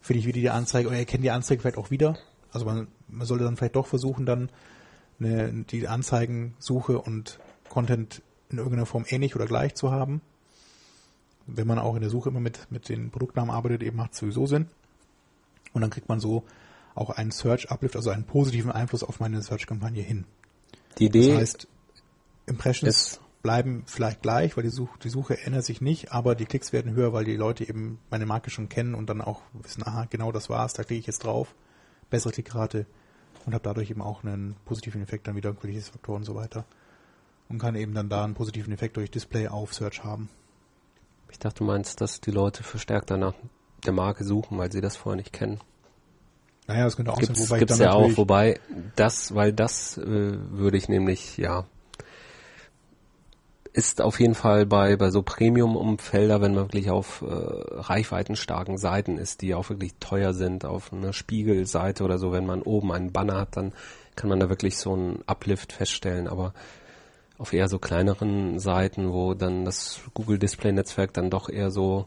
Finde 0.00 0.20
ich 0.20 0.26
wieder 0.26 0.40
die 0.40 0.50
Anzeige, 0.50 0.88
oder 0.88 0.96
er 0.98 1.04
kennt 1.04 1.22
die 1.22 1.30
Anzeige 1.30 1.60
vielleicht 1.60 1.78
auch 1.78 1.90
wieder. 1.90 2.16
Also 2.52 2.66
man, 2.66 2.88
man 3.08 3.26
sollte 3.26 3.44
dann 3.44 3.56
vielleicht 3.56 3.76
doch 3.76 3.86
versuchen, 3.86 4.26
dann 4.26 4.50
eine, 5.20 5.52
die 5.70 5.86
Anzeigensuche 5.86 6.98
und 6.98 7.38
Content 7.68 8.22
in 8.50 8.58
irgendeiner 8.58 8.86
Form 8.86 9.04
ähnlich 9.08 9.36
oder 9.36 9.46
gleich 9.46 9.74
zu 9.74 9.90
haben. 9.92 10.20
Wenn 11.46 11.66
man 11.66 11.78
auch 11.78 11.94
in 11.94 12.00
der 12.00 12.10
Suche 12.10 12.28
immer 12.28 12.40
mit, 12.40 12.70
mit 12.70 12.88
den 12.88 13.10
Produktnamen 13.10 13.54
arbeitet, 13.54 13.82
eben 13.82 13.96
macht 13.96 14.12
es 14.12 14.18
sowieso 14.18 14.46
Sinn. 14.46 14.66
Und 15.72 15.80
dann 15.80 15.90
kriegt 15.90 16.08
man 16.08 16.20
so 16.20 16.44
auch 16.94 17.10
einen 17.10 17.30
Search-Uplift, 17.30 17.96
also 17.96 18.10
einen 18.10 18.24
positiven 18.24 18.70
Einfluss 18.70 19.02
auf 19.02 19.20
meine 19.20 19.42
Search-Kampagne 19.42 20.02
hin. 20.02 20.24
Die 20.98 21.08
Das 21.08 21.16
Idee 21.16 21.36
heißt, 21.36 21.68
Impressions 22.46 23.20
bleiben 23.42 23.82
vielleicht 23.86 24.22
gleich, 24.22 24.56
weil 24.56 24.64
die 24.64 24.70
Suche, 24.70 24.98
die 25.02 25.08
Suche 25.08 25.38
ändert 25.38 25.64
sich 25.64 25.80
nicht, 25.80 26.12
aber 26.12 26.34
die 26.34 26.46
Klicks 26.46 26.72
werden 26.72 26.92
höher, 26.92 27.12
weil 27.12 27.24
die 27.24 27.36
Leute 27.36 27.68
eben 27.68 27.98
meine 28.10 28.26
Marke 28.26 28.50
schon 28.50 28.68
kennen 28.68 28.94
und 28.94 29.10
dann 29.10 29.20
auch 29.20 29.42
wissen, 29.52 29.86
aha, 29.86 30.06
genau 30.08 30.32
das 30.32 30.48
war's, 30.48 30.74
da 30.74 30.84
klicke 30.84 31.00
ich 31.00 31.06
jetzt 31.06 31.24
drauf. 31.24 31.54
Bessere 32.10 32.32
Klickrate 32.32 32.86
und 33.44 33.54
habe 33.54 33.64
dadurch 33.64 33.90
eben 33.90 34.02
auch 34.02 34.22
einen 34.22 34.54
positiven 34.64 35.02
Effekt 35.02 35.26
dann 35.26 35.34
wieder, 35.34 35.52
Qualitätsfaktor 35.52 36.16
und 36.16 36.24
so 36.24 36.34
weiter. 36.34 36.64
Und 37.48 37.58
kann 37.58 37.74
eben 37.74 37.94
dann 37.94 38.08
da 38.08 38.24
einen 38.24 38.34
positiven 38.34 38.72
Effekt 38.72 38.96
durch 38.96 39.10
Display 39.10 39.48
auf 39.48 39.74
Search 39.74 40.04
haben. 40.04 40.28
Ich 41.32 41.38
dachte, 41.38 41.58
du 41.58 41.64
meinst, 41.64 42.00
dass 42.00 42.20
die 42.20 42.30
Leute 42.30 42.62
verstärkt 42.62 43.10
danach 43.10 43.34
der 43.84 43.92
Marke 43.92 44.22
suchen, 44.22 44.58
weil 44.58 44.70
sie 44.70 44.80
das 44.80 44.96
vorher 44.96 45.16
nicht 45.16 45.32
kennen. 45.32 45.60
Naja, 46.68 46.84
das 46.84 46.96
könnte 46.96 47.12
auch 47.12 47.18
Gibt's, 47.18 47.38
sein, 47.38 47.48
wobei 47.48 47.58
gibt's 47.58 47.78
ja 47.78 47.92
auch, 47.92 48.16
wobei 48.16 48.60
das, 48.94 49.34
weil 49.34 49.52
das 49.52 49.98
äh, 49.98 50.04
würde 50.04 50.76
ich 50.76 50.88
nämlich, 50.88 51.38
ja, 51.38 51.64
ist 53.72 54.02
auf 54.02 54.20
jeden 54.20 54.34
Fall 54.34 54.66
bei, 54.66 54.96
bei 54.96 55.10
so 55.10 55.22
Premium-Umfelder, 55.22 56.42
wenn 56.42 56.54
man 56.54 56.64
wirklich 56.64 56.90
auf 56.90 57.22
äh, 57.22 57.26
reichweitenstarken 57.30 58.76
Seiten 58.76 59.16
ist, 59.16 59.40
die 59.40 59.54
auch 59.54 59.70
wirklich 59.70 59.94
teuer 59.98 60.34
sind, 60.34 60.66
auf 60.66 60.92
einer 60.92 61.14
Spiegelseite 61.14 62.04
oder 62.04 62.18
so, 62.18 62.30
wenn 62.32 62.44
man 62.44 62.60
oben 62.62 62.92
einen 62.92 63.12
Banner 63.12 63.40
hat, 63.40 63.56
dann 63.56 63.72
kann 64.14 64.28
man 64.28 64.38
da 64.38 64.50
wirklich 64.50 64.76
so 64.76 64.92
einen 64.92 65.22
Uplift 65.26 65.72
feststellen, 65.72 66.28
aber 66.28 66.52
auf 67.38 67.52
eher 67.52 67.68
so 67.68 67.78
kleineren 67.78 68.58
Seiten, 68.58 69.12
wo 69.12 69.34
dann 69.34 69.64
das 69.64 70.00
Google 70.14 70.38
Display 70.38 70.72
Netzwerk 70.72 71.12
dann 71.12 71.30
doch 71.30 71.48
eher 71.48 71.70
so 71.70 72.06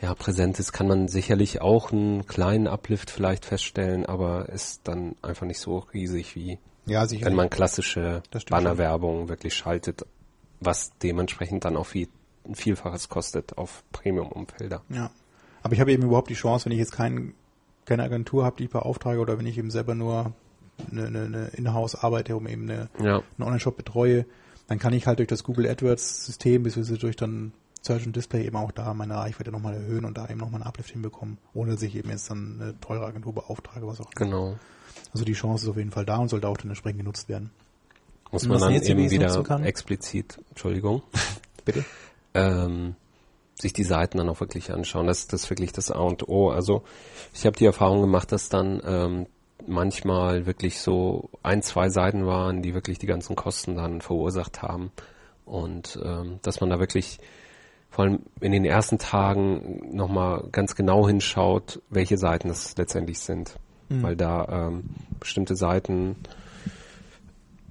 ja, 0.00 0.14
präsent 0.14 0.58
ist, 0.58 0.72
kann 0.72 0.88
man 0.88 1.06
sicherlich 1.06 1.60
auch 1.60 1.92
einen 1.92 2.26
kleinen 2.26 2.66
Uplift 2.66 3.10
vielleicht 3.10 3.44
feststellen, 3.44 4.04
aber 4.04 4.48
ist 4.48 4.80
dann 4.84 5.14
einfach 5.22 5.46
nicht 5.46 5.60
so 5.60 5.78
riesig 5.78 6.34
wie 6.34 6.58
ja, 6.86 7.08
wenn 7.08 7.36
man 7.36 7.48
klassische 7.48 8.24
Bannerwerbung 8.50 9.28
wirklich 9.28 9.54
schaltet, 9.54 10.04
was 10.58 10.90
dementsprechend 11.00 11.64
dann 11.64 11.76
auch 11.76 11.86
viel, 11.86 12.08
ein 12.44 12.56
Vielfaches 12.56 13.08
kostet 13.08 13.56
auf 13.56 13.84
Premium-Umfelder. 13.92 14.82
Ja. 14.88 15.12
Aber 15.62 15.74
ich 15.74 15.80
habe 15.80 15.92
eben 15.92 16.02
überhaupt 16.02 16.30
die 16.30 16.34
Chance, 16.34 16.64
wenn 16.64 16.72
ich 16.72 16.80
jetzt 16.80 16.90
kein, 16.90 17.34
keine 17.84 18.02
Agentur 18.02 18.44
habe, 18.44 18.56
die 18.56 18.64
ich 18.64 18.70
beauftrage, 18.70 19.20
oder 19.20 19.38
wenn 19.38 19.46
ich 19.46 19.58
eben 19.58 19.70
selber 19.70 19.94
nur 19.94 20.32
eine, 20.90 21.06
eine, 21.06 21.22
eine 21.22 21.46
Inhouse 21.48 21.94
arbeite, 21.94 22.36
um 22.36 22.46
eben 22.46 22.70
eine, 22.70 22.88
Ja, 22.98 23.16
einen 23.16 23.46
Online-Shop 23.46 23.76
betreue, 23.76 24.26
dann 24.68 24.78
kann 24.78 24.92
ich 24.92 25.06
halt 25.06 25.18
durch 25.18 25.28
das 25.28 25.44
Google 25.44 25.68
AdWords-System, 25.68 26.62
beziehungsweise 26.62 26.98
durch 26.98 27.16
dann 27.16 27.52
Search 27.82 28.06
und 28.06 28.14
Display 28.14 28.46
eben 28.46 28.56
auch 28.56 28.70
da 28.72 28.94
meine 28.94 29.16
Reichweite 29.16 29.50
nochmal 29.50 29.74
erhöhen 29.74 30.04
und 30.04 30.16
da 30.16 30.28
eben 30.28 30.38
nochmal 30.38 30.60
einen 30.60 30.68
Uplift 30.68 30.90
hinbekommen, 30.90 31.38
ohne 31.52 31.72
dass 31.72 31.82
ich 31.82 31.96
eben 31.96 32.10
jetzt 32.10 32.30
dann 32.30 32.58
eine 32.60 32.80
teure 32.80 33.04
Agentur 33.06 33.34
beauftrage, 33.34 33.86
was 33.86 34.00
auch 34.00 34.10
immer. 34.16 34.26
genau. 34.26 34.56
Also 35.12 35.24
die 35.24 35.32
Chance 35.32 35.64
ist 35.64 35.70
auf 35.70 35.76
jeden 35.76 35.90
Fall 35.90 36.04
da 36.06 36.16
und 36.18 36.28
sollte 36.28 36.48
auch 36.48 36.56
dann 36.56 36.68
entsprechend 36.68 37.00
genutzt 37.00 37.28
werden. 37.28 37.50
Muss 38.30 38.46
man 38.46 38.60
dann 38.60 38.72
jetzt 38.72 38.86
hier 38.86 38.96
eben 38.96 39.10
wieder 39.10 39.60
explizit, 39.64 40.38
Entschuldigung, 40.50 41.02
Bitte? 41.66 41.84
ähm, 42.34 42.94
sich 43.60 43.72
die 43.74 43.84
Seiten 43.84 44.18
dann 44.18 44.28
auch 44.28 44.40
wirklich 44.40 44.72
anschauen. 44.72 45.06
Das, 45.06 45.26
das 45.26 45.44
ist 45.44 45.50
wirklich 45.50 45.72
das 45.72 45.90
A 45.90 45.98
und 45.98 46.28
O. 46.28 46.50
Also 46.50 46.82
ich 47.34 47.44
habe 47.44 47.56
die 47.56 47.66
Erfahrung 47.66 48.00
gemacht, 48.00 48.32
dass 48.32 48.48
dann 48.48 48.80
ähm, 48.84 49.26
manchmal 49.66 50.46
wirklich 50.46 50.80
so 50.80 51.30
ein, 51.42 51.62
zwei 51.62 51.88
Seiten 51.88 52.26
waren, 52.26 52.62
die 52.62 52.74
wirklich 52.74 52.98
die 52.98 53.06
ganzen 53.06 53.36
Kosten 53.36 53.76
dann 53.76 54.00
verursacht 54.00 54.62
haben. 54.62 54.92
Und 55.44 55.98
ähm, 56.02 56.38
dass 56.42 56.60
man 56.60 56.70
da 56.70 56.78
wirklich 56.78 57.18
vor 57.90 58.04
allem 58.04 58.20
in 58.40 58.52
den 58.52 58.64
ersten 58.64 58.98
Tagen 58.98 59.94
nochmal 59.94 60.48
ganz 60.50 60.74
genau 60.74 61.06
hinschaut, 61.06 61.82
welche 61.90 62.16
Seiten 62.16 62.48
das 62.48 62.76
letztendlich 62.76 63.20
sind. 63.20 63.58
Weil 64.00 64.16
da 64.16 64.68
ähm, 64.68 64.84
bestimmte 65.20 65.54
Seiten 65.54 66.16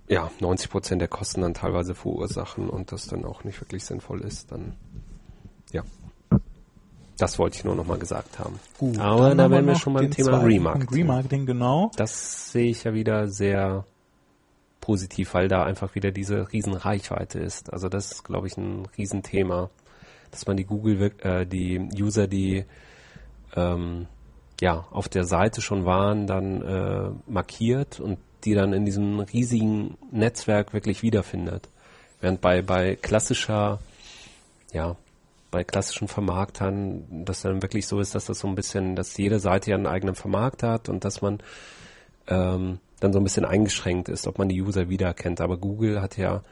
ja 0.07 0.29
90 0.39 0.69
Prozent 0.69 1.01
der 1.01 1.07
Kosten 1.07 1.41
dann 1.41 1.53
teilweise 1.53 1.95
verursachen 1.95 2.69
und 2.69 2.91
das 2.91 3.07
dann 3.07 3.25
auch 3.25 3.43
nicht 3.43 3.59
wirklich 3.61 3.85
sinnvoll 3.85 4.21
ist, 4.21 4.51
dann 4.51 4.73
ja. 5.71 5.83
Das 7.21 7.37
wollte 7.37 7.57
ich 7.57 7.63
nur 7.63 7.75
nochmal 7.75 7.99
gesagt 7.99 8.39
haben. 8.39 8.59
Gut, 8.79 8.97
Aber 8.97 9.35
da 9.35 9.51
wären 9.51 9.67
wir 9.67 9.75
schon 9.75 9.93
beim 9.93 10.09
Thema 10.09 10.39
Remarketing. 10.39 11.03
Remarketing, 11.03 11.45
genau. 11.45 11.91
Das 11.95 12.51
sehe 12.51 12.71
ich 12.71 12.83
ja 12.83 12.95
wieder 12.95 13.27
sehr 13.27 13.85
positiv, 14.79 15.35
weil 15.35 15.47
da 15.47 15.63
einfach 15.63 15.93
wieder 15.93 16.09
diese 16.09 16.51
riesen 16.51 16.73
Reichweite 16.73 17.37
ist. 17.37 17.71
Also 17.71 17.89
das 17.89 18.11
ist, 18.11 18.23
glaube 18.23 18.47
ich, 18.47 18.57
ein 18.57 18.87
Riesenthema, 18.97 19.69
dass 20.31 20.47
man 20.47 20.57
die 20.57 20.63
Google, 20.63 21.11
äh, 21.19 21.45
die 21.45 21.89
User, 21.95 22.25
die 22.25 22.65
ähm, 23.55 24.07
ja 24.59 24.87
auf 24.89 25.07
der 25.07 25.25
Seite 25.25 25.61
schon 25.61 25.85
waren, 25.85 26.25
dann 26.25 26.63
äh, 26.63 27.11
markiert 27.27 27.99
und 27.99 28.17
die 28.45 28.55
dann 28.55 28.73
in 28.73 28.83
diesem 28.83 29.19
riesigen 29.19 29.95
Netzwerk 30.11 30.73
wirklich 30.73 31.03
wiederfindet. 31.03 31.69
Während 32.19 32.41
bei 32.41 32.63
bei 32.63 32.95
klassischer 32.95 33.77
ja, 34.73 34.95
bei 35.51 35.63
klassischen 35.65 36.07
Vermarktern, 36.07 37.25
das 37.25 37.41
dann 37.41 37.61
wirklich 37.61 37.85
so 37.85 37.99
ist, 37.99 38.15
dass 38.15 38.25
das 38.25 38.39
so 38.39 38.47
ein 38.47 38.55
bisschen, 38.55 38.95
dass 38.95 39.17
jede 39.17 39.39
Seite 39.39 39.71
ja 39.71 39.75
einen 39.75 39.85
eigenen 39.85 40.15
Vermarkter 40.15 40.71
hat 40.71 40.89
und 40.89 41.03
dass 41.03 41.21
man 41.21 41.43
ähm, 42.27 42.79
dann 43.01 43.13
so 43.13 43.19
ein 43.19 43.23
bisschen 43.23 43.45
eingeschränkt 43.45 44.09
ist, 44.09 44.27
ob 44.27 44.37
man 44.37 44.47
die 44.47 44.61
User 44.61 44.89
wiedererkennt. 44.89 45.41
Aber 45.41 45.57
Google 45.57 46.01
hat 46.01 46.17
ja, 46.17 46.43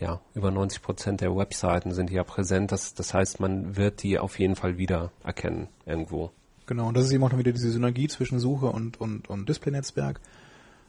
ja, 0.00 0.20
über 0.34 0.50
90 0.50 0.80
Prozent 0.80 1.20
der 1.20 1.34
Webseiten 1.36 1.92
sind 1.92 2.10
ja 2.10 2.22
präsent. 2.22 2.70
Das, 2.70 2.94
das 2.94 3.12
heißt, 3.12 3.40
man 3.40 3.76
wird 3.76 4.02
die 4.02 4.18
auf 4.18 4.38
jeden 4.38 4.54
Fall 4.54 4.78
wiedererkennen 4.78 5.68
irgendwo. 5.84 6.30
Genau, 6.66 6.88
und 6.88 6.96
das 6.96 7.06
ist 7.06 7.12
eben 7.12 7.24
auch 7.24 7.36
wieder 7.36 7.52
diese 7.52 7.70
Synergie 7.70 8.08
zwischen 8.08 8.38
Suche 8.38 8.66
und, 8.66 9.00
und, 9.00 9.28
und 9.28 9.48
Display-Netzwerk. 9.48 10.20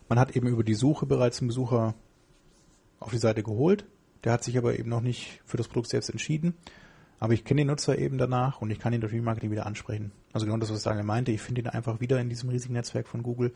Man 0.10 0.20
hat 0.20 0.36
eben 0.36 0.48
über 0.48 0.64
die 0.64 0.76
Suche 0.76 1.06
bereits 1.06 1.40
einen 1.40 1.48
Besucher 1.48 1.96
auf 3.00 3.12
die 3.12 3.18
Seite 3.18 3.42
geholt. 3.44 3.86
Der 4.26 4.34
hat 4.34 4.44
sich 4.44 4.58
aber 4.58 4.78
eben 4.78 4.90
noch 4.90 5.02
nicht 5.02 5.42
für 5.46 5.56
das 5.56 5.70
Produkt 5.70 5.90
selbst 5.90 6.10
entschieden. 6.10 6.54
Aber 7.20 7.34
ich 7.34 7.44
kenne 7.44 7.62
den 7.62 7.68
Nutzer 7.68 7.98
eben 7.98 8.18
danach 8.18 8.62
und 8.62 8.72
ich 8.72 8.80
kann 8.80 8.94
ihn 8.94 9.02
durch 9.02 9.14
Remarketing 9.14 9.52
wieder 9.52 9.66
ansprechen. 9.66 10.12
Also 10.32 10.46
genau 10.46 10.58
das, 10.58 10.72
was 10.72 10.84
Daniel 10.84 11.04
meinte. 11.04 11.32
Ich 11.32 11.42
finde 11.42 11.62
ihn 11.62 11.68
einfach 11.68 12.00
wieder 12.00 12.20
in 12.20 12.30
diesem 12.30 12.50
riesigen 12.50 12.74
Netzwerk 12.74 13.08
von 13.08 13.24
Google. 13.24 13.54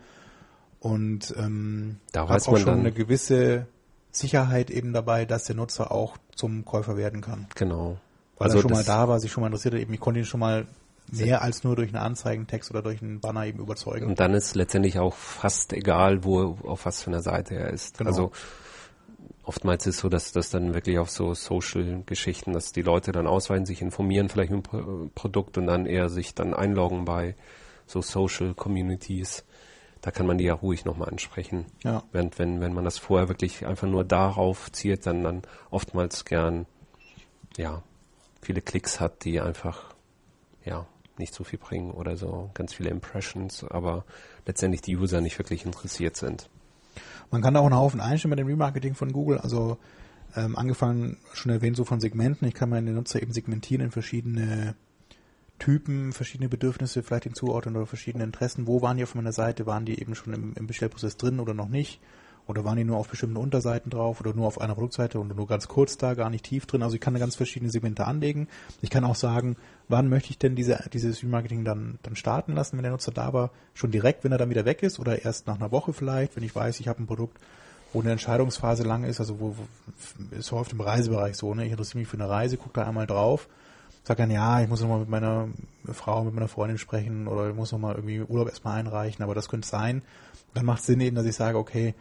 Und 0.79 1.33
ähm, 1.37 1.97
Da 2.11 2.21
hab 2.21 2.29
weiß 2.29 2.49
auch 2.49 2.57
schon 2.57 2.79
eine 2.79 2.91
gewisse 2.91 3.67
Sicherheit 4.11 4.69
eben 4.69 4.91
dabei, 4.91 5.25
dass 5.25 5.45
der 5.45 5.55
Nutzer 5.55 5.91
auch 5.91 6.17
zum 6.35 6.65
Käufer 6.65 6.97
werden 6.97 7.21
kann. 7.21 7.47
Genau. 7.55 7.97
Weil 8.37 8.51
er 8.51 8.61
schon 8.61 8.71
mal 8.71 8.83
da 8.83 9.07
war, 9.07 9.19
sich 9.19 9.31
schon 9.31 9.41
mal 9.41 9.47
interessiert 9.47 9.75
hat. 9.75 9.81
Eben, 9.81 9.93
ich 9.93 9.99
konnte 9.99 10.19
ihn 10.19 10.25
schon 10.25 10.41
mal 10.41 10.67
mehr 11.11 11.41
als 11.41 11.63
nur 11.63 11.75
durch 11.75 11.89
einen 11.89 12.03
Anzeigentext 12.03 12.69
oder 12.69 12.81
durch 12.81 13.01
einen 13.01 13.19
Banner 13.19 13.45
eben 13.45 13.59
überzeugen. 13.59 14.07
Und 14.07 14.19
dann 14.19 14.33
ist 14.33 14.55
letztendlich 14.55 14.99
auch 14.99 15.15
fast 15.15 15.73
egal, 15.73 16.23
wo, 16.23 16.57
auf 16.63 16.85
was 16.85 17.01
für 17.01 17.11
einer 17.11 17.21
Seite 17.21 17.55
er 17.55 17.69
ist. 17.69 17.97
Genau. 17.97 18.09
Also 18.09 18.31
oftmals 19.43 19.85
ist 19.87 19.95
es 19.95 20.01
so, 20.01 20.09
dass 20.09 20.31
das 20.31 20.49
dann 20.49 20.73
wirklich 20.73 20.99
auf 20.99 21.09
so 21.09 21.33
Social-Geschichten, 21.33 22.53
dass 22.53 22.71
die 22.71 22.81
Leute 22.81 23.11
dann 23.11 23.27
ausweichen, 23.27 23.65
sich 23.65 23.81
informieren 23.81 24.29
vielleicht 24.29 24.51
mit 24.51 24.65
dem 24.65 24.69
Pro 24.69 25.09
Produkt 25.13 25.57
und 25.57 25.67
dann 25.67 25.85
eher 25.85 26.09
sich 26.09 26.33
dann 26.33 26.53
einloggen 26.53 27.05
bei 27.05 27.35
so 27.85 28.01
Social-Communities. 28.01 29.45
Da 30.01 30.11
kann 30.11 30.27
man 30.27 30.37
die 30.37 30.45
ja 30.45 30.53
ruhig 30.53 30.85
nochmal 30.85 31.09
ansprechen. 31.09 31.65
Ja. 31.83 32.03
Während 32.11 32.39
wenn, 32.39 32.59
wenn 32.61 32.73
man 32.73 32.83
das 32.83 32.97
vorher 32.97 33.29
wirklich 33.29 33.65
einfach 33.65 33.87
nur 33.87 34.03
darauf 34.03 34.71
zielt, 34.71 35.05
dann 35.05 35.23
dann 35.23 35.41
oftmals 35.71 36.25
gern 36.25 36.65
ja 37.57 37.83
viele 38.41 38.61
Klicks 38.61 38.99
hat, 38.99 39.23
die 39.23 39.39
einfach 39.39 39.93
ja 40.65 40.85
nicht 41.17 41.33
so 41.33 41.43
viel 41.43 41.59
bringen 41.59 41.91
oder 41.91 42.17
so 42.17 42.49
ganz 42.53 42.73
viele 42.73 42.89
Impressions, 42.89 43.63
aber 43.63 44.03
letztendlich 44.45 44.81
die 44.81 44.97
User 44.97 45.21
nicht 45.21 45.37
wirklich 45.37 45.65
interessiert 45.65 46.17
sind. 46.17 46.49
Man 47.33 47.41
kann 47.41 47.55
da 47.55 47.61
auch 47.61 47.65
einen 47.65 47.75
Haufen 47.75 47.99
einstellen 47.99 48.29
mit 48.29 48.37
dem 48.37 48.45
Remarketing 48.45 48.93
von 48.93 49.11
Google. 49.11 49.39
Also 49.39 49.79
ähm, 50.35 50.55
angefangen, 50.55 51.17
schon 51.33 51.51
erwähnt, 51.51 51.75
so 51.75 51.83
von 51.83 51.99
Segmenten. 51.99 52.47
Ich 52.47 52.53
kann 52.53 52.69
meine 52.69 52.91
Nutzer 52.91 53.23
eben 53.23 53.33
segmentieren 53.33 53.85
in 53.85 53.89
verschiedene 53.89 54.75
Typen, 55.57 56.13
verschiedene 56.13 56.47
Bedürfnisse 56.47 57.01
vielleicht 57.01 57.23
hinzuordnen 57.23 57.75
oder 57.75 57.87
verschiedene 57.87 58.23
Interessen. 58.23 58.67
Wo 58.67 58.83
waren 58.83 58.97
die 58.97 59.03
auf 59.03 59.15
meiner 59.15 59.31
Seite? 59.31 59.65
Waren 59.65 59.83
die 59.83 59.99
eben 59.99 60.13
schon 60.13 60.31
im, 60.31 60.53
im 60.53 60.67
Bestellprozess 60.67 61.17
drin 61.17 61.39
oder 61.39 61.55
noch 61.55 61.69
nicht? 61.69 61.99
Oder 62.45 62.65
waren 62.65 62.75
die 62.75 62.83
nur 62.83 62.97
auf 62.97 63.07
bestimmten 63.07 63.37
Unterseiten 63.37 63.89
drauf 63.89 64.19
oder 64.19 64.33
nur 64.33 64.47
auf 64.47 64.59
einer 64.59 64.73
Produktseite 64.73 65.19
und 65.19 65.33
nur 65.35 65.47
ganz 65.47 65.67
kurz 65.67 65.97
da, 65.97 66.13
gar 66.13 66.29
nicht 66.29 66.43
tief 66.43 66.65
drin? 66.65 66.83
Also 66.83 66.95
ich 66.95 67.01
kann 67.01 67.13
da 67.13 67.19
ganz 67.19 67.35
verschiedene 67.35 67.71
Segmente 67.71 68.05
anlegen. 68.05 68.47
Ich 68.81 68.89
kann 68.89 69.05
auch 69.05 69.15
sagen, 69.15 69.55
wann 69.87 70.09
möchte 70.09 70.31
ich 70.31 70.39
denn 70.39 70.55
diese, 70.55 70.83
dieses 70.91 71.23
Remarketing 71.23 71.63
dann, 71.63 71.99
dann 72.03 72.15
starten 72.15 72.53
lassen, 72.53 72.75
wenn 72.75 72.83
der 72.83 72.91
Nutzer 72.91 73.13
da 73.13 73.31
war? 73.31 73.51
Schon 73.73 73.91
direkt, 73.91 74.23
wenn 74.23 74.31
er 74.33 74.37
dann 74.37 74.49
wieder 74.49 74.65
weg 74.65 74.83
ist 74.83 74.99
oder 74.99 75.23
erst 75.23 75.47
nach 75.47 75.55
einer 75.55 75.71
Woche 75.71 75.93
vielleicht, 75.93 76.35
wenn 76.35 76.43
ich 76.43 76.55
weiß, 76.55 76.79
ich 76.81 76.87
habe 76.89 77.01
ein 77.01 77.07
Produkt, 77.07 77.39
wo 77.93 78.01
eine 78.01 78.11
Entscheidungsphase 78.11 78.83
lang 78.83 79.03
ist, 79.03 79.19
also 79.19 79.39
wo, 79.39 79.55
wo 79.55 80.35
ist 80.35 80.51
oft 80.51 80.73
im 80.73 80.81
Reisebereich 80.81 81.37
so, 81.37 81.53
ne? 81.53 81.65
Ich 81.65 81.71
interessiere 81.71 81.99
mich 81.99 82.07
für 82.07 82.17
eine 82.17 82.27
Reise, 82.27 82.57
gucke 82.57 82.73
da 82.73 82.87
einmal 82.87 83.05
drauf, 83.05 83.47
sag 84.03 84.17
dann, 84.17 84.31
ja, 84.31 84.61
ich 84.61 84.67
muss 84.67 84.81
noch 84.81 84.89
mal 84.89 84.99
mit 84.99 85.09
meiner 85.09 85.47
Frau, 85.93 86.23
mit 86.23 86.33
meiner 86.33 86.47
Freundin 86.47 86.77
sprechen 86.77 87.27
oder 87.27 87.49
ich 87.49 87.55
muss 87.55 87.71
noch 87.71 87.79
mal 87.79 87.95
irgendwie 87.95 88.21
Urlaub 88.21 88.49
erstmal 88.49 88.79
einreichen, 88.79 89.23
aber 89.23 89.35
das 89.35 89.47
könnte 89.47 89.67
sein. 89.67 90.01
Dann 90.53 90.65
macht 90.65 90.81
es 90.81 90.87
Sinn 90.87 90.99
eben, 91.01 91.15
dass 91.15 91.25
ich 91.25 91.35
sage, 91.35 91.57
okay, 91.57 91.93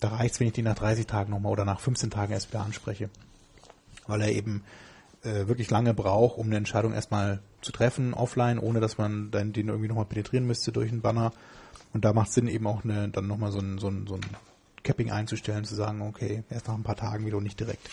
da 0.00 0.08
reicht's, 0.08 0.40
wenn 0.40 0.48
ich 0.48 0.52
die 0.52 0.62
nach 0.62 0.74
30 0.74 1.06
Tagen 1.06 1.30
nochmal 1.30 1.52
oder 1.52 1.64
nach 1.64 1.80
15 1.80 2.10
Tagen 2.10 2.32
erst 2.32 2.50
wieder 2.50 2.62
anspreche. 2.62 3.10
Weil 4.06 4.22
er 4.22 4.32
eben 4.32 4.64
äh, 5.22 5.48
wirklich 5.48 5.70
lange 5.70 5.94
braucht, 5.94 6.38
um 6.38 6.46
eine 6.46 6.56
Entscheidung 6.56 6.92
erstmal 6.92 7.40
zu 7.60 7.72
treffen, 7.72 8.14
offline, 8.14 8.58
ohne 8.58 8.80
dass 8.80 8.98
man 8.98 9.30
dann 9.30 9.52
den 9.52 9.68
irgendwie 9.68 9.88
nochmal 9.88 10.06
penetrieren 10.06 10.46
müsste 10.46 10.72
durch 10.72 10.90
einen 10.90 11.02
Banner. 11.02 11.32
Und 11.92 12.04
da 12.04 12.12
macht 12.12 12.32
Sinn 12.32 12.48
eben 12.48 12.66
auch 12.66 12.84
eine, 12.84 13.08
dann 13.08 13.26
nochmal 13.26 13.50
so 13.50 13.58
ein, 13.58 13.78
so 13.78 13.88
ein, 13.88 14.06
so 14.06 14.14
ein 14.14 14.20
Capping 14.82 15.10
einzustellen, 15.10 15.64
zu 15.64 15.74
sagen, 15.74 16.02
okay, 16.02 16.44
erst 16.50 16.68
nach 16.68 16.74
ein 16.74 16.84
paar 16.84 16.96
Tagen 16.96 17.26
wieder 17.26 17.36
und 17.36 17.42
nicht 17.42 17.58
direkt. 17.58 17.88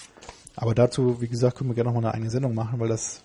Aber 0.55 0.75
dazu, 0.75 1.21
wie 1.21 1.27
gesagt, 1.27 1.57
können 1.57 1.69
wir 1.69 1.75
gerne 1.75 1.89
nochmal 1.89 2.05
eine 2.05 2.13
eigene 2.13 2.29
Sendung 2.29 2.53
machen, 2.53 2.79
weil 2.79 2.87
das 2.87 3.23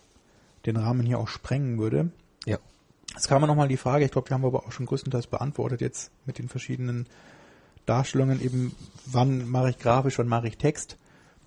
den 0.66 0.76
Rahmen 0.76 1.06
hier 1.06 1.18
auch 1.18 1.28
sprengen 1.28 1.78
würde. 1.78 2.10
Ja. 2.46 2.58
Jetzt 3.14 3.28
kam 3.28 3.42
nochmal 3.42 3.68
die 3.68 3.76
Frage, 3.76 4.04
ich 4.04 4.10
glaube, 4.10 4.28
die 4.28 4.34
haben 4.34 4.42
wir 4.42 4.48
aber 4.48 4.66
auch 4.66 4.72
schon 4.72 4.86
größtenteils 4.86 5.26
beantwortet 5.26 5.80
jetzt 5.80 6.10
mit 6.26 6.38
den 6.38 6.48
verschiedenen 6.48 7.06
Darstellungen 7.90 8.40
eben, 8.40 8.72
wann 9.06 9.48
mache 9.50 9.70
ich 9.70 9.78
grafisch, 9.78 10.18
wann 10.18 10.28
mache 10.28 10.46
ich 10.48 10.56
Text. 10.56 10.96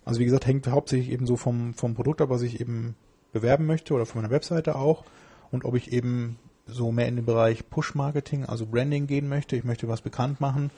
Also 0.05 0.19
wie 0.19 0.25
gesagt, 0.25 0.45
hängt 0.45 0.67
hauptsächlich 0.67 1.09
eben 1.09 1.25
so 1.25 1.37
vom, 1.37 1.73
vom 1.73 1.95
Produkt 1.95 2.21
ab, 2.21 2.29
was 2.29 2.41
ich 2.41 2.59
eben 2.59 2.95
bewerben 3.31 3.65
möchte 3.65 3.93
oder 3.93 4.05
von 4.05 4.21
meiner 4.21 4.33
Webseite 4.33 4.75
auch 4.75 5.05
und 5.51 5.63
ob 5.63 5.75
ich 5.75 5.93
eben 5.93 6.37
so 6.65 6.91
mehr 6.91 7.07
in 7.07 7.15
den 7.15 7.25
Bereich 7.25 7.69
Push-Marketing, 7.69 8.45
also 8.45 8.65
Branding 8.65 9.07
gehen 9.07 9.29
möchte, 9.29 9.55
ich 9.55 9.63
möchte 9.63 9.87
was 9.87 10.01
bekannt 10.01 10.41
machen 10.41 10.69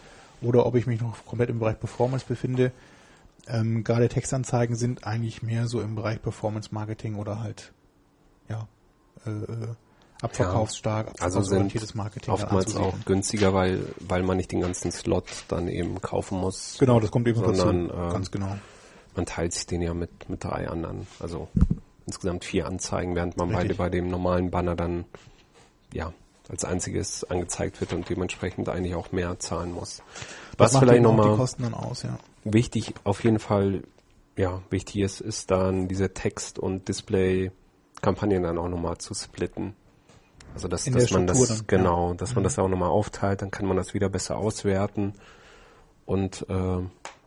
oder 0.41 0.65
ob 0.65 0.75
ich 0.75 0.85
mich 0.85 1.01
noch 1.01 1.25
komplett 1.25 1.49
im 1.49 1.59
Bereich 1.59 1.79
Performance 1.79 2.25
befinde. 2.27 2.71
Ähm, 3.47 3.83
gerade 3.83 4.09
Textanzeigen 4.09 4.75
sind 4.75 5.05
eigentlich 5.05 5.41
mehr 5.41 5.67
so 5.67 5.81
im 5.81 5.95
Bereich 5.95 6.21
Performance-Marketing 6.21 7.15
oder 7.15 7.39
halt 7.39 7.73
ja 8.49 8.67
äh, 9.25 9.31
äh, 10.21 10.25
abverkaufsstark, 10.25 11.07
Also 11.07 11.23
abverkaufsorientiertes 11.39 11.89
sind 11.89 11.97
Marketing 11.97 12.33
oftmals 12.33 12.75
auch 12.75 12.93
günstiger, 13.05 13.53
weil, 13.53 13.81
weil 13.99 14.23
man 14.23 14.37
nicht 14.37 14.51
den 14.51 14.61
ganzen 14.61 14.91
Slot 14.91 15.25
dann 15.47 15.67
eben 15.67 16.01
kaufen 16.01 16.39
muss. 16.39 16.77
Genau, 16.79 16.99
das 16.99 17.11
kommt 17.11 17.27
eben 17.27 17.39
sondern, 17.39 17.87
dazu. 17.87 17.99
ähm, 17.99 18.09
Ganz 18.11 18.31
genau. 18.31 18.57
Man 19.15 19.25
teilt 19.25 19.53
sich 19.53 19.65
den 19.65 19.81
ja 19.81 19.93
mit, 19.93 20.29
mit 20.29 20.43
drei 20.43 20.67
anderen. 20.67 21.07
Also 21.19 21.47
insgesamt 22.05 22.43
vier 22.45 22.67
Anzeigen, 22.67 23.15
während 23.15 23.37
man 23.37 23.49
bei, 23.51 23.59
Richtig. 23.59 23.77
bei 23.77 23.89
dem 23.89 24.09
normalen 24.09 24.51
Banner 24.51 24.75
dann 24.75 25.05
ja 25.93 26.13
als 26.49 26.63
einziges 26.63 27.23
angezeigt 27.23 27.81
wird 27.81 27.93
und 27.93 28.07
dementsprechend 28.09 28.69
eigentlich 28.69 28.95
auch 28.95 29.11
mehr 29.11 29.39
zahlen 29.39 29.71
muss. 29.71 30.03
Das 30.57 30.67
Was 30.67 30.73
macht 30.73 30.83
vielleicht 30.83 31.01
nochmal 31.01 31.35
Kosten 31.35 31.63
dann 31.63 31.73
aus, 31.73 32.03
ja. 32.03 32.19
wichtig, 32.43 32.93
auf 33.03 33.23
jeden 33.23 33.39
Fall, 33.39 33.81
ja, 34.37 34.61
wichtig 34.69 34.97
ist, 34.97 35.21
ist 35.21 35.49
dann 35.49 35.87
diese 35.87 36.13
Text- 36.13 36.59
und 36.59 36.87
Display-Kampagnen 36.87 38.43
dann 38.43 38.57
auch 38.59 38.69
nochmal 38.69 38.97
zu 38.99 39.13
splitten. 39.15 39.75
Also 40.55 40.69
dass, 40.69 40.87
In 40.87 40.93
dass 40.93 41.11
man 41.11 41.27
das, 41.27 41.47
dann, 41.47 41.67
genau, 41.67 42.09
ja. 42.11 42.15
Dass 42.15 42.33
man 42.33 42.43
das 42.45 42.57
auch 42.57 42.69
nochmal 42.69 42.89
aufteilt, 42.89 43.41
dann 43.41 43.51
kann 43.51 43.67
man 43.67 43.75
das 43.75 43.93
wieder 43.93 44.07
besser 44.09 44.37
auswerten 44.37 45.13
und 46.05 46.45
äh, 46.49 46.79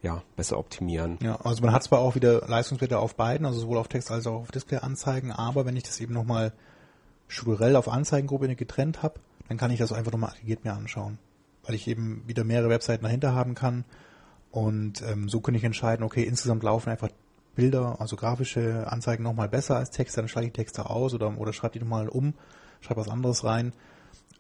ja, 0.02 0.22
besser 0.34 0.59
optimieren. 0.59 1.18
Ja, 1.22 1.36
also 1.42 1.62
man 1.62 1.72
hat 1.72 1.82
zwar 1.82 1.98
auch 1.98 2.14
wieder 2.14 2.46
Leistungswerte 2.48 2.98
auf 2.98 3.16
beiden, 3.16 3.46
also 3.46 3.60
sowohl 3.60 3.76
auf 3.76 3.88
Text 3.88 4.10
als 4.10 4.26
auch 4.26 4.40
auf 4.40 4.50
Display-Anzeigen, 4.50 5.30
aber 5.30 5.66
wenn 5.66 5.76
ich 5.76 5.82
das 5.82 6.00
eben 6.00 6.14
nochmal 6.14 6.55
strukturell 7.26 7.76
auf 7.76 7.88
Anzeigengruppe 7.88 8.55
getrennt 8.56 9.02
habe, 9.02 9.20
dann 9.48 9.59
kann 9.59 9.70
ich 9.70 9.78
das 9.78 9.92
einfach 9.92 10.12
nochmal 10.12 10.30
aggregiert 10.30 10.64
mir 10.64 10.72
anschauen. 10.72 11.18
Weil 11.64 11.74
ich 11.74 11.86
eben 11.86 12.22
wieder 12.26 12.44
mehrere 12.44 12.70
Webseiten 12.70 13.05
dahinter 13.05 13.34
haben 13.34 13.55
kann 13.55 13.84
und 14.50 15.02
ähm, 15.02 15.28
so 15.28 15.40
kann 15.40 15.55
ich 15.55 15.64
entscheiden, 15.64 16.02
okay, 16.02 16.22
insgesamt 16.22 16.62
laufen 16.62 16.88
einfach 16.88 17.10
Bilder, 17.55 18.00
also 18.00 18.16
grafische 18.16 18.90
Anzeigen 18.90 19.24
nochmal 19.24 19.48
besser 19.48 19.76
als 19.76 19.90
Texte, 19.90 20.20
dann 20.20 20.28
schreibe 20.28 20.46
ich 20.46 20.52
Texte 20.55 20.88
aus 20.88 21.12
oder, 21.12 21.36
oder 21.38 21.52
schreibe 21.52 21.72
die 21.72 21.84
nochmal 21.84 22.09
um, 22.09 22.32
schreibe 22.80 23.00
was 23.00 23.09
anderes 23.09 23.44
rein 23.44 23.72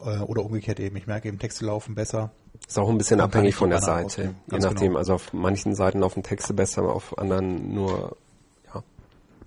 äh, 0.00 0.18
oder 0.18 0.44
umgekehrt 0.44 0.80
eben. 0.80 0.96
Ich 0.96 1.06
merke 1.06 1.28
eben, 1.28 1.38
Texte 1.38 1.64
laufen 1.64 1.94
besser. 1.94 2.30
Ist 2.66 2.78
auch 2.78 2.88
ein 2.88 2.98
bisschen 2.98 3.20
abhängig 3.20 3.54
von 3.54 3.70
der 3.70 3.80
Seite. 3.80 4.22
Je 4.22 4.30
Ganz 4.48 4.64
nachdem, 4.64 4.88
genau. 4.88 4.98
also 4.98 5.14
auf 5.14 5.32
manchen 5.32 5.74
Seiten 5.74 6.00
laufen 6.00 6.22
Texte 6.22 6.54
besser, 6.54 6.82
auf 6.82 7.16
anderen 7.18 7.72
nur 7.74 8.16
ja, 8.72 8.82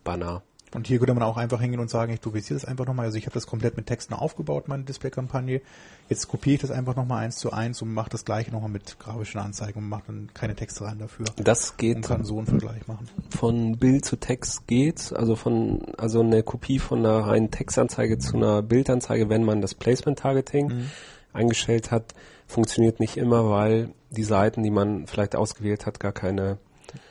Banner. 0.04 0.44
Und 0.74 0.88
hier 0.88 1.00
könnte 1.00 1.14
man 1.14 1.24
auch 1.24 1.36
einfach 1.36 1.60
hingehen 1.60 1.82
und 1.82 1.90
sagen, 1.90 2.14
ich 2.14 2.22
dupliziere 2.22 2.58
das 2.60 2.66
einfach 2.68 2.86
nochmal. 2.86 3.06
Also 3.08 3.18
ich 3.18 3.26
habe 3.26 3.34
das 3.34 3.46
komplett 3.46 3.76
mit 3.76 3.88
Texten 3.88 4.14
aufgebaut, 4.14 4.70
meine 4.70 4.84
Display-Kampagne. 4.84 5.62
Jetzt 6.08 6.30
kopiere 6.30 6.56
ich 6.56 6.62
das 6.62 6.72
einfach 6.72 6.96
nochmal 6.96 7.26
eins 7.26 7.36
zu 7.38 7.52
eins 7.52 7.82
und 7.82 7.94
mache 7.94 8.10
das 8.10 8.24
gleiche 8.24 8.52
nochmal 8.52 8.70
mit 8.70 8.98
grafischen 8.98 9.42
Anzeigen 9.42 9.80
und 9.80 9.90
mache 9.90 10.04
dann 10.08 10.30
keine 10.34 10.56
Texte 10.56 10.86
rein 10.86 10.98
dafür. 11.00 11.26
Das 11.36 11.72
Und 11.72 11.78
geht 11.78 12.02
kann 12.04 12.24
so 12.24 12.38
einen 12.38 12.48
Vergleich 12.48 12.88
machen. 12.88 13.10
von 13.38 13.78
Bild 13.78 14.06
zu 14.06 14.16
Text 14.16 14.66
geht, 14.68 15.12
also 15.14 15.36
von 15.36 15.82
also 15.98 16.22
eine 16.22 16.42
Kopie 16.44 16.80
von 16.80 17.00
einer 17.00 17.28
reinen 17.28 17.52
Textanzeige 17.52 18.18
zu 18.18 18.38
einer 18.38 18.62
Bildanzeige, 18.62 19.28
wenn 19.30 19.44
man 19.44 19.62
das 19.62 19.76
Placement 19.76 20.20
Targeting 20.20 20.68
Mhm. 20.68 20.92
eingestellt 21.34 21.92
hat, 21.92 22.14
funktioniert 22.48 23.00
nicht 23.00 23.18
immer, 23.18 23.50
weil 23.50 23.92
die 24.10 24.24
Seiten, 24.24 24.64
die 24.64 24.72
man 24.72 25.08
vielleicht 25.08 25.36
ausgewählt 25.36 25.86
hat, 25.86 26.00
gar 26.00 26.12
keine 26.12 26.58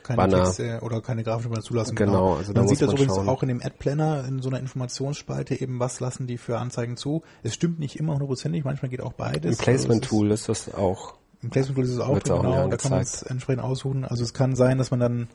keine 0.03 0.17
Banner. 0.17 0.43
Texte 0.45 0.79
oder 0.81 1.01
keine 1.01 1.23
grafische 1.23 1.49
Banner 1.49 1.61
zulassen. 1.61 1.95
Genau, 1.95 2.35
also 2.35 2.53
da 2.53 2.59
man 2.59 2.69
muss 2.69 2.71
sieht 2.71 2.81
das 2.81 2.87
man 2.87 2.95
übrigens 2.97 3.15
schauen. 3.15 3.29
auch 3.29 3.41
in 3.43 3.49
dem 3.49 3.61
Ad-Planner 3.61 4.25
in 4.27 4.41
so 4.41 4.49
einer 4.49 4.59
Informationsspalte 4.59 5.59
eben, 5.59 5.79
was 5.79 5.99
lassen 5.99 6.27
die 6.27 6.37
für 6.37 6.57
Anzeigen 6.59 6.97
zu. 6.97 7.23
Es 7.43 7.53
stimmt 7.53 7.79
nicht 7.79 7.97
immer 7.97 8.13
hundertprozentig, 8.13 8.63
manchmal 8.63 8.89
geht 8.89 9.01
auch 9.01 9.13
beides. 9.13 9.59
Im 9.59 9.63
Placement 9.63 10.03
Also 10.03 10.15
Tool 10.17 10.31
ist 10.31 10.49
das 10.49 10.73
auch. 10.73 11.13
ist, 11.13 11.43
Im 11.43 11.49
Placement 11.49 11.75
Tool 11.77 11.85
ist 11.85 11.91
es 11.91 11.99
auch 11.99 12.19
drin, 12.19 12.33
auch 12.33 12.41
genau, 12.41 12.67
da 12.67 12.77
kann 12.77 12.91
man 12.91 13.01
es 13.01 13.23
entsprechend 13.23 13.63
aussuchen. 13.63 14.05
Also 14.05 14.23
es 14.23 14.33
kann 14.33 14.55
sein, 14.55 14.77
dass 14.77 14.91
man 14.91 14.99
dann 14.99 15.27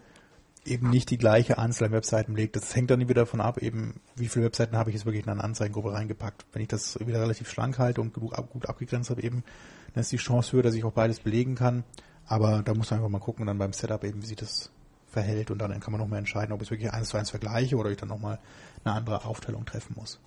eben 0.66 0.90
nicht 0.90 1.10
die 1.10 1.18
gleiche 1.18 1.58
Anzahl 1.58 1.86
an 1.88 1.92
Webseiten 1.92 2.34
legt. 2.34 2.56
Das 2.56 2.74
hängt 2.74 2.90
dann 2.90 3.00
wieder 3.00 3.14
davon 3.14 3.40
ab, 3.40 3.58
eben, 3.62 4.00
wie 4.16 4.28
viele 4.28 4.46
Webseiten 4.46 4.76
habe 4.76 4.90
ich 4.90 4.96
jetzt 4.96 5.06
wirklich 5.06 5.24
in 5.24 5.30
eine 5.30 5.44
Anzeigengruppe 5.44 5.92
reingepackt. 5.92 6.44
Wenn 6.52 6.62
ich 6.62 6.68
das 6.68 6.98
wieder 7.00 7.20
relativ 7.20 7.48
schlank 7.48 7.78
halte 7.78 8.00
und 8.00 8.14
genug 8.14 8.36
ab, 8.36 8.50
gut 8.50 8.68
abgegrenzt 8.68 9.10
habe, 9.10 9.22
eben, 9.22 9.44
dann 9.94 10.00
ist 10.00 10.12
die 10.12 10.16
Chance 10.16 10.52
höher, 10.52 10.62
dass 10.62 10.74
ich 10.74 10.84
auch 10.84 10.92
beides 10.92 11.20
belegen 11.20 11.54
kann. 11.54 11.84
Aber 12.28 12.62
da 12.62 12.74
muss 12.74 12.90
man 12.90 13.00
einfach 13.00 13.10
mal 13.10 13.20
gucken, 13.20 13.46
dann 13.46 13.58
beim 13.58 13.72
Setup 13.72 14.02
eben, 14.04 14.22
wie 14.22 14.26
sich 14.26 14.36
das 14.36 14.70
verhält 15.08 15.50
und 15.50 15.58
dann 15.58 15.78
kann 15.80 15.92
man 15.92 16.00
nochmal 16.00 16.18
entscheiden, 16.18 16.52
ob 16.52 16.60
ich 16.60 16.66
es 16.66 16.70
wirklich 16.70 16.92
eins 16.92 17.08
zu 17.08 17.16
eins 17.16 17.30
vergleiche 17.30 17.76
oder 17.76 17.90
ich 17.90 17.96
dann 17.96 18.08
nochmal 18.08 18.38
eine 18.84 18.94
andere 18.94 19.24
Aufteilung 19.24 19.64
treffen 19.64 19.94
muss. 19.96 20.18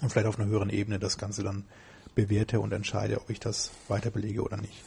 Und 0.00 0.10
vielleicht 0.10 0.28
auf 0.28 0.38
einer 0.38 0.48
höheren 0.48 0.70
Ebene 0.70 0.98
das 0.98 1.18
Ganze 1.18 1.42
dann 1.42 1.64
bewerte 2.14 2.60
und 2.60 2.72
entscheide, 2.72 3.20
ob 3.20 3.28
ich 3.30 3.40
das 3.40 3.70
weiter 3.88 4.10
belege 4.10 4.42
oder 4.42 4.56
nicht. 4.56 4.82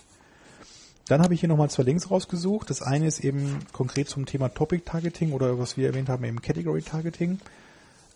Dann 1.08 1.22
habe 1.22 1.34
ich 1.34 1.42
hier 1.42 1.50
nochmal 1.50 1.70
zwei 1.70 1.84
Links 1.84 2.10
rausgesucht. 2.10 2.70
Das 2.70 2.82
eine 2.82 3.08
ist 3.08 3.20
eben 3.20 3.60
konkret 3.74 4.08
zum 4.08 4.26
Thema 4.26 4.50
Topic 4.50 4.84
Targeting 4.86 5.34
oder 5.34 5.60
was 5.60 5.76
wir 5.78 5.88
erwähnt 5.88 6.10
haben, 6.10 6.24
eben 6.24 6.42
Category 6.42 6.82
Targeting. 6.82 7.40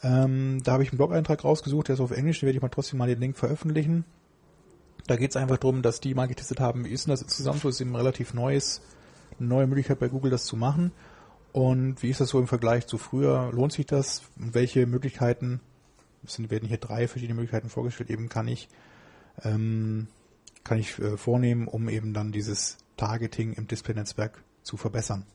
Ähm, 0.03 0.61
da 0.63 0.73
habe 0.73 0.83
ich 0.83 0.89
einen 0.89 0.97
Blog-Eintrag 0.97 1.43
rausgesucht, 1.43 1.89
der 1.89 1.95
ist 1.95 2.01
auf 2.01 2.11
Englisch, 2.11 2.39
den 2.39 2.47
werde 2.47 2.57
ich 2.57 2.61
mal 2.61 2.69
trotzdem 2.69 2.99
mal 2.99 3.07
den 3.07 3.19
Link 3.19 3.37
veröffentlichen. 3.37 4.05
Da 5.07 5.15
geht 5.15 5.31
es 5.31 5.37
einfach 5.37 5.57
darum, 5.57 5.81
dass 5.81 6.01
die 6.01 6.13
mal 6.13 6.27
getestet 6.27 6.59
haben, 6.59 6.85
wie 6.85 6.89
ist 6.89 7.07
denn 7.07 7.11
das 7.11 7.21
insgesamt 7.21 7.61
so, 7.61 7.69
ist 7.69 7.79
eben 7.79 7.95
relativ 7.95 8.33
neues, 8.33 8.81
neue 9.39 9.65
Möglichkeit 9.67 9.99
bei 9.99 10.09
Google 10.09 10.31
das 10.31 10.45
zu 10.45 10.57
machen. 10.57 10.91
Und 11.53 12.03
wie 12.03 12.09
ist 12.09 12.19
das 12.19 12.29
so 12.29 12.39
im 12.39 12.47
Vergleich 12.47 12.87
zu 12.87 12.97
früher? 12.97 13.49
Lohnt 13.53 13.71
sich 13.71 13.85
das? 13.85 14.23
Und 14.37 14.53
welche 14.53 14.85
Möglichkeiten, 14.85 15.61
es 16.23 16.33
sind, 16.33 16.51
werden 16.51 16.67
hier 16.67 16.77
drei 16.77 17.07
verschiedene 17.07 17.35
Möglichkeiten 17.35 17.69
vorgestellt, 17.69 18.09
eben 18.09 18.27
kann 18.27 18.47
ich, 18.47 18.67
ähm, 19.43 20.07
kann 20.65 20.77
ich 20.77 20.99
äh, 20.99 21.15
vornehmen, 21.15 21.67
um 21.67 21.87
eben 21.87 22.13
dann 22.13 22.31
dieses 22.31 22.77
Targeting 22.97 23.53
im 23.53 23.67
Display-Netzwerk 23.67 24.43
zu 24.61 24.75
verbessern. 24.75 25.25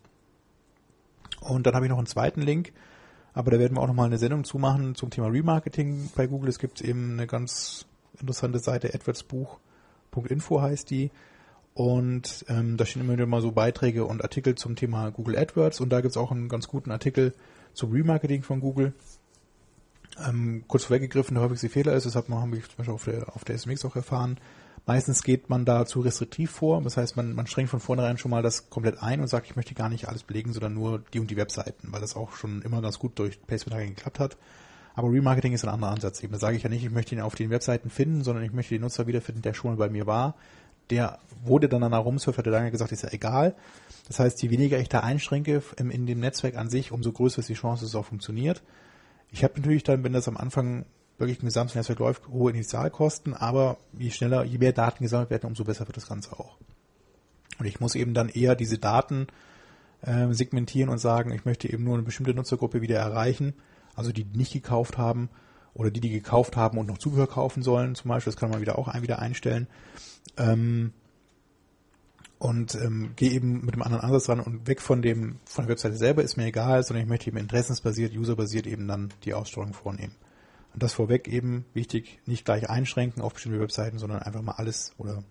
Und 1.40 1.66
dann 1.66 1.74
habe 1.74 1.86
ich 1.86 1.90
noch 1.90 1.98
einen 1.98 2.06
zweiten 2.06 2.42
Link, 2.42 2.72
aber 3.32 3.50
da 3.50 3.58
werden 3.58 3.76
wir 3.76 3.80
auch 3.80 3.86
nochmal 3.86 4.06
eine 4.06 4.18
Sendung 4.18 4.44
zumachen 4.44 4.94
zum 4.94 5.10
Thema 5.10 5.28
Remarketing 5.28 6.10
bei 6.14 6.26
Google. 6.26 6.50
Es 6.50 6.58
gibt 6.58 6.82
eben 6.82 7.12
eine 7.12 7.26
ganz 7.26 7.86
interessante 8.20 8.58
Seite, 8.58 8.94
adwordsbuch.info 8.94 10.60
heißt 10.60 10.90
die. 10.90 11.10
Und 11.74 12.44
ähm, 12.48 12.76
da 12.76 12.84
stehen 12.84 13.02
immer 13.02 13.14
wieder 13.14 13.26
mal 13.26 13.40
so 13.40 13.52
Beiträge 13.52 14.04
und 14.04 14.22
Artikel 14.22 14.54
zum 14.56 14.76
Thema 14.76 15.10
Google 15.10 15.38
AdWords 15.38 15.80
und 15.80 15.88
da 15.90 16.02
gibt 16.02 16.10
es 16.10 16.18
auch 16.18 16.30
einen 16.30 16.50
ganz 16.50 16.68
guten 16.68 16.90
Artikel 16.90 17.32
zum 17.72 17.92
Remarketing 17.92 18.42
von 18.42 18.60
Google. 18.60 18.92
Ähm, 20.22 20.64
kurz 20.68 20.84
vorweggegriffen, 20.84 21.34
der 21.34 21.44
häufigste 21.44 21.70
Fehler 21.70 21.94
ist, 21.94 22.04
das 22.04 22.14
hat 22.14 22.28
man, 22.28 22.40
haben 22.40 22.52
wir 22.52 22.62
zum 22.62 22.76
Beispiel 22.76 22.94
auf 22.94 23.04
der, 23.04 23.34
auf 23.34 23.44
der 23.44 23.56
SMX 23.56 23.86
auch 23.86 23.96
erfahren, 23.96 24.38
meistens 24.84 25.22
geht 25.22 25.48
man 25.48 25.64
da 25.64 25.86
zu 25.86 26.00
restriktiv 26.00 26.50
vor. 26.50 26.82
Das 26.82 26.98
heißt, 26.98 27.16
man, 27.16 27.34
man 27.34 27.46
schränkt 27.46 27.70
von 27.70 27.80
vornherein 27.80 28.18
schon 28.18 28.30
mal 28.30 28.42
das 28.42 28.68
komplett 28.68 29.02
ein 29.02 29.20
und 29.20 29.28
sagt, 29.28 29.46
ich 29.46 29.56
möchte 29.56 29.74
gar 29.74 29.88
nicht 29.88 30.08
alles 30.08 30.24
belegen, 30.24 30.52
sondern 30.52 30.74
nur 30.74 31.02
die 31.14 31.20
und 31.20 31.30
die 31.30 31.36
Webseiten, 31.36 31.88
weil 31.90 32.02
das 32.02 32.16
auch 32.16 32.36
schon 32.36 32.60
immer 32.60 32.82
ganz 32.82 32.98
gut 32.98 33.18
durch 33.18 33.40
Placement 33.46 33.96
geklappt 33.96 34.18
hat. 34.18 34.36
Aber 34.94 35.10
Remarketing 35.10 35.52
ist 35.52 35.64
ein 35.64 35.70
anderer 35.70 35.92
Ansatz. 35.92 36.20
Da 36.20 36.38
sage 36.38 36.56
ich 36.56 36.62
ja 36.62 36.68
nicht, 36.68 36.84
ich 36.84 36.90
möchte 36.90 37.14
ihn 37.14 37.20
auf 37.20 37.34
den 37.34 37.50
Webseiten 37.50 37.90
finden, 37.90 38.24
sondern 38.24 38.44
ich 38.44 38.52
möchte 38.52 38.74
den 38.74 38.82
Nutzer 38.82 39.06
wiederfinden, 39.06 39.42
der 39.42 39.54
schon 39.54 39.70
mal 39.70 39.76
bei 39.76 39.88
mir 39.88 40.06
war. 40.06 40.34
Der 40.90 41.18
wurde 41.44 41.68
dann 41.68 41.80
danach 41.80 42.04
rumsurft, 42.04 42.38
hat 42.38 42.46
er 42.46 42.52
lange 42.52 42.70
gesagt, 42.70 42.92
ist 42.92 43.02
ja 43.02 43.12
egal. 43.12 43.54
Das 44.08 44.18
heißt, 44.18 44.42
je 44.42 44.50
weniger 44.50 44.78
ich 44.78 44.88
da 44.88 45.00
einschränke 45.00 45.62
in 45.78 46.06
dem 46.06 46.20
Netzwerk 46.20 46.56
an 46.56 46.68
sich, 46.68 46.92
umso 46.92 47.12
größer 47.12 47.38
ist 47.38 47.48
die 47.48 47.54
Chance, 47.54 47.82
dass 47.82 47.90
es 47.90 47.94
auch 47.94 48.04
funktioniert. 48.04 48.62
Ich 49.30 49.44
habe 49.44 49.54
natürlich 49.56 49.84
dann, 49.84 50.04
wenn 50.04 50.12
das 50.12 50.28
am 50.28 50.36
Anfang 50.36 50.84
wirklich 51.18 51.38
im 51.38 51.46
gesamten 51.46 51.78
Netzwerk 51.78 52.00
läuft, 52.00 52.28
hohe 52.28 52.50
Initialkosten, 52.50 53.34
aber 53.34 53.78
je 53.96 54.10
schneller, 54.10 54.44
je 54.44 54.58
mehr 54.58 54.72
Daten 54.72 55.02
gesammelt 55.02 55.30
werden, 55.30 55.46
umso 55.46 55.64
besser 55.64 55.86
wird 55.86 55.96
das 55.96 56.08
Ganze 56.08 56.32
auch. 56.32 56.56
Und 57.58 57.66
ich 57.66 57.80
muss 57.80 57.94
eben 57.94 58.12
dann 58.12 58.28
eher 58.28 58.56
diese 58.56 58.78
Daten 58.78 59.28
äh, 60.02 60.32
segmentieren 60.32 60.90
und 60.90 60.98
sagen, 60.98 61.32
ich 61.32 61.44
möchte 61.44 61.72
eben 61.72 61.84
nur 61.84 61.94
eine 61.94 62.02
bestimmte 62.02 62.34
Nutzergruppe 62.34 62.82
wieder 62.82 62.98
erreichen, 62.98 63.54
also 63.94 64.12
die, 64.12 64.24
die 64.24 64.38
nicht 64.38 64.52
gekauft 64.52 64.98
haben 64.98 65.30
oder 65.74 65.90
die, 65.90 66.00
die 66.00 66.10
gekauft 66.10 66.56
haben 66.56 66.78
und 66.78 66.86
noch 66.86 66.98
Zubehör 66.98 67.26
kaufen 67.26 67.62
sollen, 67.62 67.94
zum 67.94 68.08
Beispiel, 68.08 68.32
das 68.32 68.40
kann 68.40 68.50
man 68.50 68.60
wieder 68.60 68.78
auch 68.78 68.88
ein, 68.88 69.02
wieder 69.02 69.18
einstellen. 69.20 69.66
Ähm, 70.36 70.92
und 72.38 72.74
ähm, 72.74 73.12
gehe 73.14 73.30
eben 73.30 73.64
mit 73.64 73.74
einem 73.74 73.82
anderen 73.82 74.02
Ansatz 74.02 74.28
ran 74.28 74.40
und 74.40 74.66
weg 74.66 74.80
von 74.80 75.00
dem 75.00 75.38
von 75.44 75.64
der 75.64 75.70
Webseite 75.70 75.94
selber 75.94 76.24
ist 76.24 76.36
mir 76.36 76.46
egal, 76.46 76.82
sondern 76.82 77.04
ich 77.04 77.08
möchte 77.08 77.28
eben 77.28 77.36
interessensbasiert, 77.36 78.16
userbasiert 78.16 78.66
eben 78.66 78.88
dann 78.88 79.12
die 79.24 79.32
Aussteuerung 79.32 79.74
vornehmen. 79.74 80.16
Und 80.74 80.82
das 80.82 80.92
vorweg 80.92 81.28
eben 81.28 81.66
wichtig, 81.72 82.18
nicht 82.26 82.44
gleich 82.44 82.68
einschränken 82.68 83.22
auf 83.22 83.34
bestimmte 83.34 83.60
Webseiten, 83.60 83.98
sondern 83.98 84.22
einfach 84.22 84.42
mal 84.42 84.56
alles 84.56 84.92
oder 84.98 85.22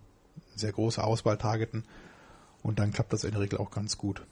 sehr 0.54 0.72
große 0.72 1.04
Auswahl 1.04 1.36
targeten 1.36 1.84
und 2.62 2.78
dann 2.78 2.92
klappt 2.92 3.12
das 3.12 3.24
in 3.24 3.32
der 3.32 3.40
Regel 3.40 3.58
auch 3.58 3.70
ganz 3.70 3.98
gut. 3.98 4.24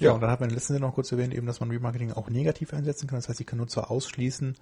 Ja, 0.00 0.12
und 0.12 0.20
dann 0.20 0.30
hat 0.30 0.40
man 0.40 0.48
in 0.48 0.54
der 0.54 0.56
letzten 0.56 0.72
Sendung 0.72 0.90
noch 0.90 0.94
kurz 0.94 1.12
erwähnt, 1.12 1.34
eben, 1.34 1.46
dass 1.46 1.60
man 1.60 1.70
Remarketing 1.70 2.12
auch 2.12 2.28
negativ 2.28 2.74
einsetzen 2.74 3.06
kann. 3.06 3.18
Das 3.18 3.28
heißt, 3.28 3.40
ich 3.40 3.46
kann 3.46 3.58
Nutzer 3.58 3.90
ausschließen, 3.90 4.56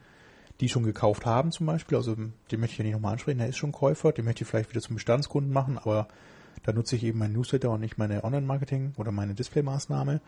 die 0.60 0.68
schon 0.68 0.82
gekauft 0.82 1.24
haben 1.24 1.52
zum 1.52 1.66
Beispiel. 1.66 1.96
Also 1.96 2.14
den 2.14 2.60
möchte 2.60 2.72
ich 2.72 2.78
ja 2.78 2.84
nicht 2.84 2.92
nochmal 2.92 3.12
ansprechen, 3.12 3.38
der 3.38 3.48
ist 3.48 3.56
schon 3.56 3.72
Käufer, 3.72 4.12
den 4.12 4.24
möchte 4.24 4.44
ich 4.44 4.48
vielleicht 4.48 4.70
wieder 4.70 4.82
zum 4.82 4.96
Bestandskunden 4.96 5.52
machen, 5.52 5.78
aber 5.78 6.09
da 6.64 6.72
nutze 6.72 6.96
ich 6.96 7.04
eben 7.04 7.18
mein 7.18 7.32
Newsletter 7.32 7.70
und 7.70 7.80
nicht 7.80 7.98
meine 7.98 8.24
Online-Marketing 8.24 8.92
oder 8.98 9.10
meine 9.10 9.34
Display-Maßnahme. 9.34 10.20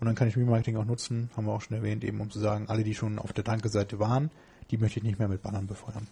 Und 0.00 0.06
dann 0.06 0.14
kann 0.14 0.28
ich 0.28 0.36
Remarketing 0.36 0.76
auch 0.76 0.84
nutzen, 0.84 1.30
haben 1.36 1.46
wir 1.46 1.52
auch 1.52 1.60
schon 1.60 1.76
erwähnt, 1.76 2.04
eben 2.04 2.20
um 2.20 2.30
zu 2.30 2.38
sagen, 2.38 2.66
alle, 2.68 2.84
die 2.84 2.94
schon 2.94 3.18
auf 3.18 3.32
der 3.32 3.44
Danke-Seite 3.44 3.98
waren, 3.98 4.30
die 4.70 4.78
möchte 4.78 4.98
ich 4.98 5.04
nicht 5.04 5.18
mehr 5.18 5.28
mit 5.28 5.42
Bannern 5.42 5.66
befeuern. 5.66 6.08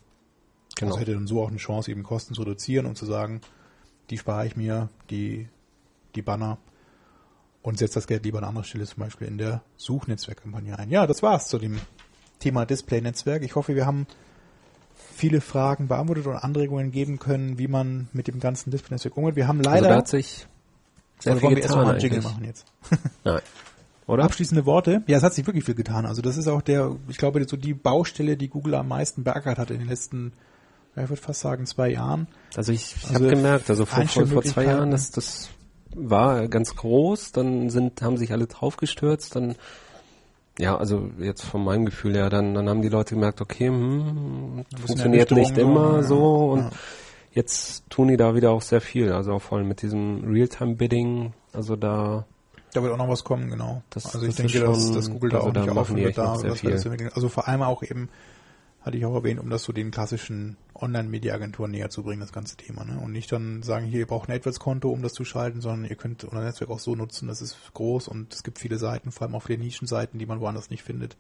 Genau. 0.77 0.93
Also 0.93 1.01
hätte 1.01 1.15
dann 1.15 1.27
so 1.27 1.43
auch 1.43 1.49
eine 1.49 1.59
Chance, 1.59 1.91
eben 1.91 2.03
Kosten 2.03 2.35
zu 2.35 2.43
reduzieren 2.43 2.87
und 2.87 2.97
zu 2.97 3.07
sagen, 3.07 3.41
die 4.11 4.19
spare 4.19 4.47
ich 4.47 4.57
mir, 4.57 4.89
die, 5.11 5.49
die 6.15 6.23
Banner 6.23 6.59
und 7.63 7.79
setze 7.79 7.95
das 7.95 8.07
Geld 8.07 8.25
lieber 8.25 8.39
an 8.39 8.45
anderer 8.45 8.65
Stelle, 8.65 8.85
zum 8.85 9.03
Beispiel 9.03 9.29
in 9.29 9.39
der 9.39 9.63
Suchnetzwerkkampagne 9.77 10.79
ein. 10.79 10.91
Ja, 10.91 11.07
das 11.07 11.23
war's 11.23 11.49
zu 11.49 11.59
dem 11.59 11.79
Thema 12.41 12.67
Display-Netzwerk. 12.67 13.43
Ich 13.45 13.55
hoffe, 13.55 13.75
wir 13.77 13.87
haben 13.87 14.07
viele 15.15 15.41
Fragen 15.41 15.89
beantwortet 15.89 16.27
und 16.27 16.37
Anregungen 16.37 16.91
geben 16.91 17.19
können, 17.19 17.59
wie 17.59 17.69
man 17.69 18.09
mit 18.13 18.27
dem 18.27 18.41
ganzen 18.41 18.71
Display-Netzwerk 18.71 19.17
umgeht. 19.17 19.37
Wir 19.37 19.47
haben 19.47 19.59
Also 19.59 19.71
leider, 19.71 19.89
da 19.89 19.97
hat 19.97 20.09
sich 20.09 20.47
sehr 21.21 21.35
oder 21.35 21.43
wollen 21.43 21.57
wir 21.57 21.63
erst 21.63 21.75
noch 21.77 21.83
getan 21.83 21.87
mal 21.87 21.93
einen 21.93 22.01
Jingle 22.01 22.23
machen 22.23 22.45
jetzt? 22.45 22.67
Nein. 23.25 23.41
Oder? 24.09 24.25
Abschließende 24.25 24.67
Worte. 24.67 25.05
Ja, 25.07 25.19
es 25.19 25.23
hat 25.23 25.35
sich 25.35 25.47
wirklich 25.47 25.65
viel 25.65 25.77
getan. 25.77 26.07
Also 26.07 26.23
das 26.23 26.37
ist 26.37 26.49
auch 26.49 26.63
der, 26.63 26.97
ich 27.09 27.19
glaube, 27.19 27.45
so 27.49 27.57
die 27.57 27.75
Baustelle, 27.75 28.37
die 28.37 28.49
Google 28.49 28.75
am 28.75 28.89
meisten 28.89 29.23
beackert 29.23 29.59
hat 29.59 29.71
in 29.71 29.79
den 29.79 29.89
letzten, 29.89 30.33
ja, 30.97 31.05
ich 31.05 31.09
würde 31.09 31.23
fast 31.23 31.41
sagen, 31.41 31.67
zwei 31.67 31.91
Jahren. 31.91 32.27
Also 32.57 32.73
ich, 32.73 32.97
ich 32.97 33.05
Also 33.05 33.15
habe 33.15 33.29
gemerkt, 33.29 33.71
also 33.71 33.87
vor, 33.87 34.05
vor, 34.07 34.27
vor 34.27 34.43
zwei. 34.43 34.65
Jahren, 34.65 34.91
das, 34.91 35.13
das 35.13 35.51
war 35.95 36.49
ganz 36.49 36.77
groß, 36.77 37.33
dann 37.33 37.71
sind, 37.71 38.03
haben 38.03 38.17
sich 38.17 38.33
alle 38.33 38.47
draufgestürzt, 38.47 39.37
dann 39.37 39.55
ja, 40.59 40.77
also 40.77 41.11
jetzt 41.19 41.43
von 41.45 41.65
meinem 41.65 41.87
Gefühl 41.87 42.15
her, 42.15 42.29
dann, 42.29 42.55
dann 42.55 42.69
haben 42.69 42.83
die 42.83 42.91
Leute 42.91 43.15
gemerkt, 43.15 43.41
okay, 43.41 43.69
hm, 43.69 44.65
funktioniert 44.85 45.31
nicht 45.31 45.57
Ernüchterung, 45.57 45.71
immer 45.73 45.97
ja, 45.97 46.03
so 46.03 46.51
und 46.53 46.61
ja. 46.61 46.71
jetzt 47.33 47.85
tun 47.89 48.09
die 48.09 48.19
da 48.19 48.35
wieder 48.35 48.51
auch 48.51 48.61
sehr 48.63 48.83
viel, 48.83 49.13
also 49.13 49.33
auch 49.33 49.43
vor 49.43 49.59
allem 49.59 49.69
mit 49.69 49.81
diesem 49.81 50.23
Realtime-Bidding, 50.31 51.33
also 51.55 51.75
da 51.77 52.27
Da 52.75 52.83
wird 52.83 52.93
auch 52.93 52.99
noch 52.99 53.09
was 53.09 53.25
kommen, 53.25 53.49
genau. 53.51 53.83
Das- 53.91 54.07
also 54.15 54.27
ich 54.27 54.37
das 54.37 54.53
denke, 54.53 54.61
dass, 54.67 54.93
dass 54.93 55.11
Google 55.11 55.31
da 55.31 55.37
also 55.39 55.49
auch 55.49 55.53
da 55.55 55.61
nicht 55.61 56.05
wird, 56.05 56.19
da 56.19 56.37
sehr 56.37 56.51
was 56.51 56.61
viel. 56.61 57.11
Also 57.15 57.29
vor 57.31 57.49
allem 57.49 57.63
auch 57.63 57.83
eben, 57.83 58.09
hatte 58.83 58.97
ich 58.97 59.05
auch 59.05 59.15
erwähnt, 59.15 59.41
um 59.41 59.49
das 59.49 59.63
so 59.63 59.73
den 59.73 59.91
klassischen 59.91 60.57
Online-Media-Agenturen 60.75 61.71
näher 61.71 61.91
zu 61.91 62.03
bringen, 62.03 62.21
das 62.21 62.33
ganze 62.33 62.57
Thema. 62.57 62.85
Ne? 62.85 62.99
Und 62.99 63.13
nicht 63.13 63.31
dann 63.31 63.63
sagen, 63.63 63.87
hier, 63.87 64.01
ihr 64.01 64.07
braucht 64.07 64.29
ein 64.29 64.35
AdWords-Konto, 64.35 64.91
um 64.91 65.03
das 65.03 65.13
zu 65.13 65.25
schalten, 65.25 65.61
sondern 65.61 65.89
ihr 65.89 65.97
könnt 65.97 66.25
unser 66.25 66.43
Netzwerk 66.43 66.71
auch 66.71 66.81
so 66.81 66.97
nutzen, 66.97 67.29
das 67.29 67.41
ist 67.41 67.57
groß 67.75 68.09
und 68.09 68.35
es 68.35 68.43
gibt 68.43 68.59
viele 68.59 68.79
Seiten, 68.79 69.13
vor 69.13 69.27
allem 69.27 69.37
auch 69.37 69.45
viele 69.45 69.61
Nischenseiten, 69.61 70.19
die 70.19 70.27
man 70.27 70.41
woanders 70.41 70.71
nicht 70.71 70.83
findet. 70.83 71.17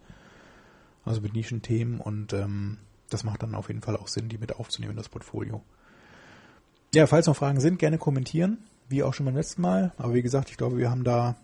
Also 1.04 1.20
mit 1.20 1.34
Nischenthemen 1.34 2.00
und 2.00 2.32
ähm, 2.32 2.78
das 3.10 3.24
macht 3.24 3.42
dann 3.42 3.54
auf 3.54 3.68
jeden 3.68 3.82
Fall 3.82 3.96
auch 3.96 4.08
Sinn, 4.08 4.28
die 4.28 4.38
mit 4.38 4.56
aufzunehmen 4.56 4.92
in 4.92 4.96
das 4.96 5.08
Portfolio. 5.08 5.62
Ja, 6.94 7.06
falls 7.06 7.26
noch 7.26 7.36
Fragen 7.36 7.60
sind, 7.60 7.78
gerne 7.78 7.98
kommentieren, 7.98 8.58
wie 8.88 9.02
auch 9.02 9.14
schon 9.14 9.26
beim 9.26 9.36
letzten 9.36 9.62
Mal. 9.62 9.92
Aber 9.96 10.14
wie 10.14 10.22
gesagt, 10.22 10.50
ich 10.50 10.56
glaube, 10.56 10.78
wir 10.78 10.90
haben 10.90 11.04
da 11.04 11.36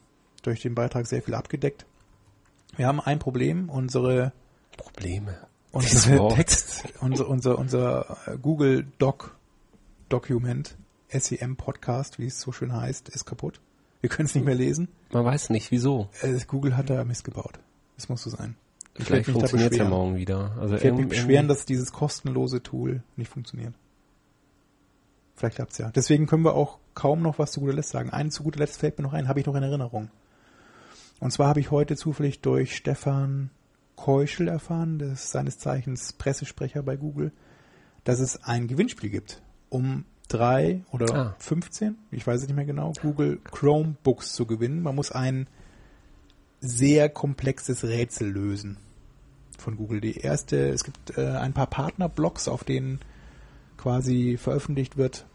durch 0.42 0.60
den 0.60 0.74
Beitrag 0.74 1.06
sehr 1.06 1.22
viel 1.22 1.34
abgedeckt. 1.34 1.86
Wir 2.76 2.86
haben 2.86 3.00
ein 3.00 3.18
Problem, 3.18 3.68
unsere 3.70 4.32
Probleme. 4.76 5.47
Unsere. 5.72 6.28
Text, 6.34 6.84
unser, 7.00 7.28
unser, 7.28 7.58
unser 7.58 8.16
äh, 8.26 8.38
Google 8.38 8.86
Doc 8.98 9.36
Document, 10.08 10.76
SEM 11.08 11.56
Podcast, 11.56 12.18
wie 12.18 12.26
es 12.26 12.40
so 12.40 12.52
schön 12.52 12.72
heißt, 12.72 13.08
ist 13.10 13.24
kaputt. 13.24 13.60
Wir 14.00 14.10
können 14.10 14.26
es 14.26 14.34
nicht 14.34 14.44
mehr 14.44 14.54
lesen. 14.54 14.88
Man 15.12 15.24
weiß 15.24 15.50
nicht, 15.50 15.70
wieso. 15.70 16.08
Äh, 16.22 16.38
Google 16.46 16.76
hat 16.76 16.88
da 16.90 17.04
Mist 17.04 17.24
gebaut. 17.24 17.58
Das 17.96 18.08
muss 18.08 18.22
so 18.22 18.30
sein. 18.30 18.56
Ich 18.96 19.04
Vielleicht 19.04 19.30
funktioniert 19.30 19.72
es 19.72 19.78
ja 19.78 19.88
morgen 19.88 20.16
wieder. 20.16 20.56
Also 20.60 20.76
Ich 20.76 20.84
werde 20.84 20.96
mich 20.96 21.08
beschweren, 21.08 21.48
dass 21.48 21.64
dieses 21.64 21.92
kostenlose 21.92 22.62
Tool 22.62 23.02
nicht 23.16 23.30
funktioniert. 23.30 23.74
Vielleicht 25.36 25.56
klappt's 25.56 25.78
ja. 25.78 25.90
Deswegen 25.90 26.26
können 26.26 26.44
wir 26.44 26.54
auch 26.54 26.78
kaum 26.94 27.22
noch 27.22 27.38
was 27.38 27.52
zu 27.52 27.60
guter 27.60 27.74
Letzt 27.74 27.90
sagen. 27.90 28.10
Einen 28.10 28.30
zu 28.30 28.42
guter 28.42 28.58
Letzt 28.58 28.78
fällt 28.78 28.98
mir 28.98 29.04
noch 29.04 29.12
ein, 29.12 29.28
habe 29.28 29.38
ich 29.38 29.46
noch 29.46 29.54
in 29.54 29.62
Erinnerung. 29.62 30.10
Und 31.20 31.32
zwar 31.32 31.48
habe 31.48 31.60
ich 31.60 31.70
heute 31.70 31.96
zufällig 31.96 32.40
durch 32.40 32.76
Stefan 32.76 33.50
Keuschel 34.04 34.46
erfahren, 34.46 34.98
das 35.00 35.24
ist 35.24 35.30
seines 35.32 35.58
Zeichens 35.58 36.12
Pressesprecher 36.12 36.82
bei 36.84 36.96
Google, 36.96 37.32
dass 38.04 38.20
es 38.20 38.42
ein 38.44 38.68
Gewinnspiel 38.68 39.10
gibt, 39.10 39.42
um 39.70 40.04
drei 40.28 40.84
oder 40.92 41.14
Ah. 41.14 41.34
15, 41.40 41.96
ich 42.12 42.24
weiß 42.26 42.42
es 42.42 42.46
nicht 42.46 42.54
mehr 42.54 42.64
genau, 42.64 42.92
Google 43.02 43.40
Chromebooks 43.42 44.34
zu 44.34 44.46
gewinnen. 44.46 44.82
Man 44.82 44.94
muss 44.94 45.10
ein 45.10 45.48
sehr 46.60 47.08
komplexes 47.08 47.82
Rätsel 47.84 48.30
lösen 48.30 48.76
von 49.58 49.76
Google. 49.76 50.00
Die 50.00 50.16
erste, 50.16 50.68
es 50.68 50.84
gibt 50.84 51.18
äh, 51.18 51.26
ein 51.26 51.52
paar 51.52 51.66
Partnerblogs, 51.66 52.46
auf 52.46 52.62
denen 52.62 53.00
quasi 53.76 54.36
veröffentlicht 54.36 54.96
wird, 54.96 55.26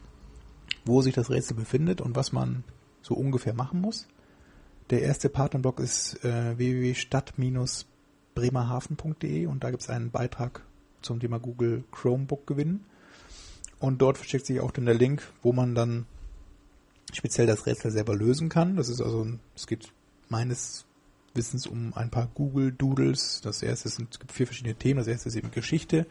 wo 0.86 1.02
sich 1.02 1.14
das 1.14 1.30
Rätsel 1.30 1.58
befindet 1.58 2.00
und 2.00 2.16
was 2.16 2.32
man 2.32 2.64
so 3.02 3.14
ungefähr 3.16 3.54
machen 3.54 3.82
muss. 3.82 4.08
Der 4.90 5.02
erste 5.02 5.28
Partnerblog 5.28 5.80
ist 5.82 6.24
äh, 6.24 6.58
www.stadt-bremerhaven.de 8.36 9.46
und 9.48 9.64
da 9.64 9.72
gibt 9.72 9.84
es 9.84 9.90
einen 9.90 10.12
Beitrag 10.12 10.62
zum 11.02 11.20
Thema 11.20 11.40
Google 11.40 11.84
Chromebook 11.92 12.48
gewinnen. 12.48 12.86
Und 13.80 14.02
dort 14.02 14.18
versteckt 14.18 14.46
sich 14.46 14.62
auch 14.62 14.72
dann 14.72 14.86
der 14.86 14.96
Link, 14.96 15.24
wo 15.42 15.52
man 15.52 15.76
dann 15.76 16.06
speziell 17.12 17.48
das 17.48 17.66
Rätsel 17.66 17.92
selber 17.92 18.16
lösen 18.16 18.50
kann. 18.50 18.76
Das 18.76 18.90
ist 18.90 19.02
also, 19.02 19.28
es 19.56 19.68
geht 19.68 19.92
meines 20.30 20.86
Wissens 21.34 21.68
um 21.68 21.94
ein 21.94 22.10
paar 22.10 22.30
Google 22.34 22.72
Doodles. 22.72 23.42
Das 23.44 23.62
erste 23.62 23.90
sind, 23.90 24.14
es 24.14 24.20
gibt 24.20 24.32
vier 24.32 24.48
verschiedene 24.48 24.76
Themen. 24.76 25.00
Das 25.00 25.08
erste 25.08 25.30
ist 25.30 25.36
eben 25.36 25.52
Geschichte. 25.52 26.06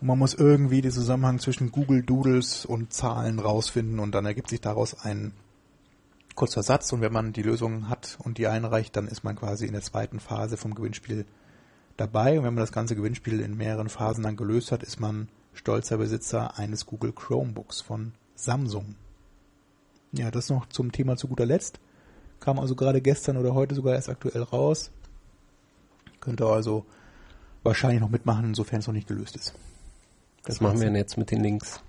Und 0.00 0.06
man 0.06 0.18
muss 0.18 0.32
irgendwie 0.32 0.80
den 0.80 0.90
Zusammenhang 0.90 1.38
zwischen 1.38 1.70
Google 1.70 2.02
Doodles 2.02 2.64
und 2.64 2.92
Zahlen 2.92 3.38
rausfinden 3.38 3.98
und 3.98 4.14
dann 4.14 4.24
ergibt 4.24 4.48
sich 4.48 4.62
daraus 4.62 4.94
ein 5.04 5.34
kurzer 6.34 6.62
Satz 6.62 6.92
und 6.92 7.00
wenn 7.00 7.12
man 7.12 7.32
die 7.32 7.42
Lösung 7.42 7.88
hat 7.88 8.18
und 8.22 8.38
die 8.38 8.46
einreicht, 8.46 8.96
dann 8.96 9.08
ist 9.08 9.24
man 9.24 9.36
quasi 9.36 9.66
in 9.66 9.72
der 9.72 9.82
zweiten 9.82 10.20
Phase 10.20 10.56
vom 10.56 10.74
Gewinnspiel 10.74 11.26
dabei. 11.96 12.38
Und 12.38 12.44
wenn 12.44 12.54
man 12.54 12.62
das 12.62 12.72
ganze 12.72 12.96
Gewinnspiel 12.96 13.40
in 13.40 13.56
mehreren 13.56 13.88
Phasen 13.88 14.24
dann 14.24 14.36
gelöst 14.36 14.72
hat, 14.72 14.82
ist 14.82 15.00
man 15.00 15.28
stolzer 15.52 15.98
Besitzer 15.98 16.58
eines 16.58 16.86
Google 16.86 17.12
Chromebooks 17.12 17.80
von 17.80 18.12
Samsung. 18.34 18.94
Ja, 20.12 20.30
das 20.30 20.48
noch 20.48 20.66
zum 20.66 20.92
Thema 20.92 21.16
zu 21.16 21.28
guter 21.28 21.46
Letzt. 21.46 21.78
Kam 22.40 22.58
also 22.58 22.74
gerade 22.74 23.00
gestern 23.00 23.36
oder 23.36 23.54
heute 23.54 23.74
sogar 23.74 23.94
erst 23.94 24.08
aktuell 24.08 24.42
raus. 24.42 24.90
Könnte 26.20 26.46
also 26.46 26.86
wahrscheinlich 27.62 28.00
noch 28.00 28.08
mitmachen, 28.08 28.46
insofern 28.46 28.80
es 28.80 28.86
noch 28.86 28.94
nicht 28.94 29.08
gelöst 29.08 29.36
ist. 29.36 29.54
Was 30.44 30.60
machen 30.60 30.78
wir 30.78 30.86
denn 30.86 30.96
jetzt 30.96 31.18
mit 31.18 31.30
den 31.30 31.42
Links? 31.42 31.82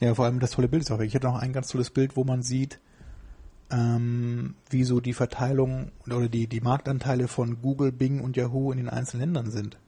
Ja, 0.00 0.14
vor 0.14 0.24
allem 0.26 0.40
das 0.40 0.52
tolle 0.52 0.68
Bild 0.68 0.82
ist 0.82 0.90
auch 0.90 0.98
weg. 0.98 1.08
Ich 1.08 1.14
hätte 1.14 1.26
noch 1.26 1.40
ein 1.40 1.52
ganz 1.52 1.68
tolles 1.68 1.90
Bild, 1.90 2.16
wo 2.16 2.24
man 2.24 2.42
sieht, 2.42 2.78
ähm, 3.70 4.54
wie 4.70 4.84
so 4.84 5.00
die 5.00 5.12
Verteilung 5.12 5.90
oder 6.06 6.28
die, 6.28 6.46
die 6.46 6.60
Marktanteile 6.60 7.28
von 7.28 7.60
Google, 7.60 7.92
Bing 7.92 8.20
und 8.20 8.36
Yahoo 8.36 8.70
in 8.70 8.78
den 8.78 8.88
einzelnen 8.88 9.32
Ländern 9.32 9.50
sind. 9.50 9.78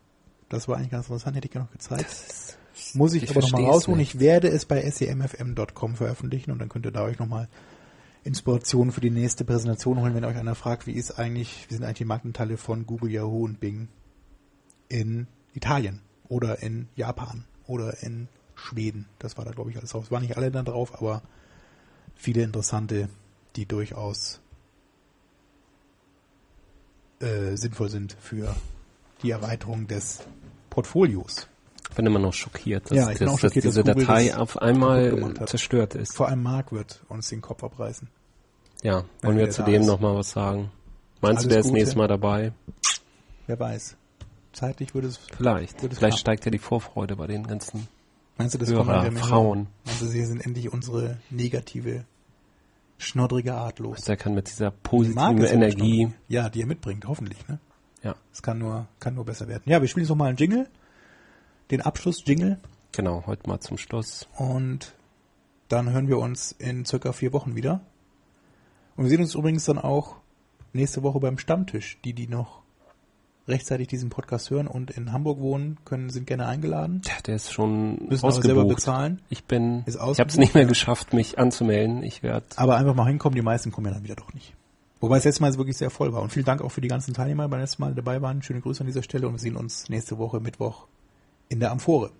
Das 0.49 0.67
war 0.67 0.77
eigentlich 0.77 0.91
ganz 0.91 1.07
interessant, 1.07 1.37
hätte 1.37 1.47
ich 1.47 1.53
gerne 1.53 1.67
noch 1.67 1.73
gezeigt. 1.73 2.57
Muss 2.95 3.15
ich, 3.15 3.25
ich 3.25 3.31
aber 3.31 3.41
nochmal 3.41 3.65
rausholen. 3.65 4.01
Ich 4.01 4.19
werde 4.19 4.49
es 4.49 4.65
bei 4.65 4.89
semfm.com 4.89 5.97
veröffentlichen 5.97 6.51
und 6.51 6.59
dann 6.59 6.69
könnt 6.69 6.87
ihr 6.87 6.93
da 6.93 7.03
euch 7.03 7.19
nochmal 7.19 7.49
Inspirationen 8.25 8.93
für 8.93 9.01
die 9.01 9.11
nächste 9.11 9.45
Präsentation 9.45 10.01
holen, 10.01 10.15
wenn 10.15 10.25
euch 10.25 10.37
einer 10.37 10.55
fragt, 10.55 10.87
wie 10.87 10.93
ist 10.93 11.19
eigentlich, 11.19 11.67
wie 11.69 11.75
sind 11.75 11.85
eigentlich 11.85 11.99
die 11.99 12.05
Marktanteile 12.05 12.57
von 12.57 12.87
Google, 12.87 13.11
Yahoo 13.11 13.45
und 13.45 13.61
Bing 13.61 13.89
in 14.89 15.27
Italien 15.55 16.01
oder 16.29 16.63
in 16.63 16.89
Japan 16.95 17.45
oder 17.67 18.03
in 18.03 18.29
Schweden. 18.55 19.07
Das 19.19 19.37
war 19.39 19.45
da, 19.45 19.53
glaube 19.53 19.71
ich, 19.71 19.77
alles 19.77 19.91
drauf. 19.91 20.05
Es 20.05 20.11
waren 20.11 20.23
nicht 20.23 20.37
alle 20.37 20.51
da 20.51 20.63
drauf, 20.63 20.95
aber 20.95 21.23
viele 22.15 22.43
interessante, 22.43 23.09
die 23.59 23.67
durchaus 23.67 24.41
äh, 27.21 27.57
sinnvoll 27.57 27.89
sind 27.91 28.17
für 28.21 28.55
die 29.23 29.31
Erweiterung 29.33 29.89
des 29.89 30.21
Portfolios. 30.71 31.49
bin 31.97 32.07
immer 32.07 32.21
noch 32.21 32.33
schockiert, 32.33 32.89
dass, 32.89 32.97
Ja, 32.97 33.11
ich 33.11 33.19
bin 33.19 33.27
dass, 33.27 33.41
schockiert, 33.41 33.65
diese 33.65 33.83
dass 33.83 33.97
Datei 33.97 34.29
das 34.29 34.37
auf 34.39 34.63
einmal 34.63 35.35
zerstört 35.47 35.97
ist. 35.97 36.15
Vor 36.15 36.29
allem 36.29 36.45
Mark 36.45 36.71
wird 36.71 37.01
uns 37.09 37.29
den 37.31 37.41
Kopf 37.41 37.65
abreißen. 37.65 38.09
Ja, 38.85 39.05
wollen 39.23 39.37
wir 39.37 39.47
der 39.47 39.53
zu 39.53 39.65
dem 39.65 39.85
nochmal 39.85 40.15
was 40.15 40.31
sagen? 40.31 40.71
Meinst 41.21 41.43
du, 41.43 41.49
Alles 41.49 41.49
der 41.49 41.59
ist 41.59 41.73
nächstes 41.73 41.97
Mal 41.97 42.07
dabei? 42.07 42.53
Wer 43.49 43.59
weiß. 43.59 43.97
Zeitlich 44.53 44.95
würde 44.95 45.09
es. 45.09 45.17
Vielleicht. 45.17 45.83
Wird 45.83 45.93
es 45.95 45.99
Vielleicht 45.99 46.13
knapp. 46.19 46.21
steigt 46.21 46.45
ja 46.45 46.53
die 46.53 46.59
Vorfreude 46.59 47.17
bei 47.17 47.27
den 47.27 47.45
ganzen 47.45 47.89
Meinst 48.37 48.55
du, 48.55 48.59
das 48.59 48.69
Hörer, 48.71 49.01
kommt 49.03 49.15
mehr? 49.15 49.23
Frauen. 49.25 49.67
Meinst 49.85 50.01
du, 50.01 50.07
sie 50.07 50.25
sind 50.25 50.47
endlich 50.47 50.73
unsere 50.73 51.19
negative, 51.31 52.05
schnoddrige 52.99 53.55
Art 53.55 53.79
los? 53.79 54.03
Der 54.03 54.17
kann 54.17 54.35
mit 54.35 54.49
dieser 54.49 54.71
positiven 54.71 55.39
ja 55.39 55.49
Energie. 55.49 56.13
Ja, 56.29 56.49
die 56.51 56.61
er 56.61 56.67
mitbringt, 56.67 57.07
hoffentlich. 57.07 57.47
Ne? 57.49 57.59
Ja, 58.03 58.15
Es 58.33 58.43
kann 58.43 58.59
nur, 58.59 58.87
kann 59.01 59.15
nur 59.15 59.25
besser 59.25 59.49
werden. 59.49 59.63
Ja, 59.67 59.81
wir 59.81 59.89
spielen 59.89 60.05
jetzt 60.05 60.11
noch 60.11 60.17
mal 60.17 60.29
einen 60.29 60.37
Jingle. 60.37 60.69
Den 61.71 61.81
Abschluss-Jingle. 61.83 62.59
genau, 62.93 63.25
heute 63.27 63.49
mal 63.49 63.61
zum 63.61 63.79
Schluss. 63.79 64.29
Und 64.37 64.95
dann 65.69 65.91
hören 65.91 66.09
wir 66.09 66.19
uns 66.19 66.53
in 66.53 66.85
circa 66.85 67.13
vier 67.13 67.33
Wochen 67.33 67.55
wieder. 67.57 67.81
Und 68.97 69.05
wir 69.05 69.11
sehen 69.11 69.21
uns 69.21 69.35
übrigens 69.35 69.65
dann 69.65 69.79
auch 69.79 70.17
nächste 70.73 71.03
Woche 71.03 71.21
beim 71.21 71.39
Stammtisch. 71.39 71.99
Die, 72.05 72.15
die 72.15 72.27
noch 72.27 72.63
rechtzeitig 73.49 73.89
diesen 73.89 74.11
Podcast 74.11 74.51
hören 74.51 74.67
und 74.67 74.91
in 74.91 75.13
Hamburg 75.13 75.41
wohnen, 75.41 75.79
können, 75.85 76.11
sind 76.11 76.27
gerne 76.27 76.47
eingeladen. 76.47 77.03
Der 77.27 77.37
ist 77.37 77.53
schon 77.53 78.09
Müssen 78.09 78.25
aber 78.25 78.33
selber 78.33 78.61
ausgebucht. 78.61 78.77
bezahlen. 78.77 79.23
Ich 79.31 79.45
bin, 79.45 79.65
ich 79.65 79.81
habe 79.81 79.91
es 79.91 79.97
ausgebucht, 79.97 80.39
nicht 80.39 80.55
mehr 80.55 80.65
ja. 80.65 80.69
geschafft, 80.69 81.13
mich 81.13 81.39
anzumelden. 81.39 82.03
Ich 82.03 82.23
werde, 82.23 82.47
Aber 82.57 82.77
einfach 82.77 82.95
mal 82.95 83.07
hinkommen, 83.07 83.35
die 83.35 83.43
meisten 83.43 83.73
kommen 83.73 83.87
ja 83.87 83.95
dann 83.95 84.05
wieder 84.05 84.17
doch 84.17 84.33
nicht. 84.35 84.55
Wobei 85.01 85.19
es 85.19 85.25
letztes 85.25 85.41
Mal 85.41 85.57
wirklich 85.57 85.77
sehr 85.77 85.91
voll 85.91 86.13
war. 86.13 86.23
Und 86.23 86.33
vielen 86.33 86.45
Dank 86.45 86.61
auch 86.61 86.71
für 86.71 86.81
die 86.81 86.89
ganzen 86.89 87.15
Teilnehmer, 87.15 87.45
die 87.45 87.51
beim 87.51 87.61
letzten 87.61 87.83
Mal 87.83 87.95
dabei 87.95 88.21
waren. 88.21 88.43
Schöne 88.43 88.61
Grüße 88.61 88.81
an 88.81 88.87
dieser 88.87 89.03
Stelle 89.03 89.27
und 89.29 89.35
wir 89.35 89.39
sehen 89.39 89.57
uns 89.57 89.89
nächste 89.89 90.19
Woche 90.19 90.41
Mittwoch 90.41 90.87
in 91.49 91.61
der 91.61 91.71
Amphore. 91.71 92.11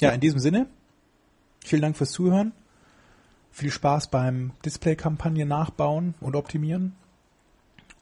Ja, 0.00 0.10
in 0.10 0.20
diesem 0.20 0.40
Sinne, 0.40 0.66
vielen 1.64 1.82
Dank 1.82 1.96
fürs 1.96 2.10
Zuhören. 2.10 2.52
Viel 3.52 3.70
Spaß 3.70 4.08
beim 4.08 4.50
Display-Kampagne 4.64 5.46
nachbauen 5.46 6.14
und 6.20 6.34
optimieren. 6.34 6.96